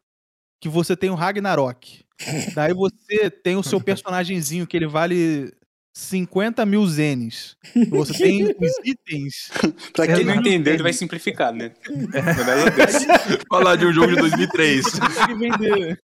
que 0.63 0.69
você 0.69 0.97
tem 0.97 1.11
o 1.11 1.17
Ragnarok. 1.17 2.05
Daí 2.55 2.73
você 2.73 3.29
tem 3.29 3.57
o 3.57 3.65
seu 3.65 3.81
personagemzinho 3.83 4.65
que 4.65 4.77
ele 4.77 4.87
vale 4.87 5.53
50 5.93 6.65
mil 6.65 6.87
zenes. 6.87 7.57
Você 7.91 8.15
tem 8.15 8.45
os 8.57 8.73
itens. 8.85 9.51
Pra 9.93 10.07
quem 10.07 10.25
não 10.25 10.35
Exato. 10.35 10.49
entendeu, 10.49 10.75
ele 10.75 10.83
vai 10.85 10.93
simplificar, 10.93 11.53
né? 11.53 11.73
É. 12.15 13.39
Falar 13.49 13.75
de 13.75 13.87
um 13.87 13.93
jogo 13.93 14.15
de 14.15 14.21
2003. 14.21 14.87
que 14.87 15.35
vender. 15.35 15.99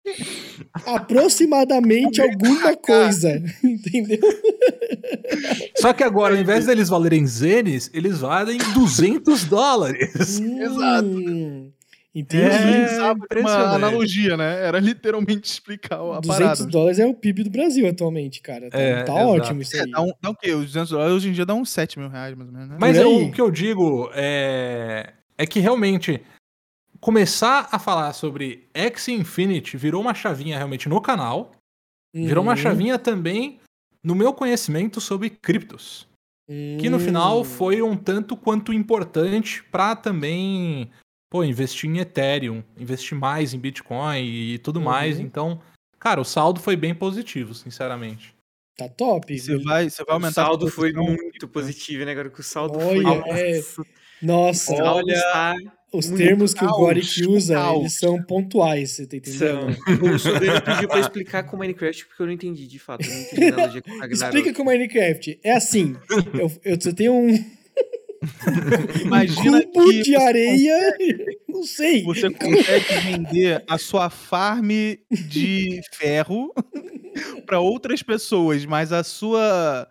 Aproximadamente 0.87 2.23
alguma 2.23 2.75
coisa. 2.79 3.43
Entendeu? 3.63 4.19
Só 5.77 5.93
que 5.93 6.03
agora, 6.03 6.35
ao 6.35 6.41
invés 6.41 6.65
deles 6.65 6.89
valerem 6.89 7.27
zenes, 7.27 7.91
eles 7.93 8.21
valem 8.21 8.57
200 8.73 9.45
dólares. 9.45 10.41
Exato. 10.41 11.76
Entendi. 12.19 12.45
É, 12.47 12.89
sabe, 12.89 13.21
uma 13.37 13.75
analogia, 13.75 14.39
né? 14.39 14.65
Era 14.65 14.81
literalmente 14.81 15.51
explicar 15.51 15.97
a 16.01 16.19
200 16.21 16.29
parada. 16.29 16.67
dólares 16.67 16.99
é 16.99 17.07
o 17.07 17.13
PIB 17.13 17.45
do 17.45 17.51
Brasil 17.51 17.87
atualmente, 17.87 18.41
cara. 18.41 18.71
Tá, 18.71 18.79
É, 18.79 19.03
tá 19.03 19.13
ótimo 19.13 19.61
isso 19.61 19.77
É, 19.77 19.81
aí. 19.83 19.91
dá, 19.91 20.01
um, 20.01 20.13
dá 20.23 20.31
o 20.31 20.35
quê? 20.35 20.53
Os 20.55 20.67
200 20.73 20.91
dólares 20.91 21.13
hoje 21.15 21.29
em 21.29 21.33
dia 21.33 21.45
dá 21.45 21.53
uns 21.55 21.69
7 21.69 21.99
mil 21.99 22.09
reais, 22.09 22.35
mais 22.35 22.49
ou 22.49 22.55
menos, 22.55 22.71
né? 22.71 22.77
Mas 22.81 22.97
é, 22.97 23.03
aí. 23.03 23.25
o 23.25 23.31
que 23.31 23.41
eu 23.41 23.51
digo 23.51 24.11
é, 24.15 25.13
é 25.37 25.47
que 25.47 25.61
realmente 25.61 26.23
começar 27.01 27.69
a 27.71 27.79
falar 27.79 28.13
sobre 28.15 28.67
X 28.73 29.09
Infinity 29.09 29.77
virou 29.77 30.01
uma 30.01 30.15
chavinha 30.15 30.57
realmente 30.57 30.89
no 30.89 31.01
canal, 31.03 31.53
virou 32.15 32.43
uma 32.43 32.53
Uhum. 32.53 32.57
chavinha 32.57 32.99
também 32.99 33.61
no 34.03 34.15
meu 34.15 34.33
conhecimento 34.33 35.03
sobre 35.03 35.29
criptos. 35.29 36.09
Que 36.49 36.89
no 36.89 36.99
final 37.01 37.41
Hum. 37.41 37.45
foi 37.45 37.83
um 37.83 37.97
tanto 37.97 38.37
quanto 38.37 38.73
importante 38.73 39.63
para 39.65 39.95
também 39.97 40.89
pô, 41.31 41.45
investir 41.45 41.89
em 41.91 41.99
Ethereum, 41.99 42.63
investir 42.79 43.17
mais 43.17 43.55
em 43.55 43.59
Bitcoin 43.59 44.25
e 44.25 44.59
tudo 44.59 44.81
mais. 44.81 45.19
Uhum. 45.19 45.23
Então, 45.23 45.61
cara, 45.99 46.21
o 46.21 46.25
saldo 46.25 46.61
foi 46.61 46.77
bem 46.77 46.95
positivo, 46.95 47.55
sinceramente. 47.55 48.35
Tá 48.77 48.89
top. 48.89 49.39
Você 49.39 49.57
vai, 49.59 49.89
você 49.89 50.05
vai 50.05 50.15
O 50.15 50.17
aumentar 50.17 50.43
a 50.43 50.47
saldo 50.47 50.69
foi 50.69 50.93
muito 50.93 51.49
positivo, 51.49 52.05
né? 52.05 52.13
Agora 52.13 52.29
que 52.29 52.41
o 52.41 52.45
saldo 52.45 52.79
Olha, 52.79 53.23
foi. 53.23 53.41
é. 53.41 53.63
Nossa, 54.23 54.73
o 54.73 54.77
Olha, 54.77 55.13
está 55.13 55.57
os 55.93 56.09
termos 56.09 56.53
que 56.53 56.65
o 56.65 56.69
Goric 56.69 57.27
usa, 57.27 57.59
eles 57.75 57.95
são 57.95 58.23
pontuais, 58.23 58.91
você 58.91 59.07
tá 59.07 59.17
entendendo? 59.17 59.75
São. 59.75 60.15
O 60.15 60.19
Sobrino 60.19 60.61
pediu 60.63 60.89
pra 60.89 61.01
explicar 61.01 61.43
com 61.45 61.57
Minecraft 61.57 62.07
porque 62.07 62.23
eu 62.23 62.27
não 62.27 62.33
entendi, 62.33 62.67
de 62.67 62.79
fato. 62.79 63.07
Eu 63.07 63.15
não 63.15 63.21
entendi 63.21 63.51
nada 63.51 63.69
de. 63.69 63.83
Explica 64.13 64.53
com 64.53 64.63
o 64.63 64.67
Minecraft. 64.67 65.41
É 65.43 65.53
assim, 65.53 65.97
eu, 66.35 66.53
eu, 66.65 66.81
você 66.81 66.93
tem 66.93 67.09
um 67.09 67.29
Imagina 69.03 69.63
cubo 69.67 69.91
que 69.91 70.03
de 70.03 70.17
areia, 70.17 70.97
não 71.49 71.63
sei. 71.63 72.03
você 72.05 72.31
consegue 72.31 72.95
vender 73.05 73.65
a 73.69 73.79
sua 73.79 74.11
farm 74.11 74.69
de 75.11 75.81
ferro 75.95 76.53
para 77.47 77.61
outras 77.61 78.03
pessoas, 78.03 78.65
mas 78.65 78.93
a 78.93 79.03
sua 79.05 79.89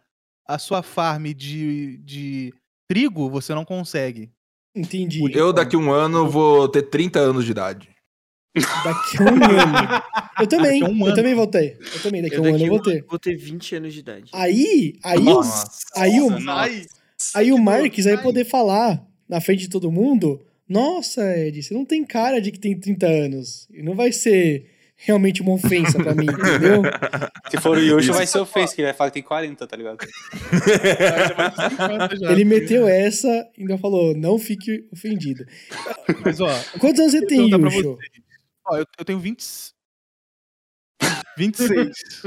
a 0.48 0.60
sua 0.60 0.84
farm 0.84 1.26
de, 1.34 1.98
de 1.98 2.54
trigo 2.88 3.30
você 3.30 3.54
não 3.56 3.66
consegue. 3.66 4.30
Entendi. 4.76 5.22
Eu, 5.34 5.52
daqui 5.54 5.76
a 5.76 5.80
um 5.80 5.92
ano, 5.92 6.30
vou 6.30 6.68
ter 6.68 6.84
30 6.84 7.18
anos 7.20 7.46
de 7.46 7.52
idade. 7.52 7.90
Daqui 8.84 9.18
a 9.20 9.24
um 9.24 9.28
ano. 9.28 10.04
Eu 10.38 10.48
também, 10.48 10.82
Daqui 10.82 10.92
um 10.94 11.00
eu 11.00 11.06
ano. 11.06 11.16
também 11.16 11.34
vou 11.34 11.48
ter. 11.48 11.80
Eu 11.94 12.02
também, 12.04 12.22
daqui 12.22 12.36
a 12.36 12.42
um 12.42 12.44
ano 12.44 12.52
daqui 12.58 12.64
eu 12.64 12.68
a 12.68 12.70
vou 12.70 12.80
um 12.80 12.84
ter. 12.84 12.98
ano 12.98 13.06
vou 13.10 13.20
ter 13.20 13.36
20 13.38 13.76
anos 13.78 13.94
de 13.94 14.00
idade. 14.02 14.30
Aí, 14.34 15.00
aí, 15.02 15.18
o- 15.20 15.24
Nossa. 15.24 15.70
aí, 15.96 16.20
o, 16.20 16.30
Nossa. 16.30 16.86
Aí 17.34 17.52
o 17.52 17.58
Marques 17.58 18.06
vai 18.06 18.22
poder 18.22 18.46
falar 18.46 19.04
na 19.28 19.42
frente 19.42 19.62
de 19.62 19.70
todo 19.70 19.92
mundo: 19.92 20.42
Nossa, 20.68 21.22
Ed, 21.38 21.64
você 21.64 21.74
não 21.74 21.86
tem 21.86 22.04
cara 22.04 22.42
de 22.42 22.52
que 22.52 22.60
tem 22.60 22.80
30 22.80 23.08
anos. 23.08 23.68
E 23.72 23.82
não 23.82 23.96
vai 23.96 24.12
ser 24.12 24.72
realmente 24.98 25.42
uma 25.42 25.54
ofensa 25.54 26.02
pra 26.02 26.16
mim, 26.16 26.26
entendeu? 26.26 26.82
Se 27.52 27.58
for 27.60 27.78
o 27.78 27.82
Yosho, 27.82 28.14
vai 28.14 28.26
ser 28.26 28.40
ofensa, 28.40 28.74
que 28.74 28.82
ele 28.82 28.88
vai 28.88 28.98
falar 28.98 29.10
que 29.10 29.16
tem 29.16 29.24
40, 29.24 29.68
tá 29.68 29.76
ligado? 29.76 29.98
Ele 32.32 32.46
meteu 32.46 32.88
essa 32.88 33.28
e 33.58 33.62
ainda 33.62 33.78
falou: 33.78 34.16
Não 34.16 34.40
fique 34.40 34.88
ofendido. 34.92 35.46
Mas 36.24 36.40
ó, 36.40 36.50
Quantos 36.80 37.00
anos 37.00 37.12
você 37.12 37.26
tem, 37.26 37.50
Yusho? 37.50 37.98
ó 38.68 38.78
eu, 38.78 38.86
eu 38.98 39.06
tenho 39.06 39.20
20 39.20 39.44
26. 41.38 42.22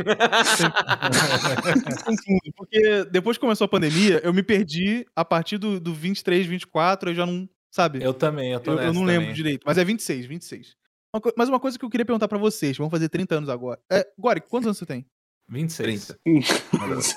Confundo, 2.04 2.40
porque 2.56 3.04
depois 3.11 3.36
que 3.36 3.40
começou 3.40 3.64
a 3.64 3.68
pandemia, 3.68 4.20
eu 4.24 4.32
me 4.32 4.42
perdi 4.42 5.06
a 5.14 5.24
partir 5.24 5.59
do, 5.59 5.78
do 5.80 5.94
23, 5.94 6.46
24, 6.46 7.11
eu 7.11 7.14
já 7.14 7.26
não, 7.26 7.48
sabe? 7.70 8.02
Eu 8.02 8.12
também, 8.14 8.52
eu 8.52 8.61
tô 8.61 8.72
Eu, 8.72 8.78
eu 8.78 8.92
não 8.92 9.04
lembro 9.04 9.22
também. 9.22 9.34
direito, 9.34 9.62
mas 9.66 9.78
é 9.78 9.84
26, 9.84 10.26
26. 10.26 10.76
Uma 11.14 11.20
co- 11.20 11.32
mas 11.36 11.48
uma 11.48 11.59
coisa 11.61 11.78
que 11.78 11.84
eu 11.84 11.90
queria 11.90 12.04
perguntar 12.06 12.28
pra 12.28 12.38
vocês, 12.38 12.76
vão 12.76 12.90
fazer 12.90 13.09
30 13.09 13.36
anos 13.36 13.48
agora. 13.48 13.80
É, 13.90 14.06
Gori, 14.18 14.40
quantos 14.40 14.66
anos 14.66 14.78
você 14.78 14.86
tem? 14.86 15.06
26. 15.48 16.14
30. 16.24 16.54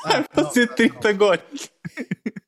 Ah, 0.06 0.24
Você 0.44 0.66
30 0.68 1.10
agora. 1.10 1.44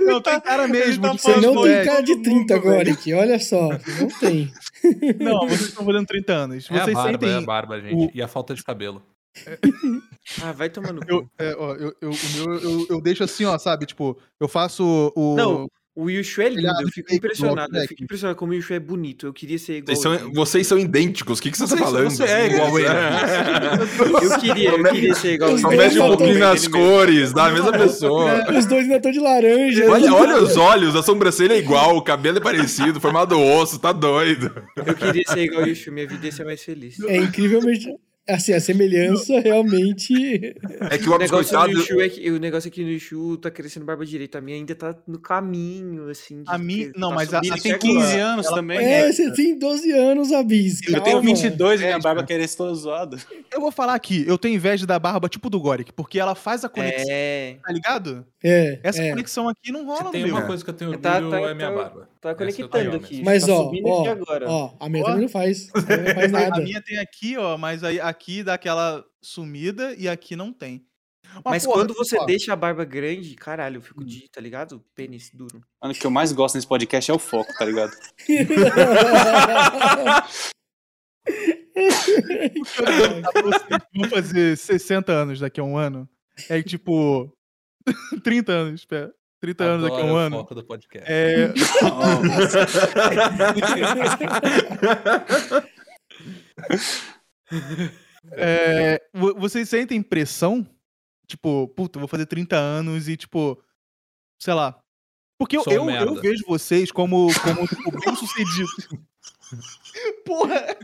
não, 0.00 0.20
tem 0.20 0.40
cara 0.40 0.68
mesmo. 0.68 1.02
tá 1.02 1.12
Você 1.12 1.40
não 1.40 1.62
tem 1.62 1.84
cara 1.84 2.02
de 2.02 2.22
30 2.22 2.54
agora, 2.54 2.90
aqui. 2.90 3.12
Olha 3.12 3.38
só. 3.40 3.68
Não 3.68 4.08
tem. 4.20 4.52
Não, 5.20 5.40
vocês 5.48 5.68
estão 5.68 5.84
fazendo 5.84 6.06
30 6.06 6.32
anos. 6.32 6.70
É 6.70 6.74
a 6.74 6.84
Vocês 6.84 6.96
barba, 6.96 7.10
sentem. 7.10 7.30
é 7.30 7.36
a 7.36 7.40
barba, 7.40 7.80
gente. 7.80 8.16
E 8.16 8.22
a 8.22 8.28
falta 8.28 8.54
de 8.54 8.62
cabelo. 8.64 9.02
Ah, 10.42 10.52
vai 10.52 10.70
cu. 10.70 10.80
Eu, 11.08 11.28
é, 11.38 11.56
ó, 11.58 11.74
eu, 11.74 11.92
eu, 12.00 12.10
o 12.10 12.30
meu, 12.36 12.54
eu, 12.60 12.86
eu 12.90 13.00
deixo 13.00 13.24
assim, 13.24 13.44
ó, 13.46 13.58
sabe? 13.58 13.84
Tipo, 13.86 14.16
eu 14.38 14.46
faço 14.46 15.12
o. 15.16 15.34
Não, 15.34 15.68
O 16.00 16.08
Yushu 16.08 16.40
é 16.40 16.48
lindo, 16.48 16.60
Ele 16.60 16.84
eu 16.84 16.88
fico 16.88 17.14
impressionado. 17.14 17.76
Eu 17.76 17.86
fico 17.86 18.02
impressionado 18.02 18.34
como 18.38 18.52
o 18.52 18.54
Yushu 18.54 18.72
é 18.72 18.80
bonito. 18.80 19.26
Eu 19.26 19.34
queria 19.34 19.58
ser 19.58 19.76
igual. 19.76 19.94
Vocês 19.94 20.02
são, 20.02 20.14
ele. 20.14 20.34
vocês 20.34 20.66
são 20.66 20.78
idênticos. 20.78 21.38
O 21.38 21.42
que, 21.42 21.50
que 21.50 21.58
você 21.58 21.76
tá 21.76 21.76
falando? 21.76 22.10
você 22.10 22.24
é 22.24 22.46
igual 22.46 22.78
ele. 22.78 22.88
Eu 24.30 24.38
queria, 24.38 24.70
eu 24.70 24.84
queria 24.84 25.14
ser 25.14 25.34
igual 25.34 25.50
dois 25.50 25.62
mexe 25.62 25.98
um 25.98 26.08
pouquinho 26.08 26.38
nas 26.38 26.66
cores, 26.66 27.32
da 27.32 27.50
mesma 27.50 27.72
pessoa. 27.72 28.50
Os 28.56 28.66
dois 28.66 28.82
ainda 28.82 28.96
estão 28.96 29.10
de 29.10 29.18
laranja. 29.18 29.90
Olha, 29.90 30.14
olha 30.14 30.42
os 30.42 30.56
olhos, 30.56 30.96
a 30.96 31.02
sobrancelha 31.02 31.54
é 31.54 31.58
igual, 31.58 31.96
o 31.96 32.02
cabelo 32.02 32.38
é 32.38 32.40
parecido, 32.40 33.00
formado 33.00 33.38
osso, 33.38 33.78
tá 33.78 33.92
doido. 33.92 34.52
Eu 34.76 34.94
queria 34.94 35.22
ser 35.26 35.40
igual 35.40 35.62
o 35.62 35.66
Yushu, 35.66 35.92
minha 35.92 36.06
vida 36.06 36.26
ia 36.26 36.32
ser 36.32 36.44
mais 36.44 36.62
feliz. 36.62 36.98
É 37.00 37.16
incrivelmente. 37.16 37.94
Assim, 38.30 38.52
a 38.52 38.60
semelhança 38.60 39.40
realmente. 39.40 40.54
É 40.90 40.98
que 40.98 41.08
o 41.08 41.14
O 41.14 41.18
negócio, 41.18 41.58
Yushu 41.70 42.00
é 42.00 42.08
que, 42.08 42.30
o 42.30 42.38
negócio 42.38 42.68
é 42.68 42.70
que 42.70 42.82
no 42.82 42.90
Yushu 42.90 43.36
tá 43.38 43.50
crescendo 43.50 43.84
barba 43.86 44.04
direita. 44.06 44.38
A 44.38 44.40
minha 44.40 44.56
ainda 44.56 44.74
tá 44.74 44.94
no 45.06 45.18
caminho, 45.18 46.08
assim. 46.08 46.42
de- 46.42 46.50
A 46.50 46.58
minha- 46.58 46.92
não, 46.96 47.10
tá 47.10 47.14
mas 47.16 47.34
a- 47.34 47.38
a 47.38 47.40
Tem 47.40 47.56
chegando 47.58 47.80
15 47.80 48.16
lá. 48.16 48.22
anos 48.32 48.46
também. 48.48 48.78
É, 48.78 49.12
você 49.12 49.32
tem 49.32 49.58
12 49.58 49.90
anos, 49.92 50.32
Abis. 50.32 50.80
Eu 50.82 51.00
tenho 51.00 51.16
calma. 51.16 51.22
22 51.22 51.80
e 51.80 51.84
minha 51.84 51.96
É, 51.96 52.00
barba 52.00 52.24
querendo 52.24 52.54
toda 52.56 52.74
zoada. 52.74 53.16
Eu 53.52 53.60
vou 53.60 53.70
falar 53.72 53.94
aqui, 53.94 54.24
eu 54.26 54.38
tenho 54.38 54.54
inveja 54.54 54.86
da 54.86 54.98
barba 54.98 55.28
tipo 55.28 55.48
do 55.50 55.60
Goric, 55.60 55.92
porque 55.92 56.18
ela 56.18 56.34
faz 56.34 56.64
a 56.64 56.68
conexão, 56.68 57.06
É, 57.08 57.56
tá 57.64 57.72
ligado? 57.72 58.24
É, 58.42 58.78
Essa 58.82 59.02
é. 59.02 59.10
conexão 59.10 59.48
aqui 59.48 59.72
não 59.72 59.84
rola 59.84 60.04
no 60.04 60.10
tem 60.10 60.24
meu. 60.24 60.34
uma 60.34 60.42
coisa 60.42 60.62
que 60.64 60.70
eu 60.70 60.74
tenho 60.74 60.90
orgulho 60.92 61.02
Tá- 61.02 61.20
tá- 61.20 61.40
é 61.40 61.54
minha 61.54 61.68
tá- 61.70 61.74
barba. 61.76 62.08
Tá 62.20 62.34
conectando 62.34 62.96
aqui. 62.96 63.22
Mas 63.22 63.46
Tá 63.46 63.52
ó, 63.54 63.64
subindo 63.64 63.86
ó, 63.88 64.00
aqui 64.00 64.08
agora. 64.08 64.50
ó, 64.50 64.76
a 64.78 64.88
minha 64.88 65.02
Ó. 65.02 65.06
também 65.06 65.22
não 65.22 65.28
faz. 65.28 65.68
A 65.74 65.80
minha 65.80 66.04
não 66.04 66.14
faz 66.14 66.34
A 66.34 66.38
nada. 66.50 66.60
minha 66.62 66.82
tem 66.82 66.98
aqui, 66.98 67.36
ó, 67.36 67.56
mas 67.56 67.82
aí 67.84 68.00
aqui 68.00 68.42
dá 68.42 68.54
aquela 68.54 69.04
sumida 69.22 69.94
e 69.96 70.08
aqui 70.08 70.36
não 70.36 70.52
tem. 70.52 70.84
Mas 71.44 71.64
porra, 71.64 71.78
quando 71.78 71.94
você 71.94 72.18
ó, 72.18 72.24
deixa 72.24 72.52
a 72.52 72.56
barba 72.56 72.84
grande, 72.84 73.36
caralho, 73.36 73.76
eu 73.76 73.80
Hum. 73.80 73.84
fico 73.84 74.04
de, 74.04 74.28
tá 74.30 74.40
ligado? 74.40 74.84
Pênis 74.96 75.30
duro. 75.32 75.62
Mano, 75.80 75.94
o 75.94 75.96
que 75.96 76.04
eu 76.04 76.10
mais 76.10 76.32
gosto 76.32 76.56
nesse 76.56 76.66
podcast 76.66 77.08
é 77.10 77.14
o 77.14 77.18
foco, 77.20 77.52
tá 77.56 77.64
ligado? 77.64 77.92
vão 83.94 84.08
fazer 84.10 84.56
60 84.56 85.12
anos 85.12 85.40
daqui 85.40 85.60
a 85.60 85.64
um 85.64 85.76
ano, 85.76 86.08
é 86.48 86.62
tipo 86.62 87.32
30 88.24 88.52
anos, 88.52 88.80
espera. 88.80 89.12
30 89.40 89.64
anos 89.64 89.82
daqui 89.82 89.96
a 89.96 89.98
Adoro 90.00 90.14
um 90.14 90.16
ano. 90.16 90.36
foco 90.36 90.54
do 90.54 90.64
podcast. 90.64 91.10
É, 91.10 91.52
é, 98.32 99.02
vo- 99.12 99.34
vocês 99.34 99.68
sentem 99.68 100.02
pressão? 100.02 100.66
Tipo, 101.26 101.68
puta, 101.68 101.98
vou 101.98 102.08
fazer 102.08 102.26
30 102.26 102.56
anos 102.56 103.08
e, 103.08 103.16
tipo, 103.16 103.62
sei 104.38 104.54
lá. 104.54 104.78
Porque 105.38 105.56
eu, 105.56 105.62
eu, 105.66 105.88
eu 105.88 106.14
vejo 106.16 106.44
vocês 106.46 106.92
como, 106.92 107.28
como 107.42 107.66
tipo, 107.66 107.90
bem 107.92 108.14
sucedidos. 108.16 108.88
Porra! 110.26 110.76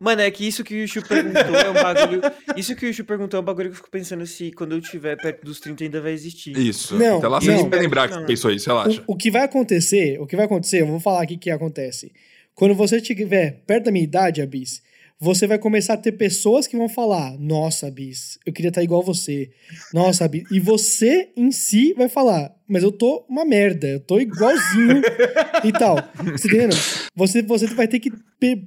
Mano, 0.00 0.20
é 0.20 0.30
que 0.30 0.46
isso 0.46 0.62
que 0.62 0.74
o 0.74 0.78
Yushu 0.78 1.02
perguntou 1.02 1.56
é 1.56 1.70
um 1.70 1.74
bagulho. 1.74 2.20
Isso 2.56 2.76
que 2.76 2.86
o 2.86 2.88
Yushu 2.88 3.04
perguntou 3.04 3.38
é 3.38 3.40
um 3.40 3.44
bagulho 3.44 3.68
que 3.68 3.72
eu 3.72 3.76
fico 3.76 3.90
pensando 3.90 4.24
se 4.26 4.52
quando 4.52 4.72
eu 4.72 4.78
estiver 4.78 5.16
perto 5.16 5.44
dos 5.44 5.58
30 5.58 5.84
ainda 5.84 6.00
vai 6.00 6.12
existir. 6.12 6.56
Isso. 6.56 6.96
Não, 6.96 7.18
Até 7.18 7.26
lá 7.28 7.40
não. 7.40 7.56
você 7.58 7.68
vai 7.68 7.80
lembrar 7.80 8.08
que 8.08 8.26
pensou 8.26 8.52
isso, 8.52 8.68
relaxa. 8.68 9.02
O, 9.08 9.14
o 9.14 9.16
que 9.16 9.30
vai 9.30 9.42
acontecer, 9.42 10.20
o 10.20 10.26
que 10.26 10.36
vai 10.36 10.44
acontecer, 10.44 10.82
eu 10.82 10.86
vou 10.86 11.00
falar 11.00 11.22
aqui 11.22 11.34
o 11.34 11.38
que 11.38 11.50
acontece. 11.50 12.12
Quando 12.54 12.74
você 12.74 12.98
estiver 12.98 13.60
perto 13.66 13.86
da 13.86 13.90
minha 13.92 14.04
idade, 14.04 14.40
Abis, 14.40 14.82
você 15.20 15.48
vai 15.48 15.58
começar 15.58 15.94
a 15.94 15.96
ter 15.96 16.12
pessoas 16.12 16.66
que 16.66 16.76
vão 16.76 16.88
falar: 16.88 17.36
Nossa, 17.38 17.90
Bis, 17.90 18.38
eu 18.46 18.52
queria 18.52 18.68
estar 18.68 18.82
igual 18.82 19.02
você. 19.02 19.50
Nossa, 19.92 20.28
Bis. 20.28 20.44
E 20.50 20.60
você 20.60 21.30
em 21.36 21.50
si 21.50 21.92
vai 21.94 22.08
falar: 22.08 22.54
Mas 22.68 22.84
eu 22.84 22.92
tô 22.92 23.24
uma 23.28 23.44
merda, 23.44 23.88
eu 23.88 24.00
tô 24.00 24.20
igualzinho 24.20 25.02
e 25.64 25.72
tal. 25.72 25.96
Você 25.96 26.48
tá 26.48 26.54
entendendo? 26.54 26.76
Você, 27.16 27.42
você 27.42 27.66
vai 27.66 27.88
ter 27.88 27.98
que 27.98 28.12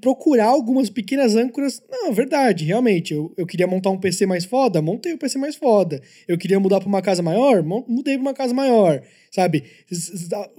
procurar 0.01 0.47
algumas 0.47 0.89
pequenas 0.89 1.37
âncoras. 1.37 1.81
Não, 1.89 2.09
é 2.09 2.11
verdade, 2.11 2.65
realmente. 2.65 3.13
Eu, 3.13 3.33
eu 3.37 3.47
queria 3.47 3.65
montar 3.65 3.91
um 3.91 3.99
PC 3.99 4.25
mais 4.25 4.43
foda, 4.43 4.81
montei 4.81 5.13
um 5.13 5.17
PC 5.17 5.37
mais 5.37 5.55
foda. 5.55 6.01
Eu 6.27 6.37
queria 6.37 6.59
mudar 6.59 6.81
pra 6.81 6.89
uma 6.89 7.01
casa 7.01 7.23
maior, 7.23 7.63
mudei 7.63 8.15
pra 8.15 8.21
uma 8.21 8.33
casa 8.33 8.53
maior. 8.53 9.01
Sabe? 9.31 9.63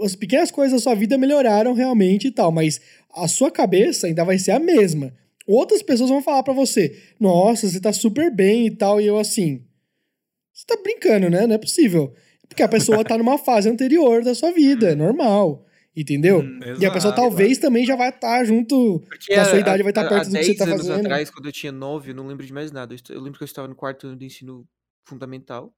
As 0.02 0.16
pequenas 0.16 0.50
coisas 0.50 0.72
da 0.72 0.82
sua 0.82 0.94
vida 0.94 1.18
melhoraram 1.18 1.74
realmente 1.74 2.28
e 2.28 2.30
tal, 2.30 2.50
mas 2.50 2.80
a 3.14 3.28
sua 3.28 3.50
cabeça 3.50 4.06
ainda 4.06 4.24
vai 4.24 4.38
ser 4.38 4.52
a 4.52 4.58
mesma. 4.58 5.12
Outras 5.46 5.82
pessoas 5.82 6.10
vão 6.10 6.22
falar 6.22 6.42
pra 6.42 6.52
você: 6.54 6.96
Nossa, 7.18 7.68
você 7.68 7.80
tá 7.80 7.92
super 7.92 8.30
bem 8.34 8.66
e 8.66 8.70
tal. 8.70 9.00
E 9.00 9.06
eu 9.06 9.18
assim. 9.18 9.64
Você 10.52 10.64
tá 10.66 10.76
brincando, 10.82 11.28
né? 11.30 11.46
Não 11.46 11.54
é 11.54 11.58
possível. 11.58 12.14
Porque 12.48 12.62
a 12.62 12.68
pessoa 12.68 13.02
tá 13.04 13.16
numa 13.16 13.38
fase 13.38 13.68
anterior 13.68 14.22
da 14.22 14.34
sua 14.34 14.52
vida, 14.52 14.90
é 14.90 14.94
normal. 14.94 15.64
Entendeu? 15.96 16.40
Hum, 16.40 16.60
e 16.62 16.64
a 16.64 16.72
exato. 16.72 16.92
pessoa 16.94 17.14
talvez 17.14 17.58
também 17.58 17.84
já 17.84 17.96
vai 17.96 18.08
estar 18.10 18.44
junto. 18.44 19.00
Porque 19.08 19.34
Na 19.36 19.44
sua 19.44 19.58
idade 19.58 19.82
vai 19.82 19.90
estar 19.90 20.06
há- 20.06 20.08
perto 20.08 20.28
do 20.30 20.36
que 20.38 20.42
você 20.44 20.46
10 20.54 20.58
tá 20.58 20.64
anos 20.64 20.86
fazendo. 20.86 21.00
atrás, 21.06 21.30
quando 21.30 21.46
eu 21.46 21.52
tinha 21.52 21.72
9, 21.72 22.10
eu 22.10 22.14
não 22.14 22.26
lembro 22.26 22.46
de 22.46 22.52
mais 22.52 22.70
nada. 22.72 22.94
Eu, 23.10 23.20
lembro 23.20 23.38
que 23.38 23.42
eu 23.42 23.46
estava 23.46 23.68
no 23.68 23.74
quarto 23.74 24.06
ano 24.06 24.16
do 24.16 24.24
ensino 24.24 24.66
fundamental, 25.06 25.74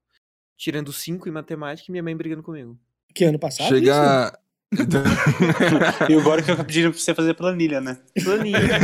tirando 0.57 0.93
5 0.93 1.27
em 1.27 1.31
matemática 1.33 1.89
e 1.89 1.91
minha 1.91 2.03
mãe 2.03 2.15
brigando 2.15 2.43
comigo. 2.43 2.77
Que 3.13 3.25
ano 3.25 3.39
passado? 3.39 3.77
isso? 3.77 3.85
E 6.09 6.13
agora 6.13 6.41
que 6.41 6.51
eu 6.51 6.57
pedindo 6.57 6.91
pra 6.91 6.99
você 6.99 7.13
fazer 7.13 7.33
planilha, 7.33 7.79
né? 7.81 7.97
Planilha. 8.23 8.79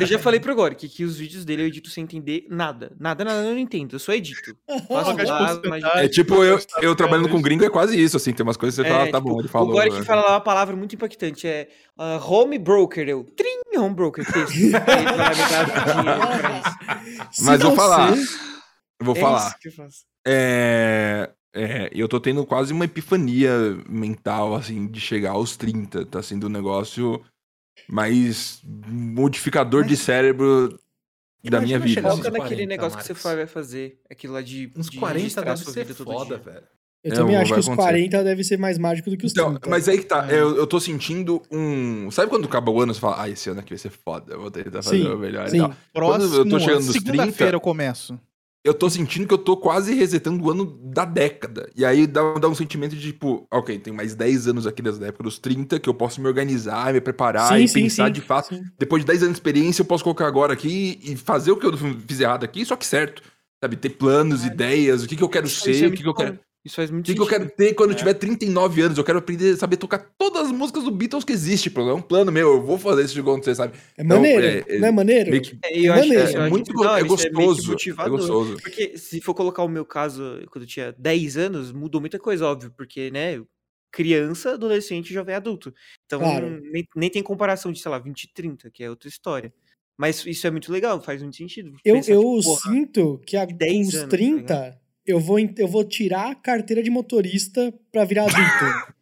eu 0.00 0.06
já 0.06 0.18
falei 0.18 0.40
pro 0.40 0.54
Gori 0.54 0.74
que, 0.74 1.04
os 1.04 1.16
vídeos 1.16 1.44
dele 1.44 1.62
eu 1.62 1.66
edito 1.66 1.90
sem 1.90 2.04
entender 2.04 2.46
nada. 2.48 2.92
Nada, 2.98 3.24
nada, 3.24 3.38
eu 3.44 3.52
não 3.52 3.58
entendo. 3.58 3.94
Eu 3.94 3.98
só 3.98 4.12
edito. 4.12 4.56
Faço 4.88 5.16
lá, 5.16 5.60
mas... 5.66 5.84
É 5.96 6.08
tipo, 6.08 6.42
eu, 6.44 6.58
eu 6.80 6.94
trabalhando 6.94 7.28
com 7.28 7.40
gringo 7.40 7.64
é 7.64 7.70
quase 7.70 8.00
isso, 8.00 8.16
assim. 8.16 8.32
Tem 8.32 8.44
umas 8.44 8.56
coisas 8.56 8.76
que 8.76 8.82
você 8.82 8.88
É, 8.88 8.92
fala, 8.92 9.10
tá 9.10 9.18
tipo, 9.18 9.32
bom, 9.32 9.40
ele 9.40 9.48
falou. 9.48 9.76
O 9.76 9.82
que 9.82 9.90
né? 9.90 10.04
fala 10.04 10.22
lá 10.22 10.30
uma 10.34 10.40
palavra 10.40 10.76
muito 10.76 10.94
impactante, 10.94 11.46
é 11.46 11.68
ah, 11.96 12.20
home 12.24 12.58
broker. 12.58 13.08
Eu, 13.08 13.24
trim, 13.24 13.60
home 13.76 13.94
broker, 13.94 14.24
texto. 14.24 14.54
Ele 14.58 14.70
vai 14.70 14.96
me 15.04 15.04
dar 15.14 15.32
dinheiro 15.34 16.38
pra 16.38 16.60
isso. 16.60 17.28
Se 17.32 17.44
Mas 17.44 17.60
eu 17.60 17.66
vou 17.68 17.76
falar. 17.76 18.14
vou 19.02 19.16
É 19.16 19.20
falar. 19.20 19.46
isso 19.48 19.58
que 19.60 19.68
eu 19.68 19.72
faço. 19.72 19.98
É, 20.26 21.30
é, 21.54 21.90
eu 21.92 22.08
tô 22.08 22.20
tendo 22.20 22.44
quase 22.46 22.72
uma 22.72 22.84
epifania 22.84 23.50
mental, 23.88 24.54
assim, 24.54 24.86
de 24.86 25.00
chegar 25.00 25.30
aos 25.32 25.56
30. 25.56 26.04
Tá 26.06 26.22
sendo 26.22 26.46
um 26.46 26.50
negócio 26.50 27.22
mais 27.88 28.60
modificador 28.64 29.84
de 29.84 29.96
cérebro 29.96 30.78
da 31.44 31.60
minha 31.60 31.78
vida. 31.78 31.94
chegar 31.94 32.10
assim. 32.12 32.22
naquele 32.22 32.38
40, 32.38 32.66
negócio 32.66 32.98
que 32.98 33.04
você 33.04 33.12
Marcos. 33.12 33.32
vai 33.32 33.46
fazer. 33.46 34.00
Aquilo 34.10 34.34
lá 34.34 34.42
de, 34.42 34.72
Uns 34.76 34.90
de 34.90 34.98
40 34.98 35.18
registrar 35.18 35.42
a 35.42 35.44
deve 35.54 35.64
sua 35.64 35.72
ser 35.72 35.84
vida 35.84 35.94
todo 35.94 36.12
foda, 36.12 36.36
dia. 36.38 36.52
velho. 36.52 36.66
Eu 37.04 37.12
É, 37.12 37.14
também 37.14 37.36
acho 37.36 37.54
que 37.54 37.60
os 37.60 37.66
acontecer. 37.68 37.88
40 37.90 38.24
deve 38.24 38.44
ser 38.44 38.58
mais 38.58 38.76
mágico 38.76 39.08
do 39.08 39.16
que 39.16 39.24
os 39.24 39.30
Então, 39.32 39.50
30. 39.52 39.70
mas 39.70 39.88
aí 39.88 39.98
que 39.98 40.04
tá, 40.04 40.26
eu, 40.32 40.56
eu 40.56 40.66
tô 40.66 40.80
sentindo 40.80 41.40
um. 41.50 42.10
Sabe 42.10 42.28
quando 42.28 42.46
acaba 42.46 42.70
o 42.72 42.80
ano 42.80 42.92
você 42.92 42.98
fala, 43.00 43.22
ah, 43.22 43.28
esse 43.30 43.48
ano 43.48 43.60
aqui 43.60 43.70
vai 43.70 43.78
ser 43.78 43.90
foda, 43.90 44.34
eu 44.34 44.40
vou 44.40 44.50
tentar 44.50 44.82
fazer 44.82 44.98
Sim, 45.04 45.08
o 45.08 45.16
melhor 45.16 45.46
e 45.46 45.50
sim. 45.50 45.58
tal. 45.58 45.74
Próximo, 45.92 46.34
eu 46.34 46.48
tô 46.48 46.58
chegando 46.58 46.84
nos 46.84 46.92
segunda-feira 46.92 47.32
30, 47.36 47.44
eu 47.56 47.60
começo. 47.60 48.20
Eu 48.64 48.74
tô 48.74 48.90
sentindo 48.90 49.26
que 49.26 49.32
eu 49.32 49.38
tô 49.38 49.56
quase 49.56 49.94
resetando 49.94 50.44
o 50.44 50.50
ano 50.50 50.66
da 50.82 51.04
década. 51.04 51.70
E 51.76 51.84
aí 51.84 52.06
dá, 52.06 52.34
dá 52.34 52.48
um 52.48 52.54
sentimento 52.54 52.94
de 52.96 53.00
tipo, 53.00 53.46
ok, 53.50 53.78
tem 53.78 53.92
mais 53.92 54.14
10 54.14 54.48
anos 54.48 54.66
aqui 54.66 54.82
dessa 54.82 55.04
época 55.06 55.24
dos 55.24 55.38
30 55.38 55.78
que 55.78 55.88
eu 55.88 55.94
posso 55.94 56.20
me 56.20 56.26
organizar, 56.26 56.92
me 56.92 57.00
preparar 57.00 57.48
Sim, 57.56 57.64
e 57.64 57.68
sim, 57.68 57.82
pensar 57.82 58.06
sim, 58.06 58.12
de 58.12 58.20
fato. 58.20 58.60
Depois 58.78 59.02
de 59.02 59.06
10 59.06 59.22
anos 59.22 59.34
de 59.34 59.38
experiência, 59.38 59.82
eu 59.82 59.86
posso 59.86 60.04
colocar 60.04 60.26
agora 60.26 60.52
aqui 60.52 60.98
e 61.02 61.16
fazer 61.16 61.52
o 61.52 61.56
que 61.56 61.66
eu 61.66 61.76
fiz 61.76 62.20
errado 62.20 62.44
aqui, 62.44 62.64
só 62.64 62.76
que 62.76 62.86
certo. 62.86 63.22
Sabe, 63.62 63.76
ter 63.76 63.90
planos, 63.90 64.44
ideias, 64.44 65.02
o 65.02 65.08
que, 65.08 65.16
que 65.16 65.22
eu 65.22 65.28
quero 65.28 65.48
ser, 65.48 65.84
é 65.84 65.86
o 65.88 65.90
que, 65.90 66.02
que 66.02 66.08
eu 66.08 66.14
quero. 66.14 66.38
Isso 66.68 66.76
faz 66.76 66.90
muito 66.90 67.06
O 67.06 67.08
que, 67.08 67.14
que 67.14 67.20
eu 67.22 67.26
quero 67.26 67.48
ter 67.50 67.72
quando 67.72 67.90
eu 67.92 67.96
tiver 67.96 68.12
39 68.12 68.82
anos? 68.82 68.98
Eu 68.98 69.02
quero 69.04 69.18
aprender 69.18 69.54
a 69.54 69.56
saber 69.56 69.78
tocar 69.78 69.98
todas 70.18 70.42
as 70.48 70.52
músicas 70.52 70.84
do 70.84 70.90
Beatles 70.90 71.24
que 71.24 71.32
existe, 71.32 71.70
pô. 71.70 71.80
É 71.88 71.94
um 71.94 72.02
plano 72.02 72.30
meu. 72.30 72.56
Eu 72.56 72.62
vou 72.62 72.78
fazer 72.78 73.04
isso 73.06 73.14
de 73.14 73.20
acontecer, 73.20 73.54
sabe? 73.54 73.72
É 73.96 74.02
Então, 74.04 74.18
maneiro, 74.18 74.44
é- 74.46 74.64
é- 74.76 74.78
não 74.78 74.88
é 74.88 74.92
maneiro? 74.92 75.40
Que- 75.40 75.58
É, 75.64 75.78
eu 75.80 75.92
acho, 75.94 76.02
maneiro. 76.02 76.14
eu 76.22 76.26
é 76.40 76.42
acho 76.42 76.50
muito 76.50 76.70
que 76.72 76.84
da 76.84 76.98
é 76.98 77.00
é 77.00 77.04
gostoso. 77.04 77.68
É 77.68 77.70
motivador. 77.72 78.18
gostoso. 78.18 78.56
Porque 78.62 78.98
se 78.98 79.20
for 79.22 79.32
colocar 79.34 79.62
o 79.62 79.68
meu 79.68 79.86
caso, 79.86 80.22
quando 80.52 80.64
eu 80.64 80.68
tinha 80.68 80.94
10 80.98 81.38
anos, 81.38 81.72
mudou 81.72 82.00
muita 82.02 82.18
coisa, 82.18 82.44
óbvio. 82.46 82.70
Porque, 82.76 83.10
né, 83.10 83.40
criança, 83.90 84.52
adolescente, 84.52 85.10
jovem 85.14 85.34
adulto. 85.34 85.72
Então, 86.04 86.20
Claro. 86.20 86.60
nem, 86.70 86.86
nem 86.94 87.08
tem 87.10 87.22
comparação 87.22 87.72
de, 87.72 87.80
sei 87.80 87.90
lá, 87.90 87.98
20 87.98 88.24
e 88.24 88.32
30, 88.34 88.70
que 88.70 88.84
é 88.84 88.90
outra 88.90 89.08
história. 89.08 89.50
Mas 89.96 90.24
isso 90.26 90.46
é 90.46 90.50
muito 90.50 90.70
legal, 90.70 91.00
faz 91.00 91.22
muito 91.22 91.36
sentido. 91.36 91.72
Eu, 91.82 91.96
eu 91.96 92.02
tipo, 92.02 92.42
porra, 92.44 92.60
sinto 92.70 93.20
que 93.26 93.36
a, 93.36 93.46
com 93.46 93.56
10 93.56 93.88
os 93.88 93.94
anos, 93.94 94.04
tá 94.10 94.16
30 94.16 94.78
eu 95.08 95.18
vou, 95.18 95.38
eu 95.38 95.66
vou 95.66 95.82
tirar 95.84 96.30
a 96.30 96.34
carteira 96.34 96.82
de 96.82 96.90
motorista 96.90 97.72
pra 97.90 98.04
virar 98.04 98.24
adulto. 98.24 98.92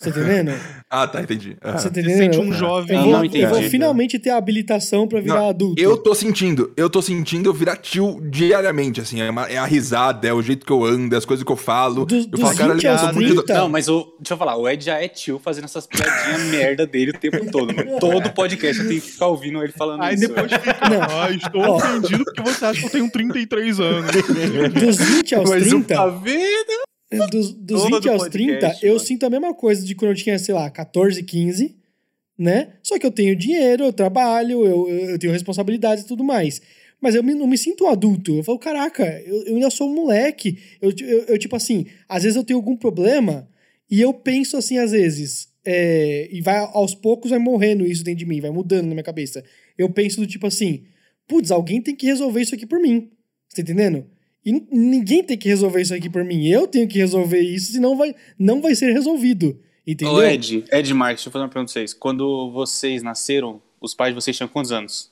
Você 0.00 0.10
tá 0.12 0.20
entendendo? 0.20 0.52
Ah, 0.92 1.06
tá, 1.06 1.20
entendi. 1.22 1.56
Aham. 1.64 1.78
Você 1.78 1.88
tá 1.88 1.94
Você 1.94 2.00
entendendo? 2.00 2.18
sente 2.34 2.38
um 2.40 2.52
jovem. 2.52 2.96
Eu 2.96 3.02
vou, 3.04 3.12
não 3.12 3.24
eu 3.24 3.48
vou 3.48 3.58
entendi. 3.58 3.70
finalmente 3.70 4.18
ter 4.18 4.30
a 4.30 4.38
habilitação 4.38 5.06
pra 5.06 5.20
virar 5.20 5.36
Não, 5.36 5.48
adulto. 5.50 5.80
Eu 5.80 5.96
tô 5.96 6.12
sentindo, 6.16 6.72
eu 6.76 6.90
tô 6.90 7.00
sentindo 7.00 7.48
eu 7.48 7.54
virar 7.54 7.76
tio 7.76 8.20
diariamente, 8.28 9.00
assim. 9.00 9.20
É, 9.20 9.30
uma- 9.30 9.46
é 9.48 9.56
a 9.56 9.64
risada, 9.64 10.26
é 10.26 10.32
o 10.32 10.42
jeito 10.42 10.66
que 10.66 10.72
eu 10.72 10.84
ando, 10.84 11.14
é 11.14 11.18
as 11.18 11.24
coisas 11.24 11.44
que 11.44 11.52
eu 11.52 11.56
falo. 11.56 12.04
Dos- 12.06 12.26
eu 12.32 12.38
falo, 12.38 12.56
cara, 12.56 12.74
20 12.74 12.84
eu 12.86 12.90
aos 12.90 13.00
sou 13.02 13.12
muito- 13.14 13.34
30. 13.44 13.54
Não, 13.54 13.68
mas 13.68 13.88
o, 13.88 14.12
deixa 14.18 14.34
eu 14.34 14.36
falar, 14.36 14.56
o 14.56 14.68
Ed 14.68 14.84
já 14.84 15.00
é 15.00 15.06
tio 15.06 15.38
fazendo 15.38 15.66
essas 15.66 15.86
piadinhas 15.86 16.42
merda 16.50 16.84
dele 16.88 17.12
o 17.12 17.14
tempo 17.16 17.48
todo, 17.52 17.72
mano. 17.72 18.00
Todo 18.00 18.28
podcast 18.32 18.82
eu 18.82 18.88
tenho 18.88 19.00
que 19.00 19.12
ficar 19.12 19.28
ouvindo 19.28 19.62
ele 19.62 19.72
falando 19.72 20.02
Aí 20.02 20.16
isso. 20.16 20.26
depois 20.26 20.50
fica, 20.60 20.88
Não. 20.90 21.02
ah, 21.02 21.30
estou 21.30 21.62
Ó. 21.62 21.76
ofendido 21.76 22.24
porque 22.24 22.42
você 22.42 22.64
acha 22.64 22.80
que 22.80 22.86
eu 22.86 22.90
tenho 22.90 23.08
33 23.12 23.78
anos. 23.78 24.10
Dos 24.74 24.96
20 24.96 25.34
aos 25.36 25.48
Mas 25.50 25.66
o 25.66 25.68
30, 25.70 25.94
tá 25.94 26.06
vendo? 26.08 26.89
Dos, 27.30 27.52
dos 27.52 27.82
Todo 27.82 27.94
20 27.96 28.08
aos 28.08 28.22
podcast, 28.22 28.30
30, 28.32 28.78
eu 28.86 28.94
mano. 28.94 29.00
sinto 29.00 29.26
a 29.26 29.30
mesma 29.30 29.52
coisa 29.54 29.84
de 29.84 29.94
quando 29.94 30.10
eu 30.12 30.16
tinha, 30.16 30.38
sei 30.38 30.54
lá, 30.54 30.70
14, 30.70 31.22
15, 31.22 31.76
né? 32.38 32.74
Só 32.82 32.98
que 32.98 33.06
eu 33.06 33.10
tenho 33.10 33.34
dinheiro, 33.36 33.84
eu 33.84 33.92
trabalho, 33.92 34.64
eu, 34.64 34.88
eu 34.88 35.18
tenho 35.18 35.32
responsabilidades 35.32 36.04
e 36.04 36.06
tudo 36.06 36.22
mais. 36.24 36.60
Mas 37.00 37.14
eu 37.14 37.22
me- 37.22 37.34
não 37.34 37.46
me 37.46 37.56
sinto 37.58 37.86
adulto. 37.86 38.36
Eu 38.36 38.42
falo, 38.44 38.58
caraca, 38.58 39.04
eu, 39.26 39.42
eu 39.46 39.54
ainda 39.54 39.70
sou 39.70 39.88
um 39.90 39.94
moleque. 39.94 40.58
Eu, 40.80 40.92
eu, 41.00 41.18
eu, 41.24 41.38
tipo 41.38 41.56
assim, 41.56 41.86
às 42.08 42.22
vezes 42.22 42.36
eu 42.36 42.44
tenho 42.44 42.58
algum 42.58 42.76
problema 42.76 43.48
e 43.90 44.00
eu 44.00 44.12
penso 44.14 44.56
assim, 44.56 44.78
às 44.78 44.92
vezes, 44.92 45.48
é, 45.64 46.28
e 46.30 46.40
vai 46.40 46.58
aos 46.58 46.94
poucos 46.94 47.30
vai 47.30 47.38
morrendo 47.38 47.84
isso 47.86 48.04
dentro 48.04 48.18
de 48.20 48.26
mim, 48.26 48.40
vai 48.40 48.50
mudando 48.50 48.86
na 48.86 48.94
minha 48.94 49.02
cabeça. 49.02 49.42
Eu 49.76 49.88
penso 49.90 50.20
do 50.20 50.26
tipo 50.26 50.46
assim, 50.46 50.84
putz, 51.26 51.50
alguém 51.50 51.80
tem 51.82 51.96
que 51.96 52.06
resolver 52.06 52.40
isso 52.42 52.54
aqui 52.54 52.66
por 52.66 52.78
mim. 52.80 53.10
Você 53.48 53.62
tá 53.64 53.72
entendendo? 53.72 54.06
E 54.44 54.52
ninguém 54.70 55.22
tem 55.22 55.36
que 55.36 55.48
resolver 55.48 55.82
isso 55.82 55.94
aqui 55.94 56.08
por 56.08 56.24
mim. 56.24 56.46
Eu 56.48 56.66
tenho 56.66 56.88
que 56.88 56.98
resolver 56.98 57.40
isso, 57.40 57.72
senão 57.72 57.96
vai, 57.96 58.14
não 58.38 58.62
vai 58.62 58.74
ser 58.74 58.92
resolvido. 58.92 59.58
Entendeu? 59.86 60.14
Ô, 60.14 60.22
Ed, 60.22 60.64
Ed 60.72 60.94
Marques, 60.94 61.18
deixa 61.20 61.28
eu 61.28 61.32
fazer 61.32 61.42
uma 61.44 61.48
pergunta 61.48 61.72
pra 61.72 61.80
vocês. 61.80 61.92
Quando 61.94 62.50
vocês 62.52 63.02
nasceram, 63.02 63.60
os 63.80 63.94
pais 63.94 64.14
de 64.14 64.20
vocês 64.20 64.36
tinham 64.36 64.48
quantos 64.48 64.72
anos? 64.72 65.10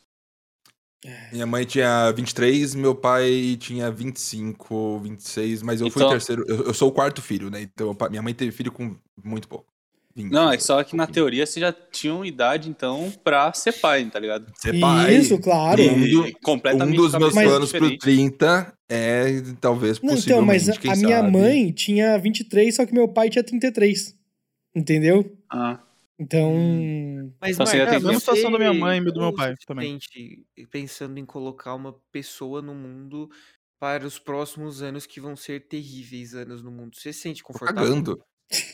Minha 1.33 1.47
mãe 1.47 1.65
tinha 1.65 2.11
23, 2.11 2.75
meu 2.75 2.95
pai 2.95 3.57
tinha 3.61 3.91
25, 3.91 4.99
26, 4.99 5.63
mas 5.63 5.81
eu 5.81 5.91
fui 5.91 6.03
o 6.03 6.05
Então- 6.05 6.11
terceiro. 6.11 6.45
Eu, 6.49 6.65
eu 6.65 6.75
sou 6.75 6.89
o 6.89 6.93
quarto 6.93 7.23
filho, 7.23 7.51
né? 7.51 7.63
Então 7.63 7.97
minha 8.11 8.23
mãe 8.23 8.35
teve 8.35 8.51
filho 8.51 8.73
com 8.73 8.97
muito 9.23 9.47
pouco. 9.49 9.67
20, 10.15 10.33
Não, 10.33 10.51
é 10.53 10.59
só 10.59 10.83
que 10.83 10.97
na 10.97 11.07
teoria 11.07 11.47
vocês 11.47 11.61
já 11.61 11.73
tinham 11.73 12.25
idade, 12.25 12.69
então, 12.69 13.13
pra 13.23 13.53
ser 13.53 13.73
pai, 13.73 14.05
tá 14.11 14.19
ligado? 14.19 14.51
Ser 14.57 14.79
pai. 14.81 15.15
Isso, 15.17 15.39
claro. 15.41 15.81
Um 15.83 16.05
E 16.05 16.11
do- 16.11 16.25
Um 16.27 16.33
completamente 16.43 16.97
dos 16.97 17.13
meus 17.15 17.33
planos 17.35 17.71
pro 17.71 17.81
diferente. 17.81 17.99
30 18.01 18.73
é 18.89 19.27
talvez 19.61 20.01
Não, 20.01 20.09
possivelmente, 20.11 20.27
então, 20.33 20.45
mas 20.45 20.69
a, 20.69 20.77
quem 20.77 20.91
a 20.91 20.97
minha 20.97 21.19
sabe. 21.21 21.31
mãe 21.33 21.73
tinha 21.73 22.19
23, 22.19 22.75
só 22.75 22.85
que 22.85 22.93
meu 22.95 23.07
pai 23.09 23.31
tinha 23.31 23.45
33. 23.45 24.17
Entendeu? 24.75 25.37
Ah, 25.51 25.81
Então. 26.19 26.53
Mas, 27.41 27.55
Então, 27.55 27.65
Marcos, 27.67 27.75
É, 27.81 27.83
a 27.97 28.01
mesma 28.01 28.19
situação 28.19 28.51
da 28.51 28.59
minha 28.59 28.75
mãe 28.75 28.99
e 28.99 29.05
do 29.05 29.21
meu 29.21 29.29
é 29.29 29.35
pai 29.35 29.55
também. 29.67 29.99
Pensando 30.71 31.19
em 31.19 31.25
colocar 31.25 31.75
uma 31.75 31.95
pessoa 32.11 32.61
no 32.61 32.75
mundo 32.75 33.29
para 33.81 34.05
os 34.07 34.19
próximos 34.19 34.83
anos 34.83 35.07
que 35.07 35.21
vão 35.21 35.37
ser 35.37 35.69
terríveis 35.69 36.35
anos 36.35 36.61
no 36.63 36.71
mundo. 36.73 36.97
Você 36.97 37.13
se 37.13 37.21
sente 37.21 37.43
Tô 37.43 37.53
confortável? 37.53 37.83
cagando. 37.89 38.21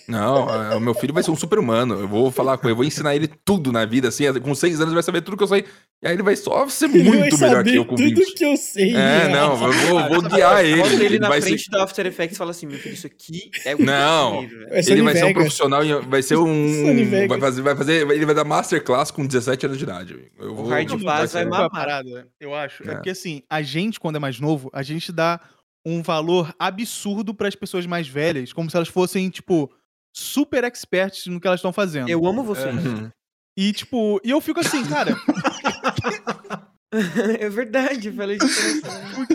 Não, 0.07 0.49
é, 0.73 0.77
o 0.77 0.81
meu 0.81 0.95
filho 0.95 1.13
vai 1.13 1.23
ser 1.23 1.33
um 1.33 1.37
super-humano. 1.37 1.95
Eu 1.99 2.07
vou 2.07 2.31
falar 2.31 2.57
com 2.59 2.67
ele, 2.67 2.73
eu 2.73 2.77
vou 2.77 2.85
ensinar 2.85 3.17
ele 3.17 3.27
tudo 3.27 3.73
na 3.73 3.85
vida, 3.85 4.07
assim. 4.09 4.25
Com 4.41 4.55
seis 4.55 4.75
anos 4.77 4.89
ele 4.89 4.95
vai 4.95 5.03
saber 5.03 5.21
tudo 5.23 5.37
que 5.37 5.43
eu 5.43 5.49
sei. 5.49 5.65
E 6.03 6.07
aí 6.07 6.13
ele 6.15 6.23
vai 6.23 6.37
só 6.37 6.69
ser 6.69 6.85
Ele 6.91 7.03
vai 7.09 7.19
muito 7.19 7.39
melhor 7.39 7.65
que 7.65 7.75
eu 7.75 7.85
com 7.85 7.97
tudo 7.97 8.05
20. 8.15 8.35
que 8.35 8.45
eu 8.45 8.57
sei. 8.57 8.91
É, 8.91 8.93
né? 8.95 9.29
não, 9.29 9.53
eu 9.53 9.73
vou, 9.73 10.09
vou 10.09 10.23
guiar 10.23 10.65
ele. 10.65 10.77
Bota 10.83 10.95
ele 11.05 11.19
na 11.19 11.29
vai 11.29 11.41
ser- 11.41 11.49
frente 11.49 11.71
do 11.71 11.79
After 11.81 12.07
Effects 12.07 12.37
e 12.37 12.39
fala 12.39 12.51
assim, 12.53 12.67
meu 12.67 12.79
filho, 12.79 12.95
isso 12.95 13.07
aqui 13.07 13.51
é 13.65 13.75
o 13.75 13.83
Não. 13.85 14.43
velho." 14.43 14.67
É 14.71 14.81
Ele 14.91 15.03
vai 15.03 15.15
ser 15.17 15.25
um 15.25 15.33
profissional, 15.33 15.85
e 15.85 15.93
vai 16.03 16.23
ser 16.23 16.37
um. 16.37 16.45
Vai 17.29 17.41
fazer, 17.41 17.63
vai 17.63 17.75
fazer. 17.77 18.09
Ele 18.11 18.27
vai 18.27 18.35
dar 18.35 18.45
masterclass 18.45 19.11
com 19.11 19.27
17 19.27 19.67
anos 19.67 19.79
de 19.79 19.85
idade. 19.85 20.19
Eu 20.39 20.55
vou, 20.55 20.67
hard 20.69 20.89
vai 20.91 20.99
pass 21.05 21.31
ser- 21.31 21.39
vai 21.39 21.45
Sabe 21.45 21.49
qual 21.51 21.63
é 21.63 21.65
a 21.65 21.69
mamar. 21.69 21.71
parada, 21.71 22.29
eu 22.39 22.55
acho. 22.55 22.83
É. 22.87 22.93
É. 22.93 22.95
porque 22.95 23.11
assim, 23.11 23.43
a 23.51 23.61
gente, 23.63 23.99
quando 23.99 24.17
é 24.17 24.19
mais 24.21 24.39
novo, 24.39 24.71
a 24.73 24.83
gente 24.83 25.11
dá 25.11 25.41
um 25.85 26.03
valor 26.03 26.55
absurdo 26.59 27.35
pras 27.35 27.55
pessoas 27.55 27.87
mais 27.87 28.09
velhas, 28.09 28.53
como 28.53 28.71
se 28.71 28.77
elas 28.77 28.89
fossem, 28.89 29.29
tipo, 29.31 29.71
super 30.15 30.65
experts 30.65 31.27
no 31.27 31.41
que 31.41 31.47
elas 31.47 31.59
estão 31.61 31.73
fazendo. 31.73 32.09
Eu 32.09 32.27
amo 32.27 32.43
você. 32.43 32.69
Uhum. 32.69 33.11
E, 33.57 33.73
tipo, 33.73 34.21
e 34.25 34.31
eu 34.31 34.41
fico 34.41 34.61
assim, 34.61 34.85
cara. 34.87 35.15
é 37.41 37.49
verdade, 37.49 38.09
eu 38.09 38.15
falei 38.15 38.39
de 38.39 38.47
coração. 38.47 39.27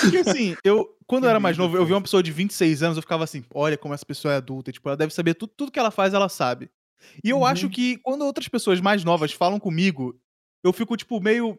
Porque 0.00 0.16
assim, 0.18 0.56
eu, 0.64 0.88
quando 1.06 1.24
eu 1.24 1.30
era 1.30 1.40
mais 1.40 1.56
novo, 1.58 1.76
eu 1.76 1.84
vi 1.84 1.92
uma 1.92 2.00
pessoa 2.00 2.22
de 2.22 2.32
26 2.32 2.82
anos, 2.82 2.96
eu 2.96 3.02
ficava 3.02 3.24
assim, 3.24 3.44
olha 3.54 3.76
como 3.76 3.92
essa 3.94 4.04
pessoa 4.04 4.32
é 4.32 4.38
adulta, 4.38 4.72
tipo, 4.72 4.88
ela 4.88 4.96
deve 4.96 5.12
saber 5.12 5.34
tudo, 5.34 5.52
tudo 5.56 5.72
que 5.72 5.78
ela 5.78 5.90
faz, 5.90 6.14
ela 6.14 6.28
sabe. 6.28 6.70
E 7.22 7.28
eu 7.30 7.38
Uhum. 7.38 7.46
acho 7.46 7.68
que 7.68 7.98
quando 7.98 8.22
outras 8.24 8.48
pessoas 8.48 8.80
mais 8.80 9.04
novas 9.04 9.32
falam 9.32 9.60
comigo, 9.60 10.18
eu 10.64 10.72
fico, 10.72 10.96
tipo, 10.96 11.20
meio. 11.20 11.58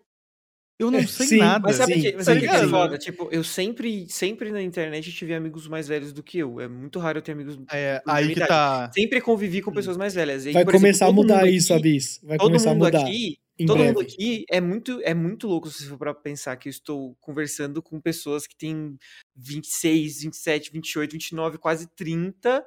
Eu 0.79 0.91
não 0.91 1.07
sei 1.07 1.25
sim, 1.27 1.37
nada. 1.37 1.67
Mas 1.67 1.77
sabe 1.77 1.93
o 1.93 1.95
Sim, 1.95 2.01
que, 2.01 2.11
tá 2.13 2.23
sabe 2.23 2.39
que 2.41 2.45
é 2.47 2.67
foda? 2.67 2.97
Tipo, 2.99 3.29
eu 3.31 3.43
sempre, 3.43 4.07
sempre 4.09 4.51
na 4.51 4.61
internet 4.61 5.11
tive 5.11 5.33
amigos 5.33 5.67
mais 5.67 5.87
velhos 5.87 6.13
do 6.13 6.21
que 6.21 6.37
eu. 6.37 6.59
É 6.61 6.67
muito 6.67 6.99
raro 6.99 7.17
eu 7.17 7.21
ter 7.21 7.31
amigos. 7.31 7.57
É, 7.73 7.99
aí 8.07 8.33
que 8.33 8.45
tá. 8.45 8.91
Sempre 8.93 9.19
convivi 9.19 9.61
com 9.61 9.71
pessoas 9.71 9.97
mais 9.97 10.13
velhas. 10.13 10.45
E 10.45 10.49
aí, 10.49 10.53
Vai 10.53 10.63
por 10.63 10.69
exemplo, 10.75 10.81
começar 10.81 11.07
a 11.07 11.11
mudar 11.11 11.47
isso, 11.49 11.73
Abis. 11.73 12.19
Vai 12.23 12.37
Todo 12.37 12.47
começar 12.47 12.69
a 12.69 12.73
mundo 12.75 12.85
mudar. 12.85 13.01
aqui, 13.01 13.37
em 13.57 13.65
todo 13.65 13.77
breve. 13.77 13.93
mundo 13.93 14.01
aqui 14.01 14.45
é 14.51 14.61
muito, 14.61 15.01
é 15.03 15.13
muito 15.15 15.47
louco 15.47 15.67
se 15.67 15.83
for 15.87 15.97
pra 15.97 16.13
pensar 16.13 16.55
que 16.57 16.69
eu 16.69 16.71
estou 16.71 17.15
conversando 17.19 17.81
com 17.81 17.99
pessoas 17.99 18.45
que 18.45 18.55
têm 18.55 18.97
26, 19.35 20.21
27, 20.21 20.71
28, 20.71 21.13
29, 21.13 21.57
quase 21.57 21.87
30. 21.95 22.63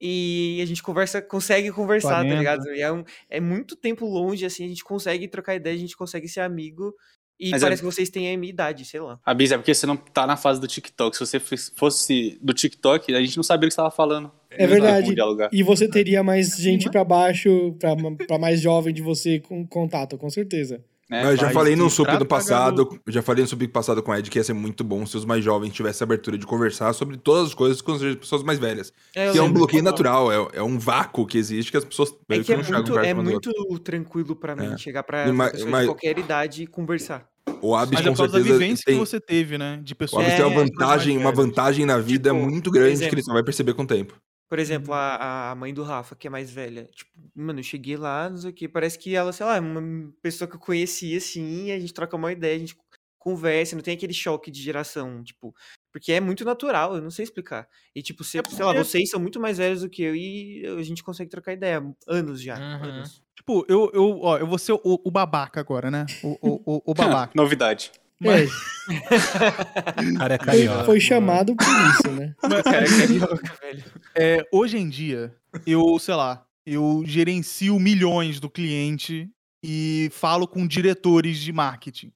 E 0.00 0.60
a 0.62 0.66
gente 0.66 0.82
conversa, 0.82 1.20
consegue 1.22 1.72
conversar, 1.72 2.24
40. 2.24 2.30
tá 2.34 2.38
ligado? 2.38 2.66
E 2.74 2.80
é, 2.82 2.92
um- 2.92 3.04
é 3.30 3.40
muito 3.40 3.74
tempo 3.74 4.06
longe, 4.06 4.44
assim, 4.46 4.64
a 4.64 4.68
gente 4.68 4.84
consegue 4.84 5.26
trocar 5.26 5.56
ideia, 5.56 5.74
a 5.74 5.78
gente 5.78 5.96
consegue 5.96 6.28
ser 6.28 6.40
amigo. 6.40 6.94
E 7.40 7.50
Mas 7.50 7.62
é- 7.62 7.66
parece 7.66 7.82
que 7.82 7.86
vocês 7.86 8.10
têm 8.10 8.34
a 8.34 8.36
minha 8.36 8.50
idade, 8.50 8.84
sei 8.84 9.00
lá. 9.00 9.20
A 9.24 9.32
Bis, 9.32 9.52
é 9.52 9.56
porque 9.56 9.72
você 9.72 9.86
não 9.86 9.96
tá 9.96 10.26
na 10.26 10.36
fase 10.36 10.60
do 10.60 10.66
TikTok. 10.66 11.16
Se 11.16 11.20
você 11.24 11.38
fos- 11.38 11.72
fosse 11.76 12.36
do 12.42 12.52
TikTok, 12.52 13.14
a 13.14 13.20
gente 13.20 13.36
não 13.36 13.44
sabia 13.44 13.66
o 13.66 13.68
que 13.68 13.74
você 13.74 13.76
tava 13.76 13.90
falando. 13.92 14.30
É 14.50 14.66
verdade. 14.66 15.14
E 15.52 15.62
você 15.62 15.86
teria 15.88 16.22
mais 16.22 16.56
gente 16.56 16.90
pra 16.90 17.04
baixo, 17.04 17.76
pra, 17.78 17.94
pra 18.26 18.38
mais 18.38 18.60
jovem 18.60 18.92
de 18.92 19.02
você 19.02 19.38
com 19.38 19.64
contato, 19.66 20.18
com 20.18 20.28
certeza. 20.28 20.82
Né? 21.08 21.32
Eu 21.32 21.36
já 21.36 21.50
falei 21.50 21.74
no 21.76 21.88
sup 21.88 22.06
do 22.06 22.12
pagando- 22.12 22.26
passado, 22.26 23.00
eu 23.06 23.12
já 23.12 23.22
falei 23.22 23.42
no 23.42 23.48
sup 23.48 23.62
passado 23.68 24.02
com 24.02 24.10
o 24.10 24.14
Ed 24.14 24.30
que 24.30 24.38
ia 24.38 24.44
ser 24.44 24.52
muito 24.52 24.82
bom 24.84 25.04
se 25.06 25.16
os 25.16 25.24
mais 25.24 25.42
jovens 25.44 25.72
tivessem 25.72 26.04
abertura 26.04 26.36
de 26.36 26.46
conversar 26.46 26.92
sobre 26.92 27.16
todas 27.16 27.48
as 27.48 27.54
coisas 27.54 27.80
com 27.80 27.92
as 27.92 28.00
pessoas 28.16 28.42
mais 28.42 28.58
velhas. 28.58 28.92
É, 29.14 29.32
Que 29.32 29.38
é 29.38 29.42
um 29.42 29.52
bloqueio 29.52 29.82
natural, 29.82 30.30
é, 30.32 30.58
é 30.58 30.62
um 30.62 30.78
vácuo 30.78 31.26
que 31.26 31.38
existe 31.38 31.70
que 31.70 31.76
as 31.78 31.84
pessoas 31.84 32.10
É 32.28 32.38
que 32.40 32.52
é 32.52 32.56
não 32.56 32.64
chegam 32.64 32.82
muito, 32.82 32.98
é 32.98 33.14
muito 33.14 33.78
tranquilo 33.80 34.36
pra 34.36 34.54
mim 34.54 34.72
É. 34.74 34.78
chegar 34.78 35.02
pra 35.02 35.26
E 35.26 35.30
uma 35.30 35.44
ma- 35.44 35.50
pessoa 35.50 35.70
mas- 35.70 35.80
de 35.82 35.86
qualquer 35.88 36.18
idade 36.18 36.62
e 36.62 36.66
conversar. 36.66 37.26
O 37.62 37.74
Abis 37.74 37.92
Mas 37.94 38.00
é 38.06 38.08
com 38.10 38.14
por 38.14 38.18
causa 38.18 38.32
da 38.32 38.38
certeza 38.38 38.58
vivência 38.58 38.84
tem, 38.84 38.94
que 38.94 39.00
você 39.00 39.18
teve, 39.18 39.56
né? 39.58 39.80
De 39.82 39.94
o 39.94 39.96
pessoas. 39.96 40.22
Abis 40.26 40.36
tem 40.36 40.44
uma 40.44 40.52
É, 40.60 40.64
vantagem, 40.64 41.16
uma 41.16 41.32
vantagem 41.32 41.86
na 41.86 41.98
vida 41.98 42.30
Tipo, 42.30 42.42
muito 42.44 42.70
grande 42.70 42.88
que 42.90 42.94
exemplo, 42.98 43.14
ele 43.16 43.22
só 43.24 43.32
vai 43.32 43.42
perceber 43.42 43.72
com 43.74 43.82
o 43.82 43.86
tempo. 43.86 44.14
Por 44.48 44.58
exemplo, 44.58 44.92
Uhum. 44.94 44.98
a, 44.98 45.50
a 45.50 45.54
mãe 45.54 45.74
do 45.74 45.82
Rafa, 45.82 46.16
que 46.16 46.26
é 46.26 46.30
mais 46.30 46.50
velha. 46.50 46.84
Tipo, 46.94 47.10
mano, 47.34 47.58
eu 47.60 47.64
cheguei 47.64 47.96
lá, 47.96 48.30
não 48.30 48.38
sei 48.38 48.50
o 48.50 48.52
que, 48.54 48.68
parece 48.68 48.98
que 48.98 49.14
ela, 49.14 49.32
sei 49.32 49.44
lá, 49.44 49.56
é 49.56 49.60
uma 49.60 50.12
pessoa 50.22 50.48
que 50.48 50.56
eu 50.56 50.60
conhecia, 50.60 51.18
assim, 51.18 51.70
a 51.70 51.78
gente 51.78 51.92
troca 51.92 52.16
uma 52.16 52.32
ideia, 52.32 52.56
a 52.56 52.58
gente 52.58 52.76
conversa, 53.18 53.76
não 53.76 53.82
tem 53.82 53.94
aquele 53.94 54.14
choque 54.14 54.50
de 54.50 54.62
geração, 54.62 55.22
tipo, 55.22 55.54
porque 55.92 56.12
é 56.12 56.20
muito 56.20 56.44
natural, 56.44 56.94
eu 56.96 57.02
não 57.02 57.10
sei 57.10 57.24
explicar. 57.24 57.68
E, 57.94 58.00
tipo, 58.02 58.24
se, 58.24 58.40
sei 58.48 58.64
lá, 58.64 58.72
porque- 58.72 58.84
vocês 58.88 59.10
são 59.10 59.20
muito 59.20 59.38
mais 59.40 59.58
velhos 59.58 59.82
do 59.82 59.90
que 59.90 60.02
eu 60.02 60.14
e 60.16 60.64
a 60.78 60.82
gente 60.82 61.02
consegue 61.02 61.28
trocar 61.30 61.52
ideia, 61.52 61.84
anos 62.06 62.40
já, 62.40 62.56
Uhum. 62.58 62.84
anos. 62.84 63.22
Tipo, 63.36 63.66
eu, 63.68 63.90
eu, 63.92 64.18
ó, 64.20 64.38
eu 64.38 64.46
vou 64.46 64.58
ser 64.58 64.72
o, 64.72 64.80
o 64.82 65.10
babaca 65.10 65.60
agora, 65.60 65.90
né? 65.90 66.06
O, 66.22 66.38
o, 66.40 66.62
o, 66.76 66.82
o 66.86 66.94
babaca. 67.26 67.32
Novidade. 67.34 67.92
Mas- 68.20 68.50
Cara, 70.18 70.34
é 70.34 70.38
Foi, 70.38 70.46
carioca. 70.46 70.84
foi 70.84 71.00
chamado 71.00 71.54
por 71.54 71.66
isso, 71.66 72.10
né? 72.12 72.34
O 72.42 72.62
cara 72.64 72.84
é 72.84 72.88
carioca, 72.98 73.56
velho. 73.60 73.84
É, 74.16 74.44
hoje 74.52 74.78
em 74.78 74.88
dia, 74.88 75.34
eu, 75.66 75.98
sei 75.98 76.14
lá, 76.14 76.44
eu 76.66 77.02
gerencio 77.06 77.78
milhões 77.78 78.40
do 78.40 78.50
cliente 78.50 79.30
e 79.62 80.08
falo 80.12 80.46
com 80.48 80.66
diretores 80.66 81.38
de 81.38 81.52
marketing. 81.52 82.12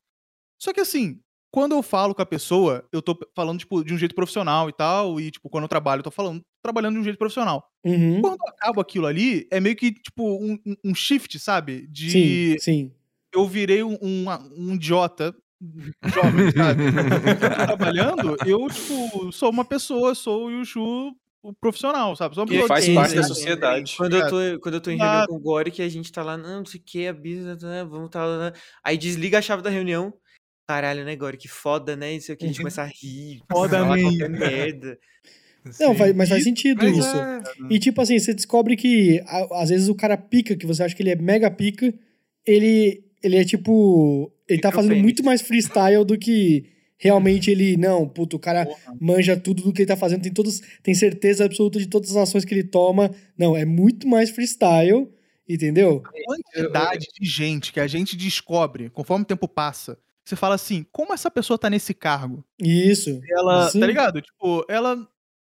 Só 0.60 0.72
que 0.72 0.80
assim, 0.80 1.20
quando 1.52 1.72
eu 1.74 1.82
falo 1.82 2.14
com 2.14 2.22
a 2.22 2.26
pessoa, 2.26 2.84
eu 2.92 3.02
tô 3.02 3.18
falando, 3.34 3.58
tipo, 3.58 3.84
de 3.84 3.92
um 3.92 3.98
jeito 3.98 4.14
profissional 4.14 4.68
e 4.68 4.72
tal, 4.72 5.20
e, 5.20 5.30
tipo, 5.30 5.48
quando 5.50 5.64
eu 5.64 5.68
trabalho, 5.68 6.00
eu 6.00 6.04
tô 6.04 6.10
falando, 6.10 6.40
trabalhando 6.62 6.94
de 6.94 7.00
um 7.00 7.04
jeito 7.04 7.18
profissional. 7.18 7.68
Uhum. 7.84 8.20
Quando 8.22 8.38
eu 8.40 8.48
acabo 8.48 8.80
aquilo 8.80 9.06
ali, 9.06 9.46
é 9.50 9.60
meio 9.60 9.76
que, 9.76 9.92
tipo, 9.92 10.22
um, 10.42 10.58
um- 10.64 10.76
um 10.84 10.94
shift, 10.94 11.38
sabe? 11.38 11.86
De 11.88 12.10
Sim, 12.10 12.56
sim. 12.58 12.92
eu 13.34 13.46
virei 13.46 13.82
um, 13.82 13.98
um, 14.00 14.26
um 14.56 14.74
idiota 14.74 15.34
jovem, 16.04 16.50
sabe? 16.56 16.82
Quando 16.92 17.28
eu 17.28 17.50
tô 17.50 17.66
trabalhando, 17.66 18.36
eu, 18.46 18.66
tipo, 18.68 19.32
sou 19.32 19.50
uma 19.50 19.64
pessoa, 19.64 20.14
sou 20.14 20.46
o 20.46 20.50
Yushu 20.50 21.14
o 21.44 21.52
profissional, 21.52 22.14
sabe? 22.14 22.36
Sou 22.36 22.44
uma 22.44 22.50
Que 22.50 22.66
faz 22.68 22.88
parte 22.90 23.16
da 23.16 23.22
sociedade. 23.24 23.94
Quando 23.96 24.16
eu 24.16 24.28
tô, 24.28 24.36
quando 24.60 24.74
eu 24.76 24.80
tô 24.80 24.90
em 24.90 24.96
reunião 24.96 25.14
Exato. 25.16 25.28
com 25.28 25.36
o 25.36 25.40
Gori, 25.40 25.70
que 25.72 25.82
a 25.82 25.88
gente 25.88 26.12
tá 26.12 26.22
lá, 26.22 26.36
não, 26.36 26.58
não 26.58 26.64
sei 26.66 26.78
o 26.80 26.82
que, 26.84 27.06
a 27.08 27.12
business, 27.12 27.62
né, 27.62 27.84
vamos 27.84 28.10
tá 28.10 28.24
lá. 28.24 28.52
Aí 28.84 28.96
desliga 28.96 29.38
a 29.38 29.42
chave 29.42 29.60
da 29.62 29.68
reunião. 29.70 30.12
Caralho, 30.68 31.04
né, 31.04 31.16
Gori? 31.16 31.36
Que 31.36 31.48
foda, 31.48 31.96
né? 31.96 32.12
Isso 32.14 32.30
aqui, 32.30 32.44
a 32.44 32.46
gente 32.46 32.58
Uhum. 32.58 32.62
começa 32.62 32.82
a 32.82 32.86
rir, 32.86 33.40
Foda 33.50 33.84
mesmo. 33.96 34.28
merda. 34.30 34.96
Não, 35.80 35.94
faz- 35.96 36.14
mas 36.14 36.28
faz 36.28 36.44
sentido 36.44 36.78
Mas 36.84 36.96
isso. 36.98 37.16
é- 37.16 37.42
E 37.70 37.78
tipo 37.78 38.00
assim, 38.00 38.18
você 38.18 38.32
descobre 38.34 38.76
que 38.76 39.20
às 39.52 39.68
vezes 39.70 39.88
o 39.88 39.94
cara 39.96 40.16
pica, 40.16 40.56
que 40.56 40.66
você 40.66 40.82
acha 40.84 40.94
que 40.94 41.02
ele 41.02 41.10
é 41.10 41.16
mega 41.16 41.50
pica, 41.50 41.92
ele, 42.46 43.04
ele 43.22 43.36
é 43.36 43.44
tipo. 43.44 44.32
Ele 44.52 44.60
tá 44.60 44.70
fazendo 44.72 44.96
muito 44.96 45.24
mais 45.24 45.40
freestyle 45.40 46.04
do 46.04 46.18
que 46.18 46.64
realmente 46.98 47.50
ele. 47.50 47.76
Não, 47.76 48.08
puto, 48.08 48.36
o 48.36 48.38
cara 48.38 48.66
Porra. 48.66 48.96
manja 49.00 49.36
tudo 49.36 49.62
do 49.62 49.72
que 49.72 49.82
ele 49.82 49.88
tá 49.88 49.96
fazendo, 49.96 50.22
tem, 50.22 50.32
todos, 50.32 50.60
tem 50.82 50.94
certeza 50.94 51.44
absoluta 51.44 51.78
de 51.78 51.88
todas 51.88 52.10
as 52.10 52.28
ações 52.28 52.44
que 52.44 52.54
ele 52.54 52.64
toma. 52.64 53.10
Não, 53.36 53.56
é 53.56 53.64
muito 53.64 54.06
mais 54.06 54.30
freestyle, 54.30 55.08
entendeu? 55.48 56.02
quantidade 56.24 57.08
de 57.18 57.28
gente 57.28 57.72
que 57.72 57.80
a 57.80 57.86
gente 57.86 58.16
descobre 58.16 58.88
conforme 58.90 59.24
o 59.24 59.26
tempo 59.26 59.48
passa. 59.48 59.98
Você 60.24 60.36
fala 60.36 60.54
assim, 60.54 60.86
como 60.92 61.12
essa 61.12 61.30
pessoa 61.30 61.58
tá 61.58 61.68
nesse 61.68 61.92
cargo? 61.92 62.44
Isso. 62.60 63.20
Ela, 63.28 63.68
Sim. 63.68 63.80
tá 63.80 63.86
ligado? 63.86 64.22
Tipo, 64.22 64.64
ela. 64.68 65.08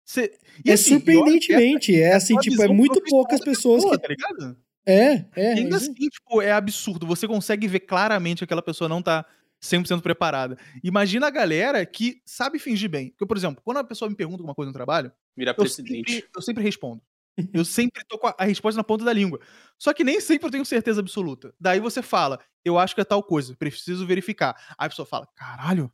Cê, 0.03 0.33
e 0.63 0.71
É 0.71 0.73
assim, 0.73 0.95
surpreendentemente. 0.95 1.95
É 1.95 2.07
essa 2.07 2.17
assim, 2.17 2.37
a 2.37 2.39
tipo, 2.39 2.61
é 2.63 2.67
muito 2.67 3.01
poucas 3.03 3.39
pessoas 3.39 3.83
pessoa, 3.83 3.99
que. 3.99 4.07
Tá 4.07 4.07
ligado? 4.07 4.57
É, 4.85 5.25
é. 5.35 5.55
E 5.55 5.59
ainda 5.59 5.77
isso. 5.77 5.91
assim, 5.91 5.93
tipo, 5.93 6.41
é 6.41 6.51
absurdo. 6.51 7.07
Você 7.07 7.27
consegue 7.27 7.67
ver 7.67 7.81
claramente 7.81 8.39
que 8.39 8.43
aquela 8.43 8.61
pessoa 8.61 8.87
não 8.87 9.01
tá 9.01 9.25
100% 9.61 10.01
preparada. 10.01 10.57
Imagina 10.83 11.27
a 11.27 11.31
galera 11.31 11.85
que 11.85 12.21
sabe 12.25 12.59
fingir 12.59 12.89
bem. 12.89 13.09
Porque, 13.11 13.25
por 13.25 13.37
exemplo, 13.37 13.61
quando 13.63 13.77
a 13.77 13.83
pessoa 13.83 14.09
me 14.09 14.15
pergunta 14.15 14.37
alguma 14.41 14.55
coisa 14.55 14.69
no 14.69 14.73
trabalho, 14.73 15.11
Virar 15.35 15.51
eu 15.51 15.55
presidente. 15.55 16.11
sempre, 16.11 16.29
eu 16.35 16.41
sempre 16.41 16.63
respondo. 16.63 17.01
Eu 17.53 17.65
sempre 17.65 18.01
tô 18.07 18.17
com 18.17 18.27
a, 18.27 18.35
a 18.37 18.45
resposta 18.45 18.77
na 18.77 18.83
ponta 18.83 19.03
da 19.03 19.11
língua. 19.11 19.41
Só 19.77 19.93
que 19.93 20.05
nem 20.05 20.21
sempre 20.21 20.47
eu 20.47 20.51
tenho 20.51 20.63
certeza 20.63 21.01
absoluta. 21.01 21.53
Daí 21.59 21.81
você 21.81 22.01
fala, 22.01 22.39
eu 22.63 22.79
acho 22.79 22.95
que 22.95 23.01
é 23.01 23.03
tal 23.03 23.21
coisa, 23.21 23.53
preciso 23.57 24.07
verificar. 24.07 24.55
Aí 24.77 24.85
a 24.85 24.89
pessoa 24.89 25.05
fala, 25.05 25.27
caralho, 25.35 25.91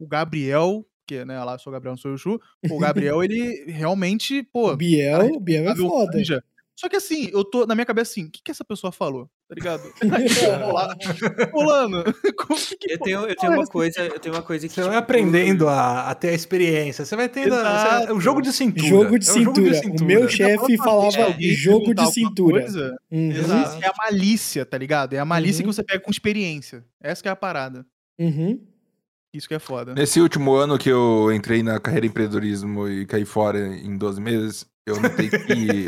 o 0.00 0.04
Gabriel, 0.08 0.84
que, 1.06 1.24
né, 1.24 1.38
lá 1.44 1.54
eu 1.54 1.58
sou 1.60 1.70
o 1.70 1.74
Gabriel, 1.74 1.92
não 1.92 1.96
sou 1.96 2.14
o 2.14 2.18
Chu, 2.18 2.40
o 2.68 2.78
Gabriel, 2.80 3.22
ele 3.22 3.70
realmente, 3.70 4.42
pô, 4.42 4.72
O 4.72 4.76
Biel, 4.76 5.26
o 5.34 5.38
Biel 5.38 5.68
é 5.70 5.76
foda. 5.76 6.18
manja. 6.18 6.42
Só 6.76 6.88
que 6.88 6.96
assim, 6.96 7.30
eu 7.32 7.44
tô 7.44 7.64
na 7.66 7.74
minha 7.74 7.86
cabeça 7.86 8.10
assim, 8.10 8.24
o 8.24 8.30
que, 8.30 8.42
que 8.42 8.50
essa 8.50 8.64
pessoa 8.64 8.90
falou? 8.90 9.28
Tá 9.48 9.54
ligado? 9.54 9.82
Eu 10.02 10.76
que 12.68 12.76
que 12.76 12.92
Eu 12.92 12.98
tenho, 12.98 13.20
eu 13.26 13.36
tenho 13.36 13.52
uma 13.52 13.66
coisa, 13.66 14.00
eu 14.00 14.18
tenho 14.18 14.34
uma 14.34 14.42
coisa 14.42 14.66
que. 14.66 14.74
Você 14.74 14.80
vai 14.80 14.90
tipo, 14.90 14.98
aprendendo 14.98 15.68
a, 15.68 16.10
a 16.10 16.14
ter 16.14 16.30
a 16.30 16.32
experiência. 16.32 17.04
Você 17.04 17.14
vai 17.14 17.28
tendo. 17.28 17.54
a- 17.54 18.06
é 18.08 18.12
o 18.12 18.18
jogo 18.20 18.40
de 18.42 18.52
cintura. 18.52 18.88
Jogo 18.88 19.18
de 19.18 19.28
É 19.28 19.30
um 19.30 19.34
cintura. 19.34 19.80
O 20.00 20.04
meu 20.04 20.28
chefe 20.28 20.76
falava 20.78 21.16
É, 21.16 21.36
jogo 21.52 21.94
de 21.94 22.12
cintura. 22.12 22.66
Uhum. 23.10 23.30
Exato. 23.30 23.84
É 23.84 23.88
a 23.88 23.92
malícia, 23.96 24.64
tá 24.66 24.76
ligado? 24.78 25.14
É 25.14 25.18
a 25.18 25.24
malícia 25.24 25.62
Uhum. 25.62 25.70
que 25.70 25.76
você 25.76 25.82
pega 25.82 26.00
com 26.00 26.10
experiência. 26.10 26.84
Essa 27.00 27.22
que 27.22 27.28
é 27.28 27.32
a 27.32 27.36
parada. 27.36 27.86
Uhum. 28.18 28.58
Isso 29.32 29.48
que 29.48 29.54
é 29.54 29.58
foda. 29.58 29.94
Nesse 29.94 30.20
último 30.20 30.54
ano 30.54 30.78
que 30.78 30.88
eu 30.88 31.30
entrei 31.32 31.62
na 31.62 31.78
carreira 31.80 32.06
empreendedorismo 32.06 32.88
e 32.88 33.04
caí 33.04 33.24
fora 33.24 33.58
em 33.58 33.96
12 33.98 34.20
meses, 34.20 34.66
eu 34.86 35.00
notei 35.00 35.28
que. 35.28 35.86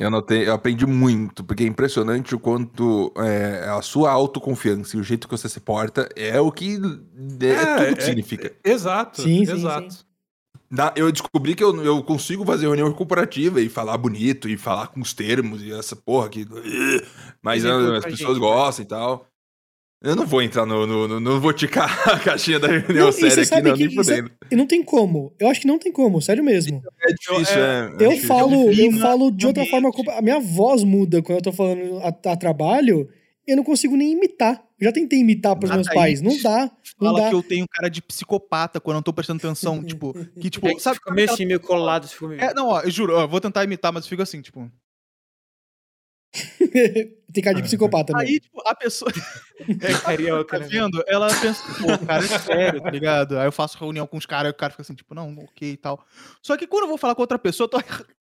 Eu 0.00 0.10
notei, 0.10 0.48
eu 0.48 0.54
aprendi 0.54 0.86
muito, 0.86 1.44
porque 1.44 1.62
é 1.64 1.66
impressionante 1.66 2.34
o 2.34 2.38
quanto 2.38 3.12
é, 3.18 3.68
a 3.68 3.80
sua 3.82 4.10
autoconfiança 4.10 4.96
e 4.96 5.00
o 5.00 5.02
jeito 5.02 5.28
que 5.28 5.36
você 5.36 5.48
se 5.48 5.60
porta 5.60 6.08
é 6.16 6.40
o 6.40 6.50
que 6.50 6.74
é, 7.40 7.46
É, 7.46 7.76
tudo 7.86 7.96
que 7.96 8.02
é- 8.02 8.04
significa. 8.06 8.52
Exato. 8.64 9.22
Sim, 9.22 9.44
sim, 9.44 9.52
exato. 9.52 10.06
Dá- 10.70 10.92
eu 10.96 11.12
descobri 11.12 11.54
que 11.54 11.62
eu, 11.62 11.80
eu 11.84 12.02
consigo 12.02 12.44
fazer 12.44 12.66
reunião 12.66 12.92
corporativa 12.92 13.60
e 13.60 13.68
falar 13.68 13.96
bonito 13.98 14.48
e 14.48 14.56
falar 14.56 14.88
com 14.88 15.00
os 15.00 15.12
termos 15.14 15.62
e 15.62 15.72
essa 15.72 15.94
porra 15.94 16.28
que. 16.28 16.44
Mas 17.40 17.64
as 17.64 17.82
pra 18.00 18.10
pessoas 18.10 18.34
gente, 18.34 18.40
gostam 18.40 18.84
e 18.84 18.88
tal. 18.88 19.26
Eu 20.02 20.14
não 20.14 20.26
vou 20.26 20.42
entrar 20.42 20.66
no. 20.66 20.86
no, 20.86 21.08
no- 21.08 21.20
não 21.20 21.40
vou 21.40 21.52
ticar 21.52 21.86
a 22.08 22.18
caixinha 22.18 22.60
da 22.60 22.68
reunião 22.68 23.06
Não, 23.06 23.12
séria 23.12 23.42
aqui, 23.42 23.62
não, 23.62 23.74
que 23.76 23.88
nem 23.88 24.18
é-. 24.18 24.24
E 24.52 24.56
não 24.56 24.66
tem 24.66 24.82
como. 24.82 25.34
Eu 25.40 25.48
acho 25.48 25.60
que 25.62 25.66
não 25.66 25.78
tem 25.78 25.90
como, 25.90 26.20
sério 26.20 26.44
mesmo. 26.44 26.82
É 27.00 27.12
difícil, 27.14 27.58
é. 27.58 27.86
Eu 27.98 28.08
difícil. 28.10 28.28
falo, 28.28 28.70
eu 28.72 28.92
falo 28.98 29.30
de 29.30 29.46
outra 29.46 29.64
forma. 29.66 29.90
A 30.16 30.22
minha 30.22 30.38
voz 30.38 30.84
muda 30.84 31.22
quando 31.22 31.38
eu 31.38 31.42
tô 31.42 31.52
falando 31.52 31.98
a, 32.02 32.08
a 32.32 32.36
trabalho. 32.36 33.08
Eu 33.46 33.56
não 33.56 33.62
consigo 33.64 33.96
nem 33.96 34.12
imitar. 34.12 34.60
Eu 34.78 34.86
já 34.86 34.92
tentei 34.92 35.20
imitar 35.20 35.54
pros 35.56 35.70
Ah, 35.70 35.76
meus 35.76 35.88
pais. 35.88 36.20
isso. 36.20 36.24
Não 36.24 36.42
dá. 36.42 36.70
Não 37.00 37.06
Fala 37.12 37.20
dá. 37.22 37.28
que 37.30 37.34
eu 37.36 37.42
tenho 37.44 37.64
cara 37.68 37.88
de 37.88 38.02
psicopata 38.02 38.80
quando 38.80 38.94
eu 38.96 38.98
não 38.98 39.02
tô 39.02 39.12
prestando 39.12 39.38
atenção. 39.38 39.82
tipo, 39.84 40.12
que 40.40 40.50
tipo, 40.50 40.66
É 40.68 40.78
sabe? 40.80 40.96
fica 40.96 41.12
meio 41.14 41.30
assim, 41.32 41.46
meio 41.46 41.60
colado, 41.60 42.08
se 42.08 42.14
for 42.16 42.28
meio... 42.28 42.40
É, 42.40 42.52
não, 42.52 42.68
ó, 42.70 42.80
eu 42.80 42.90
juro, 42.90 43.14
ó, 43.16 43.22
eu 43.22 43.28
vou 43.28 43.40
tentar 43.40 43.62
imitar, 43.62 43.92
mas 43.92 44.04
eu 44.04 44.08
fico 44.10 44.20
assim, 44.22 44.42
tipo. 44.42 44.68
Tem 47.32 47.42
cara 47.42 47.56
de 47.56 47.62
psicopata 47.62 48.12
mesmo. 48.14 48.28
Aí, 48.28 48.40
tipo, 48.40 48.62
a 48.66 48.74
pessoa. 48.74 49.10
É, 49.58 49.98
Carioca, 50.00 50.58
tá 50.58 50.64
né? 50.64 50.70
vendo? 50.70 51.02
Ela 51.06 51.28
pensa, 51.28 51.62
pô, 51.80 51.90
o 51.90 52.06
cara 52.06 52.22
é 52.22 52.38
sério, 52.38 52.80
tá 52.80 52.90
ligado? 52.90 53.38
Aí 53.38 53.46
eu 53.46 53.52
faço 53.52 53.78
reunião 53.78 54.06
com 54.06 54.18
os 54.18 54.26
caras, 54.26 54.46
aí 54.46 54.50
o 54.50 54.54
cara 54.54 54.70
fica 54.70 54.82
assim, 54.82 54.94
tipo, 54.94 55.14
não, 55.14 55.34
ok 55.38 55.72
e 55.72 55.76
tal. 55.78 56.04
Só 56.42 56.58
que 56.58 56.66
quando 56.66 56.82
eu 56.82 56.88
vou 56.88 56.98
falar 56.98 57.14
com 57.14 57.22
outra 57.22 57.38
pessoa, 57.38 57.64
eu 57.64 57.70
tô. 57.70 57.78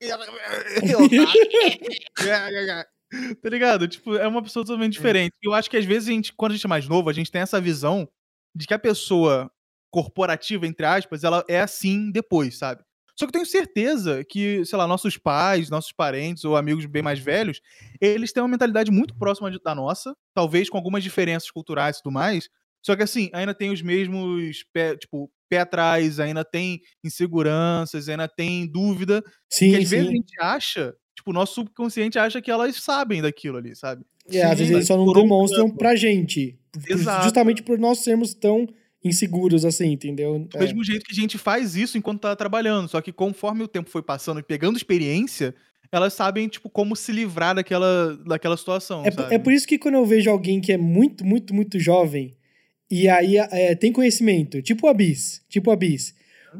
tá 3.43 3.49
ligado? 3.49 3.87
Tipo, 3.87 4.15
é 4.15 4.25
uma 4.25 4.41
pessoa 4.41 4.65
totalmente 4.65 4.93
diferente. 4.93 5.33
E 5.43 5.47
eu 5.47 5.53
acho 5.53 5.69
que 5.69 5.75
às 5.75 5.83
vezes, 5.83 6.07
a 6.07 6.11
gente, 6.13 6.33
quando 6.33 6.53
a 6.53 6.55
gente 6.55 6.65
é 6.65 6.69
mais 6.69 6.87
novo, 6.87 7.09
a 7.09 7.13
gente 7.13 7.29
tem 7.29 7.41
essa 7.41 7.59
visão 7.59 8.07
de 8.55 8.65
que 8.65 8.73
a 8.73 8.79
pessoa 8.79 9.51
corporativa, 9.91 10.65
entre 10.65 10.85
aspas, 10.85 11.25
ela 11.25 11.43
é 11.49 11.59
assim 11.59 12.11
depois, 12.11 12.57
sabe? 12.57 12.81
Só 13.17 13.25
que 13.25 13.29
eu 13.29 13.33
tenho 13.33 13.45
certeza 13.45 14.23
que, 14.25 14.65
sei 14.65 14.77
lá, 14.77 14.85
nossos 14.85 15.17
pais, 15.17 15.69
nossos 15.69 15.91
parentes 15.93 16.43
ou 16.43 16.57
amigos 16.57 16.85
bem 16.85 17.01
mais 17.01 17.17
velhos, 17.19 17.61
eles 18.01 18.33
têm 18.33 18.43
uma 18.43 18.49
mentalidade 18.49 18.91
muito 18.91 19.15
próxima 19.17 19.49
da 19.63 19.73
nossa, 19.73 20.15
talvez 20.33 20.69
com 20.69 20.77
algumas 20.77 21.03
diferenças 21.03 21.49
culturais 21.49 21.97
e 21.97 22.03
tudo 22.03 22.13
mais. 22.13 22.49
Só 22.85 22.95
que 22.95 23.03
assim, 23.03 23.29
ainda 23.33 23.53
tem 23.53 23.71
os 23.71 23.81
mesmos, 23.81 24.65
pé, 24.73 24.95
tipo, 24.97 25.31
pé 25.49 25.59
atrás, 25.59 26.19
ainda 26.19 26.43
tem 26.43 26.81
inseguranças, 27.03 28.09
ainda 28.09 28.27
tem 28.27 28.67
dúvida. 28.69 29.23
Sim, 29.49 29.71
que 29.71 29.77
às 29.77 29.89
vezes 29.89 30.07
a 30.07 30.09
sim. 30.11 30.15
gente 30.17 30.33
acha, 30.39 30.95
tipo, 31.15 31.31
o 31.31 31.33
nosso 31.33 31.55
subconsciente 31.55 32.19
acha 32.19 32.41
que 32.41 32.51
elas 32.51 32.75
sabem 32.75 33.21
daquilo 33.21 33.57
ali, 33.57 33.75
sabe? 33.75 34.05
É, 34.31 34.43
às 34.43 34.57
vezes 34.57 34.67
Sim, 34.67 34.73
eles 34.75 34.87
só 34.87 34.97
não 34.97 35.07
um 35.07 35.13
demonstram 35.13 35.67
campo. 35.67 35.77
pra 35.77 35.95
gente. 35.95 36.59
Exato. 36.87 37.23
Justamente 37.23 37.63
por 37.63 37.77
nós 37.77 37.99
sermos 37.99 38.33
tão 38.33 38.67
inseguros 39.05 39.63
assim, 39.63 39.91
entendeu? 39.91 40.39
Do 40.39 40.57
É. 40.57 40.61
mesmo 40.61 40.83
jeito 40.83 41.05
que 41.05 41.11
a 41.11 41.15
gente 41.15 41.37
faz 41.37 41.75
isso 41.75 41.97
enquanto 41.97 42.21
tá 42.21 42.35
trabalhando. 42.35 42.89
Só 42.89 42.99
que 42.99 43.11
conforme 43.13 43.63
o 43.63 43.67
tempo 43.67 43.89
foi 43.89 44.01
passando 44.01 44.39
e 44.39 44.43
pegando 44.43 44.75
experiência, 44.75 45.53
elas 45.91 46.13
sabem, 46.13 46.47
tipo, 46.47 46.67
como 46.69 46.95
se 46.95 47.11
livrar 47.11 47.53
daquela, 47.55 48.17
daquela 48.25 48.57
situação, 48.57 49.03
É, 49.05 49.35
é 49.35 49.39
por 49.39 49.53
isso 49.53 49.67
que 49.67 49.77
quando 49.77 49.95
eu 49.95 50.05
vejo 50.05 50.29
alguém 50.29 50.59
que 50.59 50.73
é 50.73 50.77
muito, 50.77 51.23
muito, 51.23 51.53
muito 51.53 51.79
jovem 51.79 52.33
e 52.89 53.07
aí 53.07 53.37
é, 53.37 53.75
tem 53.75 53.91
conhecimento, 53.91 54.61
tipo 54.61 54.87
o 54.87 54.89
Abis, 54.89 55.41
tipo 55.47 55.69
o 55.69 55.73
Abis, 55.73 56.13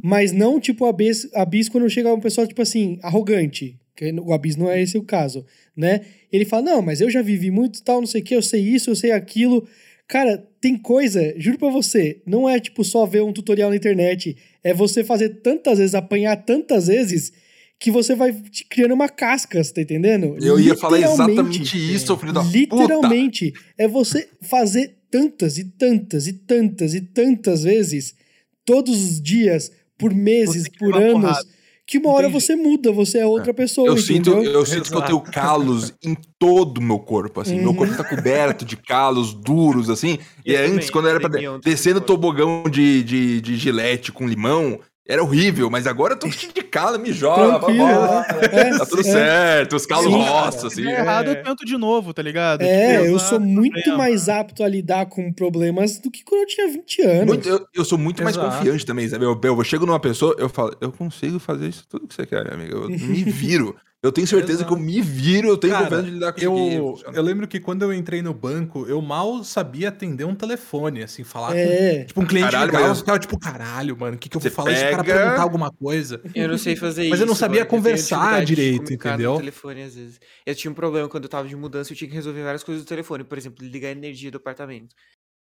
mas 0.04 0.32
não 0.32 0.60
tipo 0.60 0.86
o 0.86 0.88
Abis, 0.88 1.28
Abis 1.34 1.68
quando 1.68 1.90
chega 1.90 2.10
uma 2.14 2.22
pessoa, 2.22 2.48
tipo 2.48 2.62
assim, 2.62 3.00
arrogante, 3.02 3.80
que 3.96 4.12
o 4.12 4.34
Abis 4.34 4.56
não 4.56 4.70
é 4.70 4.82
esse 4.82 4.98
o 4.98 5.04
caso, 5.04 5.46
né? 5.76 6.02
Ele 6.32 6.46
fala, 6.46 6.64
não, 6.64 6.82
mas 6.82 7.02
eu 7.02 7.10
já 7.10 7.22
vivi 7.22 7.50
muito 7.50 7.82
tal, 7.84 8.02
não 8.02 8.08
sei 8.08 8.22
o 8.22 8.24
que, 8.24 8.36
eu 8.36 8.42
sei 8.42 8.62
isso, 8.62 8.90
eu 8.90 8.96
sei 8.96 9.12
aquilo. 9.12 9.68
Cara, 10.08 10.38
tem 10.62 10.78
coisa, 10.78 11.34
juro 11.38 11.58
pra 11.58 11.70
você, 11.70 12.22
não 12.26 12.48
é 12.48 12.60
tipo 12.60 12.84
só 12.84 13.06
ver 13.06 13.24
um 13.24 13.34
tutorial 13.34 13.72
na 13.72 13.76
internet, 13.76 14.38
é 14.64 14.74
você 14.74 15.04
fazer 15.04 15.42
tantas 15.42 15.80
vezes, 15.80 15.96
apanhar 15.96 16.36
tantas 16.38 16.88
vezes, 16.88 17.34
que 17.80 17.90
você 17.92 18.16
vai 18.16 18.32
te 18.34 18.66
criando 18.66 18.94
uma 18.94 19.10
casca, 19.10 19.64
você 19.64 19.74
tá 19.74 19.82
entendendo? 19.82 20.38
Eu 20.40 20.60
ia 20.60 20.76
falar 20.76 21.00
exatamente 21.00 21.76
isso, 21.94 22.16
filho 22.18 22.34
da 22.34 22.42
puta. 22.42 22.56
Literalmente, 22.56 23.54
é 23.78 23.88
você 23.88 24.30
fazer 24.42 24.96
tantas 25.10 25.58
e 25.58 25.66
tantas 25.66 26.28
e 26.28 26.34
tantas 26.34 26.94
e 26.94 27.02
tantas 27.02 27.64
vezes, 27.64 28.16
todos 28.64 29.04
os 29.04 29.22
dias, 29.22 29.72
por 29.98 30.14
meses, 30.14 30.68
por 30.78 30.96
anos, 30.96 31.22
porrada. 31.22 31.55
Que 31.88 32.00
uma 32.00 32.12
hora 32.12 32.28
Entendi. 32.28 32.44
você 32.44 32.56
muda, 32.56 32.92
você 32.92 33.20
é 33.20 33.26
outra 33.26 33.54
pessoa, 33.54 33.88
Eu 33.88 33.98
sinto, 33.98 34.32
eu 34.32 34.66
sinto 34.66 34.90
que 34.90 34.96
eu 34.96 35.02
tenho 35.04 35.22
calos 35.22 35.94
em 36.04 36.18
todo 36.40 36.80
o 36.80 36.82
meu 36.82 36.98
corpo, 36.98 37.42
assim. 37.42 37.60
Meu 37.60 37.76
corpo 37.76 37.96
tá 37.96 38.04
coberto 38.04 38.66
de 38.66 38.76
calos 38.76 39.34
duros, 39.34 39.90
assim. 39.90 40.18
E 40.44 40.56
antes, 40.56 40.72
também, 40.72 40.92
quando 40.92 41.08
era 41.10 41.20
pra 41.20 41.60
descer 41.60 41.94
no 41.94 42.02
tobogão 42.02 42.64
de, 42.70 43.04
de, 43.04 43.42
de 43.42 43.56
gilete 43.56 44.12
com 44.12 44.28
limão, 44.28 44.80
era 45.08 45.24
horrível. 45.24 45.70
Mas 45.70 45.86
agora 45.88 46.14
eu 46.14 46.20
tô 46.20 46.30
cheio 46.32 46.52
de 46.54 46.62
calo, 46.64 46.98
me 47.00 47.12
joga, 47.14 47.58
vambora. 47.60 48.26
é, 48.52 48.78
Tá 48.78 48.86
tudo 48.86 49.02
é. 49.02 49.04
certo, 49.04 49.76
os 49.76 49.86
calos 49.86 50.12
roçam, 50.12 50.68
assim. 50.68 50.76
Se 50.78 50.82
der 50.84 51.00
errado, 51.00 51.28
eu 51.30 51.44
tento 51.44 51.64
de 51.66 51.78
novo, 51.78 52.14
tá 52.14 52.22
ligado? 52.22 52.62
É, 52.62 52.94
Tipo, 52.98 53.06
eu 53.06 53.20
sou 53.20 53.40
muito 53.40 53.74
problema. 53.74 53.98
mais 53.98 54.28
apto 54.30 54.64
a 54.64 54.68
lidar 54.68 55.06
com 55.08 55.32
problemas 55.32 56.00
do 56.00 56.10
que 56.12 56.24
quando 56.24 56.42
eu 56.42 56.48
tinha 56.48 56.68
20 56.68 57.02
anos. 57.04 57.26
Muito- 57.28 57.48
eu, 57.50 57.66
eu 57.74 57.86
sou 57.86 57.98
muito 57.98 58.24
mais 58.24 58.36
Exato. 58.36 58.58
confiante 58.58 58.86
também, 58.86 59.08
sabe? 59.08 59.26
Eu, 59.26 59.40
eu 59.44 59.64
chego 59.64 59.86
numa 59.86 60.00
pessoa, 60.00 60.36
eu 60.40 60.50
falo, 60.50 60.76
eu 60.82 60.92
consigo 60.92 61.40
fazer 61.40 61.70
isso 61.70 61.86
tudo 61.90 62.08
que 62.08 62.14
você 62.16 62.26
quer, 62.26 62.44
minha 62.44 62.54
amiga. 62.56 62.76
Eu 62.76 62.90
me 62.90 62.98
viro. 63.24 63.76
Eu 64.06 64.12
tenho 64.12 64.28
certeza 64.28 64.64
que 64.64 64.72
eu 64.72 64.78
me 64.78 65.02
viro, 65.02 65.48
eu 65.50 65.58
tenho 65.58 65.74
Cara, 65.74 65.86
confiança 65.86 66.06
de 66.06 66.12
lidar 66.12 66.32
com 66.34 66.40
isso 66.40 66.50
aqui. 66.52 66.74
Eu, 66.76 66.88
funciona. 66.92 67.18
eu 67.18 67.24
lembro 67.24 67.48
que 67.48 67.60
quando 67.60 67.82
eu 67.82 67.94
entrei 67.94 68.22
no 68.22 68.34
banco, 68.34 68.86
eu 68.88 69.02
mal 69.02 69.44
sabia 69.44 69.90
atender 69.90 70.24
um 70.26 70.36
telefone, 70.36 71.02
assim, 71.04 71.24
falar 71.24 71.54
com. 71.54 71.58
É, 71.58 72.04
Tipo, 72.06 72.22
um 72.22 72.26
cliente 72.26 72.52
Caralho, 72.52 72.72
mas- 72.74 72.88
eu 72.88 72.96
ficava 72.96 73.20
tipo, 73.20 73.40
caralho, 73.40 73.98
mano, 73.98 74.16
o 74.16 74.20
que, 74.20 74.30
que 74.30 74.38
eu 74.38 74.42
vou 74.42 74.50
Você 74.50 74.56
falar? 74.56 74.72
Esse 74.74 74.84
cara 74.90 75.04
pega- 75.04 75.20
perguntar 75.22 75.42
alguma 75.42 75.72
coisa. 75.72 76.22
Eu 76.36 76.48
não 76.48 76.58
sei 76.58 76.76
fazer 76.76 77.02
isso. 77.04 77.10
Mas 77.10 77.20
eu 77.20 77.26
não 77.26 77.36
sabia 77.36 77.62
agora, 77.62 77.70
conversar 77.78 78.46
direito, 78.46 78.90
no 78.90 78.96
entendeu? 78.96 79.38
telefone, 79.38 79.82
às 79.84 79.96
vezes. 79.96 80.20
Eu 80.46 80.54
tinha 80.56 80.72
um 80.72 80.76
problema 80.76 81.10
quando 81.10 81.24
eu 81.24 81.30
tava 81.30 81.48
de 81.48 81.56
mudança, 81.56 81.92
eu 81.92 81.98
tinha 81.98 82.08
que 82.08 82.16
resolver 82.16 82.44
várias 82.44 82.64
coisas 82.64 82.84
do 82.84 82.88
telefone. 82.88 83.24
Por 83.24 83.38
exemplo, 83.38 83.66
ligar 83.66 83.90
a 83.90 83.92
energia 83.92 84.30
do 84.30 84.38
apartamento. 84.38 84.94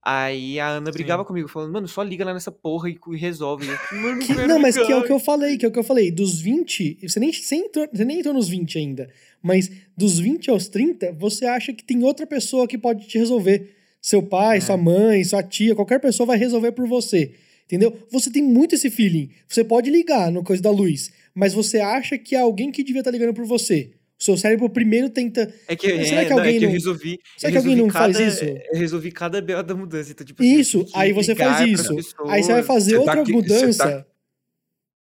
Aí 0.04 0.58
a 0.58 0.66
Ana 0.68 0.90
brigava 0.90 1.24
comigo, 1.24 1.46
falando, 1.46 1.72
mano, 1.72 1.86
só 1.86 2.02
liga 2.02 2.24
lá 2.24 2.34
nessa 2.34 2.50
porra 2.50 2.90
e 2.90 2.98
e 3.12 3.16
resolve. 3.16 3.66
Eu, 3.68 4.00
mano, 4.00 4.20
Que- 4.20 4.34
não, 4.48 4.58
mas 4.58 4.74
que 4.76 4.90
é 4.92 4.96
o 4.96 5.04
que 5.04 5.12
eu 5.12 5.20
falei, 5.20 5.56
que 5.56 5.64
é 5.64 5.68
o 5.68 5.72
que 5.72 5.78
eu 5.78 5.84
falei. 5.84 6.10
Dos 6.10 6.40
20, 6.40 6.98
você 7.08 7.20
nem, 7.20 7.32
você 7.32 7.54
entrou, 7.54 7.88
você 7.92 8.04
nem 8.04 8.18
entrou 8.18 8.34
nos 8.34 8.48
20 8.48 8.78
ainda. 8.78 9.08
Mas 9.40 9.70
dos 9.96 10.18
20 10.18 10.50
aos 10.50 10.66
30, 10.68 11.12
você 11.12 11.46
acha 11.46 11.72
que 11.72 11.84
tem 11.84 12.02
outra 12.02 12.26
pessoa 12.26 12.66
que 12.66 12.76
pode 12.76 13.06
te 13.06 13.16
resolver. 13.16 13.76
Seu 14.00 14.20
pai, 14.20 14.60
sua 14.60 14.76
mãe, 14.76 15.22
sua 15.22 15.42
tia, 15.44 15.76
qualquer 15.76 16.00
pessoa 16.00 16.26
vai 16.26 16.36
resolver 16.36 16.72
por 16.72 16.88
você. 16.88 17.34
Entendeu? 17.66 17.96
Você 18.10 18.28
tem 18.30 18.42
muito 18.42 18.74
esse 18.74 18.90
feeling. 18.90 19.30
Você 19.48 19.62
pode 19.62 19.88
ligar 19.88 20.32
no 20.32 20.42
coisa 20.42 20.60
da 20.60 20.70
luz, 20.72 21.12
mas 21.32 21.54
você 21.54 21.78
acha 21.78 22.18
que 22.18 22.34
é 22.34 22.40
alguém 22.40 22.72
que 22.72 22.82
devia 22.82 23.00
estar 23.02 23.12
ligando 23.12 23.32
por 23.32 23.44
você. 23.46 23.92
Seu 24.22 24.36
cérebro 24.36 24.70
primeiro 24.70 25.10
tenta. 25.10 25.52
É 25.66 25.74
que, 25.74 25.92
Mas 25.94 26.08
será 26.08 26.20
é, 26.20 26.24
que 26.24 26.30
não, 26.30 26.38
alguém 26.38 26.54
é 26.54 26.58
que 26.58 26.64
eu 26.64 26.68
não- 26.68 26.74
resolvi. 26.74 27.18
será 27.36 27.48
eu 27.48 27.52
que 27.52 27.58
alguém 27.58 27.76
não 27.82 27.90
faz 27.90 28.16
cada- 28.16 28.28
isso? 28.28 28.44
Eu 28.44 28.78
resolvi 28.78 29.10
cada 29.10 29.42
BO 29.42 29.62
da 29.64 29.74
mudança. 29.74 30.12
Então, 30.12 30.24
tipo 30.26 30.42
assim, 30.42 30.54
Isso, 30.60 30.86
aí 30.94 31.12
você 31.12 31.34
faz 31.34 31.68
isso. 31.68 31.96
Aí 32.28 32.42
você 32.42 32.52
vai 32.52 32.62
fazer 32.62 32.98
Você 32.98 33.04
tá 33.04 33.10
outra 33.18 33.24
você 33.24 33.32
mudança. 33.32 33.78
tá- 33.88 34.06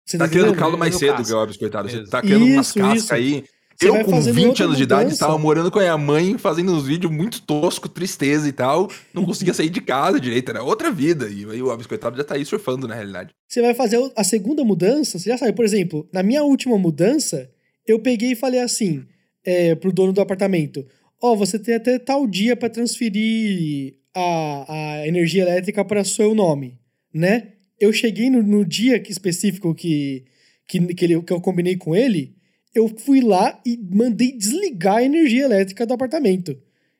Você 0.05 0.17
Tá 0.17 0.27
criando 0.29 0.45
entendendo? 0.49 0.59
calo 0.59 0.77
mais 0.77 0.95
cedo. 0.95 1.21
Guilherme, 1.23 1.57
coitado. 1.57 1.89
Você 1.89 2.03
tá 2.05 2.21
criando 2.21 2.45
umas 2.45 2.71
cascas 2.71 3.03
isso. 3.03 3.13
aí. 3.13 3.43
Você 3.75 3.89
eu, 3.89 4.03
com 4.05 4.11
fazendo 4.11 4.33
20 4.35 4.47
outra 4.47 4.65
anos 4.65 4.77
de 4.77 4.83
idade, 4.83 5.11
estava 5.13 5.37
morando 5.37 5.69
com 5.69 5.77
a 5.77 5.81
minha 5.83 5.97
mãe, 5.97 6.35
fazendo 6.37 6.71
uns 6.73 6.85
vídeos 6.87 7.11
muito 7.11 7.41
tosco, 7.41 7.87
tristeza 7.89 8.47
e 8.47 8.51
tal. 8.51 8.89
Não 9.13 9.23
conseguia 9.25 9.53
sair 9.53 9.69
de 9.69 9.81
casa 9.81 10.19
direito, 10.19 10.49
era 10.49 10.63
outra 10.63 10.89
vida. 10.91 11.27
E 11.29 11.45
aí 11.49 11.61
o 11.61 11.69
Alves, 11.69 11.85
coitado, 11.85 12.15
já 12.17 12.23
tá 12.23 12.35
aí 12.35 12.45
surfando, 12.45 12.87
na 12.87 12.95
realidade. 12.95 13.33
você 13.47 13.61
vai 13.61 13.73
fazer 13.75 13.99
a 14.15 14.23
segunda 14.23 14.63
mudança, 14.63 15.19
você 15.19 15.29
já 15.29 15.37
sabe. 15.37 15.53
Por 15.53 15.65
exemplo, 15.65 16.07
na 16.13 16.23
minha 16.23 16.43
última 16.43 16.77
mudança, 16.77 17.49
eu 17.87 17.99
peguei 17.99 18.31
e 18.31 18.35
falei 18.35 18.59
assim 18.59 19.05
é, 19.45 19.73
pro 19.75 19.91
dono 19.93 20.13
do 20.13 20.21
apartamento: 20.21 20.85
Ó, 21.21 21.35
você 21.35 21.57
tem 21.57 21.75
até 21.75 21.97
tal 21.97 22.27
dia 22.27 22.55
para 22.55 22.69
transferir 22.69 23.95
a, 24.13 24.65
a 25.01 25.07
energia 25.07 25.43
elétrica 25.43 25.83
para 25.85 26.03
seu 26.03 26.35
nome, 26.35 26.77
né? 27.13 27.53
Eu 27.79 27.93
cheguei 27.93 28.29
no, 28.29 28.41
no 28.43 28.65
dia 28.65 28.99
que- 28.99 29.11
específico 29.11 29.73
que, 29.73 30.25
que, 30.67 30.79
que, 30.93 31.05
ele- 31.05 31.21
que 31.21 31.31
eu 31.33 31.39
combinei 31.41 31.75
com 31.77 31.95
ele, 31.95 32.35
eu 32.73 32.87
fui 32.89 33.21
lá 33.21 33.59
e 33.65 33.77
mandei 33.91 34.31
desligar 34.31 34.97
a 34.97 35.03
energia 35.03 35.45
elétrica 35.45 35.85
do 35.85 35.93
apartamento. 35.93 36.57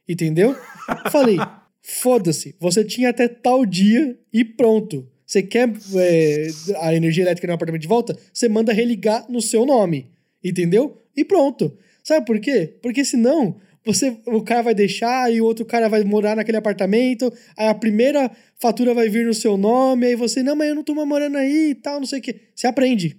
Entendeu? 0.07 0.55
Falei, 1.11 1.37
foda-se, 1.81 2.55
você 2.59 2.83
tinha 2.83 3.09
até 3.09 3.27
tal 3.27 3.65
dia 3.65 4.17
e 4.31 4.45
pronto. 4.45 5.07
Você 5.25 5.43
quer 5.43 5.69
é, 5.97 6.47
a 6.81 6.95
energia 6.95 7.23
elétrica 7.23 7.47
no 7.47 7.53
apartamento 7.53 7.81
de 7.81 7.87
volta? 7.87 8.17
Você 8.31 8.47
manda 8.47 8.71
religar 8.71 9.25
no 9.29 9.41
seu 9.41 9.65
nome. 9.65 10.11
Entendeu? 10.47 11.01
E 11.15 11.25
pronto. 11.25 11.77
Sabe 12.03 12.25
por 12.25 12.39
quê? 12.39 12.77
Porque 12.81 13.03
senão 13.03 13.57
você, 13.85 14.17
o 14.25 14.41
cara 14.41 14.61
vai 14.61 14.75
deixar 14.75 15.31
e 15.31 15.39
o 15.39 15.45
outro 15.45 15.65
cara 15.65 15.87
vai 15.87 16.03
morar 16.03 16.35
naquele 16.35 16.57
apartamento, 16.57 17.31
aí 17.55 17.67
a 17.67 17.73
primeira 17.73 18.29
fatura 18.57 18.93
vai 18.93 19.07
vir 19.07 19.25
no 19.25 19.33
seu 19.33 19.55
nome, 19.55 20.07
aí 20.07 20.15
você, 20.15 20.43
não, 20.43 20.55
mas 20.55 20.67
eu 20.69 20.75
não 20.75 20.83
tô 20.83 20.93
mais 20.93 21.07
morando 21.07 21.37
aí 21.37 21.69
e 21.69 21.75
tal, 21.75 21.99
não 21.99 22.05
sei 22.05 22.19
o 22.19 22.21
quê. 22.21 22.41
Você 22.53 22.67
aprende. 22.67 23.17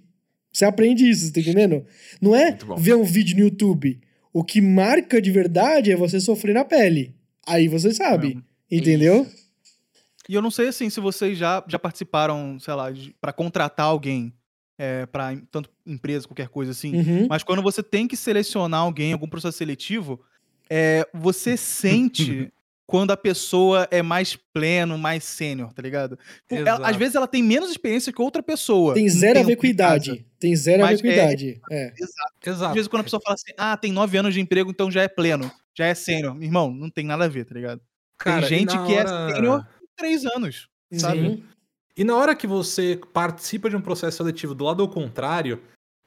Você 0.51 0.65
aprende 0.65 1.09
isso, 1.09 1.25
você 1.25 1.33
tá 1.33 1.39
entendendo? 1.39 1.85
Não 2.21 2.35
é 2.35 2.57
ver 2.77 2.95
um 2.95 3.03
vídeo 3.03 3.35
no 3.37 3.43
YouTube. 3.43 3.99
O 4.31 4.43
que 4.43 4.61
marca 4.61 5.21
de 5.21 5.31
verdade 5.31 5.91
é 5.91 5.95
você 5.95 6.19
sofrer 6.19 6.53
na 6.53 6.63
pele. 6.63 7.15
Aí 7.47 7.67
você 7.67 7.91
sabe. 7.93 8.39
Entendeu? 8.71 9.25
E 10.27 10.35
eu 10.35 10.41
não 10.41 10.51
sei 10.51 10.67
assim 10.67 10.89
se 10.89 10.99
vocês 10.99 11.35
já, 11.35 11.63
já 11.67 11.79
participaram, 11.79 12.59
sei 12.59 12.75
lá, 12.75 12.93
para 13.19 13.33
contratar 13.33 13.87
alguém, 13.87 14.31
é, 14.77 15.07
para 15.07 15.35
tanto 15.49 15.69
empresa, 15.91 16.27
qualquer 16.27 16.47
coisa 16.49 16.71
assim. 16.71 16.95
Uhum. 16.95 17.27
Mas 17.29 17.43
quando 17.43 17.61
você 17.61 17.81
tem 17.83 18.07
que 18.07 18.15
selecionar 18.17 18.81
alguém, 18.81 19.13
algum 19.13 19.27
processo 19.27 19.57
seletivo, 19.57 20.21
é, 20.69 21.07
você 21.13 21.55
sente 21.57 22.51
quando 22.85 23.11
a 23.11 23.17
pessoa 23.17 23.87
é 23.91 24.01
mais 24.01 24.35
pleno, 24.51 24.97
mais 24.97 25.23
sênior, 25.23 25.71
tá 25.73 25.81
ligado? 25.81 26.17
Tipo, 26.47 26.67
ela- 26.67 26.87
às 26.89 26.95
vezes 26.95 27.13
ela 27.13 27.27
tem 27.27 27.43
menos 27.43 27.69
experiência 27.69 28.11
que 28.11 28.19
outra 28.19 28.41
pessoa. 28.41 28.95
Tem 28.95 29.05
em 29.05 29.09
zero 29.09 29.39
a 29.39 29.43
ver 29.43 29.55
com 29.57 29.67
idade. 29.67 30.25
Tem 30.39 30.55
zero 30.55 30.83
a 30.83 30.87
ver 30.87 30.99
com 31.01 31.07
é- 31.07 31.13
idade. 31.13 31.61
É. 31.71 31.93
Às 32.01 32.47
Exato. 32.47 32.73
vezes 32.73 32.87
quando 32.87 33.01
a 33.01 33.03
pessoa 33.03 33.21
fala 33.23 33.35
assim, 33.35 33.51
ah, 33.57 33.77
tem 33.77 33.91
nove 33.91 34.17
anos 34.17 34.33
de 34.33 34.41
emprego, 34.41 34.71
então 34.71 34.89
já 34.89 35.03
é 35.03 35.07
pleno, 35.07 35.51
já 35.77 35.85
é 35.85 35.93
sênior. 35.93 36.35
Irmão, 36.41 36.71
não 36.73 36.89
tem 36.89 37.05
nada 37.05 37.25
a 37.25 37.27
ver, 37.27 37.45
tá 37.45 37.53
ligado? 37.53 37.79
Cara, 38.17 38.47
tem 38.47 38.59
gente 38.59 38.71
que 38.71 38.93
hora- 38.93 39.29
é 39.29 39.33
sênior 39.35 39.67
em 39.83 39.87
três 39.95 40.25
anos. 40.25 40.67
Sabe? 40.91 41.19
Sim. 41.21 41.43
E 41.95 42.03
na 42.03 42.15
hora 42.15 42.35
que 42.35 42.47
você 42.47 42.99
participa 43.13 43.69
de 43.69 43.75
um 43.75 43.81
processo 43.81 44.17
seletivo 44.17 44.55
do 44.55 44.63
lado 44.63 44.81
ao 44.81 44.89
contrário, 44.89 45.61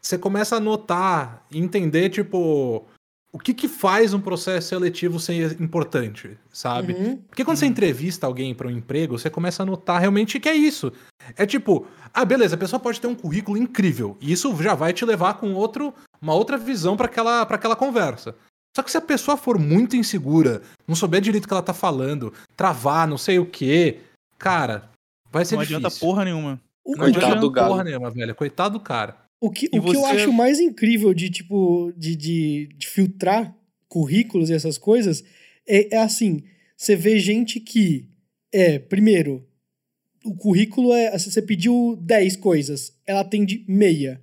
você 0.04 0.18
começa 0.18 0.56
a 0.56 0.60
notar, 0.60 1.46
entender, 1.52 2.10
tipo, 2.10 2.84
o 3.32 3.38
que, 3.38 3.54
que 3.54 3.68
faz 3.68 4.12
um 4.12 4.20
processo 4.20 4.68
seletivo 4.68 5.18
ser 5.20 5.60
importante, 5.60 6.36
sabe? 6.50 6.92
Uhum. 6.92 7.16
Porque 7.28 7.44
quando 7.44 7.56
você 7.56 7.66
entrevista 7.66 8.26
alguém 8.26 8.54
para 8.54 8.68
um 8.68 8.70
emprego, 8.70 9.18
você 9.18 9.30
começa 9.30 9.62
a 9.62 9.66
notar 9.66 10.00
realmente 10.00 10.40
que 10.40 10.48
é 10.48 10.54
isso. 10.54 10.92
É 11.36 11.46
tipo, 11.46 11.86
ah, 12.12 12.24
beleza, 12.24 12.56
a 12.56 12.58
pessoa 12.58 12.80
pode 12.80 13.00
ter 13.00 13.06
um 13.06 13.14
currículo 13.14 13.56
incrível, 13.56 14.16
e 14.20 14.32
isso 14.32 14.54
já 14.62 14.74
vai 14.74 14.92
te 14.92 15.04
levar 15.04 15.34
com 15.34 15.54
outro, 15.54 15.94
uma 16.20 16.34
outra 16.34 16.58
visão 16.58 16.96
para 16.96 17.06
aquela, 17.06 17.46
pra 17.46 17.56
aquela 17.56 17.76
conversa. 17.76 18.34
Só 18.76 18.82
que 18.82 18.90
se 18.90 18.96
a 18.96 19.02
pessoa 19.02 19.36
for 19.36 19.58
muito 19.58 19.96
insegura, 19.96 20.62
não 20.88 20.96
souber 20.96 21.20
direito 21.20 21.44
o 21.44 21.48
que 21.48 21.52
ela 21.54 21.62
tá 21.62 21.74
falando, 21.74 22.32
travar, 22.56 23.06
não 23.06 23.18
sei 23.18 23.38
o 23.38 23.46
quê, 23.46 24.00
cara, 24.38 24.90
vai 25.30 25.44
ser 25.44 25.56
Não 25.56 25.62
difícil. 25.62 25.78
adianta 25.78 26.00
porra 26.00 26.24
nenhuma. 26.24 26.60
O, 26.84 26.96
Não 26.96 27.04
adianta 27.04 27.36
do 27.36 27.50
galo. 27.50 27.68
porra 27.68 27.84
nenhuma, 27.84 28.10
velho. 28.10 28.34
Coitado 28.34 28.78
do 28.78 28.80
cara. 28.82 29.16
O 29.42 29.50
que, 29.50 29.68
E 29.72 29.78
o 29.78 29.82
que 29.82 29.88
eu 29.96 30.00
você- 30.00 30.06
acho 30.16 30.32
mais 30.32 30.60
incrível 30.60 31.12
de, 31.12 31.28
tipo, 31.28 31.92
de, 31.96 32.14
de, 32.14 32.68
de 32.78 32.86
filtrar 32.86 33.52
currículos 33.88 34.48
e 34.50 34.54
essas 34.54 34.78
coisas 34.78 35.24
é, 35.68 35.96
é 35.96 35.98
assim, 35.98 36.42
você 36.76 36.94
vê 36.94 37.18
gente 37.18 37.58
que 37.58 38.06
é, 38.52 38.78
primeiro, 38.78 39.44
o 40.24 40.34
currículo 40.36 40.92
é, 40.92 41.08
assim, 41.08 41.30
você 41.30 41.42
pediu 41.42 41.98
10 42.00 42.36
coisas, 42.36 42.92
ela 43.06 43.20
atende 43.20 43.64
meia. 43.66 44.20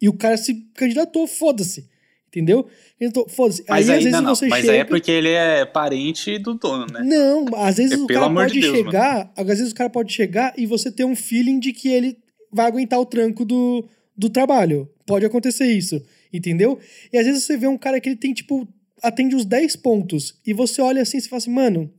E 0.00 0.08
o 0.08 0.12
cara 0.12 0.36
se 0.36 0.54
candidatou, 0.74 1.26
foda-se. 1.26 1.88
Entendeu? 2.28 2.66
Então, 3.00 3.26
foda-se. 3.28 3.64
Mas 3.68 3.88
aí, 3.88 3.96
às 3.98 4.04
vezes, 4.04 4.20
não, 4.22 4.34
você 4.34 4.46
Mas 4.48 4.60
chega... 4.62 4.72
aí 4.72 4.78
é 4.80 4.84
porque 4.84 5.10
ele 5.10 5.30
é 5.30 5.64
parente 5.64 6.36
do 6.38 6.54
dono, 6.54 6.86
né? 6.92 7.00
Não, 7.04 7.46
às 7.56 7.76
vezes 7.76 7.92
É, 7.92 7.96
o 8.02 8.06
cara 8.06 8.28
pode 8.32 8.52
de 8.52 8.60
Deus, 8.60 8.72
mano. 8.78 8.84
chegar, 8.86 9.32
às 9.36 9.46
vezes 9.46 9.72
o 9.72 9.74
cara 9.74 9.88
pode 9.90 10.12
chegar 10.12 10.52
e 10.58 10.66
você 10.66 10.90
ter 10.92 11.04
um 11.04 11.14
feeling 11.16 11.58
de 11.60 11.72
que 11.72 11.88
ele 11.88 12.18
vai 12.52 12.66
aguentar 12.66 13.00
o 13.00 13.06
tranco 13.06 13.44
do, 13.44 13.88
do 14.16 14.28
trabalho. 14.30 14.88
Pode 15.06 15.24
acontecer 15.24 15.66
isso, 15.66 16.02
entendeu? 16.32 16.78
E 17.12 17.18
às 17.18 17.26
vezes 17.26 17.44
você 17.44 17.56
vê 17.56 17.66
um 17.66 17.78
cara 17.78 18.00
que 18.00 18.08
ele 18.08 18.16
tem, 18.16 18.32
tipo, 18.32 18.66
atende 19.02 19.34
os 19.34 19.44
10 19.44 19.76
pontos 19.76 20.40
e 20.46 20.52
você 20.52 20.80
olha 20.80 21.02
assim 21.02 21.18
e 21.18 21.22
fala 21.22 21.38
assim, 21.38 21.50
mano, 21.50 21.92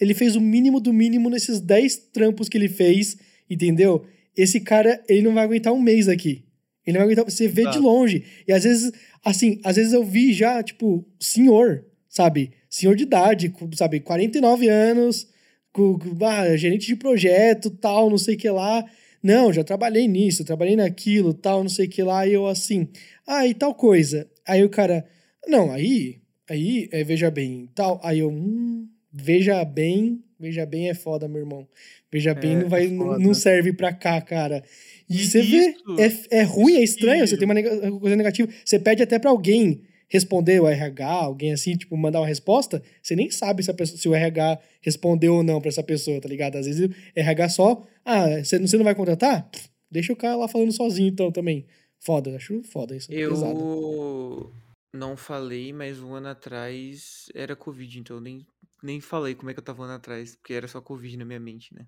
ele 0.00 0.14
fez 0.14 0.36
o 0.36 0.40
mínimo 0.40 0.80
do 0.80 0.92
mínimo 0.92 1.30
nesses 1.30 1.60
10 1.60 1.96
trampos 2.12 2.48
que 2.48 2.58
ele 2.58 2.68
fez, 2.68 3.16
entendeu? 3.48 4.04
Esse 4.36 4.60
cara, 4.60 5.02
ele 5.08 5.22
não 5.22 5.32
vai 5.34 5.44
aguentar 5.44 5.72
um 5.72 5.80
mês 5.80 6.08
aqui. 6.08 6.44
Ele 6.86 6.98
não 6.98 7.04
vai 7.04 7.12
aguentar, 7.12 7.24
você 7.24 7.48
vê 7.48 7.62
de 7.62 7.68
Exato. 7.68 7.80
longe. 7.82 8.24
E 8.46 8.52
às 8.52 8.64
vezes, 8.64 8.92
assim, 9.24 9.60
às 9.64 9.76
vezes 9.76 9.92
eu 9.92 10.04
vi 10.04 10.32
já, 10.32 10.62
tipo, 10.62 11.04
senhor, 11.18 11.84
sabe? 12.08 12.52
Senhor 12.68 12.94
de 12.94 13.04
idade, 13.04 13.52
sabe, 13.74 14.00
49 14.00 14.68
anos, 14.68 15.26
com, 15.72 15.98
com- 15.98 16.24
ah, 16.24 16.56
gerente 16.56 16.86
de 16.86 16.96
projeto, 16.96 17.70
tal, 17.70 18.10
não 18.10 18.18
sei 18.18 18.34
o 18.34 18.38
que 18.38 18.48
lá. 18.50 18.84
Não, 19.26 19.52
já 19.52 19.64
trabalhei 19.64 20.06
nisso, 20.06 20.44
trabalhei 20.44 20.76
naquilo, 20.76 21.34
tal, 21.34 21.62
não 21.64 21.68
sei 21.68 21.86
o 21.86 21.88
que 21.88 22.00
lá. 22.00 22.24
E 22.26 22.32
eu 22.34 22.46
assim, 22.46 22.86
ah, 23.26 23.44
e 23.44 23.52
tal 23.54 23.74
coisa. 23.74 24.30
Aí 24.46 24.62
o 24.62 24.70
cara, 24.70 25.04
não, 25.48 25.72
aí, 25.72 26.20
aí, 26.48 26.88
é, 26.92 27.02
veja 27.02 27.28
bem, 27.28 27.68
tal. 27.74 28.00
Aí 28.04 28.20
eu, 28.20 28.30
hum, 28.30 28.86
veja 29.12 29.64
bem, 29.64 30.22
veja 30.38 30.64
bem 30.64 30.88
é 30.88 30.94
foda, 30.94 31.26
meu 31.26 31.40
irmão. 31.40 31.66
Veja 32.12 32.34
bem, 32.34 32.52
É, 32.52 32.56
não, 32.62 32.68
vai, 32.68 32.84
é 32.86 32.88
não, 32.88 33.34
serve 33.34 33.72
pra 33.72 33.92
cá, 33.92 34.20
cara. 34.20 34.62
E, 35.10 35.16
E 35.16 35.26
você 35.26 35.42
vê, 35.42 35.56
isso- 35.70 36.26
é, 36.30 36.38
é 36.38 36.42
ruim, 36.44 36.76
é 36.76 36.84
estranho, 36.84 37.26
você 37.26 37.36
tem 37.36 37.48
uma 37.48 38.00
coisa 38.00 38.14
negativa. 38.14 38.48
Você 38.64 38.78
pede 38.78 39.02
até 39.02 39.18
pra 39.18 39.30
alguém 39.30 39.82
responder 40.08 40.60
o 40.60 40.68
RH, 40.68 41.06
alguém 41.06 41.52
assim, 41.52 41.76
tipo, 41.76 41.96
mandar 41.96 42.20
uma 42.20 42.26
resposta, 42.26 42.82
você 43.02 43.16
nem 43.16 43.30
sabe 43.30 43.62
se, 43.62 43.70
a 43.70 43.74
pessoa, 43.74 43.98
se 43.98 44.08
o 44.08 44.14
RH 44.14 44.58
respondeu 44.80 45.34
ou 45.34 45.42
não 45.42 45.60
pra 45.60 45.68
essa 45.68 45.82
pessoa, 45.82 46.20
tá 46.20 46.28
ligado? 46.28 46.56
Às 46.56 46.66
vezes 46.66 46.88
o 46.88 46.94
RH 47.14 47.48
só, 47.50 47.82
ah, 48.04 48.42
você 48.42 48.58
não, 48.58 48.66
você 48.66 48.76
não 48.76 48.84
vai 48.84 48.94
contratar? 48.94 49.48
Deixa 49.90 50.12
o 50.12 50.16
cara 50.16 50.36
lá 50.36 50.48
falando 50.48 50.72
sozinho 50.72 51.08
então 51.08 51.30
também. 51.30 51.66
Foda, 51.98 52.36
acho 52.36 52.62
foda 52.62 52.94
isso. 52.94 53.12
Eu 53.12 53.30
Pesado. 53.30 54.52
não 54.92 55.16
falei, 55.16 55.72
mas 55.72 56.00
um 56.00 56.14
ano 56.14 56.28
atrás 56.28 57.26
era 57.34 57.56
Covid, 57.56 57.98
então 57.98 58.16
eu 58.16 58.20
nem, 58.20 58.46
nem 58.82 59.00
falei 59.00 59.34
como 59.34 59.50
é 59.50 59.54
que 59.54 59.60
eu 59.60 59.64
tava 59.64 59.82
um 59.82 59.84
ano 59.84 59.94
atrás, 59.94 60.36
porque 60.36 60.54
era 60.54 60.68
só 60.68 60.80
Covid 60.80 61.16
na 61.16 61.24
minha 61.24 61.40
mente, 61.40 61.74
né? 61.74 61.86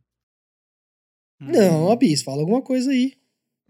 Não, 1.40 1.92
Abis, 1.92 2.22
fala 2.22 2.40
alguma 2.40 2.62
coisa 2.62 2.90
aí. 2.90 3.12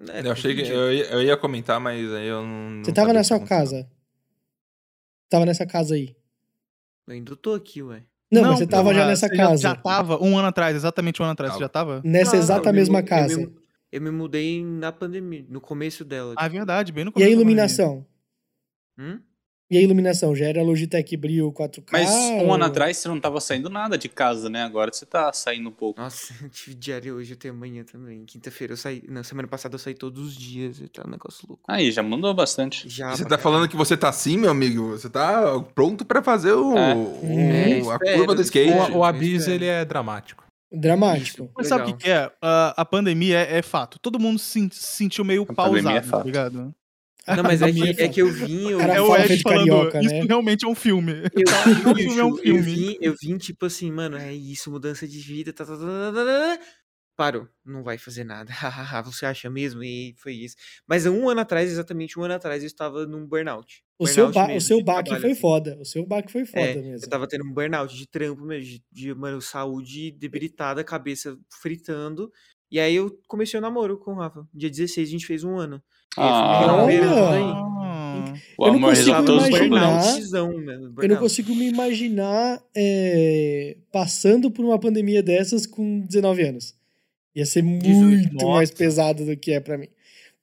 É, 0.08 0.26
Eu 0.26 0.32
achei 0.32 0.54
que 0.54 0.62
eu 0.62 0.92
ia, 0.92 1.04
eu 1.06 1.22
ia 1.22 1.36
comentar, 1.36 1.78
mas 1.80 2.10
aí 2.14 2.28
eu 2.28 2.42
não. 2.42 2.70
não 2.70 2.84
Você 2.84 2.92
tava 2.92 3.12
na 3.12 3.24
sua 3.24 3.40
casa. 3.40 3.90
Tava 5.28 5.44
nessa 5.46 5.66
casa 5.66 5.94
aí. 5.94 6.14
Eu 7.06 7.14
ainda 7.14 7.36
tô 7.36 7.54
aqui, 7.54 7.82
ué. 7.82 8.02
Não, 8.30 8.42
mas 8.42 8.58
você 8.58 8.66
tava 8.66 8.92
já 8.92 9.06
nessa 9.06 9.26
você 9.28 9.36
já- 9.36 9.42
casa. 9.46 9.62
Já, 9.62 9.74
tava 9.74 10.22
um 10.22 10.36
ano 10.36 10.48
atrás, 10.48 10.76
exatamente 10.76 11.20
um 11.22 11.24
ano 11.24 11.32
atrás. 11.32 11.54
Você 11.54 11.60
já 11.60 11.68
tava? 11.68 12.02
Nessa 12.04 12.32
Não, 12.32 12.38
exata 12.42 12.72
me 12.72 12.78
mesma 12.78 12.98
mu- 12.98 13.04
eu 13.04 13.08
casa. 13.08 13.36
me- 13.38 13.58
Eu 13.90 14.02
me 14.02 14.10
mudei 14.10 14.62
na 14.62 14.92
pandemia, 14.92 15.46
no 15.48 15.62
começo 15.62 16.04
dela. 16.04 16.34
Ah, 16.36 16.44
é 16.44 16.48
verdade, 16.50 16.92
bem 16.92 17.04
no 17.04 17.08
E 17.08 17.12
a 17.12 17.14
começo 17.14 17.30
da 17.30 17.34
pandemia. 17.36 17.42
iluminação? 17.42 18.06
Hum? 18.98 19.18
E 19.70 19.76
a 19.76 19.82
iluminação? 19.82 20.34
Já 20.34 20.46
era 20.46 20.62
Logitech 20.62 21.14
Brio 21.16 21.52
4K? 21.52 21.82
Mas 21.92 22.08
um 22.10 22.52
ano 22.54 22.64
ou- 22.64 22.70
atrás 22.70 22.96
você 22.96 23.06
não 23.08 23.20
tava 23.20 23.38
saindo 23.38 23.68
nada 23.68 23.98
de 23.98 24.08
casa, 24.08 24.48
né? 24.48 24.62
Agora 24.62 24.90
você 24.90 25.04
tá 25.04 25.30
saindo 25.32 25.68
um 25.68 25.72
pouco. 25.72 26.00
Nossa, 26.00 26.32
eu 26.42 26.48
tive 26.48 26.74
diária 26.74 27.14
hoje 27.14 27.34
até 27.34 27.50
amanhã 27.50 27.84
também. 27.84 28.24
Quinta-feira 28.24 28.72
eu 28.72 28.76
saí. 28.78 29.02
Na 29.08 29.22
semana 29.22 29.46
passada 29.46 29.74
eu 29.74 29.78
saí 29.78 29.92
todos 29.94 30.28
os 30.28 30.34
dias 30.34 30.80
e 30.80 30.88
tá 30.88 31.02
um 31.06 31.10
negócio 31.10 31.46
louco. 31.46 31.62
Aí, 31.68 31.90
já 31.92 32.02
mandou 32.02 32.32
bastante. 32.32 32.88
Já. 32.88 33.10
Você 33.14 33.26
tá 33.26 33.36
falando 33.36 33.68
que 33.68 33.76
você 33.76 33.94
tá 33.96 34.08
assim, 34.08 34.38
meu 34.38 34.50
amigo? 34.50 34.88
Você 34.92 35.10
tá 35.10 35.60
pronto 35.74 36.04
pra 36.04 36.22
fazer 36.22 36.52
o, 36.52 36.76
É. 36.76 36.94
o- 36.94 37.20
É, 37.24 37.64
a 37.74 37.78
espero, 37.78 38.18
curva 38.18 38.34
do 38.34 38.40
skate. 38.42 38.70
espero. 38.70 38.94
O, 38.94 38.98
o 39.00 39.04
Abis, 39.04 39.40
espero. 39.42 39.54
ele 39.56 39.66
é 39.66 39.84
dramático. 39.84 40.44
Dramático. 40.72 41.42
Isso. 41.44 41.50
Mas 41.56 41.66
sabe 41.66 41.82
o 41.82 41.86
que, 41.86 42.04
que 42.04 42.10
é? 42.10 42.30
A, 42.42 42.74
a 42.82 42.84
pandemia 42.84 43.38
é, 43.38 43.58
é 43.58 43.62
fato. 43.62 43.98
Todo 43.98 44.18
mundo 44.18 44.38
se, 44.38 44.50
sen- 44.60 44.70
se 44.70 44.96
sentiu 44.96 45.24
meio 45.24 45.46
A 45.48 45.54
pausado, 45.54 45.88
é 45.96 46.02
fato. 46.02 46.20
tá 46.20 46.26
ligado? 46.26 46.74
Não, 47.36 47.44
mas 47.44 47.62
é 47.62 47.72
que, 47.72 48.02
é 48.02 48.08
que 48.08 48.20
eu 48.22 48.32
vim. 48.32 48.70
Eu, 48.70 48.78
Cara, 48.78 48.94
é 48.94 49.00
o 49.00 49.16
Ed 49.16 49.42
falando, 49.42 49.88
carioca, 49.88 50.00
isso 50.00 50.14
né? 50.14 50.22
realmente 50.26 50.64
é 50.64 50.68
um 50.68 50.74
filme. 50.74 51.12
Eu, 51.32 51.44
O 51.92 51.94
filme 51.96 52.18
é 52.18 52.24
um 52.24 52.32
bicho, 52.32 52.42
eu 52.44 52.56
filme. 52.56 52.62
vim, 52.62 52.96
eu 53.00 53.14
vim, 53.20 53.36
tipo 53.38 53.66
assim, 53.66 53.90
mano, 53.92 54.16
é 54.16 54.32
isso, 54.34 54.70
mudança 54.70 55.06
de 55.06 55.18
vida, 55.20 55.52
tá, 55.52 55.64
tá, 55.64 55.76
tá, 55.76 55.78
tá, 55.78 56.12
tá, 56.12 56.24
tá. 56.24 56.58
Parou, 57.16 57.48
não 57.64 57.82
vai 57.82 57.98
fazer 57.98 58.22
nada. 58.22 58.52
Você 59.04 59.26
acha 59.26 59.50
mesmo? 59.50 59.82
E 59.82 60.14
foi 60.18 60.34
isso. 60.34 60.54
Mas 60.86 61.04
um 61.04 61.28
ano 61.28 61.40
atrás, 61.40 61.68
exatamente 61.70 62.16
um 62.18 62.22
ano 62.22 62.34
atrás, 62.34 62.62
eu 62.62 62.66
estava 62.68 63.06
num 63.06 63.26
burnout. 63.26 63.82
O 63.98 64.06
seu, 64.06 64.26
Burnout 64.26 64.52
ba 64.52 64.56
o 64.56 64.60
seu 64.60 64.84
baque 64.84 65.10
foi 65.16 65.32
assim. 65.32 65.40
foda. 65.40 65.76
O 65.80 65.84
seu 65.84 66.06
baque 66.06 66.30
foi 66.30 66.44
foda 66.46 66.60
É, 66.60 66.74
mesmo. 66.76 67.04
Eu 67.04 67.08
tava 67.10 67.26
tendo 67.26 67.44
um 67.44 67.52
burnout 67.52 67.92
de 67.96 68.06
trampo 68.08 68.42
mesmo, 68.44 68.64
de, 68.64 68.82
de, 68.92 69.14
mano, 69.14 69.40
saúde 69.42 70.12
debilitada, 70.12 70.84
cabeça 70.84 71.36
fritando. 71.60 72.30
E 72.70 72.78
aí 72.78 72.94
eu 72.94 73.10
comecei 73.26 73.58
o 73.58 73.62
namoro 73.62 73.98
com 73.98 74.12
o 74.12 74.16
Rafa. 74.18 74.46
Dia 74.54 74.70
16 74.70 75.08
a 75.08 75.10
gente 75.10 75.26
fez 75.26 75.42
um 75.42 75.56
ano. 75.56 75.82
Me 76.16 76.22
Ah, 76.24 76.60
o 78.58 78.64
Eu 78.66 78.68
não 78.72 78.76
amor 78.76 78.90
consigo 78.90 79.16
os 79.20 79.46
imaginar- 79.48 79.68
mano, 79.68 80.94
Eu 81.02 81.08
não 81.08 81.16
consigo 81.16 81.54
me 81.54 81.68
imaginar 81.68 82.60
é, 82.76 83.76
passando 83.92 84.50
por 84.50 84.64
uma 84.64 84.78
pandemia 84.78 85.22
dessas 85.22 85.66
com 85.66 86.00
19 86.00 86.42
anos. 86.42 86.74
Ia 87.36 87.46
ser 87.46 87.62
muito 87.62 88.32
nossa. 88.34 88.46
mais 88.46 88.70
pesado 88.70 89.24
do 89.24 89.36
que 89.36 89.52
é 89.52 89.60
pra 89.60 89.78
mim. 89.78 89.88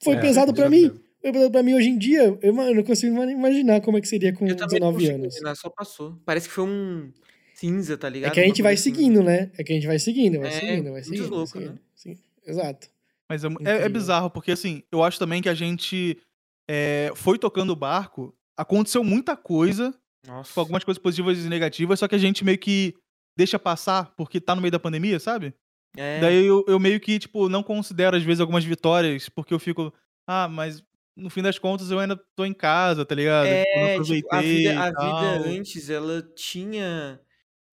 Foi 0.02 0.16
É, 0.16 0.20
pesado 0.22 0.54
pra 0.54 0.70
mim. 0.70 0.92
Foi 1.22 1.32
pesado 1.34 1.52
pra 1.52 1.64
mim 1.64 1.74
hoje 1.74 1.90
em 1.90 1.98
dia. 1.98 2.38
Eu, 2.42 2.54
não 2.54 2.84
consigo 2.84 3.22
imaginar 3.24 3.82
como 3.82 3.98
é 3.98 4.02
que 4.02 4.08
seria 4.08 4.32
com 4.32 4.48
Eu 4.48 4.56
também 4.56 4.80
19 4.80 4.80
não 4.80 4.94
consigo 4.94 5.14
anos. 5.16 5.36
imaginar, 5.36 5.56
só 5.56 5.70
passou. 5.70 6.18
Parece 6.26 6.48
que 6.48 6.54
foi 6.54 6.64
um 6.64 7.12
cinza, 7.54 7.98
tá 7.98 8.08
É 8.08 8.12
ligado? 8.12 8.32
que 8.34 8.40
a 8.40 8.44
gente 8.44 8.62
vai 8.62 8.76
assim. 8.76 8.84
seguindo, 8.94 9.22
né? 9.24 9.50
É 9.58 9.64
que 9.64 9.74
a 9.74 9.76
gente 9.76 9.88
vai 9.88 10.00
seguindo, 10.00 10.40
vai 10.40 10.50
É, 10.50 10.52
seguindo, 10.52 10.84
vai 10.84 10.92
muito 10.92 11.06
seguindo. 11.06 11.22
vai 11.24 11.30
louco, 11.32 11.52
seguindo. 11.52 11.72
né? 11.74 11.80
Sim, 11.96 12.18
exato. 12.48 12.88
Mas 13.30 13.44
é, 13.44 13.48
é- 13.64 13.82
é 13.86 13.90
bizarro, 13.90 14.30
porque 14.30 14.52
assim, 14.52 14.84
eu 14.92 15.04
acho 15.04 15.18
também 15.20 15.42
que 15.42 15.50
a 15.50 15.54
gente 15.56 16.22
é, 16.70 17.12
foi 17.16 17.38
tocando 17.40 17.72
o 17.72 17.76
barco, 17.76 18.36
aconteceu 18.58 19.04
muita 19.04 19.36
coisa, 19.38 19.92
Nossa. 20.24 20.50
tipo, 20.50 20.60
algumas 20.60 20.84
coisas 20.84 21.02
positivas 21.02 21.38
e 21.44 21.50
negativas, 21.50 22.00
só 22.00 22.08
que 22.08 22.16
a 22.16 22.20
gente 22.20 22.44
meio 22.46 22.58
que 22.60 22.94
deixa 23.38 23.60
passar 23.60 24.14
porque 24.16 24.40
tá 24.42 24.56
no 24.56 24.62
meio 24.62 24.72
da 24.72 24.80
pandemia, 24.80 25.20
sabe? 25.20 25.54
É, 25.98 26.20
Daí 26.20 26.46
eu, 26.46 26.64
eu 26.68 26.80
meio 26.80 27.00
que, 27.00 27.20
tipo, 27.20 27.50
não 27.50 27.64
considero 27.64 28.18
às 28.18 28.24
vezes 28.24 28.42
algumas 28.42 28.64
vitórias, 28.66 29.30
porque 29.30 29.54
eu 29.54 29.60
fico, 29.60 29.94
ah, 30.28 30.48
mas 30.48 30.84
no 31.18 31.30
fim 31.30 31.42
das 31.42 31.60
contas 31.60 31.92
eu 31.92 32.00
ainda 32.00 32.18
tô 32.36 32.46
em 32.46 32.54
casa, 32.54 33.06
tá 33.06 33.16
ligado? 33.16 33.58
Tipo, 33.60 33.80
não 33.80 33.88
É, 33.88 33.88
aproveitei 33.88 34.28
tipo, 34.30 34.34
a 34.34 34.42
vida, 34.42 34.74
a 34.74 34.92
vida 34.92 35.40
antes, 35.44 35.90
ela 35.90 36.22
tinha. 36.36 37.22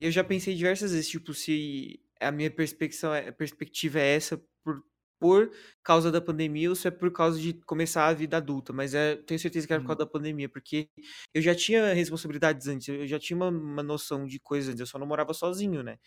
Eu 0.01 0.11
já 0.11 0.23
pensei 0.25 0.55
diversas 0.55 0.93
vezes, 0.93 1.09
tipo, 1.09 1.33
se 1.35 2.01
a 2.21 2.31
minha 2.33 2.51
perspectiva, 2.51 3.19
a 3.19 3.33
perspectiva 3.33 3.99
é 4.01 4.15
essa 4.17 4.37
por, 4.65 4.83
por 5.23 5.51
causa 5.85 6.11
da 6.11 6.21
pandemia 6.21 6.69
ou 6.69 6.75
se 6.77 6.89
é 6.89 6.91
por 6.91 7.13
causa 7.13 7.41
de 7.41 7.55
começar 7.67 8.09
a 8.09 8.13
vida 8.15 8.37
adulta. 8.39 8.73
Mas 8.73 8.95
é, 8.95 9.17
tenho 9.17 9.39
certeza 9.41 9.67
que 9.67 9.73
era 9.73 9.81
por 9.81 9.87
Uhum. 9.87 9.89
causa 9.89 10.01
da 10.01 10.07
pandemia, 10.11 10.49
porque 10.49 10.89
eu 11.35 11.41
já 11.43 11.55
tinha 11.55 11.95
responsabilidades 11.95 12.67
antes, 12.69 12.89
eu 12.89 13.07
já 13.07 13.19
tinha 13.21 13.37
uma, 13.37 13.49
uma 13.49 13.83
noção 13.83 14.27
de 14.27 14.41
coisas 14.41 14.71
antes, 14.71 14.81
eu 14.81 14.87
só 14.87 14.99
não 14.99 15.07
morava 15.07 15.33
sozinho, 15.35 15.83
né? 15.83 15.99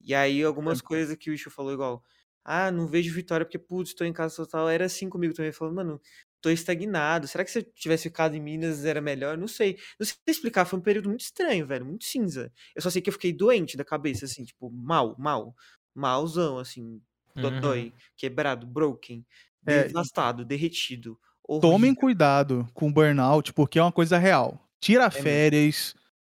E 0.00 0.14
aí 0.14 0.42
algumas 0.42 0.80
coisas 0.80 1.16
que 1.16 1.30
o 1.30 1.34
Isho 1.34 1.50
falou 1.50 1.72
igual. 1.72 2.04
Ah, 2.44 2.70
não 2.70 2.86
vejo 2.86 3.14
vitória 3.14 3.46
porque, 3.46 3.58
putz, 3.58 3.94
tô 3.94 4.04
em 4.04 4.12
casa 4.12 4.36
total. 4.36 4.68
Era 4.68 4.84
assim 4.86 5.08
comigo 5.08 5.32
também, 5.34 5.50
falando, 5.52 5.76
mano, 5.76 6.00
tô 6.42 6.50
estagnado. 6.50 7.26
Será 7.26 7.42
que 7.44 7.50
se 7.50 7.60
eu 7.60 7.62
tivesse 7.74 8.04
ficado 8.04 8.34
em 8.36 8.40
Minas 8.42 8.84
era 8.84 9.00
melhor? 9.00 9.38
Não 9.38 9.48
sei. 9.48 9.78
Não 9.98 10.06
sei 10.06 10.16
explicar, 10.28 10.66
foi 10.66 10.78
um 10.78 10.82
período 10.82 11.08
muito 11.08 11.22
estranho, 11.22 11.66
velho, 11.66 11.86
muito 11.86 12.04
cinza. 12.04 12.52
Eu 12.76 12.82
só 12.82 12.90
sei 12.90 13.00
que 13.02 13.08
eu 13.08 13.12
fiquei 13.14 13.32
doente 13.32 13.76
da 13.78 13.84
cabeça, 13.84 14.26
assim, 14.26 14.44
tipo, 14.44 14.70
mal, 14.70 15.16
mal. 15.18 15.54
Malzão, 15.94 16.58
assim, 16.58 17.00
dodói, 17.34 17.92
quebrado, 18.16 18.66
broken, 18.66 19.24
É, 19.66 19.84
devastado, 19.84 20.44
derretido. 20.44 21.18
Tomem 21.60 21.90
horrível. 21.90 22.00
cuidado 22.00 22.68
com 22.74 22.92
burnout, 22.92 23.52
porque 23.52 23.78
é 23.78 23.82
uma 23.82 23.92
coisa 23.92 24.18
real. 24.18 24.60
tira 24.80 25.08
mesmo. 25.08 25.22
férias, 25.22 25.94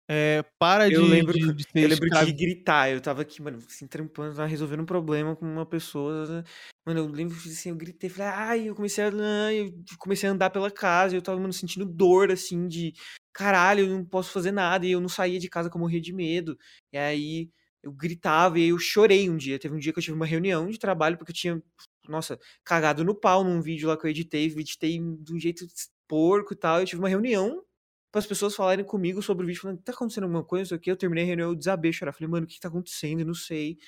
é, 0.09 0.45
para 0.59 0.89
Eu 0.89 1.03
de, 1.03 1.09
lembro, 1.09 1.33
de, 1.33 1.41
de 1.53 1.65
eu 1.81 1.89
lembro 1.89 2.07
escravi- 2.07 2.33
de 2.33 2.33
gritar. 2.33 2.91
Eu 2.91 3.01
tava 3.01 3.23
aqui, 3.23 3.43
mano, 3.43 3.59
assim, 3.67 3.87
trampando, 3.87 4.37
tava 4.37 4.47
resolvendo 4.49 4.81
um 4.83 4.87
problema 4.87 5.35
com 5.35 5.45
uma 5.45 5.67
pessoa. 5.67 6.45
Mano, 6.87 7.01
eu 7.01 7.09
lembro 7.09 7.37
que 7.41 7.49
assim, 7.49 7.71
eu 7.71 7.77
gritei, 7.77 8.09
falei, 8.09 8.29
ai, 8.33 8.69
eu 8.69 8.75
comecei 8.75 9.03
a. 9.05 9.09
Eu 9.09 9.73
comecei 9.99 10.29
a 10.29 10.33
andar 10.33 10.51
pela 10.51 10.71
casa, 10.71 11.15
e 11.15 11.19
eu 11.19 11.23
tava, 11.23 11.41
mano, 11.41 11.53
sentindo 11.53 11.85
dor, 11.85 12.31
assim, 12.31 12.69
de 12.69 12.93
caralho, 13.33 13.81
eu 13.87 13.89
não 13.99 14.05
posso 14.05 14.31
fazer 14.33 14.53
nada. 14.53 14.87
E 14.87 14.93
eu 14.93 15.01
não 15.01 15.09
saía 15.09 15.39
de 15.41 15.49
casa 15.49 15.69
que 15.69 15.77
eu 15.77 15.81
morria 15.81 16.01
de 16.01 16.13
medo. 16.13 16.57
E 16.93 16.99
aí 16.99 17.51
eu 17.87 17.93
gritava 17.93 18.59
e 18.59 18.69
eu 18.69 18.79
chorei 18.81 19.31
um 19.31 19.37
dia. 19.37 19.61
Teve 19.61 19.75
um 19.77 19.79
dia 19.79 19.93
que 19.93 19.99
eu 20.01 20.03
tive 20.03 20.17
uma 20.17 20.27
reunião 20.27 20.69
de 20.69 20.77
trabalho, 20.77 21.17
porque 21.17 21.31
eu 21.31 21.37
tinha, 21.37 21.63
nossa, 22.09 22.37
cagado 22.65 23.05
no 23.05 23.15
pau 23.15 23.45
num 23.45 23.61
vídeo 23.61 23.89
lá 23.89 23.97
que 23.97 24.05
eu 24.05 24.11
editei, 24.11 24.47
editei 24.47 24.99
de 24.99 25.33
um 25.33 25.39
jeito 25.39 25.65
porco 26.09 26.53
e 26.53 26.57
tal. 26.57 26.81
Eu 26.81 26.87
tive 26.87 27.01
uma 27.01 27.09
reunião 27.09 27.63
para 28.11 28.19
as 28.19 28.27
pessoas 28.27 28.57
falarem 28.57 28.85
comigo 28.85 29.23
sobre 29.23 29.45
o 29.45 29.47
vídeo, 29.47 29.63
falando, 29.63 29.83
tá 29.83 29.93
acontecendo 29.93 30.25
alguma 30.25 30.43
coisa, 30.43 30.77
quê. 30.77 30.91
Eu 30.91 30.97
terminei 30.97 31.23
a 31.23 31.27
reunião, 31.29 31.51
eu 31.51 31.55
desabei 31.55 31.93
chorar. 31.93 32.13
Falei, 32.13 32.29
mano, 32.29 32.45
o 32.45 32.49
que, 32.49 32.59
tá 32.59 32.67
acontecendo? 32.67 33.21
Eu 33.21 33.27
não 33.27 33.35
sei. 33.35 33.79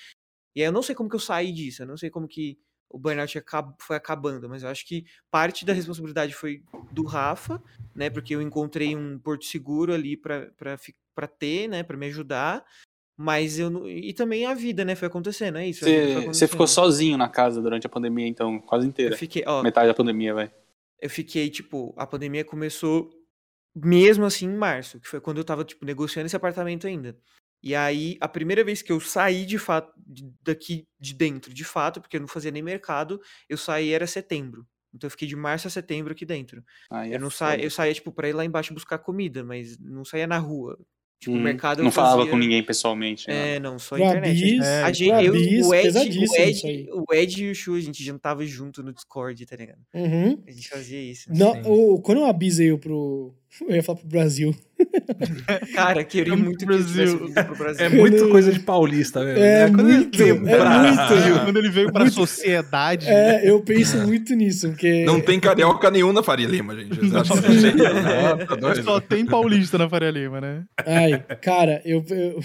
E 0.55 0.61
aí 0.61 0.69
eu 0.69 0.73
não 0.73 0.83
sei 0.83 0.95
como 0.95 1.11
que 1.11 1.17
eu 1.17 1.21
saí 1.21 1.51
disso, 1.51 1.83
eu 1.83 1.87
não 1.87 1.97
sei 1.97 2.09
como 2.09 2.29
que 2.29 2.57
o 2.89 2.99
burnout 2.99 3.43
foi 3.81 3.97
acabando, 3.97 4.49
mas 4.49 4.63
eu 4.63 4.69
acho 4.69 4.87
que 4.87 5.05
parte 5.31 5.65
da 5.67 5.73
responsabilidade 5.73 6.33
foi 6.35 6.63
do 6.93 7.05
Rafa, 7.05 7.61
né? 7.95 8.09
Porque 8.09 8.35
eu 8.35 8.41
encontrei 8.41 8.95
um 8.95 9.19
porto 9.19 9.45
seguro 9.45 9.93
ali 9.93 10.17
pra 10.17 11.27
ter, 11.27 11.69
né? 11.69 11.83
Pra 11.83 11.97
me 11.97 12.07
ajudar. 12.07 12.65
Mas 13.21 13.59
eu 13.59 13.69
não. 13.69 13.89
E 13.89 14.13
também 14.13 14.47
a 14.47 14.55
vida, 14.55 14.85
né? 14.85 14.95
Foi 14.95 15.09
acontecendo, 15.09 15.59
é 15.59 15.67
isso. 15.67 15.85
Você, 16.27 16.47
ficou 16.47 16.69
sozinho 16.69 17.19
na 17.19 17.29
casa 17.29 17.61
durante 17.61 17.85
a 17.85 17.91
pandemia, 17.91 18.29
então, 18.29 18.61
quase 18.61 18.87
inteira. 18.87 19.15
Eu 19.15 19.19
fiquei, 19.19 19.43
ó, 19.45 19.61
Metade 19.61 19.89
da 19.89 19.95
pandemia, 19.95 20.33
vai. 20.33 20.53
eu 21.03 21.11
fiquei, 21.11 21.51
tipo, 21.51 21.93
a 21.97 22.07
pandemia 22.07 22.45
começou 22.45 23.11
mesmo 23.75 24.25
assim 24.25 24.47
em 24.47 24.57
março, 24.57 25.01
que 25.01 25.09
foi 25.09 25.21
quando 25.21 25.39
eu 25.39 25.45
tava, 25.45 25.65
tipo, 25.65 25.85
negociando 25.85 26.27
esse 26.27 26.37
apartamento 26.37 26.87
ainda. 26.87 27.19
E 27.61 27.75
aí, 27.75 28.17
a 28.21 28.29
primeira 28.29 28.63
vez 28.63 28.83
que 28.83 28.93
eu 28.93 29.01
saí 29.01 29.45
de 29.45 29.59
fato 29.59 29.93
daqui 30.45 30.87
de 31.01 31.13
dentro, 31.13 31.53
de 31.53 31.65
fato, 31.65 32.01
porque 32.01 32.19
eu 32.19 32.21
não 32.21 32.29
fazia 32.29 32.53
nem 32.53 32.63
mercado, 32.63 33.21
eu 33.49 33.59
saí 33.59 33.91
era 33.91 34.07
setembro. 34.07 34.65
Então 34.95 35.09
eu 35.09 35.11
fiquei 35.11 35.27
de 35.27 35.35
março 35.35 35.67
a 35.67 35.71
setembro 35.71 36.13
aqui 36.13 36.25
dentro. 36.25 36.65
Eu 36.91 36.99
é 36.99 37.19
não 37.19 37.31
sa... 37.31 37.51
foda. 37.51 37.63
eu 37.63 37.71
saía, 37.71 37.95
tipo, 37.95 38.13
pra 38.13 38.29
ir 38.29 38.33
lá 38.33 38.45
embaixo 38.45 38.73
buscar 38.73 38.99
comida, 38.99 39.43
mas 39.43 39.77
não 39.79 40.05
saía 40.05 40.27
na 40.27 40.39
rua. 40.39 40.79
Tipo, 41.21 41.33
o 41.33 41.39
Hum, 41.39 41.43
mercado 41.43 41.81
eu 41.81 41.85
Não 41.85 41.91
falava 41.91 42.19
fazia- 42.19 42.31
com 42.31 42.39
ninguém 42.39 42.63
pessoalmente. 42.63 43.27
né? 43.27 43.57
É, 43.57 43.61
não, 43.61 43.77
só 43.77 43.97
Pro 43.97 44.05
internet. 44.05 44.41
Abis, 44.41 44.65
É, 44.67 44.83
A 44.85 44.93
gente, 44.93 45.09
eu, 45.25 45.35
Abis, 45.35 45.67
o 45.67 45.75
Ed, 45.75 45.89
o. 45.99 46.37
Ed, 46.37 46.89
o 46.93 47.15
Ed 47.15 47.45
e 47.45 47.51
o 47.51 47.55
Chu, 47.57 47.75
a 47.75 47.81
gente 47.81 48.05
jantava 48.05 48.47
junto 48.47 48.83
no 48.85 48.93
Discord, 48.93 49.45
tá 49.45 49.57
ligado? 49.57 49.81
Uhum. 49.93 50.41
A 50.47 50.51
gente 50.53 50.69
fazia 50.69 51.01
isso. 51.03 51.29
Não, 51.35 51.55
Sim. 51.55 51.63
o, 51.67 52.01
quando 52.01 52.19
eu 52.19 52.27
abisei 52.27 52.77
pro. 52.79 53.35
Eu 53.69 53.75
ia 53.75 53.83
falar 53.83 53.99
pro 53.99 54.09
Brasil. 54.09 54.55
Cara, 55.75 56.05
queria 56.05 56.33
Vamos 56.33 56.45
muito 56.47 56.59
que 56.59 56.65
ele 56.73 56.83
Brasil. 56.83 57.19
vindo 57.27 57.45
pro 57.47 57.57
Brasil. 57.57 57.87
É 57.87 57.89
muito 57.89 58.17
Quando- 58.19 58.31
coisa 58.31 58.53
de 58.53 58.61
paulista, 58.61 59.25
velho. 59.25 59.43
É 59.43 59.67
Quando 59.69 59.89
ele 59.89 59.99
muito, 59.99 60.19
veio 60.19 60.37
pro 60.41 60.49
é 60.49 60.59
Brasil, 60.59 61.29
muito. 61.31 61.45
Quando 61.45 61.57
ele 61.57 61.71
veio 61.71 61.93
pra 61.93 62.11
sociedade. 62.11 63.09
É, 63.09 63.49
eu 63.51 63.61
penso 63.63 63.99
muito 64.07 64.35
nisso, 64.35 64.69
porque. 64.69 65.05
Não 65.05 65.21
tem 65.21 65.41
carioca 65.41 65.91
nenhum 65.91 66.13
na 66.13 66.23
Faria 66.23 66.47
Lima, 66.47 66.77
gente. 66.77 66.97
Que 66.99 67.07
é? 67.07 67.09
Não, 67.09 67.23
tá. 68.47 68.75
Só 68.85 69.01
tem 69.01 69.25
paulista 69.27 69.77
na 69.79 69.89
Faria 69.89 70.11
Lima, 70.11 70.41
né? 70.41 70.65
Ai, 70.87 71.19
cara, 71.41 71.81
eu, 71.85 72.05
eu- 72.11 72.41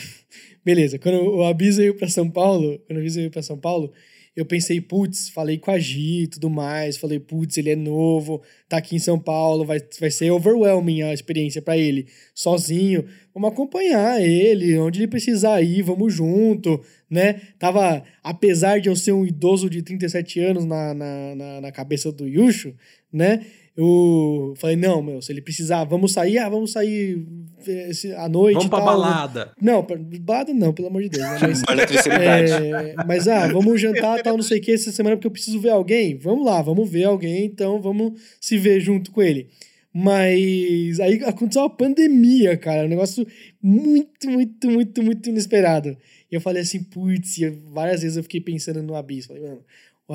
Beleza, 0.65 0.97
quando 0.97 1.17
o 1.21 1.43
Abis 1.45 1.75
veio 1.77 1.95
pra 1.97 2.07
São 2.07 2.29
Paulo, 2.29 2.79
quando 2.87 2.97
o 2.97 3.01
Abis 3.01 3.15
veio 3.15 3.29
pra 3.29 3.41
São 3.41 3.57
Paulo, 3.59 3.91
eu 4.35 4.45
pensei, 4.45 4.81
putz, 4.81 5.29
falei 5.29 5.59
com 5.59 5.69
a 5.69 5.77
Gi 5.77 6.23
e 6.23 6.27
tudo 6.27 6.49
mais, 6.49 6.97
falei, 6.97 7.19
putz, 7.19 7.57
ele 7.57 7.69
é 7.69 7.75
novo, 7.75 8.41
tá 8.67 8.77
aqui 8.77 8.95
em 8.95 8.99
São 8.99 9.19
Paulo, 9.19 9.63
vai, 9.63 9.79
vai 9.99 10.09
ser 10.09 10.31
overwhelming 10.31 11.03
a 11.03 11.13
experiência 11.13 11.61
pra 11.61 11.77
ele, 11.77 12.07
sozinho. 12.33 13.05
Vamos 13.33 13.51
acompanhar 13.51 14.19
ele, 14.21 14.77
onde 14.79 14.99
ele 14.99 15.07
precisar 15.07 15.61
ir, 15.61 15.83
vamos 15.83 16.13
junto, 16.13 16.81
né? 17.09 17.41
Tava, 17.59 18.03
apesar 18.23 18.79
de 18.79 18.89
eu 18.89 18.95
ser 18.95 19.11
um 19.11 19.25
idoso 19.25 19.69
de 19.69 19.83
37 19.83 20.39
anos 20.39 20.65
na, 20.65 20.93
na, 20.93 21.35
na, 21.35 21.61
na 21.61 21.71
cabeça 21.71 22.11
do 22.11 22.27
Yushu, 22.27 22.75
né? 23.11 23.45
Eu 23.75 24.53
falei, 24.57 24.75
não, 24.75 25.01
meu, 25.01 25.19
se 25.21 25.31
ele 25.31 25.41
precisar, 25.41 25.83
vamos 25.83 26.11
sair, 26.13 26.37
ah, 26.37 26.47
vamos 26.47 26.71
sair 26.73 27.25
eh, 27.67 27.89
esse- 27.89 28.13
à 28.13 28.29
noite 28.29 28.53
Vamos 28.55 28.69
pra 28.69 28.77
tal. 28.77 28.85
balada. 28.87 29.51
Não, 29.59 29.83
pra- 29.83 29.97
balada 29.97 30.53
não, 30.53 30.71
pelo 30.71 30.89
amor 30.89 31.01
de 31.01 31.09
Deus. 31.09 31.23
né? 31.23 31.47
Mas, 31.75 32.51
é, 32.51 32.95
mas, 33.07 33.27
ah, 33.27 33.47
vamos 33.47 33.81
jantar, 33.81 34.21
tal, 34.21 34.35
não 34.37 34.43
sei 34.43 34.59
o 34.59 34.61
que, 34.61 34.71
essa 34.73 34.91
semana 34.91 35.15
porque 35.15 35.25
eu 35.27 35.31
preciso 35.31 35.59
ver 35.59 35.69
alguém. 35.71 36.17
Vamos 36.19 36.45
lá, 36.45 36.61
vamos 36.61 36.87
ver 36.89 37.05
alguém, 37.05 37.45
então 37.45 37.81
vamos 37.81 38.13
se 38.39 38.57
ver 38.59 38.79
junto 38.79 39.11
com 39.11 39.21
ele. 39.23 39.47
Mas 39.91 40.99
aí 40.99 41.23
aconteceu 41.23 41.61
uma 41.63 41.69
pandemia, 41.69 42.57
cara, 42.57 42.85
um 42.85 42.89
negócio 42.89 43.25
muito, 43.61 44.29
muito, 44.29 44.69
muito, 44.69 45.01
muito 45.03 45.29
inesperado. 45.29 45.95
E 46.31 46.35
eu 46.35 46.41
falei 46.41 46.61
assim, 46.63 46.83
putz, 46.83 47.37
várias 47.71 48.01
vezes 48.01 48.17
eu 48.17 48.23
fiquei 48.23 48.41
pensando 48.41 48.81
no 48.83 48.95
Abis. 48.95 49.25
Falei, 49.27 49.43
mano, 49.43 49.61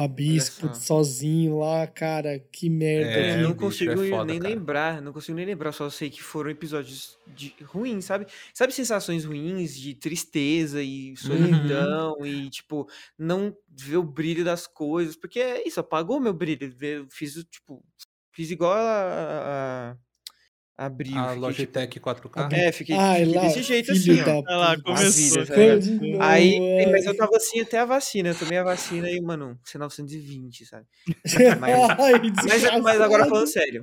o 0.07 0.75
sozinho 0.75 1.59
lá, 1.59 1.87
cara, 1.87 2.39
que 2.39 2.69
merda. 2.71 3.11
É, 3.11 3.35
eu 3.35 3.43
não 3.43 3.49
bicho, 3.49 3.61
consigo 3.61 4.05
é 4.05 4.09
foda, 4.09 4.25
nem 4.25 4.39
cara. 4.39 4.55
lembrar, 4.55 5.03
não 5.03 5.13
consigo 5.13 5.37
nem 5.37 5.47
lembrar, 5.47 5.73
só 5.73 5.89
sei 5.91 6.11
que 6.11 6.23
foram 6.23 6.51
episódios 6.51 7.19
de, 7.27 7.55
ruins, 7.63 8.05
sabe? 8.05 8.27
Sabe 8.55 8.73
sensações 8.73 9.25
ruins 9.25 9.77
de 9.77 9.95
tristeza 9.95 10.83
e 10.83 11.17
solidão 11.17 12.25
e, 12.25 12.49
tipo, 12.51 12.89
não 13.19 13.57
ver 13.69 13.97
o 13.97 14.03
brilho 14.03 14.45
das 14.45 14.67
coisas, 14.67 15.17
porque 15.17 15.41
é 15.41 15.67
isso, 15.67 15.81
apagou 15.81 16.21
meu 16.21 16.33
brilho, 16.33 16.75
fiz, 17.11 17.37
o, 17.37 17.45
tipo, 17.45 17.85
fiz 18.33 18.51
igual 18.51 18.73
a, 18.73 19.91
a, 19.93 19.97
a 20.79 20.87
Abril, 20.87 21.19
A 21.19 21.31
tipo, 21.31 21.41
Logitech 21.41 21.99
4K. 22.01 22.53
é, 22.53 22.71
fiquei, 22.71 22.95
Ai, 22.97 23.25
fiquei 23.25 23.35
lá, 23.35 23.43
desse 23.43 23.63
jeito 23.65 23.91
assim, 23.91 24.21
ó. 24.23 24.25
Olha 24.47 24.57
lá, 24.57 24.81
começou. 24.81 25.45
Aí, 26.21 26.87
mas 26.93 27.05
eu 27.05 27.17
tava 27.17 27.37
assim 27.37 27.61
até 27.61 27.79
a 27.81 27.85
vacina, 27.85 28.29
eu 28.29 28.35
tomei 28.39 28.57
a 28.59 28.63
vacina 28.63 29.11
e, 29.11 29.21
mano, 29.21 29.59
ser 29.65 29.79
920, 29.79 30.65
sabe? 30.65 30.87
Mas- 31.61 31.91
Ai, 31.99 32.13
Mas, 32.47 32.63
mas 32.83 33.01
agora 33.01 33.27
falando 33.27 33.47
sério, 33.49 33.83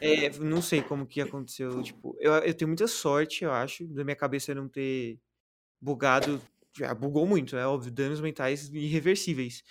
é, 0.00 0.30
não 0.38 0.62
sei 0.62 0.80
como 0.80 1.04
que 1.04 1.20
aconteceu. 1.20 1.82
Tipo, 1.82 2.16
eu, 2.20 2.32
eu 2.34 2.54
tenho 2.54 2.68
muita 2.68 2.86
sorte, 2.86 3.42
eu 3.42 3.52
acho, 3.52 3.84
da 3.88 4.04
minha 4.04 4.16
cabeça 4.16 4.54
não 4.54 4.68
ter 4.68 5.18
bugado. 5.80 6.40
Já 6.78 6.94
bugou 6.94 7.26
muito, 7.26 7.56
é 7.56 7.66
óbvio, 7.66 7.90
danos 7.90 8.20
mentais 8.20 8.68
irreversíveis. 8.72 9.64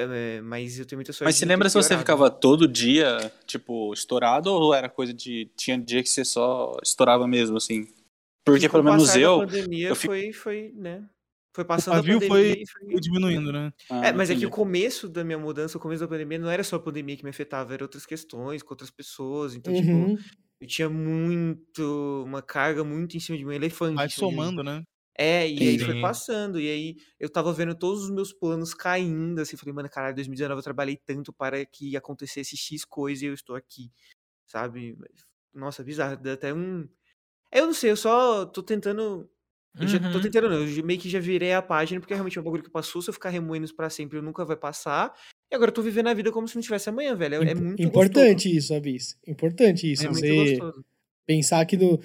É, 0.00 0.40
mas 0.40 0.78
eu 0.78 0.86
tenho 0.86 0.98
muita 0.98 1.12
sorte. 1.12 1.24
Mas 1.24 1.38
ter 1.38 1.46
lembra 1.46 1.68
se 1.68 1.74
você 1.74 1.96
ficava 1.98 2.30
todo 2.30 2.68
dia, 2.68 3.32
tipo, 3.46 3.92
estourado 3.92 4.52
ou 4.52 4.72
era 4.74 4.88
coisa 4.88 5.12
de. 5.12 5.50
Tinha 5.56 5.76
dia 5.78 6.02
que 6.02 6.08
você 6.08 6.24
só 6.24 6.76
estourava 6.82 7.26
mesmo, 7.26 7.56
assim? 7.56 7.86
Porque 8.44 8.68
com 8.68 8.72
pelo 8.78 8.82
o 8.88 8.92
menos 8.92 9.14
eu. 9.16 9.38
pandemia 9.40 9.88
eu 9.88 9.96
fico- 9.96 10.12
foi, 10.14 10.32
foi, 10.32 10.72
né? 10.74 11.04
Foi 11.54 11.64
O 11.64 11.66
passando 11.66 11.94
a 11.94 11.96
pavio 11.96 12.14
pandemia 12.20 12.28
foi, 12.28 12.62
e 12.62 12.66
foi- 12.68 12.90
foi 12.92 13.00
diminuindo, 13.00 13.52
né? 13.52 13.72
Ah, 13.90 14.06
É, 14.08 14.12
mas 14.12 14.30
é 14.30 14.34
que 14.34 14.38
entendi. 14.40 14.46
o 14.46 14.50
começo 14.50 15.08
da 15.08 15.24
minha 15.24 15.38
mudança, 15.38 15.76
o 15.76 15.80
começo 15.80 16.00
da 16.00 16.08
pandemia, 16.08 16.38
não 16.38 16.48
era 16.48 16.62
só 16.62 16.76
a 16.76 16.80
pandemia 16.80 17.16
que 17.16 17.24
me 17.24 17.30
afetava, 17.30 17.74
eram 17.74 17.84
outras 17.84 18.06
questões 18.06 18.62
com 18.62 18.72
outras 18.72 18.90
pessoas. 18.90 19.54
Então, 19.54 19.72
tipo, 19.74 19.88
Uhum. 19.88 20.16
eu 20.60 20.66
tinha 20.68 20.88
muito, 20.88 22.22
uma 22.24 22.40
carga 22.42 22.84
muito 22.84 23.16
em 23.16 23.20
cima 23.20 23.36
de 23.36 23.44
um 23.44 23.50
elefante. 23.52 23.96
Vai 23.96 24.08
somando, 24.08 24.62
né? 24.62 24.82
É, 25.20 25.48
e 25.50 25.68
aí 25.68 25.78
foi 25.80 26.00
passando, 26.00 26.60
e 26.60 26.70
aí 26.70 26.96
eu 27.18 27.28
tava 27.28 27.52
vendo 27.52 27.74
todos 27.74 28.04
os 28.04 28.10
meus 28.10 28.32
planos 28.32 28.72
caindo, 28.72 29.40
assim, 29.40 29.56
falei, 29.56 29.74
mano, 29.74 29.90
caralho, 29.90 30.14
2019 30.14 30.60
eu 30.60 30.64
trabalhei 30.64 30.96
tanto 30.96 31.32
para 31.32 31.66
que 31.66 31.96
acontecesse 31.96 32.56
X 32.56 32.84
coisa 32.84 33.24
e 33.24 33.28
eu 33.28 33.34
estou 33.34 33.56
aqui, 33.56 33.90
sabe? 34.46 34.96
Nossa, 35.52 35.82
bizarro, 35.82 36.16
dá 36.22 36.34
até 36.34 36.54
um... 36.54 36.88
Eu 37.52 37.66
não 37.66 37.74
sei, 37.74 37.90
eu 37.90 37.96
só 37.96 38.46
tô 38.46 38.62
tentando... 38.62 39.28
Eu 39.80 39.88
já 39.88 39.98
tô 40.00 40.18
Uhum. 40.18 40.22
tentando, 40.22 40.48
não, 40.50 40.64
eu 40.66 40.84
meio 40.84 41.00
que 41.00 41.08
já 41.08 41.20
virei 41.20 41.52
a 41.52 41.62
página, 41.62 42.00
porque 42.00 42.14
realmente 42.14 42.38
é 42.38 42.40
um 42.40 42.44
bagulho 42.44 42.62
que 42.64 42.70
passou, 42.70 43.02
se 43.02 43.10
eu 43.10 43.14
ficar 43.14 43.30
remoendo 43.30 43.64
isso 43.64 43.76
pra 43.76 43.90
sempre, 43.90 44.18
eu 44.18 44.22
nunca 44.22 44.44
vai 44.44 44.56
passar, 44.56 45.14
e 45.50 45.54
agora 45.54 45.70
eu 45.70 45.74
tô 45.74 45.82
vivendo 45.82 46.08
a 46.08 46.14
vida 46.14 46.32
como 46.32 46.46
se 46.48 46.54
não 46.56 46.62
tivesse 46.62 46.88
amanhã, 46.88 47.14
velho, 47.16 47.42
é, 47.42 47.48
é 47.48 47.52
Imp- 47.52 47.60
muito 47.60 47.82
Importante 47.82 48.56
isso, 48.56 48.74
Abis. 48.74 49.16
Importante 49.26 49.90
isso. 49.90 50.06
gostoso. 50.06 50.24
É 50.26 50.32
você 50.32 50.56
gostoso. 50.58 50.84
pensar 51.26 51.64
que 51.64 51.76
no, 51.76 51.98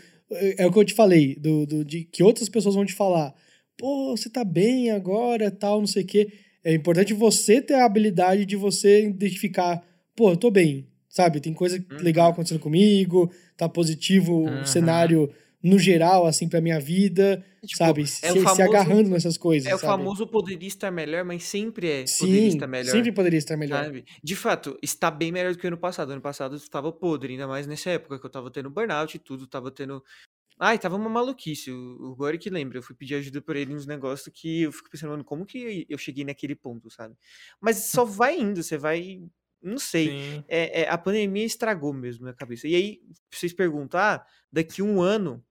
é 0.58 0.66
o 0.66 0.72
que 0.72 0.80
eu 0.80 0.86
te 0.86 0.94
falei, 0.94 1.36
do, 1.36 1.66
do, 1.66 1.86
de 1.86 2.04
que 2.06 2.24
outras 2.24 2.50
pessoas 2.50 2.76
vão 2.76 2.86
te 2.86 2.94
falar, 2.94 3.34
pô, 3.78 4.16
você 4.16 4.30
tá 4.30 4.44
bem 4.44 4.92
agora, 4.92 5.50
tal, 5.52 5.80
não 5.80 5.88
sei 5.88 6.04
o 6.04 6.08
quê. 6.08 6.28
É 6.64 6.74
importante 6.74 7.14
você 7.14 7.62
ter 7.62 7.74
a 7.76 7.86
habilidade 7.86 8.46
de 8.46 8.56
você 8.56 9.06
identificar, 9.08 9.82
pô, 10.16 10.32
eu 10.32 10.38
tô 10.38 10.50
bem, 10.52 10.88
sabe? 11.10 11.40
Tem 11.42 11.54
coisa 11.54 11.78
Uhum. 11.92 11.98
legal 12.02 12.32
acontecendo 12.32 12.60
comigo, 12.60 13.32
tá 13.58 13.68
positivo 13.68 14.34
Uhum. 14.34 14.62
o 14.62 14.66
cenário 14.66 15.30
no 15.64 15.80
geral, 15.80 16.26
assim, 16.26 16.50
pra 16.50 16.60
minha 16.60 16.80
vida, 16.80 17.44
Tipo, 17.66 17.78
sabe? 17.78 18.06
Se, 18.06 18.26
é 18.26 18.32
se 18.34 18.40
famoso- 18.42 18.62
agarrando 18.62 19.10
nessas 19.10 19.38
coisas, 19.38 19.72
É 19.72 19.74
o 19.74 19.80
sabe? 19.80 19.94
famoso 19.94 20.28
poderia 20.28 20.68
estar 20.68 20.92
melhor, 20.92 21.24
mas 21.24 21.44
sempre 21.46 21.88
é 21.90 22.06
poderia 22.20 22.42
Sim, 22.42 22.48
estar 22.50 22.68
melhor. 22.68 22.92
sempre 22.92 23.12
poderia 23.14 23.38
estar 23.38 23.56
melhor. 23.56 23.86
Sabe? 23.86 24.04
De 24.22 24.36
fato, 24.36 24.78
está 24.84 25.10
bem 25.10 25.32
melhor 25.32 25.54
do 25.54 25.58
que 25.58 25.66
ano 25.66 25.78
passado. 25.78 26.12
Ano 26.12 26.22
passado 26.22 26.54
eu 26.56 26.58
estava 26.58 26.92
podre, 26.92 27.32
ainda 27.34 27.48
mais 27.48 27.66
nessa 27.66 27.92
época 27.92 28.20
que 28.20 28.26
eu 28.26 28.30
tava 28.30 28.52
tendo 28.52 28.70
burnout 28.70 29.16
e 29.16 29.20
tudo, 29.20 29.48
tava 29.48 29.72
tendo. 29.72 30.04
Ai, 30.60 30.78
tava 30.78 30.96
uma 30.98 31.10
maluquice. 31.10 31.72
O 31.72 32.12
o 32.12 32.16
Gori 32.16 32.38
que 32.38 32.50
lembra, 32.50 32.78
eu 32.78 32.84
fui 32.84 32.96
pedir 32.96 33.16
ajuda 33.16 33.42
por 33.42 33.56
ele 33.56 33.74
nos 33.74 33.88
negócios 33.88 34.30
que 34.34 34.64
eu 34.64 34.72
fico 34.72 34.90
pensando, 34.90 35.12
mano, 35.12 35.24
como 35.24 35.46
que 35.46 35.86
eu 35.90 35.98
cheguei 35.98 36.24
naquele 36.26 36.56
ponto, 36.56 36.90
sabe? 36.92 37.16
Mas 37.62 37.78
só 37.86 38.04
vai 38.06 38.38
indo, 38.40 38.62
você 38.62 38.78
vai 38.78 39.22
Não 39.62 39.78
sei. 39.80 40.44
É, 40.48 40.82
é, 40.82 40.90
a 40.90 40.98
pandemia 40.98 41.46
estragou 41.46 41.94
mesmo 41.94 42.24
minha 42.24 42.36
cabeça. 42.36 42.68
E 42.68 42.76
aí, 42.76 43.02
vocês 43.32 43.54
perguntar, 43.54 44.26
daqui 44.52 44.82
um 44.82 45.02
ano, 45.02 45.42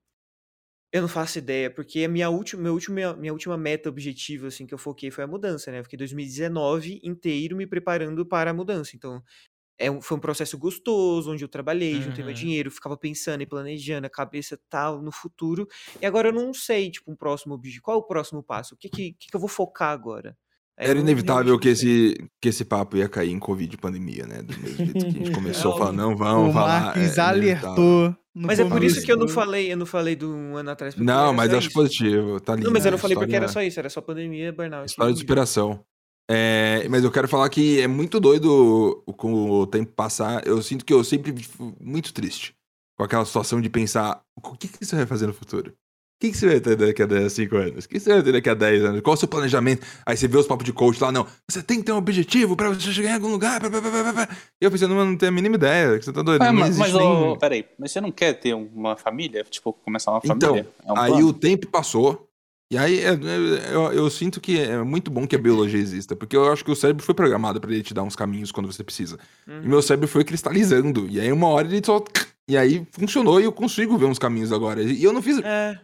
eu 0.93 1.01
não 1.03 1.09
faço 1.09 1.39
ideia, 1.39 1.71
porque 1.71 2.05
a 2.05 2.09
minha 2.09 2.29
última, 2.31 2.61
minha 2.63 2.73
última, 2.73 3.15
minha 3.17 3.33
última 3.33 3.57
meta, 3.57 3.89
objetivo, 3.89 4.47
assim, 4.47 4.67
que 4.67 4.75
eu 4.75 4.79
foquei 4.79 5.11
foi 5.11 5.25
a 5.25 5.27
mudança, 5.27 5.73
né? 5.73 5.81
Eu 5.81 5.85
fiquei 5.85 5.97
2019 5.97 7.01
inteiro 7.03 7.57
me 7.57 7.67
preparando 7.67 8.27
para 8.27 8.51
a 8.51 8.55
mudança. 8.55 8.95
Então, 8.97 9.23
é 9.79 9.91
um, 9.91 10.01
foi 10.03 10.17
um 10.19 10.21
processo 10.21 10.59
gostoso, 10.59 11.33
onde 11.33 11.45
eu 11.45 11.49
trabalhei, 11.49 12.01
juntei 12.03 12.25
meu 12.25 12.35
Uhum. 12.35 12.35
dinheiro, 12.35 12.71
ficava 12.71 12.97
pensando 12.97 13.43
e 13.43 13.47
planejando, 13.47 14.07
a 14.07 14.11
cabeça 14.11 14.61
tal, 14.71 15.03
no 15.03 15.13
futuro. 15.13 15.67
E 16.03 16.07
agora 16.07 16.29
eu 16.29 16.33
não 16.35 16.55
sei, 16.55 16.91
tipo, 16.91 17.11
um 17.13 17.17
próximo 17.17 17.55
objetivo. 17.55 17.83
Qual 17.85 17.97
é 17.99 18.01
o 18.01 18.05
próximo 18.07 18.43
passo? 18.43 18.75
O 18.75 18.79
que, 18.79 18.89
que 18.91 19.15
que 19.15 19.37
eu 19.37 19.41
vou 19.41 19.49
focar 19.49 19.91
agora? 19.93 20.37
Aí 20.83 20.91
Era 20.91 20.99
inevitável 20.99 21.59
que 21.59 21.69
esse, 21.69 22.15
que 22.41 22.49
esse 22.49 22.65
papo 22.65 22.97
ia 22.97 23.09
cair 23.09 23.31
em 23.31 23.39
Covid 23.39 23.77
pandemia, 23.77 24.27
né? 24.27 24.43
Do 24.43 24.59
mesmo 24.59 24.85
jeito 24.85 24.99
que 24.99 25.07
a 25.07 25.11
gente 25.11 25.31
começou 25.33 25.73
É 25.73 25.75
a 25.75 25.79
falar, 25.79 25.91
óbvio. 25.91 26.03
não, 26.03 26.17
vamos 26.17 26.51
o 26.51 26.53
falar. 26.53 26.81
Marques 26.87 27.19
é 27.19 27.23
inevitável. 27.23 27.25
alertou. 27.25 28.17
no 28.35 28.47
Mas 28.47 28.59
é 28.59 28.65
por 28.65 28.83
isso 28.83 29.03
que 29.03 29.13
eu 29.13 29.17
não 29.17 29.29
falei, 29.29 29.73
eu 29.73 29.77
não 29.77 29.87
falei 29.87 30.17
do 30.17 30.35
um 30.35 30.57
ano 30.57 30.71
atrás. 30.71 30.97
Não, 30.97 31.33
mas 31.33 31.53
acho 31.55 31.69
isso. 31.69 31.75
positivo. 31.75 32.41
Tá 32.41 32.55
lindo. 32.55 32.67
Não, 32.67 32.73
mas 32.73 32.85
eu 32.85 32.91
não 32.91 32.99
falei 32.99 33.17
porque 33.17 33.37
era 33.37 33.49
só 33.49 33.63
isso, 33.63 33.79
era 33.79 33.89
só 33.89 34.01
pandemia, 34.01 34.53
burnout. 34.53 34.87
História 34.91 35.13
de 35.13 35.21
superação. 35.21 35.85
É, 36.31 36.87
mas 36.89 37.05
eu 37.05 37.11
quero 37.11 37.29
falar 37.29 37.49
que 37.51 37.81
é 37.81 37.87
muito 37.87 38.19
doido 38.19 39.03
com 39.17 39.51
o 39.51 39.67
tempo 39.67 39.93
passar. 39.93 40.47
Eu 40.47 40.63
sinto 40.63 40.85
que 40.85 40.93
eu 40.93 41.05
sempre 41.05 41.33
fico 41.37 41.77
muito 41.81 42.13
triste 42.13 42.55
com 42.97 43.05
aquela 43.05 43.25
situação 43.25 43.61
de 43.61 43.69
pensar: 43.69 44.23
o 44.37 44.57
que, 44.57 44.69
que 44.69 44.85
você 44.85 44.97
vai 44.97 45.07
fazer 45.07 45.27
no 45.27 45.35
futuro? 45.35 45.75
O 46.23 46.25
que, 46.25 46.31
que 46.31 46.37
você 46.39 46.47
vai 46.47 46.61
ter 46.61 46.77
daqui 46.77 47.03
a 47.03 47.29
5 47.29 47.57
anos? 47.57 47.85
O 47.85 47.89
que 47.89 47.99
você 47.99 48.13
vai 48.13 48.23
ter 48.23 48.31
daqui 48.31 48.49
a 48.49 48.55
10 48.55 48.85
anos? 48.85 49.01
Qual 49.01 49.15
o 49.15 49.17
seu 49.17 49.27
planejamento? 49.27 49.85
Aí 50.07 50.17
você 50.17 50.29
vê 50.29 50.39
os 50.39 50.47
papos 50.47 50.65
de 50.65 50.73
coach 50.73 51.03
lá, 51.03 51.11
não. 51.11 51.27
Você 51.51 51.61
tem 51.65 51.79
que 51.79 51.83
ter 51.83 51.91
um 51.91 51.97
objetivo 51.97 52.55
pra 52.55 52.69
você 52.69 52.93
chegar 52.93 53.11
em 53.11 53.15
algum 53.15 53.29
lugar. 53.29 53.61
pá, 53.61 53.69
pá, 53.69 53.81
pá. 53.81 54.29
E 54.61 54.65
eu 54.65 54.71
pensando, 54.71 54.95
mano, 54.95 55.11
não 55.11 55.19
tenho 55.19 55.33
a 55.33 55.35
mínima 55.35 55.57
ideia. 55.57 55.99
que 55.99 56.05
Você 56.05 56.13
tá 56.13 56.23
doido? 56.23 56.39
Mas, 56.39 56.55
mas, 56.55 56.79
mas, 56.79 56.93
nem- 56.95 57.39
peraí, 57.41 57.65
mas 57.77 57.91
você 57.91 58.01
não 58.01 58.13
quer 58.13 58.35
ter 58.35 58.55
uma 58.55 58.97
família? 58.97 59.43
Tipo, 59.51 59.73
começar 59.73 60.13
uma 60.13 60.21
Então, 60.25 60.39
família? 60.51 60.69
É 60.87 60.93
um 60.93 60.97
aí 60.97 61.11
plano? 61.11 61.27
o 61.27 61.33
tempo 61.33 61.67
passou. 61.67 62.29
E 62.73 62.79
aí 62.79 63.01
é- 63.01 63.09
é- 63.15 63.75
eu, 63.75 63.93
eu 63.93 64.09
sinto 64.09 64.41
que 64.41 64.61
é 64.61 64.81
muito 64.81 65.11
bom 65.11 65.27
que 65.27 65.35
a 65.35 65.39
biologia 65.41 65.81
exista, 65.81 66.15
porque 66.15 66.37
eu 66.37 66.53
acho 66.53 66.65
que 66.65 66.71
o 66.71 66.77
cérebro 66.77 67.05
foi 67.05 67.17
programado 67.17 67.61
pra 67.61 67.73
ele 67.73 67.83
te 67.83 67.93
dar 67.93 68.05
uns 68.05 68.15
caminhos 68.15 68.53
quando 68.53 68.73
você 68.73 68.85
precisa. 68.85 69.19
Uhum. 69.49 69.63
E 69.65 69.69
meu 69.69 69.83
cérebro 69.83 70.07
foi 70.07 70.23
cristalizando. 70.23 71.09
E 71.11 71.19
aí 71.21 71.33
uma 71.33 71.49
hora 71.49 71.67
ele 71.67 71.85
só. 71.85 72.01
E 72.49 72.57
aí 72.57 72.87
funcionou 72.93 73.41
e 73.41 73.45
eu 73.45 73.53
consigo 73.53 73.99
ver 73.99 74.05
uns 74.07 74.21
caminhos 74.21 74.53
agora. 74.53 74.81
E 74.83 75.03
eu 75.03 75.13
não 75.13 75.21
fiz. 75.21 75.39
É. 75.43 75.81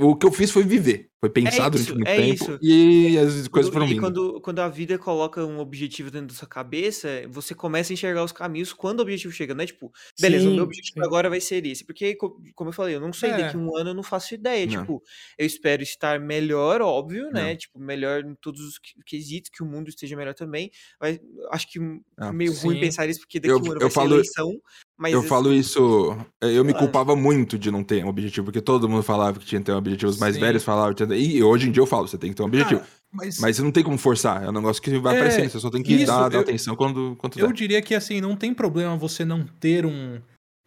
O 0.00 0.14
que 0.16 0.26
eu 0.26 0.32
fiz 0.32 0.50
foi 0.50 0.62
viver. 0.64 1.08
Foi 1.20 1.28
pensar 1.28 1.72
isso, 1.74 1.84
durante 1.86 1.92
muito 1.94 2.08
é 2.08 2.16
tempo. 2.16 2.32
isso. 2.44 2.58
E 2.62 3.18
as 3.18 3.46
coisas 3.48 3.70
Quando- 3.70 3.72
foram 3.74 3.86
e 3.86 3.88
vindo. 3.90 4.00
quando, 4.00 4.40
quando 4.40 4.58
a 4.60 4.68
vida 4.68 4.98
coloca 4.98 5.44
um 5.44 5.58
objetivo 5.58 6.10
dentro 6.10 6.28
da 6.28 6.34
sua 6.34 6.48
cabeça, 6.48 7.08
você 7.28 7.54
começa 7.54 7.92
a 7.92 7.94
enxergar 7.94 8.24
os 8.24 8.32
caminhos 8.32 8.72
quando 8.72 9.00
o 9.00 9.02
objetivo 9.02 9.32
chega, 9.32 9.54
não 9.54 9.62
é 9.62 9.66
tipo, 9.66 9.92
beleza, 10.18 10.46
o 10.46 10.48
Sim, 10.50 10.54
meu 10.54 10.64
objetivo 10.64 10.94
sim. 10.98 11.06
agora 11.06 11.28
vai 11.28 11.38
ser 11.40 11.64
esse. 11.66 11.84
Porque, 11.84 12.14
co- 12.14 12.40
como 12.54 12.70
eu 12.70 12.72
falei, 12.74 12.94
eu 12.94 13.00
não 13.00 13.12
sei, 13.12 13.30
É. 13.30 13.36
daqui 13.36 13.56
a 13.56 13.60
um 13.60 13.76
ano 13.76 13.90
eu 13.90 13.94
não 13.94 14.02
faço 14.02 14.34
ideia. 14.34 14.64
Não. 14.66 14.80
Tipo, 14.80 15.02
eu 15.38 15.46
espero 15.46 15.82
estar 15.82 16.18
melhor, 16.18 16.80
óbvio, 16.80 17.30
né? 17.30 17.50
Não. 17.50 17.56
Tipo, 17.56 17.78
melhor 17.78 18.24
em 18.24 18.34
todos 18.36 18.60
os 18.62 18.78
que- 18.78 18.94
quesitos, 19.04 19.50
que 19.50 19.62
o 19.62 19.66
mundo 19.66 19.88
esteja 19.88 20.16
melhor 20.16 20.32
também. 20.34 20.70
Mas 20.98 21.20
acho 21.50 21.70
que 21.70 21.78
Ah, 22.16 22.32
meio 22.32 22.52
ruim 22.54 22.76
sim. 22.76 22.80
pensar 22.80 23.06
isso, 23.08 23.20
porque 23.20 23.38
daqui 23.38 23.50
a 23.50 23.52
Eu- 23.52 23.58
um 23.58 23.64
ano 23.66 23.74
eu 23.74 23.80
vai 23.80 23.90
falo- 23.90 24.08
ser 24.08 24.14
eleição. 24.14 24.58
Mas 25.00 25.14
eu 25.14 25.22
falo 25.22 25.50
isso. 25.52 26.14
Eu 26.42 26.62
me 26.62 26.74
culpava 26.74 27.16
muito 27.16 27.58
de 27.58 27.70
não 27.70 27.82
ter 27.82 28.04
um 28.04 28.08
objetivo, 28.08 28.44
porque 28.44 28.60
todo 28.60 28.86
mundo 28.86 29.02
falava 29.02 29.38
que 29.38 29.46
tinha 29.46 29.58
que 29.58 29.64
ter 29.64 29.72
um 29.72 29.78
objetivo. 29.78 30.10
Os 30.10 30.18
mais 30.18 30.34
Sim. 30.34 30.40
velhos 30.42 30.62
falavam 30.62 30.92
tinha. 30.92 31.14
E 31.16 31.42
hoje 31.42 31.68
em 31.68 31.72
dia 31.72 31.82
eu 31.82 31.86
falo, 31.86 32.06
você 32.06 32.18
tem 32.18 32.28
que 32.30 32.36
ter 32.36 32.42
um 32.42 32.46
objetivo. 32.46 32.82
Mas, 33.10 33.38
Mas 33.40 33.56
você 33.56 33.62
não 33.62 33.72
tem 33.72 33.82
como 33.82 33.96
forçar. 33.96 34.44
É 34.44 34.50
um 34.50 34.52
negócio 34.52 34.82
que 34.82 34.96
vai 34.98 35.14
É, 35.14 35.16
aparecendo. 35.16 35.48
Você 35.50 35.58
só 35.58 35.70
tem 35.70 35.82
que 35.82 35.94
isso, 35.94 36.06
dar, 36.06 36.28
dar 36.28 36.36
eu- 36.36 36.42
atenção 36.42 36.76
quando, 36.76 37.16
quando 37.18 37.38
eu 37.38 37.46
der. 37.48 37.54
diria 37.54 37.80
que 37.82 37.94
assim, 37.94 38.20
não 38.20 38.36
tem 38.36 38.52
problema 38.52 38.94
você 38.96 39.24
não 39.24 39.42
ter 39.58 39.86
um, 39.86 40.20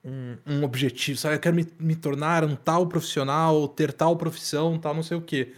um, 0.03 0.37
um 0.47 0.63
objetivo, 0.63 1.17
sabe? 1.19 1.35
Eu 1.35 1.39
quero 1.39 1.55
me, 1.55 1.67
me 1.79 1.95
tornar 1.95 2.43
um 2.43 2.55
tal 2.55 2.87
profissional, 2.87 3.67
ter 3.67 3.93
tal 3.93 4.17
profissão, 4.17 4.79
tal 4.79 4.95
não 4.95 5.03
sei 5.03 5.15
o 5.15 5.21
quê. 5.21 5.53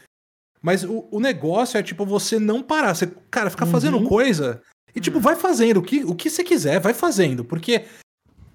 Mas 0.61 0.83
o, 0.83 1.07
o 1.11 1.19
negócio 1.21 1.77
é, 1.77 1.81
tipo, 1.83 2.05
você 2.05 2.37
não 2.39 2.61
parar. 2.61 2.93
Você, 2.93 3.07
cara, 3.31 3.49
ficar 3.49 3.67
fazendo 3.67 3.97
Uhum. 3.97 4.05
coisa 4.05 4.61
e, 4.93 4.99
tipo, 4.99 5.19
vai 5.19 5.35
fazendo 5.35 5.77
o 5.77 5.81
que, 5.81 6.03
o 6.03 6.13
que 6.13 6.29
você 6.29 6.43
quiser, 6.43 6.79
vai 6.79 6.93
fazendo. 6.93 7.45
Porque 7.45 7.85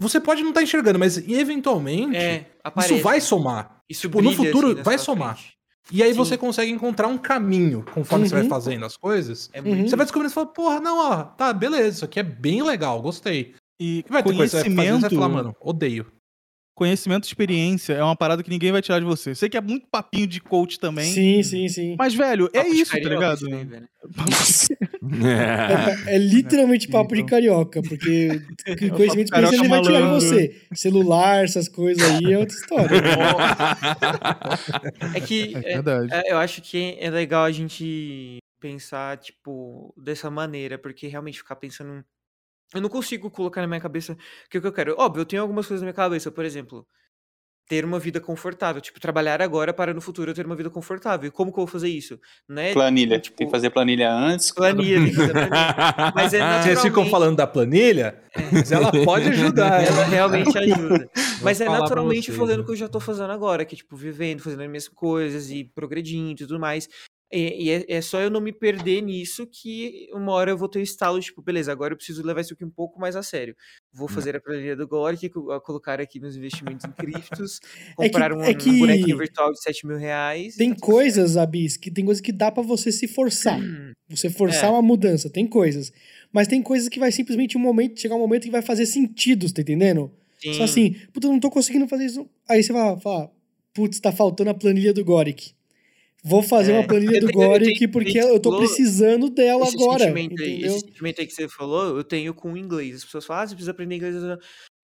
você 0.01 0.19
pode 0.21 0.43
não 0.43 0.49
estar 0.51 0.63
enxergando, 0.63 0.99
mas 0.99 1.17
eventualmente 1.29 2.17
É, 2.17 2.47
aparece. 2.65 2.95
isso 2.95 3.03
vai 3.03 3.21
somar. 3.21 3.77
Isso 3.89 4.03
tipo, 4.03 4.21
no 4.23 4.31
brilha, 4.31 4.47
futuro 4.53 4.73
assim, 4.73 4.83
vai 4.83 4.99
somar. 4.99 5.37
frente. 5.37 5.53
E 5.93 6.03
aí 6.03 6.11
Sim. 6.13 6.17
você 6.19 6.39
consegue 6.39 6.71
encontrar 6.71 7.09
um 7.09 7.19
caminho 7.19 7.85
conforme 7.93 8.29
você 8.29 8.35
vai 8.35 8.43
Uhum. 8.45 8.49
fazendo 8.49 8.85
as 8.87 8.97
coisas. 8.97 9.51
É 9.53 9.61
Uhum. 9.61 9.69
muito 9.75 9.91
Você 9.91 9.97
vai 9.97 10.07
descobrindo 10.07 10.31
e 10.31 10.35
fala, 10.35 10.47
porra, 10.47 10.81
não, 10.81 10.99
ó, 10.99 11.25
tá, 11.25 11.53
beleza, 11.53 11.89
isso 11.97 12.05
aqui 12.05 12.21
é 12.21 12.23
bem 12.23 12.63
legal, 12.63 13.03
gostei. 13.03 13.55
E 13.81 14.05
Vai 14.09 14.23
ter 14.23 14.35
coisa 14.37 14.43
que 14.45 14.49
você 14.51 14.57
vai 14.57 14.63
fazer, 14.63 14.71
você 14.71 14.77
vai 14.77 14.87
conhecimento, 15.01 15.15
falar, 15.17 15.29
mano, 15.29 15.57
odeio. 15.61 16.07
Conhecimento 16.81 17.25
e 17.25 17.29
experiência 17.29 17.93
é 17.93 18.03
uma 18.03 18.17
parada 18.17 18.43
que 18.43 18.49
ninguém 18.49 18.73
vai 18.73 18.81
tirar 18.81 18.99
de 19.01 19.05
você. 19.05 19.35
Sei 19.35 19.51
que 19.51 19.57
é 19.57 19.61
muito 19.61 19.87
papinho 19.87 20.27
de 20.27 20.41
coach 20.41 20.81
também. 20.81 21.13
Sim, 21.13 21.43
sim, 21.43 21.69
sim. 21.69 21.95
Mas, 21.99 22.15
velho, 22.15 22.49
é 22.55 22.59
Papo 22.61 22.71
de 22.71 22.77
isso, 22.81 22.93
tá 22.93 22.99
ligado? 23.09 23.41
velho. 23.41 23.77
É. 23.77 23.81
É, 26.11 26.15
é 26.15 26.19
literalmente 26.19 26.89
papo 26.89 27.15
de 27.15 27.21
Então. 27.21 27.31
carioca, 27.37 27.83
porque 27.83 28.41
que 28.79 28.89
conhecimento 28.91 29.31
Carioca 29.31 29.55
especial 29.55 29.65
ele 29.65 29.69
vai 29.69 29.83
tirar 29.83 30.01
de 30.01 30.07
você. 30.15 30.57
Celular, 30.75 31.45
essas 31.45 31.69
coisas 31.69 32.03
aí 32.03 32.33
é 32.33 32.39
outra 32.39 32.57
história. 32.57 32.89
É 35.15 35.21
que 35.21 35.55
É 35.55 35.59
é, 35.59 35.63
verdade. 35.75 36.09
é, 36.13 36.33
eu 36.33 36.39
acho 36.39 36.63
que 36.63 36.97
é 36.99 37.11
legal 37.11 37.45
a 37.45 37.51
gente 37.51 38.39
pensar, 38.59 39.19
tipo, 39.19 39.93
dessa 39.97 40.31
maneira, 40.31 40.79
porque 40.79 41.07
realmente 41.09 41.39
ficar 41.39 41.57
pensando. 41.57 42.03
Eu 42.75 42.81
não 42.81 42.89
consigo 42.89 43.31
colocar 43.31 43.61
na 43.61 43.67
minha 43.67 43.81
cabeça 43.81 44.13
o 44.13 44.17
que, 44.51 44.59
é 44.59 44.61
que 44.61 44.67
eu 44.67 44.73
quero. 44.73 44.95
Óbvio, 44.99 45.23
eu 45.23 45.27
tenho 45.27 45.43
algumas 45.43 45.67
coisas 45.67 45.83
na 45.83 45.87
minha 45.87 45.95
cabeça, 45.95 46.31
por 46.31 46.45
exemplo, 46.45 46.87
ter 47.69 47.85
uma 47.85 47.99
vida 48.01 48.21
confortável. 48.21 48.81
Tipo, 48.81 48.99
trabalhar 49.01 49.41
agora 49.43 49.73
para 49.73 49.93
no 49.95 50.01
futuro 50.01 50.31
eu 50.31 50.35
ter 50.35 50.45
uma 50.47 50.57
vida 50.57 50.71
confortável. 50.71 51.29
E 51.29 51.31
como 51.31 51.53
que 51.53 51.59
eu 51.59 51.65
vou 51.65 51.73
fazer 51.73 51.89
isso? 51.89 52.19
Né? 52.49 52.73
Planilha. 52.73 53.19
Tipo, 53.21 53.37
Tem 53.37 53.47
que 53.47 53.51
fazer 53.51 53.71
planilha 53.71 54.13
antes. 54.13 54.53
planilha, 54.53 54.99
tem 55.01 55.11
que 55.11 55.15
fazer 55.17 55.33
planilha. 55.33 56.13
Mas 56.15 56.35
é 56.35 56.39
Vocês 56.39 56.81
ficam 56.81 57.05
naturalmente- 57.05 57.11
falando 57.11 57.37
da 57.37 57.47
planilha, 57.47 58.23
mas 58.53 58.71
ela 58.73 58.91
pode 59.05 59.29
ajudar. 59.29 59.83
Ela 59.87 59.97
né? 59.97 60.05
realmente 60.05 60.57
ajuda. 60.59 61.11
Mas 61.43 61.61
é 61.61 61.69
naturalmente 61.69 62.27
vocês, 62.27 62.39
fazendo 62.39 62.57
né? 62.59 62.63
o 62.63 62.67
que 62.67 62.73
eu 62.73 62.77
já 62.77 62.89
tô 62.89 63.01
fazendo 63.01 63.31
agora, 63.33 63.65
que 63.65 63.75
é 63.75 63.79
tipo, 63.79 63.97
vivendo, 63.97 64.41
fazendo 64.43 64.63
as 64.63 64.69
minhas 64.69 64.89
coisas 64.89 65.51
e 65.51 65.65
progredindo 65.65 66.43
e 66.43 66.47
tudo 66.47 66.59
mais. 66.61 66.89
E, 67.33 67.65
e 67.67 67.71
é, 67.71 67.85
é 67.89 68.01
só 68.01 68.21
eu 68.21 68.29
não 68.29 68.41
me 68.41 68.53
perder 68.53 69.01
nisso 69.03 69.47
que 69.47 70.09
uma 70.13 70.33
hora 70.33 70.51
eu 70.51 70.59
vou 70.59 70.69
ter 70.69 70.81
o 70.81 70.83
estalo, 70.83 71.21
tipo, 71.21 71.41
beleza, 71.41 71.71
agora 71.71 71.93
eu 71.93 71.97
preciso 71.97 72.25
levar 72.25 72.41
isso 72.41 72.55
aqui 72.55 72.65
um 72.65 72.71
pouco 72.71 72.99
mais 73.01 73.15
a 73.15 73.23
sério. 73.23 73.55
Vou 73.93 74.07
Hum. 74.07 74.13
fazer 74.13 74.35
a 74.37 74.41
planilha 74.41 74.75
do 74.77 74.89
a 75.53 75.61
colocar 75.61 76.01
aqui 76.01 76.19
meus 76.19 76.35
investimentos 76.37 76.85
em 76.85 76.93
criptos, 76.93 77.61
É 78.01 78.09
que- 78.09 78.11
comprar 78.11 78.33
um, 78.33 78.43
é 78.43 78.51
um 78.51 78.55
que 78.55 78.79
bonequinho 78.79 79.17
virtual 79.17 79.53
de 79.53 79.63
7 79.63 79.87
mil 79.87 79.97
reais. 79.97 80.57
Tem 80.57 80.75
tá 80.75 80.81
coisas, 80.81 81.37
Abis, 81.37 81.77
que 81.77 81.91
tem 81.91 82.05
coisas 82.05 82.21
que 82.21 82.33
dá 82.33 82.51
pra 82.51 82.63
você 82.63 82.91
se 82.91 83.07
forçar. 83.07 83.61
Você 84.09 84.29
forçar 84.29 84.65
É. 84.65 84.73
uma 84.73 84.83
mudança, 84.83 85.31
tem 85.31 85.47
coisas. 85.47 85.93
Mas 86.33 86.49
tem 86.49 86.61
coisas 86.61 86.89
que 86.89 86.99
vai 86.99 87.13
simplesmente 87.13 87.57
um 87.57 87.61
momento, 87.61 88.01
chegar 88.01 88.17
um 88.17 88.21
momento 88.21 88.43
que 88.45 88.51
vai 88.51 88.63
fazer 88.63 88.87
sentido, 88.87 89.53
tá 89.53 89.63
entendendo? 89.63 90.11
certo. 90.41 90.57
Só 90.57 90.67
Sim. 90.67 90.73
assim, 90.97 90.97
puta, 91.13 91.27
eu 91.29 91.33
não 91.33 91.39
tô 91.39 91.51
conseguindo 91.51 91.87
fazer 91.87 92.07
isso. 92.07 92.29
Aí 92.49 92.63
você 92.63 92.73
vai 92.73 92.99
falar, 93.01 93.31
putz, 93.73 94.01
tá 94.01 94.11
faltando 94.11 94.51
a 94.51 94.55
planilha 94.55 94.93
do 94.93 95.05
Goric. 95.05 95.53
Vou 96.23 96.43
fazer 96.43 96.73
É. 96.73 96.79
uma 96.79 96.87
planilha 96.87 97.21
do 97.21 97.33
Goric 97.33 97.79
tenho- 97.79 97.91
porque 97.91 98.19
eu 98.19 98.39
tô 98.39 98.51
falou- 98.51 98.67
precisando 98.67 99.31
dela 99.31 99.65
esse 99.67 99.75
agora. 99.77 100.01
sentimento, 100.05 100.43
aí, 100.43 100.51
Entendeu? 100.53 100.77
esse 100.77 100.81
sentimento 100.87 101.21
aí 101.21 101.27
que 101.27 101.33
você 101.33 101.49
falou, 101.49 101.97
eu 101.97 102.05
tenho 102.05 102.35
com 102.35 102.53
o 102.53 102.57
inglês. 102.57 102.97
As 102.97 103.05
pessoas 103.05 103.25
falam, 103.25 103.43
ah, 103.43 103.47
você 103.47 103.55
precisa 103.55 103.71
aprender 103.71 103.97
inglês. 103.97 104.15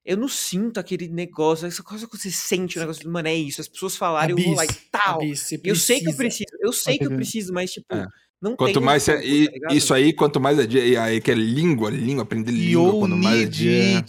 Eu 0.04 0.16
não 0.16 0.28
sinto 0.28 0.78
aquele 0.78 1.08
negócio, 1.08 1.66
essa 1.66 1.82
coisa 1.82 2.06
que 2.08 2.16
você 2.16 2.30
sente, 2.30 2.78
o 2.78 2.80
negócio, 2.80 3.10
mano, 3.10 3.26
é 3.28 3.34
isso. 3.34 3.60
As 3.60 3.68
pessoas 3.68 3.96
falarem, 3.96 4.36
eu 4.38 4.44
vou 4.44 4.54
lá 4.54 4.64
e 4.64 4.68
tal. 4.90 5.16
Abis, 5.16 5.50
Eu 5.64 5.74
sei 5.76 6.00
que 6.00 6.08
eu 6.08 6.14
preciso, 6.14 6.44
eu 6.60 6.72
sei 6.72 6.96
que 6.96 7.04
eu 7.06 7.10
preciso, 7.10 7.52
mas, 7.52 7.72
tipo, 7.72 7.92
É. 7.94 8.06
não 8.40 8.54
Quanto 8.56 8.74
tem 8.74 8.82
mais 8.82 9.02
você, 9.02 9.14
como, 9.14 9.24
e- 9.26 9.60
tá 9.60 9.74
isso 9.74 9.92
aí, 9.92 10.12
quanto 10.12 10.40
mais 10.40 10.58
é 10.60 10.66
dia, 10.66 10.86
e 10.86 10.96
aí 10.96 11.20
que 11.20 11.30
é 11.30 11.34
língua, 11.34 11.90
língua, 11.90 12.22
aprender 12.22 12.52
língua, 12.52 12.92
quanto 13.00 13.16
mais 13.16 13.42
é 13.42 13.46
dia. 13.46 14.04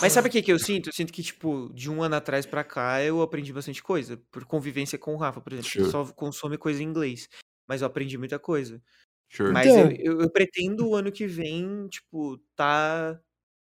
Mas 0.00 0.12
sabe 0.12 0.28
o 0.28 0.30
que, 0.30 0.40
que 0.42 0.52
eu 0.52 0.58
sinto? 0.58 0.88
Eu 0.88 0.92
sinto 0.92 1.12
que, 1.12 1.22
tipo, 1.22 1.70
de 1.74 1.90
um 1.90 2.02
ano 2.02 2.14
atrás 2.16 2.46
pra 2.46 2.64
cá, 2.64 3.02
eu 3.02 3.20
aprendi 3.20 3.52
bastante 3.52 3.82
coisa. 3.82 4.16
Por 4.30 4.44
convivência 4.46 4.98
com 4.98 5.14
o 5.14 5.18
Rafa, 5.18 5.40
por 5.40 5.52
exemplo. 5.52 5.70
que 5.70 5.78
Sure. 5.80 5.90
só 5.90 6.04
consome 6.12 6.56
coisa 6.56 6.82
em 6.82 6.86
inglês. 6.86 7.28
Mas 7.68 7.82
eu 7.82 7.86
aprendi 7.86 8.16
muita 8.16 8.38
coisa. 8.38 8.80
Sure. 9.28 9.52
Mas 9.52 9.66
Então- 9.66 9.90
eu, 9.90 10.14
eu, 10.14 10.20
eu 10.22 10.30
pretendo 10.30 10.88
o 10.88 10.94
ano 10.94 11.12
que 11.12 11.26
vem, 11.26 11.86
tipo, 11.88 12.38
tá. 12.54 13.20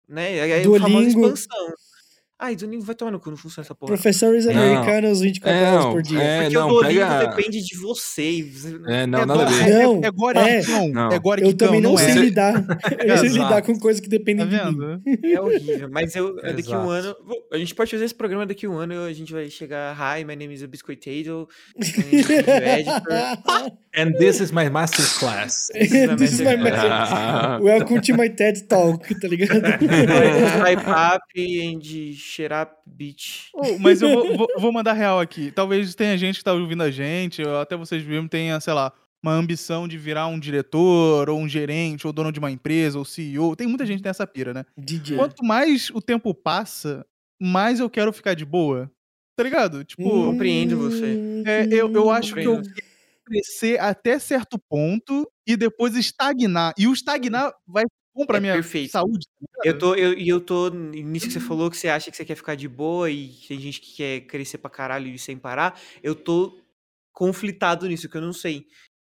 Né? 0.08 0.38
É 0.38 0.60
a 0.62 0.80
famosa 0.80 1.08
expansão. 1.08 1.74
Ai, 2.44 2.56
Duolingo 2.56 2.84
vai 2.84 2.96
tomar 2.96 3.12
no 3.12 3.20
cu, 3.20 3.30
não 3.30 3.38
funciona 3.38 3.64
essa 3.64 3.76
porra. 3.76 3.94
Professores 3.94 4.46
Não. 4.46 4.54
americanos 4.54 5.20
24 5.22 5.60
É, 5.60 5.70
horas 5.70 5.84
não, 5.86 5.92
por 5.92 6.02
dia. 6.02 6.20
é, 6.20 6.42
Porque 6.42 6.56
não, 6.56 6.66
o 6.66 6.70
Duolingo 6.72 7.00
pega- 7.02 7.26
depende 7.28 7.62
de 7.62 7.78
você. 7.78 8.32
e 8.32 8.42
você- 8.44 8.80
É, 8.88 9.06
não, 9.06 9.20
é, 9.20 9.26
nada 9.28 9.44
a 9.44 9.46
ver. 9.46 9.70
é, 9.70 9.84
Não, 9.84 10.02
é, 10.04 10.08
agora 10.08 10.40
é. 10.50 10.62
que 10.62 10.72
não. 10.72 10.88
Não. 10.88 11.12
É 11.12 11.16
agora 11.16 11.42
Eu 11.42 11.54
também 11.54 11.80
não, 11.82 11.96
sei 11.98 12.10
é. 12.10 12.16
lidar. 12.16 12.66
Eu 13.06 13.18
sei 13.20 13.30
lidar 13.30 13.62
com 13.62 13.78
coisas 13.78 14.02
que 14.02 14.10
dependem 14.10 14.48
Tá 14.50 14.70
de 14.72 14.76
mim. 14.76 15.02
É 15.32 15.40
horrível. 15.40 15.88
Mas 15.92 16.16
eu, 16.16 16.36
daqui 16.36 16.74
a 16.74 16.80
um 16.80 16.90
ano. 16.90 17.16
A 17.54 17.58
gente 17.60 17.76
pode 17.76 17.92
fazer 17.92 18.06
esse 18.06 18.16
programa 18.16 18.44
daqui 18.48 18.66
a 18.66 18.70
um 18.72 18.78
ano. 18.78 19.04
A 19.04 19.14
gente 19.14 19.32
vai 19.32 19.48
chegar. 19.50 19.96
Hi, 19.96 20.24
my 20.26 20.36
name 20.36 20.52
is 20.54 20.64
a 20.64 20.68
Biscoitato. 20.68 21.48
And 23.94 24.14
this 24.18 24.40
is 24.40 24.52
my 24.52 24.70
masterclass. 24.70 25.68
This 25.76 25.92
is 25.92 26.08
my 26.08 26.16
This 26.16 26.34
is 26.34 26.42
my 26.42 26.56
message. 26.56 26.90
Ah, 26.90 27.60
Welcome 27.62 28.02
to 28.02 28.14
my 28.16 28.30
TED 28.30 28.68
Talk, 28.70 29.06
tá 29.20 29.28
ligado? 29.28 29.62
Type 29.62 30.88
up 30.88 31.24
and 31.36 31.82
up, 32.40 32.74
bitch. 32.86 33.48
Oh, 33.54 33.78
mas 33.80 34.02
eu 34.02 34.10
vou, 34.10 34.38
vou- 34.38 34.48
vou 34.58 34.72
mandar 34.72 34.94
real 34.94 35.20
aqui. 35.20 35.52
Talvez 35.52 35.94
tenha 35.96 36.18
gente 36.18 36.38
que 36.40 36.44
tá 36.44 36.54
ouvindo 36.54 36.84
a 36.84 36.92
gente, 36.92 37.42
ou 37.44 37.60
até 37.60 37.76
vocês 37.76 38.04
mesmo 38.06 38.28
tenha, 38.30 38.60
sei 38.60 38.74
lá, 38.74 38.92
uma 39.24 39.34
ambição 39.34 39.88
de 39.88 39.98
virar 39.98 40.28
um 40.28 40.40
diretor, 40.40 41.30
ou 41.30 41.40
um 41.40 41.48
gerente, 41.48 42.08
ou 42.08 42.14
dono 42.14 42.32
de 42.32 42.40
uma 42.40 42.50
empresa, 42.52 42.98
ou 42.98 43.06
CEO. 43.06 43.56
Tem 43.56 43.68
muita 43.68 43.86
gente 43.86 44.04
nessa 44.04 44.26
pira, 44.26 44.54
né? 44.54 44.66
DJ. 44.78 45.18
Quanto 45.18 45.44
mais 45.46 45.90
o 45.92 46.02
tempo 46.02 46.34
passa, 46.34 47.06
mais 47.40 47.80
eu 47.80 47.90
quero 47.90 48.12
ficar 48.14 48.34
de 48.34 48.46
boa. 48.46 48.90
Tá 49.38 49.44
ligado? 49.44 49.84
Tipo, 49.84 50.04
Hum, 50.04 50.26
compreendo 50.32 50.78
você. 50.78 51.44
é, 51.46 51.68
eu, 51.72 51.92
eu 51.94 52.10
acho 52.10 52.34
que 52.36 52.44
eu 52.46 52.62
crescer 53.26 53.80
até 53.80 54.20
certo 54.20 54.60
ponto 54.70 55.30
e 55.48 55.56
depois 55.56 55.96
estagnar. 55.96 56.74
E 56.78 56.88
o 56.88 56.94
estagnar 56.94 57.54
vai 57.68 57.84
bom 58.16 58.26
pra 58.26 58.38
É 58.38 58.40
minha 58.42 58.54
perfeito. 58.54 58.92
saúde. 58.92 59.26
tá? 59.40 59.62
Eu 59.64 59.78
tô, 59.78 59.96
eu, 59.96 60.14
e 60.18 60.28
eu 60.28 60.42
tô 60.42 60.70
nisso 60.70 61.28
que 61.28 61.34
você 61.34 61.40
falou, 61.40 61.70
que 61.72 61.78
você 61.78 61.88
acha 61.88 62.10
que 62.12 62.18
você 62.18 62.26
quer 62.26 62.36
ficar 62.36 62.56
de 62.56 62.68
boa 62.68 63.10
e 63.10 63.30
tem 63.48 63.60
gente 63.60 63.80
que 63.82 63.96
quer 63.96 64.22
crescer 64.22 64.58
pra 64.58 64.70
caralho 64.70 65.08
e 65.08 65.18
sem 65.20 65.38
parar. 65.38 65.80
Eu 66.04 66.16
tô 66.16 66.60
conflitado 67.14 67.88
nisso, 67.88 68.10
que 68.10 68.18
eu 68.18 68.22
não 68.22 68.34
sei. 68.34 68.66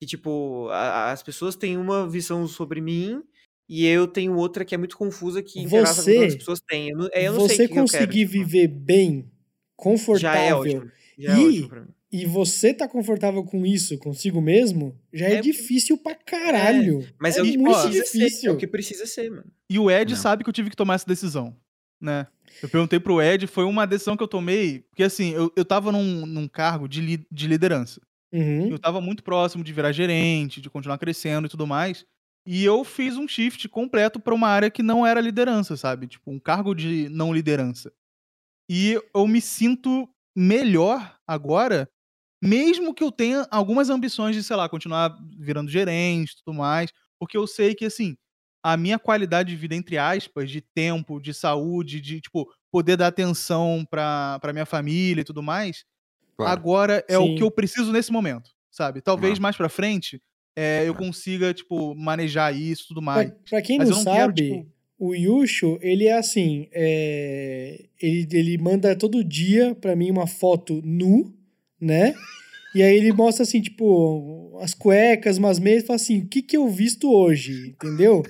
Que, 0.01 0.07
tipo, 0.07 0.69
a- 0.71 1.11
as 1.13 1.23
pessoas 1.23 1.57
têm 1.57 1.77
uma 1.77 2.09
visão 2.09 2.47
sobre 2.47 2.81
mim 2.81 3.23
e 3.69 3.87
eu 3.87 4.07
tenho 4.07 4.35
outra 4.37 4.65
que 4.65 4.75
é 4.75 4.79
muito 4.79 4.97
confusa 4.97 5.43
que 5.43 5.65
que 5.67 5.77
as 5.77 5.97
Você- 5.97 6.37
pessoas 6.37 6.61
têm. 6.61 6.91
Eu 6.91 6.99
não, 6.99 7.09
é, 7.13 7.29
eu 7.29 7.33
não 7.33 7.47
sei 7.49 7.57
Você 7.57 7.65
o 7.65 7.69
que 7.69 7.73
que 7.75 7.79
eu 7.81 7.85
quero. 7.87 7.99
conseguir 8.05 8.21
tipo, 8.27 8.33
viver 8.33 8.69
bem, 8.69 9.31
confortável, 9.75 10.19
Já 10.19 10.39
é 10.39 10.55
ótimo. 10.55 10.93
Já 11.19 11.33
é 11.33 11.41
E- 11.41 11.47
ótimo 11.49 11.69
pra 11.69 11.81
mim. 11.81 11.89
E 12.23 12.27
você 12.27 12.73
tá 12.75 12.87
confortável 12.89 13.43
com 13.45 13.65
isso, 13.67 13.97
consigo 13.99 14.41
mesmo, 14.41 14.99
já 15.13 15.27
é, 15.27 15.35
É- 15.35 15.41
difícil 15.41 15.99
pra 15.99 16.15
caralho. 16.15 17.07
Mas 17.21 17.37
é 17.37 17.41
é, 17.41 17.43
o 17.43 17.47
que 17.47 17.59
muito 17.59 17.73
precisa 17.81 18.05
ser. 18.05 18.19
É 18.23 18.25
difícil. 18.27 18.53
o 18.53 18.57
que 18.57 18.67
precisa 18.67 19.07
ser, 19.07 19.31
mano. 19.31 19.45
E 19.71 19.79
o 19.79 19.91
Ed 19.91 20.11
Não. 20.13 20.21
sabe 20.21 20.43
que 20.45 20.49
eu 20.51 20.55
tive 20.55 20.71
que 20.71 20.77
tomar 20.77 20.95
essa 20.95 21.07
decisão, 21.07 21.57
né? 22.01 22.27
Eu 22.63 22.69
perguntei 22.69 22.99
pro 23.01 23.21
Ed, 23.21 23.47
foi 23.47 23.65
uma 23.65 23.87
decisão 23.87 24.17
que 24.17 24.23
eu 24.23 24.29
tomei, 24.29 24.81
porque 24.91 25.03
assim, 25.03 25.33
eu, 25.33 25.53
eu 25.57 25.65
tava 25.65 25.91
num, 25.93 26.25
num 26.27 26.49
cargo 26.49 26.89
de, 26.89 27.01
li- 27.01 27.27
de 27.31 27.47
liderança. 27.47 28.01
Uhum. 28.33 28.69
Eu 28.71 28.79
tava 28.79 29.01
muito 29.01 29.23
próximo 29.23 29.63
de 29.65 29.73
virar 29.73 29.93
gerente, 29.93 30.61
de 30.61 30.69
continuar 30.71 30.99
crescendo 30.99 31.47
e 31.47 31.51
tudo 31.51 31.67
mais. 31.67 32.05
E 32.47 32.65
eu 32.65 32.85
fiz 32.85 33.17
um 33.17 33.27
shift 33.27 33.69
completo 33.69 34.21
pra 34.21 34.35
uma 34.35 34.49
área 34.49 34.71
que 34.71 34.83
não 34.83 35.05
era 35.07 35.21
liderança, 35.21 35.77
sabe? 35.77 36.07
Tipo, 36.07 36.31
um 36.31 36.39
cargo 36.39 36.75
de 36.75 37.09
não 37.09 37.33
liderança. 37.35 37.93
E 38.71 39.01
eu 39.15 39.27
me 39.27 39.41
sinto 39.41 40.09
melhor 40.37 41.17
agora, 41.27 41.89
mesmo 42.47 42.95
que 42.95 43.03
eu 43.05 43.11
tenha 43.13 43.47
algumas 43.51 43.91
ambições 43.91 44.35
de, 44.37 44.43
sei 44.43 44.57
lá, 44.57 44.69
continuar 44.69 45.17
virando 45.39 45.71
gerente 45.71 46.33
e 46.33 46.37
tudo 46.45 46.55
mais, 46.55 46.91
porque 47.19 47.37
eu 47.37 47.47
sei 47.47 47.75
que, 47.75 47.85
assim, 47.85 48.17
a 48.63 48.77
minha 48.77 48.99
qualidade 48.99 49.51
de 49.51 49.57
vida, 49.57 49.75
entre 49.75 49.97
aspas, 49.99 50.51
de 50.51 50.61
tempo, 50.61 51.21
de 51.21 51.33
saúde, 51.35 52.01
de, 52.01 52.21
tipo, 52.21 52.47
poder 52.71 52.97
dar 52.97 53.07
atenção 53.09 53.87
pra, 53.91 54.39
pra 54.41 54.53
minha 54.53 54.67
família 54.67 55.21
e 55.23 55.25
tudo 55.25 55.43
mais, 55.43 55.85
claro. 56.37 56.53
agora 56.53 57.05
é 57.09 57.19
o 57.19 57.27
Sim. 57.27 57.35
que 57.37 57.43
eu 57.43 57.51
preciso 57.51 57.93
nesse 57.93 58.11
momento, 58.13 58.51
sabe? 58.71 59.01
Talvez 59.01 59.39
Ah. 59.39 59.43
mais 59.43 59.57
pra 59.57 59.69
frente 59.69 60.21
é, 60.59 60.85
eu 60.89 60.95
consiga, 60.95 61.53
tipo, 61.55 61.95
manejar 61.95 62.55
isso 62.55 62.85
e 62.85 62.89
tudo 62.89 63.03
mais. 63.03 63.29
Pra, 63.31 63.39
pra 63.51 63.63
quem 63.63 63.79
Mas 63.79 63.91
não, 63.91 63.99
eu 63.99 64.05
não 64.05 64.13
quero, 64.13 64.27
sabe, 64.27 64.43
tipo- 64.51 64.73
o 64.99 65.15
Yusho, 65.15 65.79
ele 65.83 66.07
é 66.07 66.17
assim, 66.17 66.69
é, 66.73 67.85
ele, 68.01 68.27
ele 68.33 68.57
manda 68.59 68.97
todo 68.97 69.23
dia 69.23 69.75
pra 69.75 69.95
mim 69.95 70.11
uma 70.11 70.27
foto 70.27 70.81
nu, 70.83 71.36
né? 71.81 72.15
E 72.75 72.83
aí 72.83 72.95
ele 72.97 73.13
mostra 73.13 73.43
assim, 73.43 73.61
tipo, 73.61 74.59
as 74.61 74.75
cuecas, 74.75 75.39
umas 75.39 75.59
meias, 75.59 75.83
e 75.83 75.87
fala 75.87 75.97
assim, 75.97 76.21
o 76.21 76.27
que 76.27 76.43
que 76.43 76.57
eu 76.57 76.69
visto 76.69 77.11
hoje, 77.11 77.69
entendeu? 77.69 78.23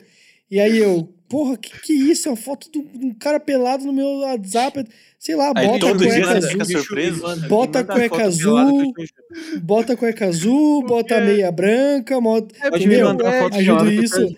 E 0.48 0.60
aí 0.60 0.78
eu, 0.78 1.12
porra, 1.28 1.56
que 1.56 1.80
que 1.80 1.92
é 1.92 1.96
isso? 1.96 2.28
É 2.28 2.30
uma 2.30 2.36
foto 2.36 2.70
de 2.70 2.78
um 2.78 3.12
cara 3.12 3.40
pelado 3.40 3.84
no 3.84 3.92
meu 3.92 4.20
WhatsApp, 4.20 4.84
sei 5.18 5.34
lá, 5.34 5.52
Aí 5.56 5.66
bota 5.66 5.86
a 5.86 5.88
todo 5.88 5.98
dia 5.98 6.12
cueca 6.12 6.26
você 6.26 6.36
azul, 6.36 6.50
fica 6.50 6.64
surpreso. 6.64 7.48
Bota 7.48 7.78
a 7.80 7.84
cueca 7.84 8.24
azul, 8.24 8.94
bota 9.62 9.92
a 9.92 9.96
cueca 9.96 10.26
azul, 10.26 10.86
bota 10.86 11.16
a 11.16 11.20
meia 11.20 11.50
branca, 11.50 12.20
bota... 12.20 12.54
É 12.60 12.70
foto 13.40 13.52
de 13.52 13.58
ajuda 13.58 13.92
isso. 13.92 14.36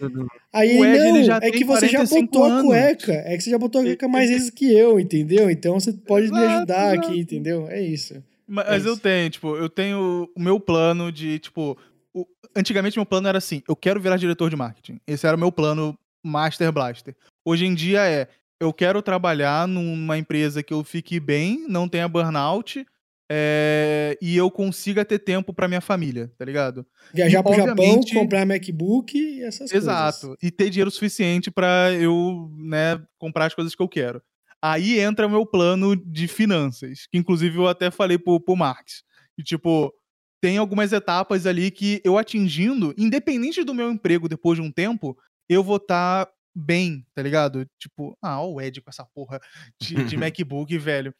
Aí 0.50 0.70
ele 0.70 1.12
não, 1.12 1.24
já 1.24 1.38
é 1.42 1.50
que 1.50 1.64
você 1.64 1.88
já 1.88 1.98
45 1.98 2.32
botou 2.32 2.44
a 2.44 2.62
cueca. 2.62 3.12
É 3.12 3.36
que 3.36 3.44
você 3.44 3.50
já 3.50 3.58
botou 3.58 3.82
a 3.82 3.84
cueca 3.84 4.08
mais 4.08 4.30
vezes 4.30 4.48
que 4.48 4.72
eu, 4.72 4.98
entendeu? 4.98 5.50
Então 5.50 5.78
você 5.78 5.92
pode 5.92 6.30
me 6.30 6.38
ajudar 6.38 6.94
exato. 6.94 7.10
aqui, 7.10 7.20
entendeu? 7.20 7.68
É 7.68 7.82
isso. 7.82 8.14
Mas 8.48 8.86
É 8.86 8.88
eu 8.88 8.96
tenho, 8.96 9.30
tipo, 9.30 9.56
eu 9.56 9.68
tenho 9.68 10.28
o 10.36 10.40
meu 10.40 10.58
plano 10.58 11.12
de, 11.12 11.38
tipo. 11.38 11.76
o- 12.14 12.26
Antigamente 12.56 12.96
meu 12.96 13.06
plano 13.06 13.28
era 13.28 13.38
assim: 13.38 13.62
eu 13.68 13.76
quero 13.76 14.00
virar 14.00 14.16
diretor 14.16 14.48
de 14.48 14.56
marketing. 14.56 14.98
Esse 15.06 15.26
era 15.26 15.36
o 15.36 15.40
meu 15.40 15.52
plano 15.52 15.96
Master 16.24 16.72
Blaster. 16.72 17.14
Hoje 17.44 17.66
em 17.66 17.74
dia 17.74 18.08
é: 18.08 18.26
eu 18.60 18.72
quero 18.72 19.02
trabalhar 19.02 19.68
numa 19.68 20.16
empresa 20.18 20.62
que 20.62 20.72
eu 20.72 20.82
fique 20.82 21.20
bem, 21.20 21.66
não 21.68 21.88
tenha 21.88 22.08
burnout. 22.08 22.84
é, 23.30 24.16
e 24.22 24.34
eu 24.38 24.50
consiga 24.50 25.04
ter 25.04 25.18
tempo 25.18 25.52
pra 25.52 25.68
minha 25.68 25.82
família, 25.82 26.32
tá 26.38 26.44
ligado? 26.46 26.86
Viajar 27.12 27.40
E, 27.40 27.42
pro 27.42 27.54
Japão, 27.54 28.00
comprar 28.14 28.46
MacBook 28.46 29.18
e 29.18 29.42
essas 29.42 29.70
Exato. 29.70 30.34
E 30.42 30.50
ter 30.50 30.70
dinheiro 30.70 30.90
suficiente 30.90 31.50
pra 31.50 31.92
eu, 31.92 32.50
né, 32.56 32.98
comprar 33.18 33.44
as 33.44 33.54
coisas 33.54 33.74
que 33.74 33.82
eu 33.82 33.88
quero. 33.88 34.22
Aí 34.62 34.98
entra 34.98 35.26
o 35.26 35.30
meu 35.30 35.46
plano 35.46 35.94
de 35.94 36.26
finanças, 36.26 37.06
que 37.10 37.16
inclusive 37.18 37.56
eu 37.58 37.68
até 37.68 37.90
falei 37.90 38.18
pro, 38.18 38.40
pro 38.40 38.56
Marx. 38.56 39.02
E 39.38 39.42
tipo, 39.42 39.92
tem 40.42 40.58
algumas 40.58 40.92
etapas 40.92 41.46
ali 41.46 41.70
que 41.70 42.00
eu 42.04 42.18
atingindo, 42.18 42.92
independente 42.98 43.62
do 43.62 43.74
meu 43.74 43.90
emprego 43.90 44.28
depois 44.28 44.58
de 44.58 44.62
um 44.64 44.70
tempo, 44.72 45.16
eu 45.48 45.62
vou 45.62 45.76
estar 45.76 46.28
bem, 46.54 47.06
tá 47.14 47.22
ligado? 47.22 47.64
Tipo, 47.80 48.16
ah, 48.20 48.40
ó 48.42 48.50
o 48.52 48.60
Ed 48.60 48.80
com 48.80 48.90
essa 48.90 49.04
porra 49.14 49.38
de, 49.80 50.04
de 50.04 50.16
MacBook, 50.18 50.76
velho. 50.76 51.14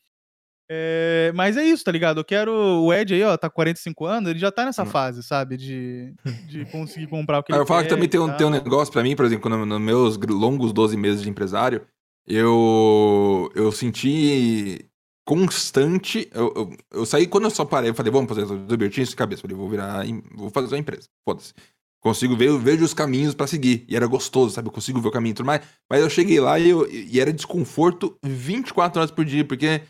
É, 0.71 1.33
mas 1.35 1.57
é 1.57 1.65
isso, 1.65 1.83
tá 1.83 1.91
ligado? 1.91 2.21
Eu 2.21 2.25
quero. 2.25 2.53
O 2.53 2.93
Ed 2.93 3.15
aí, 3.15 3.23
ó, 3.23 3.37
tá 3.39 3.49
com 3.49 3.55
45 3.55 4.05
anos, 4.05 4.29
ele 4.31 4.39
já 4.39 4.53
tá 4.53 4.65
nessa 4.67 4.83
Hum. 4.83 4.87
fase, 4.87 5.23
sabe? 5.23 5.57
De, 5.57 6.13
de 6.47 6.65
conseguir 6.71 7.07
comprar 7.07 7.39
o 7.39 7.43
que 7.43 7.53
Ah, 7.53 7.57
ele 7.57 7.63
eu 7.63 7.67
falo 7.67 7.81
que 7.83 7.89
quer 7.89 7.95
também 7.95 8.05
e 8.07 8.09
tem 8.09 8.21
um, 8.21 8.37
tem 8.37 8.47
um 8.47 8.51
negócio 8.51 8.93
pra 8.93 9.03
mim, 9.03 9.17
por 9.17 9.25
exemplo, 9.25 9.49
nos 9.65 9.81
meus 9.81 10.17
gr- 10.19 10.33
longos 10.33 10.73
12 10.73 10.97
meses 10.97 11.23
de 11.23 11.31
empresário, 11.31 11.87
eu, 12.29 13.51
eu 13.55 13.73
senti 13.73 14.85
constante. 15.27 16.29
Eu, 16.33 16.53
eu, 16.55 16.77
eu 16.93 17.07
saí, 17.07 17.27
quando 17.27 17.45
eu 17.45 17.51
só 17.51 17.65
parei, 17.65 17.91
eu 17.91 17.95
falei, 17.95 18.13
vamos 18.13 18.29
fazer 18.29 18.47
Bertinho 18.77 19.05
isso 19.05 19.13
de 19.13 19.17
cabeça. 19.17 19.43
Falei, 19.43 19.57
vou 19.57 19.69
virar, 19.69 20.05
vou 20.35 20.51
fazer 20.51 20.75
uma 20.75 20.81
empresa. 20.81 21.09
Foda-se. 21.27 21.55
Consigo 22.01 22.37
ver, 22.37 22.49
eu 22.49 22.59
vejo 22.59 22.85
os 22.85 22.95
caminhos 22.95 23.35
pra 23.35 23.47
seguir. 23.47 23.85
E 23.89 23.97
era 23.97 24.07
gostoso, 24.07 24.55
sabe? 24.55 24.69
Eu 24.69 24.73
consigo 24.73 25.01
ver 25.01 25.09
o 25.09 25.11
caminho 25.11 25.33
e 25.33 25.35
tudo 25.35 25.47
mais. 25.47 25.63
Mas 25.91 26.01
eu 26.01 26.11
cheguei 26.11 26.39
lá 26.39 26.59
e, 26.59 26.69
eu, 26.69 26.89
e 26.91 27.19
era 27.19 27.33
desconforto 27.33 28.17
24 28.23 29.01
horas 29.01 29.11
por 29.11 29.25
dia, 29.25 29.45
porque 29.45 29.83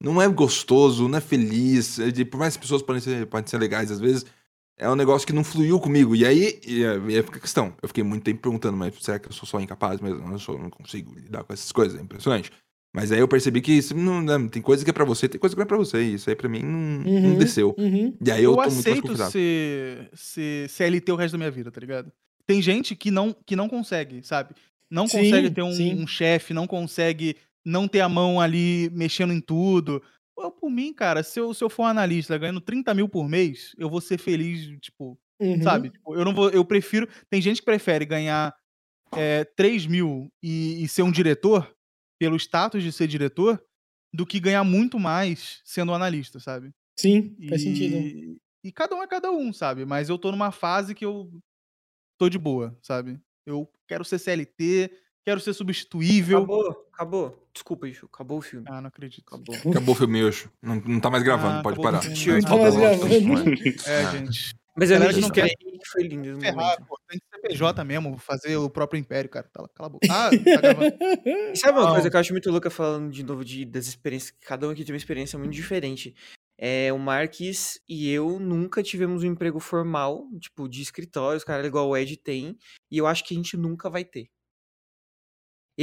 não 0.00 0.22
é 0.22 0.28
gostoso, 0.28 1.08
não 1.08 1.18
é 1.18 1.20
feliz. 1.20 1.98
é 1.98 2.24
por 2.24 2.38
mais 2.38 2.56
que 2.56 2.60
as 2.60 2.64
pessoas 2.64 2.82
podem 2.82 3.02
ser, 3.02 3.26
podem 3.26 3.48
ser 3.48 3.58
legais 3.58 3.90
às 3.90 4.00
vezes, 4.00 4.24
é 4.78 4.88
um 4.88 4.96
negócio 4.96 5.26
que 5.26 5.32
não 5.32 5.44
fluiu 5.44 5.78
comigo. 5.80 6.14
E 6.16 6.24
aí, 6.24 6.60
e 6.66 6.84
aí 6.84 7.16
e 7.18 7.22
fica 7.22 7.38
a 7.38 7.40
questão. 7.40 7.74
Eu 7.82 7.88
fiquei 7.88 8.02
muito 8.02 8.24
tempo 8.24 8.40
perguntando, 8.40 8.76
mas 8.76 8.94
será 9.00 9.18
que 9.18 9.28
eu 9.28 9.32
sou 9.32 9.46
só 9.46 9.60
incapaz 9.60 10.00
mesmo? 10.00 10.32
Eu 10.32 10.38
sou, 10.38 10.58
não 10.58 10.70
consigo 10.70 11.14
lidar 11.14 11.44
com 11.44 11.52
essas 11.52 11.70
coisas, 11.72 11.98
é 11.98 12.02
impressionante. 12.02 12.50
Mas 12.94 13.10
aí 13.10 13.20
eu 13.20 13.28
percebi 13.28 13.62
que 13.62 13.72
isso 13.72 13.96
não, 13.96 14.20
né, 14.20 14.48
tem 14.50 14.60
coisa 14.60 14.84
que 14.84 14.90
é 14.90 14.92
pra 14.92 15.04
você, 15.04 15.26
tem 15.26 15.40
coisa 15.40 15.54
que 15.54 15.58
não 15.58 15.64
é 15.64 15.68
pra 15.68 15.78
você. 15.78 16.02
E 16.02 16.14
isso 16.14 16.28
aí 16.28 16.36
pra 16.36 16.48
mim 16.48 16.62
não, 16.62 16.70
não 17.04 17.30
Uhum. 17.32 17.38
desceu. 17.38 17.74
Uhum. 17.78 18.14
E 18.24 18.30
aí 18.30 18.44
eu, 18.44 18.50
Eu, 18.52 18.56
tô 18.56 18.70
muito 18.70 18.88
mais 18.88 19.20
aceito 19.20 19.30
ser, 19.30 20.10
ser 20.12 20.68
CLT 20.68 21.12
o 21.12 21.16
resto 21.16 21.32
da 21.32 21.38
minha 21.38 21.50
vida, 21.50 21.70
tá 21.70 21.80
ligado? 21.80 22.12
Tem 22.46 22.60
gente 22.60 22.94
que 22.94 23.10
não, 23.10 23.34
que 23.46 23.56
não 23.56 23.68
consegue, 23.68 24.22
sabe? 24.22 24.54
Não 24.90 25.06
Sim, 25.06 25.18
consegue 25.18 25.50
ter 25.50 25.62
um, 25.62 26.02
um 26.02 26.06
chefe, 26.06 26.52
não 26.52 26.66
consegue 26.66 27.36
não 27.64 27.88
ter 27.88 28.00
a 28.00 28.08
mão 28.08 28.40
ali 28.40 28.90
mexendo 28.92 29.32
em 29.32 29.40
tudo. 29.40 30.02
Pô, 30.34 30.50
por 30.50 30.70
mim, 30.70 30.92
cara, 30.94 31.22
se 31.22 31.38
eu, 31.38 31.52
se 31.52 31.62
eu 31.62 31.68
for 31.70 31.82
um 31.82 31.86
analista 31.86 32.38
ganhando 32.38 32.60
30 32.60 32.94
mil 32.94 33.08
por 33.08 33.28
mês, 33.28 33.74
eu 33.78 33.88
vou 33.90 34.00
ser 34.00 34.18
feliz, 34.18 34.78
tipo, 34.80 35.18
Uhum. 35.40 35.60
sabe? 35.60 35.90
Tipo, 35.90 36.14
eu 36.14 36.24
não 36.24 36.32
vou. 36.32 36.50
Eu 36.50 36.64
prefiro. 36.64 37.08
Tem 37.28 37.42
gente 37.42 37.58
que 37.58 37.64
prefere 37.64 38.04
ganhar 38.04 38.54
é, 39.16 39.44
3 39.44 39.86
mil 39.86 40.32
e, 40.42 40.82
e 40.84 40.88
ser 40.88 41.02
um 41.02 41.10
diretor, 41.10 41.74
pelo 42.18 42.36
status 42.36 42.82
de 42.82 42.92
ser 42.92 43.08
diretor, 43.08 43.62
do 44.14 44.24
que 44.24 44.38
ganhar 44.38 44.62
muito 44.62 45.00
mais 45.00 45.60
sendo 45.64 45.92
um 45.92 45.94
analista, 45.94 46.38
sabe? 46.38 46.72
Sim, 46.96 47.36
faz 47.48 47.62
sentido. 47.62 47.96
E, 47.96 48.38
e 48.64 48.72
cada 48.72 48.94
um 48.94 49.02
é 49.02 49.06
cada 49.08 49.32
um, 49.32 49.52
sabe? 49.52 49.84
Mas 49.84 50.08
eu 50.08 50.16
tô 50.16 50.30
numa 50.30 50.52
fase 50.52 50.94
que 50.94 51.04
eu 51.04 51.28
tô 52.18 52.28
de 52.28 52.38
boa, 52.38 52.78
sabe? 52.82 53.20
Eu 53.44 53.68
quero 53.88 54.04
ser 54.04 54.18
CLT, 54.18 54.90
quero 55.24 55.40
ser 55.40 55.52
substituível. 55.54 56.38
Acabou, 56.38 56.86
acabou. 56.92 57.48
Desculpa, 57.52 57.86
Ixo, 57.88 58.06
acabou 58.12 58.38
o 58.38 58.42
filme. 58.42 58.66
Ah, 58.68 58.80
não 58.80 58.88
acredito. 58.88 59.24
Acabou. 59.26 59.70
Acabou 59.72 59.94
o 59.94 59.98
filme, 59.98 60.20
Yoshi. 60.20 60.48
Não, 60.62 60.76
não 60.76 61.00
tá 61.00 61.10
mais 61.10 61.22
gravando, 61.22 61.58
Ah, 61.58 61.62
pode 61.62 61.80
parar. 61.80 62.00
Tio, 62.00 62.34
Não 62.34 62.40
tá 62.40 62.56
mais 62.56 62.76
gravando. 62.76 63.52
É, 63.86 64.02
Ah. 64.04 64.10
gente. 64.12 64.54
Mas 64.74 64.90
eu 64.90 64.98
Galera, 64.98 65.14
me 65.14 65.20
não 65.20 65.28
quer 65.30 65.48
que 65.50 65.86
foi 65.86 66.02
lindo 66.04 66.40
Ferrar, 66.40 66.78
pô, 66.86 66.98
tem 67.06 67.18
que 67.20 67.26
ser 67.28 67.42
PJ 67.48 67.84
mesmo, 67.84 68.16
fazer 68.16 68.56
o 68.56 68.70
próprio 68.70 68.98
império, 68.98 69.28
cara. 69.28 69.46
Tá- 69.52 69.68
Cala 69.74 69.86
a 69.86 69.90
boca. 69.90 70.06
Ah, 70.10 70.30
tá 70.56 70.60
gravando. 70.62 70.96
E 71.26 71.56
sabe 71.56 71.78
uma 71.78 71.84
Não. 71.88 71.92
coisa 71.92 72.08
que 72.08 72.16
eu 72.16 72.20
acho 72.20 72.32
muito 72.32 72.50
louca 72.50 72.70
falando 72.70 73.10
de 73.12 73.22
novo 73.22 73.44
de, 73.44 73.66
das 73.66 73.86
experiências, 73.86 74.32
cada 74.40 74.66
um 74.66 74.70
aqui 74.70 74.82
tem 74.82 74.94
uma 74.94 74.96
experiência 74.96 75.38
muito 75.38 75.52
diferente. 75.52 76.14
É, 76.58 76.90
o 76.90 76.98
Marques 76.98 77.78
e 77.86 78.08
eu 78.10 78.38
nunca 78.38 78.82
tivemos 78.82 79.22
um 79.24 79.26
emprego 79.26 79.60
formal, 79.60 80.24
tipo, 80.40 80.66
de 80.68 80.80
escritório, 80.80 81.36
os 81.36 81.44
caras 81.44 81.66
igual 81.66 81.88
o 81.90 81.96
Ed 81.96 82.16
tem, 82.16 82.56
e 82.90 82.96
eu 82.96 83.06
acho 83.06 83.24
que 83.24 83.34
a 83.34 83.36
gente 83.36 83.56
nunca 83.58 83.90
vai 83.90 84.04
ter. 84.06 84.28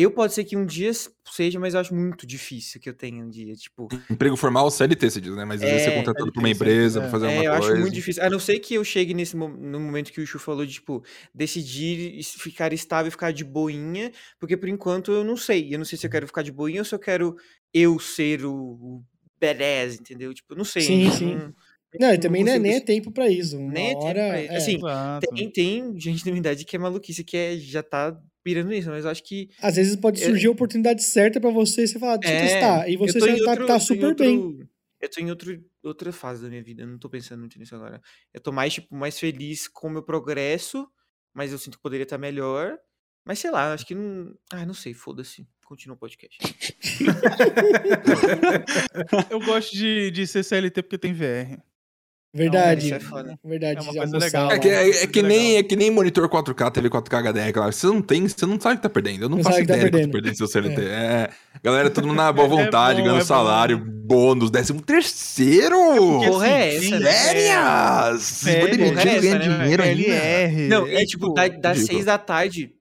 Eu 0.01 0.11
pode 0.11 0.33
ser 0.33 0.43
que 0.43 0.55
um 0.57 0.65
dia 0.65 0.91
seja, 1.31 1.59
mas 1.59 1.73
eu 1.73 1.79
acho 1.79 1.93
muito 1.93 2.25
difícil 2.25 2.79
que 2.79 2.89
eu 2.89 2.93
tenha 2.93 3.23
um 3.23 3.29
dia, 3.29 3.53
tipo, 3.55 3.87
Emprego 4.09 4.35
formal, 4.35 4.69
CLT, 4.71 5.09
você 5.09 5.21
diz, 5.21 5.35
né? 5.35 5.45
Mas 5.45 5.61
às 5.61 5.69
vezes 5.69 5.83
você 5.83 5.89
é 5.89 5.93
É, 5.93 5.97
contratado 5.97 6.31
por 6.31 6.39
uma 6.39 6.49
empresa 6.49 6.99
é. 6.99 7.01
pra 7.01 7.11
fazer 7.11 7.25
É, 7.27 7.29
uma 7.29 7.43
eu 7.45 7.51
coisa. 7.51 7.73
acho 7.73 7.81
muito 7.81 7.93
difícil. 7.93 8.23
A 8.23 8.29
não 8.29 8.39
ser 8.39 8.59
que 8.59 8.73
eu 8.73 8.83
chegue 8.83 9.13
nesse 9.13 9.35
no 9.35 9.79
momento 9.79 10.11
que 10.11 10.21
o 10.21 10.25
Chu 10.27 10.39
falou 10.39 10.65
de, 10.65 10.73
tipo, 10.73 11.03
decidir 11.33 12.21
ficar 12.23 12.73
estável 12.73 13.07
e 13.07 13.11
ficar 13.11 13.31
de 13.31 13.43
boinha, 13.43 14.11
porque 14.39 14.55
por 14.57 14.69
enquanto 14.69 15.11
eu 15.11 15.23
não 15.23 15.37
sei. 15.37 15.73
Eu 15.73 15.77
não 15.79 15.85
sei 15.85 15.97
se 15.97 16.05
eu 16.05 16.11
quero 16.11 16.27
ficar 16.27 16.41
de 16.43 16.51
boinha 16.51 16.81
ou 16.81 16.85
se 16.85 16.93
eu 16.95 16.99
quero 16.99 17.35
eu 17.73 17.99
ser 17.99 18.45
o, 18.45 18.53
o 18.53 19.03
badass, 19.39 19.95
entendeu? 19.99 20.33
Tipo, 20.33 20.53
eu 20.53 20.57
não 20.57 20.65
sei. 20.65 20.81
Sim, 20.83 21.09
sim. 21.11 21.35
Não, 21.35 21.53
Não, 21.99 22.13
e 22.13 22.19
também 22.19 22.43
não 22.43 22.51
é, 22.53 22.59
nem 22.59 22.75
é 22.75 22.79
tempo 22.81 23.11
pra 23.11 23.29
isso. 23.29 23.57
Uma 23.57 23.71
Nem 23.71 23.85
é 23.87 23.89
tempo 23.93 24.05
hora. 24.05 24.27
pra 24.27 24.41
isso. 24.43 24.53
é. 24.53 24.57
Assim, 24.57 24.75
Exato. 24.77 25.27
tem, 25.35 25.51
tem 25.51 25.99
gente 25.99 26.23
da 26.25 26.31
minha 26.31 26.39
idade 26.39 26.65
que 26.65 26.75
é 26.75 26.79
maluquice, 26.79 27.23
que 27.23 27.35
é, 27.37 27.57
já 27.57 27.81
tá 27.81 28.15
pirando 28.43 28.69
nisso, 28.69 28.89
mas 28.89 29.05
eu 29.05 29.11
acho 29.11 29.23
que. 29.23 29.49
Às 29.61 29.75
vezes 29.75 29.95
pode 29.95 30.21
É- 30.21 30.25
surgir 30.25 30.47
a 30.47 30.51
oportunidade 30.51 31.03
certa 31.03 31.39
pra 31.39 31.51
você 31.51 31.83
e 31.83 31.87
você 31.87 31.99
falar, 31.99 32.17
deixa 32.17 32.33
eu 32.33 32.37
É, 32.39 32.47
testar. 32.47 32.89
E 32.89 32.93
eu 32.93 32.99
você 32.99 33.19
já 33.19 33.25
tá, 33.45 33.51
outro- 33.51 33.65
tá 33.67 33.73
eu 33.73 33.77
em 33.77 33.79
super 33.79 34.15
bem. 34.15 34.37
outro- 34.39 34.69
Eu 35.01 35.09
tô 35.09 35.21
em 35.21 35.29
outro, 35.29 35.63
outra 35.83 36.11
fase 36.11 36.43
da 36.43 36.49
minha 36.49 36.61
vida, 36.61 36.83
eu 36.83 36.87
não 36.87 36.97
tô 36.97 37.09
pensando 37.09 37.39
muito 37.39 37.57
nisso 37.57 37.73
agora. 37.75 38.01
Eu 38.33 38.41
tô 38.41 38.51
mais, 38.51 38.73
tipo, 38.73 38.93
mais 38.93 39.17
feliz 39.17 39.65
com 39.67 39.87
o 39.87 39.91
meu 39.91 40.03
progresso, 40.03 40.85
mas 41.33 41.51
eu 41.53 41.57
sinto 41.57 41.77
que 41.77 41.81
poderia 41.83 42.03
estar 42.03 42.17
melhor. 42.17 42.77
Mas 43.25 43.39
sei 43.39 43.49
lá, 43.51 43.73
acho 43.73 43.85
que 43.85 43.95
não. 43.95 44.33
Ah, 44.51 44.65
não 44.65 44.73
sei, 44.73 44.93
foda-se. 44.93 45.47
Continua 45.65 45.95
o 45.95 45.99
podcast. 45.99 46.37
Eu 49.29 49.39
gosto 49.39 49.75
de, 49.75 50.11
de 50.11 50.27
ser 50.27 50.43
CLT 50.43 50.81
porque 50.83 50.97
tem 50.97 51.13
VR. 51.13 51.59
Verdade. 52.33 52.85
isso 52.85 52.93
é 52.95 52.99
foda. 52.99 53.39
Verdade. 53.43 53.79
É 53.79 53.81
uma 53.81 53.93
coisa 53.93 54.17
legal. 54.17 54.51
É 54.51 54.59
que, 54.59 54.69
é, 54.69 55.03
é 55.03 55.07
que 55.07 55.21
nem, 55.23 55.57
é 55.57 55.63
que 55.63 55.75
nem 55.75 55.89
monitor 55.89 56.29
4K, 56.29 56.71
TV 56.71 56.89
4K 56.89 57.21
HDR, 57.31 57.51
claro. 57.53 57.73
Você 57.73 57.87
não 57.87 58.01
tem, 58.01 58.27
você 58.27 58.45
não 58.45 58.59
sabe 58.59 58.75
o 58.75 58.77
que 58.77 58.83
tá 58.83 58.89
perdendo. 58.89 59.23
Eu 59.23 59.29
não 59.29 59.37
Não 59.37 59.43
faço 59.43 59.59
que 59.59 59.65
tá 59.65 59.75
ideia 59.75 59.89
do 59.89 59.97
que 59.97 59.97
eu 59.97 60.07
tô 60.07 60.11
perdendo. 60.11 60.35
perdendo 60.35 60.37
seu 60.37 60.47
CLT. 60.47 60.81
É. 60.83 61.29
Galera, 61.63 61.89
todo 61.89 62.07
mundo 62.07 62.17
na 62.17 62.31
boa 62.31 62.45
É 62.47 62.49
vontade, 62.49 62.99
bom, 62.99 63.05
ganhando 63.05 63.21
é 63.21 63.25
salário, 63.25 63.77
bônus, 63.79 64.51
décimo 64.51 64.81
terceiro! 64.81 65.75
porque, 65.95 66.27
Porra, 66.27 66.47
é 66.47 66.77
assim, 66.77 66.87
essa, 66.93 66.99
né? 66.99 67.11
Férias! 67.11 68.43
Férias, 68.43 68.89
é 68.91 68.93
ganhar 69.21 69.39
né, 69.39 69.47
dinheiro 69.61 69.83
ainda. 69.83 70.01
LR. 70.01 70.67
Não, 70.67 70.87
é 70.87 71.05
tipo, 71.05 71.33
da- 71.33 71.47
das 71.47 71.79
seis 71.79 72.05
da 72.05 72.17
tarde. 72.17 72.71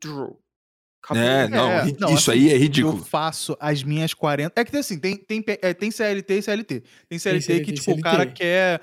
Acabou. 1.15 1.23
É, 1.23 1.49
não, 1.49 1.71
É, 1.71 1.85
não, 1.99 2.15
isso 2.15 2.31
assim, 2.31 2.41
aí 2.41 2.51
é 2.51 2.55
Eu 2.55 2.59
ridículo. 2.61 3.05
faço 3.05 3.57
as 3.61 3.83
minhas 3.83 4.13
40. 4.15 4.53
É 4.61 4.65
que 4.65 4.71
tem 4.71 4.81
assim, 4.81 4.99
tem, 4.99 5.17
tem, 5.17 5.45
é, 5.47 5.73
tem 5.75 5.91
CLT 5.91 6.35
e 6.39 6.43
CLT. 6.43 6.83
Tem 7.09 7.19
CLT 7.19 7.43
CLT, 7.47 7.65
que, 7.65 7.73
tipo, 7.73 7.85
CLT. 7.85 8.01
o 8.01 8.03
cara 8.03 8.27
quer. 8.27 8.81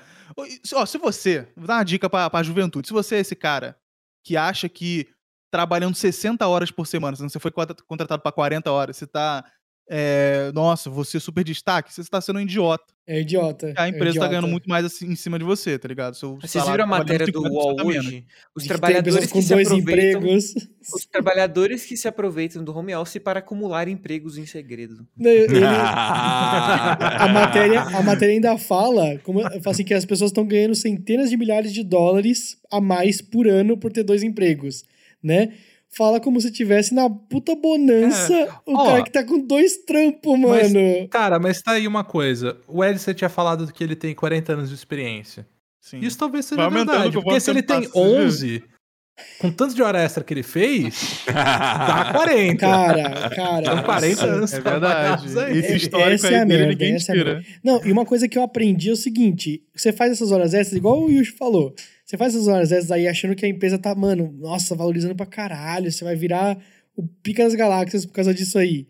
Ó, 0.74 0.86
se 0.86 0.98
você. 0.98 1.46
Vou 1.56 1.66
dar 1.66 1.74
uma 1.76 1.84
dica 1.84 2.10
pra, 2.10 2.28
pra 2.28 2.42
juventude. 2.42 2.88
Se 2.88 2.92
você 2.92 3.16
é 3.16 3.20
esse 3.20 3.34
cara 3.36 3.76
que 4.24 4.36
acha 4.36 4.68
que 4.68 5.06
trabalhando 5.52 5.94
60 5.94 6.46
horas 6.46 6.70
por 6.70 6.86
semana, 6.86 7.16
se 7.16 7.22
você 7.22 7.38
foi 7.38 7.50
contra- 7.50 7.76
contratado 7.86 8.22
pra 8.22 8.32
40 8.32 8.70
horas, 8.70 8.96
você 8.96 9.06
tá. 9.06 9.44
É, 9.88 10.50
nossa, 10.52 10.90
você 10.90 11.16
é 11.18 11.20
super 11.20 11.44
destaque, 11.44 11.92
você 11.94 12.02
tá 12.04 12.20
sendo 12.20 12.38
um 12.38 12.42
idiota. 12.42 12.96
É 13.08 13.20
idiota. 13.20 13.72
A 13.76 13.86
é 13.86 13.90
empresa 13.90 14.04
tá 14.04 14.10
idiota. 14.10 14.28
ganhando 14.28 14.48
muito 14.48 14.68
mais 14.68 14.84
assim, 14.84 15.06
em 15.06 15.14
cima 15.14 15.38
de 15.38 15.44
você, 15.44 15.78
tá 15.78 15.86
ligado? 15.86 16.16
Seu 16.16 16.34
Vocês 16.40 16.50
salário 16.64 16.84
viram 16.84 16.92
a 16.92 16.98
tá 16.98 17.04
matéria 17.04 17.26
do 17.28 17.40
50% 17.40 17.50
UOL 17.52 17.76
menos. 17.86 18.06
hoje? 18.06 18.26
Os 18.52 18.64
trabalhadores 18.66 19.30
que 19.30 19.42
se 19.42 19.48
dois 19.54 19.68
aproveitam. 19.68 19.78
empregos. 20.20 20.54
Os 20.92 21.06
trabalhadores 21.06 21.84
que 21.84 21.96
se 21.96 22.08
aproveitam 22.08 22.64
do 22.64 22.76
home 22.76 22.92
office 22.96 23.22
para 23.22 23.38
acumular 23.38 23.86
empregos 23.86 24.36
em 24.38 24.44
segredo. 24.44 25.06
Ele- 25.20 25.46
a, 25.64 27.28
matéria, 27.32 27.80
a 27.82 28.02
matéria 28.02 28.34
ainda 28.34 28.58
fala, 28.58 29.18
como, 29.22 29.40
fala 29.40 29.60
assim, 29.66 29.84
que 29.84 29.94
as 29.94 30.04
pessoas 30.04 30.30
estão 30.30 30.44
ganhando 30.44 30.74
centenas 30.74 31.30
de 31.30 31.36
milhares 31.36 31.72
de 31.72 31.84
dólares 31.84 32.58
a 32.72 32.80
mais 32.80 33.20
por 33.20 33.46
ano 33.46 33.76
por 33.76 33.92
ter 33.92 34.02
dois 34.02 34.24
empregos, 34.24 34.84
né? 35.22 35.52
Fala 35.96 36.20
como 36.20 36.40
se 36.40 36.50
tivesse 36.50 36.94
na 36.94 37.08
puta 37.08 37.54
bonança 37.54 38.48
o 38.66 38.76
ó, 38.76 38.84
cara 38.86 39.02
que 39.02 39.10
tá 39.10 39.24
com 39.24 39.38
dois 39.38 39.78
trampos, 39.78 40.38
mas- 40.38 40.72
mano. 40.72 41.08
Cara, 41.08 41.38
mas 41.38 41.62
tá 41.62 41.72
aí 41.72 41.86
uma 41.88 42.04
coisa. 42.04 42.58
O 42.68 42.84
Ed, 42.84 42.98
você 42.98 43.14
tinha 43.14 43.30
falado 43.30 43.72
que 43.72 43.82
ele 43.82 43.96
tem 43.96 44.14
40 44.14 44.52
anos 44.52 44.68
de 44.68 44.74
experiência. 44.74 45.46
Sim. 45.80 46.00
Isso 46.00 46.18
talvez 46.18 46.44
seja 46.44 46.68
verdade. 46.68 47.12
Porque 47.12 47.40
se 47.40 47.50
ele 47.50 47.62
tem 47.62 47.82
passa, 47.82 47.92
você 47.92 48.04
vê. 48.18 48.24
11, 48.26 48.62
com 49.38 49.50
tanto 49.50 49.74
de 49.74 49.82
hora 49.82 49.98
extra 50.02 50.22
que 50.22 50.34
ele 50.34 50.42
fez, 50.42 51.22
dá 51.32 52.10
40. 52.12 52.56
Cara, 52.58 53.30
cara. 53.30 53.64
São 53.64 53.82
40 53.84 54.08
nossa. 54.26 54.36
anos 54.36 54.52
É 54.52 54.60
verdade. 54.60 55.38
aí. 55.38 55.58
Esse 55.58 55.72
É- 55.72 55.76
histórico 55.76 56.10
essa 56.14 56.28
aí 56.28 56.34
é 56.34 56.40
a 56.40 56.44
merda, 56.46 56.66
ninguém 56.66 56.94
essa 56.94 57.12
é 57.12 57.14
a 57.14 57.18
tira. 57.18 57.44
Não, 57.64 57.80
e 57.86 57.90
uma 57.92 58.04
coisa 58.04 58.28
que 58.28 58.36
eu 58.36 58.42
aprendi 58.42 58.90
é 58.90 58.92
o 58.92 58.96
seguinte: 58.96 59.62
você 59.74 59.92
faz 59.92 60.12
essas 60.12 60.30
horas 60.32 60.52
extras, 60.52 60.76
igual 60.76 61.00
o 61.02 61.10
Yushi 61.10 61.32
falou. 61.32 61.74
Você 62.06 62.16
faz 62.16 62.34
essas 62.34 62.46
horas 62.46 62.92
aí 62.92 63.08
achando 63.08 63.34
que 63.34 63.44
a 63.44 63.48
empresa 63.48 63.76
tá, 63.78 63.92
mano, 63.92 64.32
nossa, 64.38 64.76
valorizando 64.76 65.16
pra 65.16 65.26
caralho. 65.26 65.90
Você 65.90 66.04
vai 66.04 66.14
virar 66.14 66.56
o 66.96 67.02
pica 67.02 67.42
das 67.42 67.54
galáxias 67.56 68.06
por 68.06 68.12
causa 68.12 68.32
disso 68.32 68.56
aí. 68.58 68.86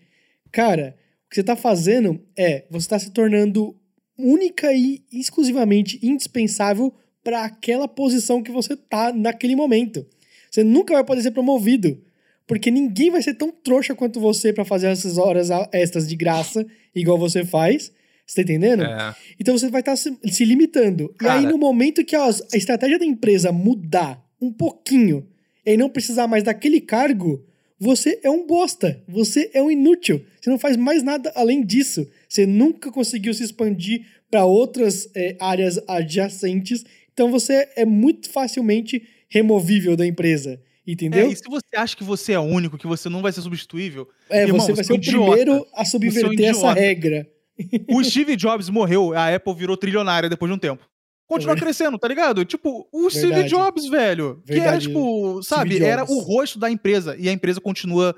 Cara, 0.52 0.94
o 1.24 1.30
que 1.30 1.36
você 1.36 1.42
tá 1.42 1.56
fazendo 1.56 2.20
é, 2.38 2.66
você 2.70 2.86
tá 2.86 2.98
se 2.98 3.10
tornando 3.10 3.74
única 4.18 4.70
e 4.74 5.02
exclusivamente 5.10 5.98
indispensável 6.02 6.94
para 7.24 7.44
aquela 7.44 7.88
posição 7.88 8.42
que 8.42 8.52
você 8.52 8.76
tá 8.76 9.10
naquele 9.14 9.56
momento. 9.56 10.06
Você 10.50 10.62
nunca 10.62 10.92
vai 10.92 11.02
poder 11.02 11.22
ser 11.22 11.30
promovido. 11.30 11.98
Porque 12.46 12.70
ninguém 12.70 13.10
vai 13.10 13.22
ser 13.22 13.34
tão 13.34 13.50
trouxa 13.50 13.94
quanto 13.94 14.20
você 14.20 14.52
pra 14.52 14.64
fazer 14.64 14.88
essas 14.88 15.16
horas 15.16 15.48
extras 15.72 16.06
de 16.06 16.14
graça, 16.14 16.64
igual 16.94 17.18
você 17.18 17.44
faz. 17.44 17.90
Você 18.26 18.36
tá 18.36 18.42
entendendo? 18.42 18.82
É. 18.82 19.14
Então 19.38 19.56
você 19.56 19.70
vai 19.70 19.80
estar 19.80 19.94
se, 19.96 20.16
se 20.24 20.44
limitando. 20.44 21.14
e 21.22 21.26
aí, 21.26 21.42
Cara. 21.42 21.50
no 21.52 21.58
momento 21.58 22.04
que 22.04 22.16
a, 22.16 22.24
a 22.24 22.56
estratégia 22.56 22.98
da 22.98 23.04
empresa 23.06 23.52
mudar 23.52 24.20
um 24.40 24.52
pouquinho 24.52 25.26
e 25.64 25.76
não 25.76 25.88
precisar 25.88 26.26
mais 26.26 26.42
daquele 26.42 26.80
cargo, 26.80 27.44
você 27.78 28.18
é 28.22 28.30
um 28.30 28.46
bosta. 28.46 29.02
Você 29.08 29.50
é 29.54 29.62
um 29.62 29.70
inútil. 29.70 30.24
Você 30.40 30.50
não 30.50 30.58
faz 30.58 30.76
mais 30.76 31.02
nada 31.02 31.30
além 31.36 31.64
disso. 31.64 32.08
Você 32.28 32.46
nunca 32.46 32.90
conseguiu 32.90 33.32
se 33.32 33.44
expandir 33.44 34.04
para 34.30 34.44
outras 34.44 35.08
é, 35.14 35.36
áreas 35.38 35.78
adjacentes. 35.86 36.84
Então 37.12 37.30
você 37.30 37.68
é 37.76 37.84
muito 37.84 38.28
facilmente 38.30 39.02
removível 39.28 39.96
da 39.96 40.06
empresa. 40.06 40.60
Entendeu? 40.86 41.26
É, 41.26 41.32
e 41.32 41.36
se 41.36 41.42
você 41.48 41.76
acha 41.76 41.96
que 41.96 42.04
você 42.04 42.32
é 42.32 42.38
único, 42.38 42.78
que 42.78 42.86
você 42.86 43.08
não 43.08 43.20
vai 43.20 43.32
ser 43.32 43.40
substituível, 43.42 44.08
É, 44.30 44.42
Irmão, 44.42 44.60
você 44.60 44.72
vai 44.72 44.84
você 44.84 44.84
ser 44.84 44.92
é 44.92 44.96
o 44.96 44.98
idiota. 44.98 45.26
primeiro 45.32 45.66
a 45.74 45.82
é 45.82 45.84
subverter 45.84 46.46
essa 46.50 46.72
regra. 46.72 47.28
o 47.88 48.02
Steve 48.04 48.36
Jobs 48.36 48.68
morreu, 48.68 49.12
a 49.14 49.34
Apple 49.34 49.54
virou 49.54 49.76
trilionária 49.76 50.28
depois 50.28 50.50
de 50.50 50.56
um 50.56 50.58
tempo. 50.58 50.84
Continua 51.28 51.54
verdade. 51.54 51.64
crescendo, 51.74 51.98
tá 51.98 52.06
ligado? 52.06 52.44
Tipo, 52.44 52.88
o 52.92 53.10
Steve 53.10 53.28
Verdade. 53.28 53.48
Jobs, 53.48 53.86
velho. 53.88 54.42
Que 54.46 54.52
era, 54.52 54.62
Verdade. 54.62 54.86
tipo, 54.86 55.42
sabe, 55.42 55.70
Steve 55.70 55.84
era 55.84 56.04
o 56.04 56.18
rosto 56.20 56.58
da 56.58 56.70
empresa. 56.70 57.16
E 57.18 57.28
a 57.28 57.32
empresa 57.32 57.60
continua 57.60 58.14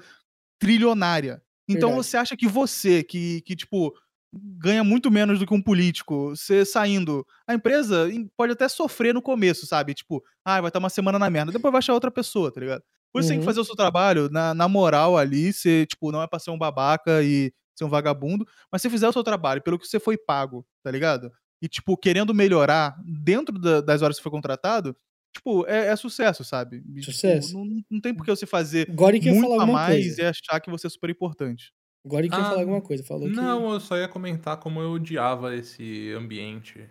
trilionária. 0.59 1.43
Então 1.69 1.91
Verdade. 1.91 2.07
você 2.07 2.17
acha 2.17 2.37
que 2.37 2.47
você, 2.47 3.03
que, 3.03 3.41
que, 3.43 3.55
tipo, 3.57 3.95
ganha 4.33 4.83
muito 4.85 5.11
menos 5.11 5.39
do 5.39 5.47
que 5.47 5.55
um 5.55 5.63
político, 5.63 6.31
você 6.37 6.65
saindo. 6.65 7.25
A 7.47 7.55
empresa 7.55 8.11
em- 8.13 8.29
pode 8.37 8.53
até 8.53 8.69
sofrer 8.69 9.15
no 9.15 9.23
começo, 9.23 9.67
sabe? 9.67 9.95
Tipo, 9.95 10.23
ah, 10.45 10.61
vai 10.61 10.69
estar 10.69 10.79
uma 10.79 10.91
semana 10.91 11.19
na 11.19 11.31
merda. 11.31 11.53
Depois 11.53 11.73
vai 11.73 11.79
achar 11.79 11.95
outra 11.95 12.11
pessoa, 12.11 12.53
tá 12.53 12.61
ligado? 12.61 12.83
Por 13.13 13.21
isso 13.21 13.29
tem 13.31 13.39
que 13.39 13.43
Uhum. 13.43 13.47
fazer 13.47 13.61
o 13.61 13.65
seu 13.65 13.75
trabalho 13.77 14.29
na, 14.31 14.53
na 14.53 14.69
moral 14.69 15.17
ali, 15.17 15.51
você, 15.53 15.87
tipo, 15.87 16.13
não 16.13 16.23
é 16.23 16.27
pra 16.27 16.39
ser 16.39 16.51
um 16.51 16.59
babaca 16.59 17.23
e 17.23 17.51
ser 17.79 17.85
um 17.85 17.89
vagabundo, 17.89 18.47
mas 18.71 18.83
se 18.83 18.91
fizer 18.91 19.09
o 19.09 19.13
seu 19.13 19.23
trabalho 19.25 19.63
pelo 19.63 19.79
que 19.79 19.87
você 19.87 19.99
foi 20.01 20.17
pago, 20.19 20.67
tá 20.83 20.91
ligado? 20.91 21.33
E, 21.63 21.69
tipo, 21.69 21.97
querendo 21.97 22.35
melhorar 22.35 22.97
dentro 23.05 23.59
da- 23.59 23.81
das 23.81 24.03
horas 24.03 24.17
que 24.17 24.23
foi 24.23 24.31
contratado, 24.33 24.97
tipo, 25.35 25.67
é, 25.67 25.89
é 25.89 25.97
sucesso, 25.97 26.45
sabe? 26.45 26.83
E, 26.89 27.01
tipo, 27.01 27.13
Sucesso. 27.13 27.55
não, 27.57 27.83
não 27.91 28.01
tem 28.01 28.15
por 28.15 28.25
que 28.25 28.31
você 28.31 28.47
fazer 28.47 28.89
Agora 28.91 29.19
que 29.19 29.29
muito 29.31 29.43
falar 29.43 29.57
a 29.57 29.61
alguma 29.63 29.79
mais 29.79 30.05
coisa. 30.05 30.23
e 30.23 30.25
achar 30.27 30.61
que 30.61 30.71
você 30.71 30.87
é 30.87 30.91
super 30.91 31.11
importante. 31.11 31.73
Agora 32.07 32.29
que 32.29 32.35
Ah, 32.35 32.45
falar 32.45 32.61
alguma 32.61 32.81
coisa. 32.81 33.03
Falou 33.05 33.29
que... 33.29 33.35
Não, 33.35 33.73
eu 33.73 33.81
só 33.81 33.97
ia 33.97 34.09
comentar 34.09 34.57
como 34.59 34.81
eu 34.81 34.93
odiava 34.93 35.55
esse 35.55 36.13
ambiente. 36.17 36.89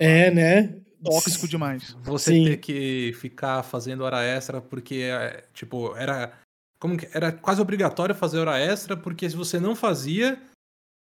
É, 0.00 0.30
né? 0.30 0.80
Tóxico 1.04 1.46
demais. 1.48 1.96
Você 2.02 2.32
Sim. 2.32 2.44
ter 2.46 2.56
que 2.56 3.12
ficar 3.20 3.62
fazendo 3.62 4.02
hora 4.02 4.22
extra 4.24 4.60
porque, 4.60 5.02
é, 5.04 5.44
tipo, 5.52 5.94
era. 5.96 6.32
Como 6.78 6.96
que. 6.96 7.08
Era 7.14 7.32
quase 7.32 7.60
obrigatório 7.60 8.14
fazer 8.14 8.38
hora 8.38 8.58
extra, 8.58 8.96
porque 8.96 9.28
se 9.28 9.36
você 9.36 9.58
não 9.58 9.74
fazia, 9.76 10.40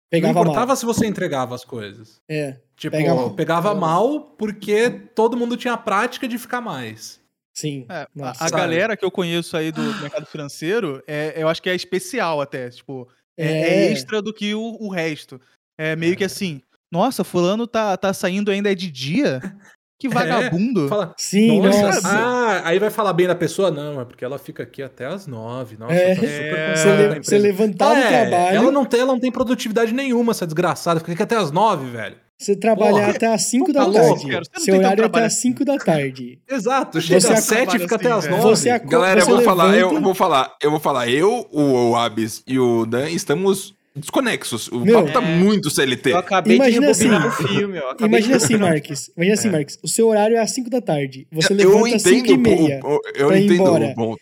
Pegava 0.09 0.33
não 0.33 0.41
importava 0.41 0.67
mal. 0.67 0.75
se 0.75 0.85
você 0.85 1.05
entregava 1.05 1.55
as 1.55 1.65
coisas. 1.65 2.21
É. 2.29 2.59
Tipo, 2.77 2.95
Pega 2.97 3.13
mal. 3.15 3.33
pegava 3.33 3.69
Pega 3.69 3.79
mal 3.81 4.19
porque 4.37 4.89
todo 5.13 5.37
mundo 5.37 5.57
tinha 5.57 5.73
a 5.73 5.77
prática 5.77 6.27
de 6.27 6.37
ficar 6.37 6.61
mais. 6.61 7.19
Sim. 7.57 7.85
É, 7.89 8.07
a- 8.21 8.49
galera 8.49 8.97
que 8.97 9.05
eu 9.05 9.11
conheço 9.11 9.55
aí 9.55 9.71
do 9.71 9.81
mercado 10.01 10.25
financeiro, 10.25 11.01
é, 11.07 11.33
eu 11.41 11.47
acho 11.47 11.61
que 11.61 11.69
é 11.69 11.75
especial 11.75 12.41
até. 12.41 12.69
Tipo, 12.69 13.07
é, 13.37 13.45
é 13.47 13.69
É. 13.87 13.91
extra 13.91 14.21
do 14.21 14.33
que 14.33 14.53
o, 14.53 14.77
o 14.79 14.89
resto. 14.89 15.39
É 15.77 15.95
meio 15.95 16.15
que 16.17 16.23
assim, 16.23 16.61
nossa, 16.91 17.23
fulano 17.23 17.65
tá, 17.67 17.95
tá 17.97 18.13
saindo 18.13 18.51
ainda 18.51 18.71
é 18.71 18.75
de 18.75 18.89
dia? 18.91 19.39
Que 19.97 20.09
vagabundo. 20.09 20.87
Fala, 20.89 21.13
Sim, 21.17 21.61
nossa, 21.61 21.81
nossa. 21.83 22.07
ah, 22.09 22.61
aí 22.65 22.77
vai 22.79 22.89
falar 22.89 23.13
bem 23.13 23.27
da 23.27 23.35
pessoa? 23.35 23.71
Não, 23.71 24.01
é 24.01 24.05
porque 24.05 24.25
ela 24.25 24.37
fica 24.37 24.63
aqui 24.63 24.83
até 24.83 25.05
as 25.05 25.25
nove. 25.25 25.77
Nossa, 25.77 25.93
É. 25.93 26.09
tá 26.09 26.15
super 26.15 26.27
É, 26.29 26.75
Você, 26.75 26.83
concentrada 26.83 27.13
le- 27.15 27.23
você 27.23 27.37
levantar 27.37 27.89
do 27.93 28.01
É, 28.01 28.07
trabalho, 28.29 28.57
Ela 28.57 28.71
não, 28.71 28.85
tem, 28.85 28.99
ela 28.99 29.13
não 29.13 29.19
tem 29.19 29.31
produtividade 29.31 29.93
nenhuma, 29.93 30.31
essa 30.31 30.45
desgraçada. 30.45 30.99
Fica 30.99 31.13
aqui 31.13 31.23
até 31.23 31.37
as 31.37 31.49
nove, 31.51 31.89
velho. 31.89 32.17
você 32.37 32.53
trabalhar 32.53 32.91
Porra. 32.91 33.09
até 33.11 33.33
as 33.33 33.43
5 33.43 33.71
da 33.71 33.85
Tá 33.85 33.91
tarde. 33.93 34.07
louco, 34.09 34.27
cara. 34.29 34.43
Você 34.53 34.63
Seu 34.65 34.75
horário 34.77 35.01
é 35.03 35.05
até 35.07 35.23
as 35.23 35.33
5 35.35 35.63
da 35.63 35.77
tarde. 35.77 36.39
Exato, 36.51 36.99
chega 36.99 37.21
Você 37.21 37.31
às 37.33 37.39
sete 37.45 37.51
e 37.61 37.63
trabalha 37.63 37.79
fica 37.79 37.95
até 37.95 38.07
assim, 38.09 38.17
as 38.17 38.25
velho. 38.25 38.37
nove. 38.37 38.49
Você 38.49 38.79
Galera, 38.79 39.19
eu 39.21 39.25
você 39.25 39.31
vou 39.31 39.41
falar, 39.41 39.65
eu 39.77 39.87
levanta- 39.87 40.01
vou 40.01 40.13
falar, 40.13 40.55
eu 40.61 40.71
vou 40.71 40.79
falar, 40.81 41.07
eu, 41.09 41.47
o, 41.53 41.91
o 41.91 41.95
Abis 41.95 42.43
e 42.45 42.59
o 42.59 42.85
Dan 42.85 43.09
estamos 43.09 43.73
desconexos. 43.95 44.67
O 44.69 44.79
Meu, 44.81 44.95
papo 45.03 45.13
tá 45.13 45.23
é. 45.27 45.35
muito 45.37 45.69
CLT. 45.69 46.11
Eu 46.11 46.17
acabei 46.17 46.55
Imagina 46.57 46.85
de 46.87 46.91
assim, 46.91 47.09
um 47.11 47.31
filme, 47.31 47.79
Imagina 48.01 48.37
de 48.37 48.43
assim, 48.43 48.57
Marques. 48.57 49.11
Imagina 49.15 49.33
assim, 49.33 49.49
Marques. 49.49 49.79
O 49.83 49.87
seu 49.87 50.07
horário 50.07 50.35
é 50.37 50.39
às 50.39 50.51
5 50.51 50.69
da 50.69 50.81
tarde. 50.81 51.27
Você 51.31 51.53
eu 51.53 51.57
levanta 51.57 51.95
às 51.95 52.01
5 52.01 52.31
e 52.31 52.37
meia. 52.37 52.79
o- 52.83 52.95
o- 52.95 53.01
eu 53.15 53.27
pra 53.27 53.39
ir 53.39 53.45
entendo 53.45 53.53
embora. 53.61 53.85
o 53.87 53.95
ponto. 53.95 54.21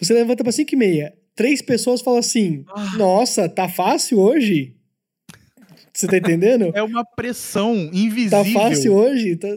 Você 0.00 0.12
levanta 0.14 0.42
pra 0.42 0.52
5 0.52 0.74
e 0.74 0.76
meia. 0.76 1.12
Três 1.34 1.62
pessoas 1.62 2.00
falam 2.02 2.18
assim: 2.20 2.64
Ah. 2.74 2.96
Nossa, 2.98 3.48
tá 3.48 3.68
fácil 3.68 4.18
hoje? 4.18 4.74
Você 5.94 6.06
tá 6.06 6.16
entendendo? 6.16 6.70
É 6.74 6.82
uma 6.82 7.04
pressão 7.04 7.74
Tá 7.90 7.96
invisível. 7.96 8.44
fácil 8.52 8.94
hoje? 8.94 9.36
Tá, 9.36 9.48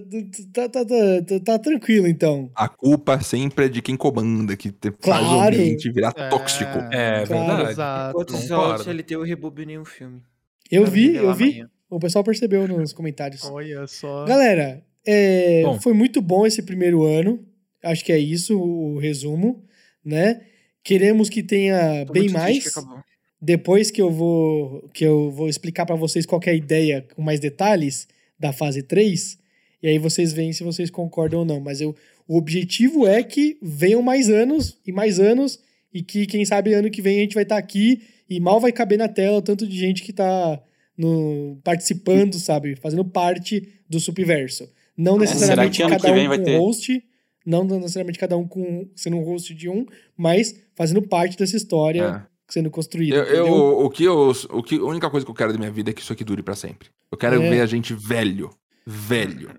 tá, 0.54 0.70
tá, 0.70 0.86
tá, 0.86 1.22
tá- 1.26 1.40
tá 1.46 1.60
tranquilo, 1.60 2.08
então. 2.08 2.52
A 2.54 2.68
culpa 2.68 3.22
sempre 3.22 3.66
é 3.66 3.70
de 3.70 3.82
quem 3.82 3.96
comanda, 3.96 4.56
que 4.58 4.70
te- 4.72 4.92
faz 5.00 5.26
o 5.26 5.30
Claro. 5.30 5.56
ambiente 5.56 5.90
virar 5.92 6.14
É. 6.18 6.28
tóxico. 6.30 6.78
É 6.92 7.26
Claro, 7.26 7.48
verdade. 7.48 7.72
Exato. 7.72 8.10
Enquanto 8.12 8.34
Concordo. 8.34 8.78
só 8.80 8.84
CLT 8.84 9.16
eu 9.16 9.24
rebobinei 9.24 9.78
um 9.78 9.86
filme. 9.86 10.22
Eu 10.70 10.86
vi, 10.86 11.16
eu 11.16 11.34
vi. 11.34 11.44
amanhã. 11.52 11.70
O 11.90 12.00
pessoal 12.00 12.24
percebeu 12.24 12.68
nos 12.68 12.92
comentários. 12.92 13.44
Olha 13.46 13.88
só. 13.88 14.26
Galera, 14.26 14.84
é, 15.08 15.64
foi 15.82 15.94
muito 15.94 16.22
bom 16.22 16.46
esse 16.46 16.62
primeiro 16.64 17.04
ano. 17.06 17.46
Acho 17.84 18.04
que 18.04 18.12
é 18.12 18.18
isso 18.18 18.60
o 18.60 18.98
resumo, 19.00 19.64
né? 20.04 20.42
Queremos 20.84 21.30
que 21.30 21.42
tenha 21.44 22.04
Tô 22.06 22.12
bem 22.14 22.24
triste 22.24 22.34
que 22.36 22.40
mais. 22.42 22.68
acabou. 22.68 23.00
Depois 23.42 23.92
que 23.92 24.02
eu 24.02 24.10
vou 24.10 24.90
que 24.94 25.04
eu 25.04 25.32
vou 25.32 25.50
explicar 25.50 25.86
pra 25.86 25.96
vocês 25.96 26.26
qual 26.26 26.42
é 26.46 26.52
a 26.52 26.56
ideia 26.56 27.06
com 27.16 27.22
mais 27.22 27.40
detalhes 27.40 28.08
da 28.40 28.52
fase 28.52 28.82
3, 28.82 29.38
e 29.82 29.88
aí 29.88 30.00
vocês 30.00 30.34
veem 30.34 30.52
se 30.52 30.64
vocês 30.64 30.90
concordam 30.90 31.40
ou 31.40 31.46
não, 31.46 31.60
mas 31.60 31.80
eu, 31.80 31.96
o 32.28 32.38
objetivo 32.38 33.06
é 33.08 33.22
que 33.24 33.58
venham 33.62 34.02
mais 34.02 34.30
anos 34.30 34.78
e 34.86 34.92
mais 34.92 35.20
anos 35.20 35.60
e 35.94 36.02
que 36.02 36.26
quem 36.26 36.44
sabe 36.44 36.74
ano 36.74 36.90
que 36.90 37.02
vem 37.02 37.18
a 37.18 37.22
gente 37.22 37.36
vai 37.36 37.44
estar 37.44 37.58
aqui 37.58 38.02
e 38.30 38.40
mal 38.40 38.60
vai 38.60 38.72
caber 38.72 38.98
na 38.98 39.08
tela 39.08 39.38
o 39.38 39.42
tanto 39.42 39.68
de 39.68 39.78
gente 39.78 40.02
que 40.02 40.12
tá 40.12 40.62
no, 40.98 41.60
participando, 41.64 42.36
sabe, 42.36 42.76
fazendo 42.76 43.06
parte 43.06 43.70
do 43.88 44.00
Subverso. 44.00 44.70
Não 44.98 45.18
necessariamente 45.18 45.78
será 45.78 45.90
que 45.90 45.94
ano 45.94 46.02
cada 46.02 46.14
um 46.14 46.38
com 46.38 46.44
ter? 46.44 46.58
host, 46.58 47.04
não 47.46 47.64
necessariamente 47.64 48.20
cada 48.20 48.38
um 48.38 48.48
com 48.48 48.90
sendo 48.96 49.18
um 49.18 49.24
host 49.24 49.54
de 49.54 49.70
um, 49.70 49.86
mas 50.18 50.56
fazendo 50.74 51.02
parte 51.02 51.38
dessa 51.38 51.56
história 51.56 52.26
É. 52.32 52.35
sendo 52.50 52.70
construída. 52.72 53.16
Eu, 53.18 53.46
eu- 53.48 53.80
o 53.86 53.90
que 53.90 54.04
eu, 54.04 54.32
o 54.52 54.64
que, 54.64 54.76
a 54.78 54.84
única 54.84 55.10
coisa 55.10 55.26
que 55.26 55.32
eu 55.32 55.36
quero 55.36 55.52
da 55.54 55.60
minha 55.60 55.72
vida 55.72 55.90
é 55.90 55.94
que 55.94 56.02
isso 56.02 56.14
aqui 56.14 56.24
dure 56.24 56.44
pra 56.44 56.56
sempre. 56.56 56.90
Eu 57.12 57.18
quero 57.18 57.42
É. 57.42 57.50
ver 57.50 57.62
a 57.62 57.66
gente 57.66 57.94
velho, 57.94 58.50
velho, 58.86 59.50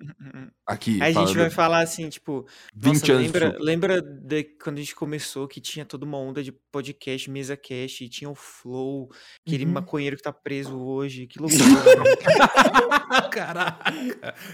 aqui. 0.67 1.03
Aí 1.03 1.17
a 1.17 1.25
gente 1.27 1.37
vai 1.37 1.51
falar 1.51 1.81
assim, 1.81 2.09
tipo, 2.09 2.47
20 2.75 2.95
nossa, 3.01 3.13
anos 3.13 3.23
lembra, 3.33 3.51
de 3.53 3.59
lembra 3.65 4.03
de 4.03 4.45
quando 4.63 4.77
a 4.79 4.81
gente 4.81 4.95
começou 4.95 5.49
que 5.49 5.61
tinha 5.61 5.85
toda 5.85 6.05
uma 6.05 6.17
onda 6.19 6.43
de 6.45 6.53
podcast, 6.71 7.29
mesa 7.31 7.57
cast, 7.57 8.05
e 8.05 8.09
tinha 8.09 8.31
o 8.31 8.35
Flow, 8.37 9.11
aquele 9.47 9.65
Uhum. 9.65 9.73
maconheiro 9.73 10.17
que 10.17 10.23
tá 10.23 10.33
preso 10.33 10.79
hoje, 10.79 11.27
que 11.27 11.41
loucura. 11.41 11.65
né? 11.65 12.17
Caraca, 13.33 13.93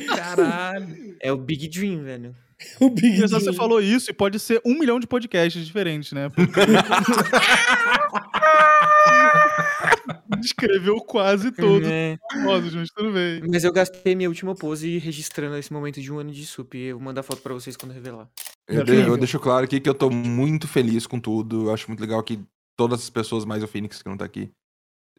caralho. 0.06 1.16
é 1.20 1.32
o 1.32 1.36
Big 1.36 1.68
Dream, 1.68 2.02
velho. 2.02 2.34
O 2.80 2.88
Big 2.88 3.08
Engraçado, 3.08 3.40
Você 3.40 3.46
Dream. 3.46 3.56
falou 3.56 3.80
isso 3.80 4.10
e 4.10 4.14
pode 4.14 4.38
ser 4.38 4.60
um 4.64 4.78
milhão 4.78 5.00
de 5.00 5.06
podcasts 5.06 5.64
diferentes, 5.66 6.12
né? 6.12 6.28
Porque- 6.28 6.52
Descreveu 10.40 10.96
quase 11.00 11.52
todos 11.52 11.86
É, 11.88 12.16
os 12.30 12.36
famosos, 12.42 12.74
mas 12.74 12.90
tudo 12.90 13.12
bem. 13.12 13.42
Mas 13.48 13.64
eu 13.64 13.72
gastei 13.72 14.14
minha 14.14 14.28
última 14.28 14.54
pose 14.54 14.98
registrando 14.98 15.56
esse 15.56 15.72
momento 15.72 16.00
de 16.00 16.12
um 16.12 16.18
ano 16.18 16.30
de 16.32 16.44
sup. 16.46 16.74
E 16.76 16.86
eu 16.86 16.96
vou 16.96 17.04
mandar 17.04 17.22
foto 17.22 17.42
pra 17.42 17.54
vocês 17.54 17.76
quando 17.76 17.92
revelar. 17.92 18.28
Eu, 18.68 18.84
de- 18.84 18.92
eu 18.94 19.16
deixo 19.16 19.38
claro 19.38 19.64
aqui 19.64 19.80
que 19.80 19.88
eu 19.88 19.94
tô 19.94 20.10
muito 20.10 20.66
feliz 20.66 21.06
com 21.06 21.20
tudo. 21.20 21.66
Eu 21.66 21.74
acho 21.74 21.88
muito 21.88 22.00
legal 22.00 22.22
que 22.22 22.40
todas 22.76 23.00
as 23.02 23.10
pessoas, 23.10 23.44
mais 23.44 23.62
o 23.62 23.68
Phoenix 23.68 24.02
que 24.02 24.08
não 24.08 24.16
tá 24.16 24.24
aqui. 24.24 24.50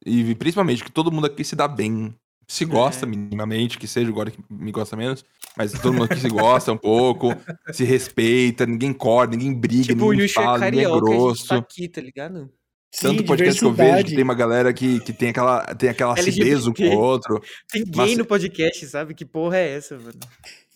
E 0.06 0.36
principalmente 0.36 0.84
que 0.84 0.92
todo 0.92 1.12
mundo 1.12 1.28
aqui 1.28 1.44
se 1.44 1.56
dá 1.56 1.68
bem. 1.68 2.14
Se 2.48 2.66
gosta 2.66 3.06
É. 3.06 3.10
minimamente, 3.10 3.78
que 3.80 3.88
seja 3.88 4.10
agora 4.10 4.30
que 4.30 4.40
me 4.50 4.72
gosta 4.72 4.98
menos. 4.98 5.24
Mas 5.56 5.72
todo 5.72 5.94
mundo 5.94 6.06
aqui 6.06 6.20
se 6.20 6.28
gosta 6.28 6.74
um 6.74 6.78
pouco, 6.78 7.30
se 7.72 7.84
respeita, 7.86 8.66
ninguém 8.66 8.92
corta, 8.92 9.36
ninguém 9.38 9.54
briga, 9.54 9.84
Tipo, 9.86 10.06
o 10.08 10.12
ninguém 10.12 10.26
é 10.26 10.30
fala, 10.30 10.58
ninguém 10.66 10.86
é 10.86 10.90
gente 10.90 11.00
grosso. 11.00 11.48
tá 11.48 11.56
aqui, 11.58 11.88
tá 11.88 12.02
ligado? 12.02 12.52
Sim, 12.94 13.08
Tanto 13.08 13.24
podcast 13.26 13.60
que 13.60 13.66
eu 13.66 13.74
vejo 13.74 14.06
que 14.06 14.14
tem 14.14 14.24
uma 14.24 14.36
galera 14.36 14.72
que, 14.72 15.00
que 15.00 15.12
tem 15.12 15.30
aquela, 15.30 15.64
tem 15.74 15.90
aquela 15.90 16.14
acidez 16.14 16.68
um 16.68 16.74
com 16.74 16.84
o 16.84 17.00
outro. 17.00 17.42
Tem 17.72 17.84
gay 17.84 17.92
Mas- 17.96 18.18
no 18.18 18.24
podcast, 18.26 18.86
sabe? 18.86 19.16
Que 19.16 19.26
porra 19.26 19.58
é 19.58 19.78
essa, 19.78 19.98
mano? 19.98 20.14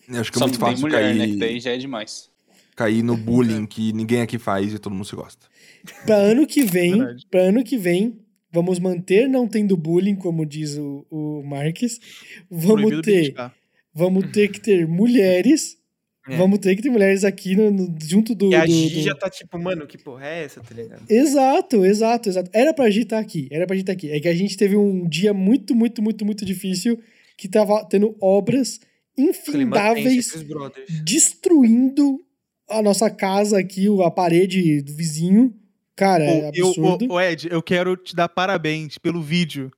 Eu 0.08 0.20
acho 0.20 0.32
que 0.32 0.36
é 0.36 0.40
Só 0.40 0.46
muito 0.46 0.58
não 0.58 0.66
tem 0.66 0.74
fácil 0.76 0.80
mulher, 0.88 1.02
cair, 1.02 1.16
né? 1.18 1.26
Que 1.28 1.36
daí 1.36 1.60
já 1.60 1.70
é 1.70 1.76
demais. 1.76 2.28
cair 2.74 3.02
no 3.04 3.16
bullying 3.16 3.66
que 3.66 3.92
ninguém 3.92 4.20
aqui 4.22 4.36
faz 4.38 4.72
e 4.74 4.78
todo 4.80 4.92
mundo 4.94 5.04
se 5.04 5.14
gosta. 5.14 5.46
Pra 6.04 6.16
ano 6.16 6.44
que 6.46 6.64
vem, 6.64 6.98
pra 7.30 7.40
ano 7.42 7.62
que 7.62 7.76
vem, 7.78 8.18
vamos 8.52 8.80
manter 8.80 9.28
não 9.28 9.46
tendo 9.46 9.76
bullying, 9.76 10.16
como 10.16 10.44
diz 10.44 10.76
o, 10.76 11.06
o 11.08 11.42
Marques. 11.44 12.00
Vamos 12.50 12.80
Proibido 12.80 13.02
ter, 13.02 13.12
criticar. 13.20 13.54
vamos 13.94 14.30
ter 14.32 14.48
que 14.48 14.60
ter 14.60 14.88
mulheres. 14.88 15.77
É. 16.28 16.36
Vamos 16.36 16.58
ter 16.58 16.74
que 16.76 16.82
ter 16.82 16.90
mulheres 16.90 17.24
aqui 17.24 17.56
no, 17.56 17.70
no- 17.70 17.94
junto 18.02 18.34
do. 18.34 18.50
E 18.50 18.54
a 18.54 18.64
do- 18.64 18.70
Gi 18.70 18.94
do- 18.96 19.00
já 19.02 19.14
tá 19.14 19.30
tipo, 19.30 19.58
mano, 19.58 19.86
que 19.86 19.96
porra 19.98 20.26
é 20.26 20.44
essa, 20.44 20.60
tá 20.60 20.74
ligado? 20.74 21.02
Exato, 21.08 21.84
exato, 21.84 22.28
exato. 22.28 22.50
Era 22.52 22.72
pra 22.74 22.90
gente 22.90 23.04
estar 23.04 23.18
aqui, 23.18 23.48
era 23.50 23.66
pra 23.66 23.74
gente 23.76 23.84
estar 23.84 23.92
aqui. 23.92 24.10
É 24.10 24.20
que 24.20 24.28
a 24.28 24.34
gente 24.34 24.56
teve 24.56 24.76
um 24.76 25.08
dia 25.08 25.32
muito, 25.32 25.74
muito, 25.74 26.02
muito, 26.02 26.24
muito 26.24 26.44
difícil 26.44 26.98
que 27.36 27.48
tava 27.48 27.84
tendo 27.88 28.16
obras 28.20 28.80
infindáveis 29.16 30.26
destruindo 31.04 32.20
a 32.68 32.82
nossa 32.82 33.10
casa 33.10 33.58
aqui, 33.58 33.88
o- 33.88 34.02
a 34.02 34.10
parede 34.10 34.82
do 34.82 34.92
vizinho. 34.92 35.54
Cara, 35.96 36.24
é 36.24 36.40
eu- 36.40 36.68
absurdo. 36.70 37.06
ô, 37.10 37.14
ô, 37.14 37.20
Ed, 37.20 37.48
eu 37.50 37.62
quero 37.62 37.96
te 37.96 38.14
dar 38.14 38.28
parabéns 38.28 38.98
pelo 38.98 39.20
vídeo 39.20 39.70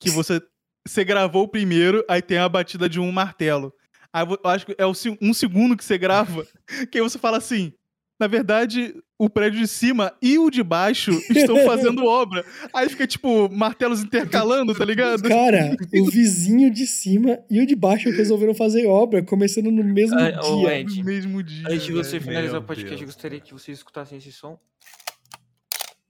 que 0.00 0.08
você, 0.10 0.40
você 0.86 1.04
gravou 1.04 1.42
o 1.44 1.48
primeiro, 1.48 2.02
aí 2.08 2.22
tem 2.22 2.38
a 2.38 2.48
batida 2.48 2.88
de 2.88 2.98
um 3.00 3.10
martelo. 3.12 3.72
Aí 4.16 4.26
eu 4.26 4.50
acho 4.50 4.64
que 4.64 4.74
é 4.78 4.86
um 4.86 5.34
segundo 5.34 5.76
que 5.76 5.84
você 5.84 5.98
grava, 5.98 6.46
que 6.90 6.96
aí 6.96 7.02
você 7.02 7.18
fala 7.18 7.36
assim. 7.36 7.74
Na 8.18 8.26
verdade, 8.26 8.94
o 9.18 9.28
prédio 9.28 9.60
de 9.60 9.68
cima 9.68 10.10
e 10.22 10.38
o 10.38 10.48
de 10.48 10.62
baixo 10.62 11.10
estão 11.28 11.66
fazendo 11.66 12.02
obra. 12.08 12.42
Aí 12.72 12.88
fica, 12.88 13.06
tipo, 13.06 13.46
martelos 13.50 14.02
intercalando, 14.02 14.74
tá 14.74 14.86
ligado? 14.86 15.28
Cara, 15.28 15.76
o 16.00 16.06
vizinho 16.06 16.70
de 16.70 16.86
cima 16.86 17.38
e 17.50 17.60
o 17.60 17.66
de 17.66 17.76
baixo 17.76 18.08
resolveram 18.08 18.54
fazer 18.54 18.86
obra, 18.86 19.22
começando 19.22 19.70
no 19.70 19.84
mesmo 19.84 20.18
Ah, 20.18 20.30
dia. 20.30 20.80
Ed, 20.80 20.98
No 20.98 21.04
mesmo 21.04 21.42
dia. 21.42 21.66
Antes 21.68 21.84
de 21.84 21.92
você 21.92 22.18
finalizar 22.18 22.58
o 22.58 22.64
podcast, 22.64 22.98
eu 22.98 23.06
gostaria 23.06 23.38
que 23.38 23.52
vocês 23.52 23.76
escutassem 23.76 24.16
esse 24.16 24.32
som. 24.32 24.58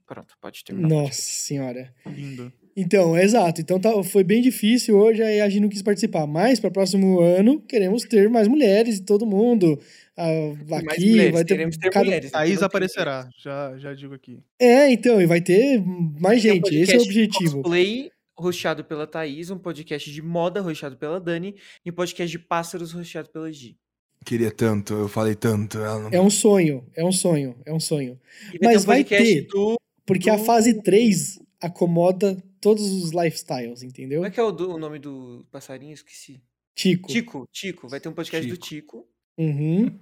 Pronto, 0.05 0.33
pode 0.39 0.63
terminar. 0.63 0.87
Nossa 0.87 1.21
senhora. 1.21 1.93
Lindo. 2.05 2.53
Então, 2.79 3.17
exato. 3.17 3.59
Então 3.59 3.79
tá, 3.79 4.03
foi 4.03 4.23
bem 4.23 4.39
difícil 4.39 4.95
hoje, 4.95 5.23
aí 5.23 5.41
a 5.41 5.49
gente 5.49 5.61
não 5.63 5.69
quis 5.69 5.81
participar. 5.81 6.27
Mas 6.27 6.59
para 6.59 6.69
próximo 6.69 7.19
ano, 7.21 7.59
queremos 7.59 8.03
ter 8.03 8.29
mais 8.29 8.47
mulheres 8.47 8.97
e 8.99 9.03
todo 9.03 9.25
mundo. 9.25 9.79
ah, 10.15 10.29
aqui 10.77 11.09
mulheres, 11.09 11.33
vai 11.33 11.43
ter. 11.43 11.53
queremos 11.55 11.77
ter 11.77 11.89
cada- 11.89 12.05
mulheres. 12.05 12.31
não 12.31 12.39
tem 12.43 12.57
aparecerá, 12.63 13.27
já, 13.43 13.75
já 13.79 13.93
digo 13.95 14.13
aqui. 14.13 14.39
É, 14.59 14.91
então, 14.91 15.19
e 15.19 15.25
vai 15.25 15.41
ter 15.41 15.81
mais. 16.19 16.43
Tem 16.43 16.51
um 16.51 16.55
gente. 16.55 16.75
Esse 16.75 16.93
é 16.95 16.99
o 16.99 17.01
objetivo. 17.01 17.61
Cosplay, 17.63 18.11
rosteado 18.37 18.83
pela 18.83 19.07
Thaís, 19.07 19.49
um 19.49 19.57
podcast 19.57 20.11
de 20.11 20.21
moda, 20.21 20.61
rosteado 20.61 20.97
pela 20.97 21.19
Dani, 21.19 21.55
e 21.83 21.89
um 21.89 21.93
podcast 21.93 22.31
de 22.31 22.37
pássaros, 22.37 22.91
rosteado 22.91 23.29
pela 23.29 23.51
Gi. 23.51 23.75
Queria 24.23 24.51
tanto, 24.51 24.93
eu 24.93 25.07
falei 25.07 25.33
tanto. 25.33 25.77
Ela 25.79 25.99
não... 25.99 26.09
É 26.11 26.21
um 26.21 26.29
sonho, 26.29 26.83
é 26.95 27.03
um 27.03 27.11
sonho, 27.11 27.55
é 27.65 27.73
um 27.73 27.79
sonho. 27.79 28.19
E 28.53 28.59
Mas 28.63 28.85
vai 28.85 29.03
ter. 29.03 29.47
do. 29.47 29.77
Porque 30.05 30.29
a 30.29 30.35
Do- 30.35 30.43
fase 30.45 30.73
3 30.81 31.39
acomoda 31.61 32.37
todos 32.61 32.83
os 32.83 33.11
lifestyles, 33.11 33.83
entendeu? 33.83 34.19
Como 34.19 34.27
é 34.27 34.31
que 34.31 34.39
é 34.39 34.43
o, 34.43 34.51
do- 34.51 34.71
o 34.73 34.77
nome 34.77 34.99
do 34.99 35.45
passarinho? 35.51 35.93
Esqueci. 35.93 36.41
Tico. 36.75 37.07
Tico, 37.07 37.47
Tico. 37.51 37.87
Vai 37.87 37.99
ter 37.99 38.09
um 38.09 38.13
podcast 38.13 38.47
do 38.47 38.57
Tico. 38.57 39.07
Uhum. 39.37 39.97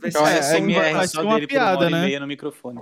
Vai 0.00 0.10
ser 0.10 0.18
É, 0.18 0.42
só 0.42 0.56
é, 0.56 0.60
um- 0.60 0.72
vai 0.72 1.06
ser 1.08 1.14
só 1.14 1.22
uma 1.22 1.34
dele 1.34 1.46
por 1.46 1.54
uma 1.56 1.60
piada, 1.62 1.78
hora 1.78 1.90
né? 1.90 1.98
e 1.98 2.06
meia 2.06 2.20
no 2.20 2.26
microfone. 2.26 2.80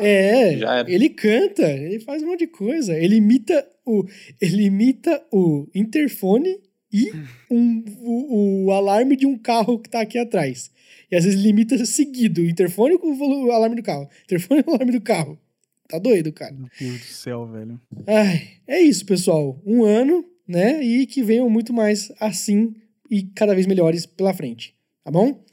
É, 0.00 0.54
era. 0.54 0.90
ele 0.90 1.10
canta, 1.10 1.62
ele 1.70 2.00
faz 2.00 2.22
um 2.22 2.26
monte 2.28 2.40
de 2.40 2.46
coisa. 2.46 2.96
Ele 2.96 3.16
imita 3.16 3.66
o, 3.84 4.04
ele 4.40 4.64
imita 4.64 5.22
o 5.30 5.68
interfone 5.74 6.58
e 6.90 7.10
um, 7.50 7.84
o, 8.00 8.64
o 8.66 8.72
alarme 8.72 9.16
de 9.16 9.26
um 9.26 9.36
carro 9.36 9.78
que 9.78 9.90
tá 9.90 10.00
aqui 10.00 10.18
atrás. 10.18 10.70
E 11.10 11.16
às 11.16 11.24
vezes 11.24 11.38
limita 11.42 11.84
seguido. 11.84 12.40
O 12.40 12.48
interfone 12.48 12.96
com 12.98 13.12
o 13.12 13.52
alarme 13.52 13.76
do 13.76 13.82
carro. 13.82 14.08
Interfone 14.24 14.62
com 14.62 14.70
o 14.70 14.74
alarme 14.74 14.92
do 14.92 15.00
carro. 15.02 15.38
Tá 15.88 15.98
doido, 15.98 16.32
cara. 16.32 16.52
Meu 16.52 16.68
Deus 16.80 17.00
do 17.00 17.04
céu, 17.06 17.46
velho. 17.46 17.80
Ai, 18.06 18.48
é 18.66 18.80
isso, 18.80 19.04
pessoal. 19.04 19.60
Um 19.66 19.84
ano, 19.84 20.24
né? 20.48 20.82
E 20.82 21.06
que 21.06 21.22
venham 21.22 21.48
muito 21.50 21.72
mais 21.72 22.10
assim 22.20 22.74
e 23.10 23.22
cada 23.24 23.54
vez 23.54 23.66
melhores 23.66 24.06
pela 24.06 24.32
frente. 24.32 24.74
Tá 25.04 25.10
bom? 25.10 25.44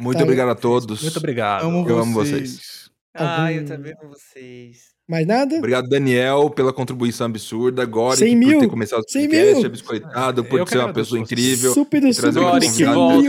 Muito 0.00 0.16
Tá. 0.18 0.24
obrigado 0.24 0.48
a 0.50 0.54
todos. 0.54 1.02
Muito 1.02 1.18
obrigado. 1.18 1.64
Amo 1.66 1.86
Eu 1.88 1.98
amo 1.98 2.12
vocês. 2.14 2.90
Ah, 3.14 3.52
eu 3.52 3.64
também 3.66 3.92
amo 4.00 4.10
vocês. 4.14 4.90
Mais 5.06 5.26
nada? 5.26 5.56
Obrigado, 5.56 5.88
Daniel, 5.88 6.48
pela 6.48 6.72
contribuição 6.72 7.26
absurda. 7.26 7.82
Agora 7.82 8.16
100 8.16 8.32
por 8.40 8.46
mil. 8.48 8.60
ter 8.60 8.68
começado 8.68 9.00
o 9.00 9.10
100 9.10 9.28
podcast, 9.28 9.66
é 9.66 9.68
biscoitado, 9.68 10.44
por 10.44 10.60
Eu 10.60 10.66
ser 10.66 10.72
que 10.72 10.78
uma 10.78 10.92
pessoa 10.94 11.20
vocês. 11.20 11.30
incrível. 11.40 11.74
Super 11.74 12.00
do 12.00 12.14
super 12.14 12.32
convidado 12.32 12.64
super 12.66 12.84
volta. 12.94 13.20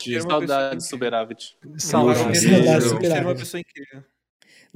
Ser 0.00 0.22
Saudades, 0.22 0.86
pessoa- 0.86 0.88
Superávit. 0.88 1.56
É 1.76 2.80
superávit. 2.88 3.24
uma 3.26 3.34
pessoa 3.34 3.60
incrível. 3.60 4.02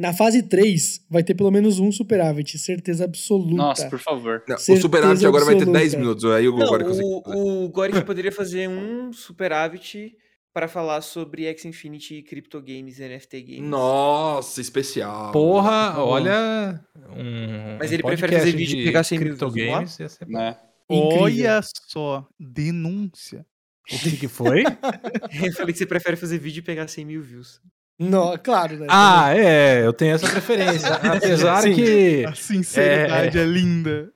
Na 0.00 0.14
fase 0.14 0.42
3, 0.42 1.04
vai 1.10 1.22
ter 1.22 1.34
pelo 1.34 1.50
menos 1.50 1.78
um 1.78 1.92
superávit, 1.92 2.58
certeza 2.58 3.04
absoluta. 3.04 3.54
Nossa, 3.54 3.86
por 3.90 3.98
favor. 3.98 4.42
Não, 4.48 4.56
o 4.56 4.58
Superávit 4.58 5.26
agora 5.26 5.44
vai 5.44 5.54
ter 5.56 5.62
absoluta. 5.62 5.78
10 5.78 5.94
minutos. 5.96 6.24
Aí 6.24 6.48
o 6.48 6.56
Não, 6.56 6.64
Agora 6.66 6.84
que 6.84 6.90
eu 6.90 6.94
sei 6.94 7.04
que- 7.04 7.30
o, 7.30 7.64
o 7.64 7.68
Goric 7.68 8.00
poderia 8.06 8.32
fazer 8.32 8.66
um 8.66 9.12
superávit 9.12 10.16
para 10.54 10.66
falar 10.68 11.02
sobre 11.02 11.44
X 11.44 11.66
Infinity 11.66 12.22
Crypto 12.22 12.62
Games 12.62 12.98
e 12.98 13.02
NFT 13.08 13.42
Games. 13.42 13.68
Nossa, 13.70 14.60
especial. 14.62 15.32
Porra, 15.32 15.94
olha. 16.02 16.82
Um, 17.10 17.76
Mas 17.78 17.90
um 17.90 17.94
ele 17.94 18.02
prefere 18.02 18.32
podcast 18.32 18.38
fazer 18.38 18.56
vídeo 18.56 18.80
e 18.80 18.84
pegar 18.84 19.04
100 19.04 19.18
mil? 19.18 19.36
Games. 19.36 19.98
ia 20.00 20.08
ser. 20.08 20.26
Né? 20.26 20.56
Olha 20.88 21.60
só, 21.88 22.26
denúncia. 22.38 23.44
O 23.92 23.98
que, 23.98 24.16
que 24.18 24.28
foi? 24.28 24.62
Eu 24.62 25.52
falei 25.52 25.72
que 25.72 25.78
você 25.78 25.84
prefere 25.86 26.16
fazer 26.16 26.38
vídeo 26.38 26.60
e 26.60 26.62
pegar 26.62 26.86
100 26.86 27.04
mil 27.04 27.22
views. 27.22 27.60
Não, 28.00 28.36
claro, 28.38 28.78
né? 28.78 28.86
ah, 28.88 29.36
é, 29.36 29.84
eu 29.84 29.92
tenho 29.92 30.14
essa 30.14 30.26
preferência. 30.28 30.88
Apesar 31.04 31.60
Sim. 31.62 31.74
que. 31.74 32.24
A 32.24 32.34
sinceridade 32.34 33.38
é, 33.38 33.44
linda. 33.44 34.10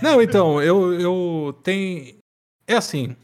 Não, 0.00 0.22
então, 0.22 0.62
eu, 0.62 0.98
eu 0.98 1.60
tenho. 1.62 2.16
É 2.66 2.74
assim. 2.74 3.14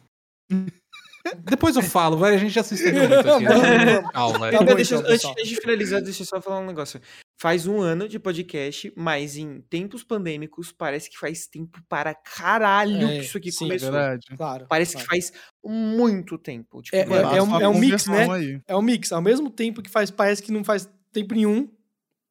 Depois 1.39 1.75
eu 1.75 1.83
falo, 1.83 2.19
vai, 2.19 2.35
a 2.35 2.39
gente 2.39 2.53
já 2.53 2.63
se 2.63 2.75
estendeu 2.75 3.09
muito 3.09 3.33
aqui. 3.33 4.13
Calma. 4.13 4.51
Tá 4.51 4.59
bom, 4.63 4.75
deixa- 4.75 4.97
então, 4.97 5.11
antes 5.11 5.23
pessoal. 5.23 5.35
de 5.37 5.57
finalizar, 5.57 6.03
deixa 6.03 6.23
eu 6.23 6.27
só 6.27 6.41
falar 6.41 6.61
um 6.61 6.67
negócio. 6.67 7.01
Faz 7.45 7.67
um 7.67 7.79
ano 7.79 8.09
de 8.09 8.19
podcast, 8.19 8.91
mas 8.97 9.37
em 9.37 9.61
tempos 9.69 10.03
pandêmicos 10.03 10.73
parece 10.73 11.11
que 11.11 11.19
faz 11.19 11.47
tempo 11.47 11.79
para 11.91 12.15
caralho 12.15 13.07
É, 13.07 13.19
que 13.19 13.25
isso 13.27 13.37
aqui 13.37 13.53
sim, 13.53 13.67
É 13.67 13.69
começou. 13.69 13.93
verdade. 13.93 14.27
Claro. 14.35 14.67
Parece 14.67 14.93
claro. 14.95 15.07
que 15.07 15.15
faz 15.15 15.33
muito 15.63 16.39
tempo. 16.39 16.81
Tipo, 16.81 16.97
É- 16.97 17.05
mano, 17.05 17.37
é 17.37 17.43
um- 17.43 17.61
é 17.61 17.69
um 17.69 17.79
mix, 17.79 18.07
né? 18.07 18.27
aí. 18.31 18.61
É 18.67 18.75
um 18.75 18.81
mix. 18.81 19.13
Ao 19.13 19.21
mesmo 19.21 19.51
tempo 19.51 19.83
que 19.83 19.91
faz, 19.91 20.11
parece 20.11 20.43
que 20.43 20.51
não 20.51 20.65
faz 20.65 20.89
tempo 21.13 21.35
nenhum, 21.35 21.69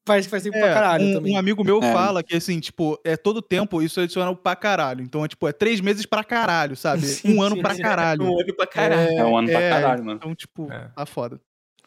parece 0.04 0.28
que 0.28 0.32
faz 0.32 0.42
tempo 0.42 0.58
É, 0.58 0.62
pra 0.62 0.74
caralho 0.74 1.06
um, 1.06 1.14
também. 1.14 1.36
um 1.36 1.38
amigo 1.38 1.64
meu 1.64 1.78
É. 1.84 1.94
fala 1.94 2.24
que, 2.24 2.36
assim, 2.36 2.60
tipo, 2.60 3.00
é 3.06 3.16
todo 3.16 3.40
tempo 3.40 3.84
isso 3.84 4.02
adiciona 4.02 4.32
o 4.32 4.36
pra 4.36 4.56
caralho. 4.56 5.04
Então, 5.04 5.24
é, 5.24 5.28
tipo, 5.28 5.48
é 5.48 5.54
três 5.54 5.80
meses 5.80 6.08
pra 6.08 6.24
caralho, 6.24 6.76
sabe? 6.76 7.02
Sim, 7.06 7.38
um 7.38 7.44
ano 7.44 7.56
sim, 7.58 7.62
pra 7.62 7.76
sim. 7.76 7.84
caralho. 7.84 8.24
um 8.24 8.40
ano 8.42 8.56
pra 8.56 8.66
caralho. 8.66 9.12
É 9.12 9.24
um 9.24 9.38
ano 9.38 9.48
pra 9.48 9.62
é, 9.62 9.70
caralho, 9.70 10.04
mano. 10.06 10.18
Então, 10.18 10.34
tipo, 10.34 10.72
É. 10.72 10.88
tá 10.96 11.06
foda. 11.06 11.40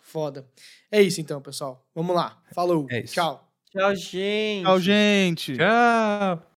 Foda. 0.06 0.48
É 0.88 1.02
isso 1.02 1.20
então, 1.20 1.42
pessoal. 1.42 1.84
Vamos 1.92 2.14
lá. 2.14 2.40
Falou. 2.54 2.86
É 2.88 3.00
isso. 3.00 3.14
Tchau. 3.14 3.44
Tchau, 3.72 3.94
gente. 3.96 4.62
Tchau, 4.64 4.80
gente. 4.80 5.56
Tchau. 5.56 6.55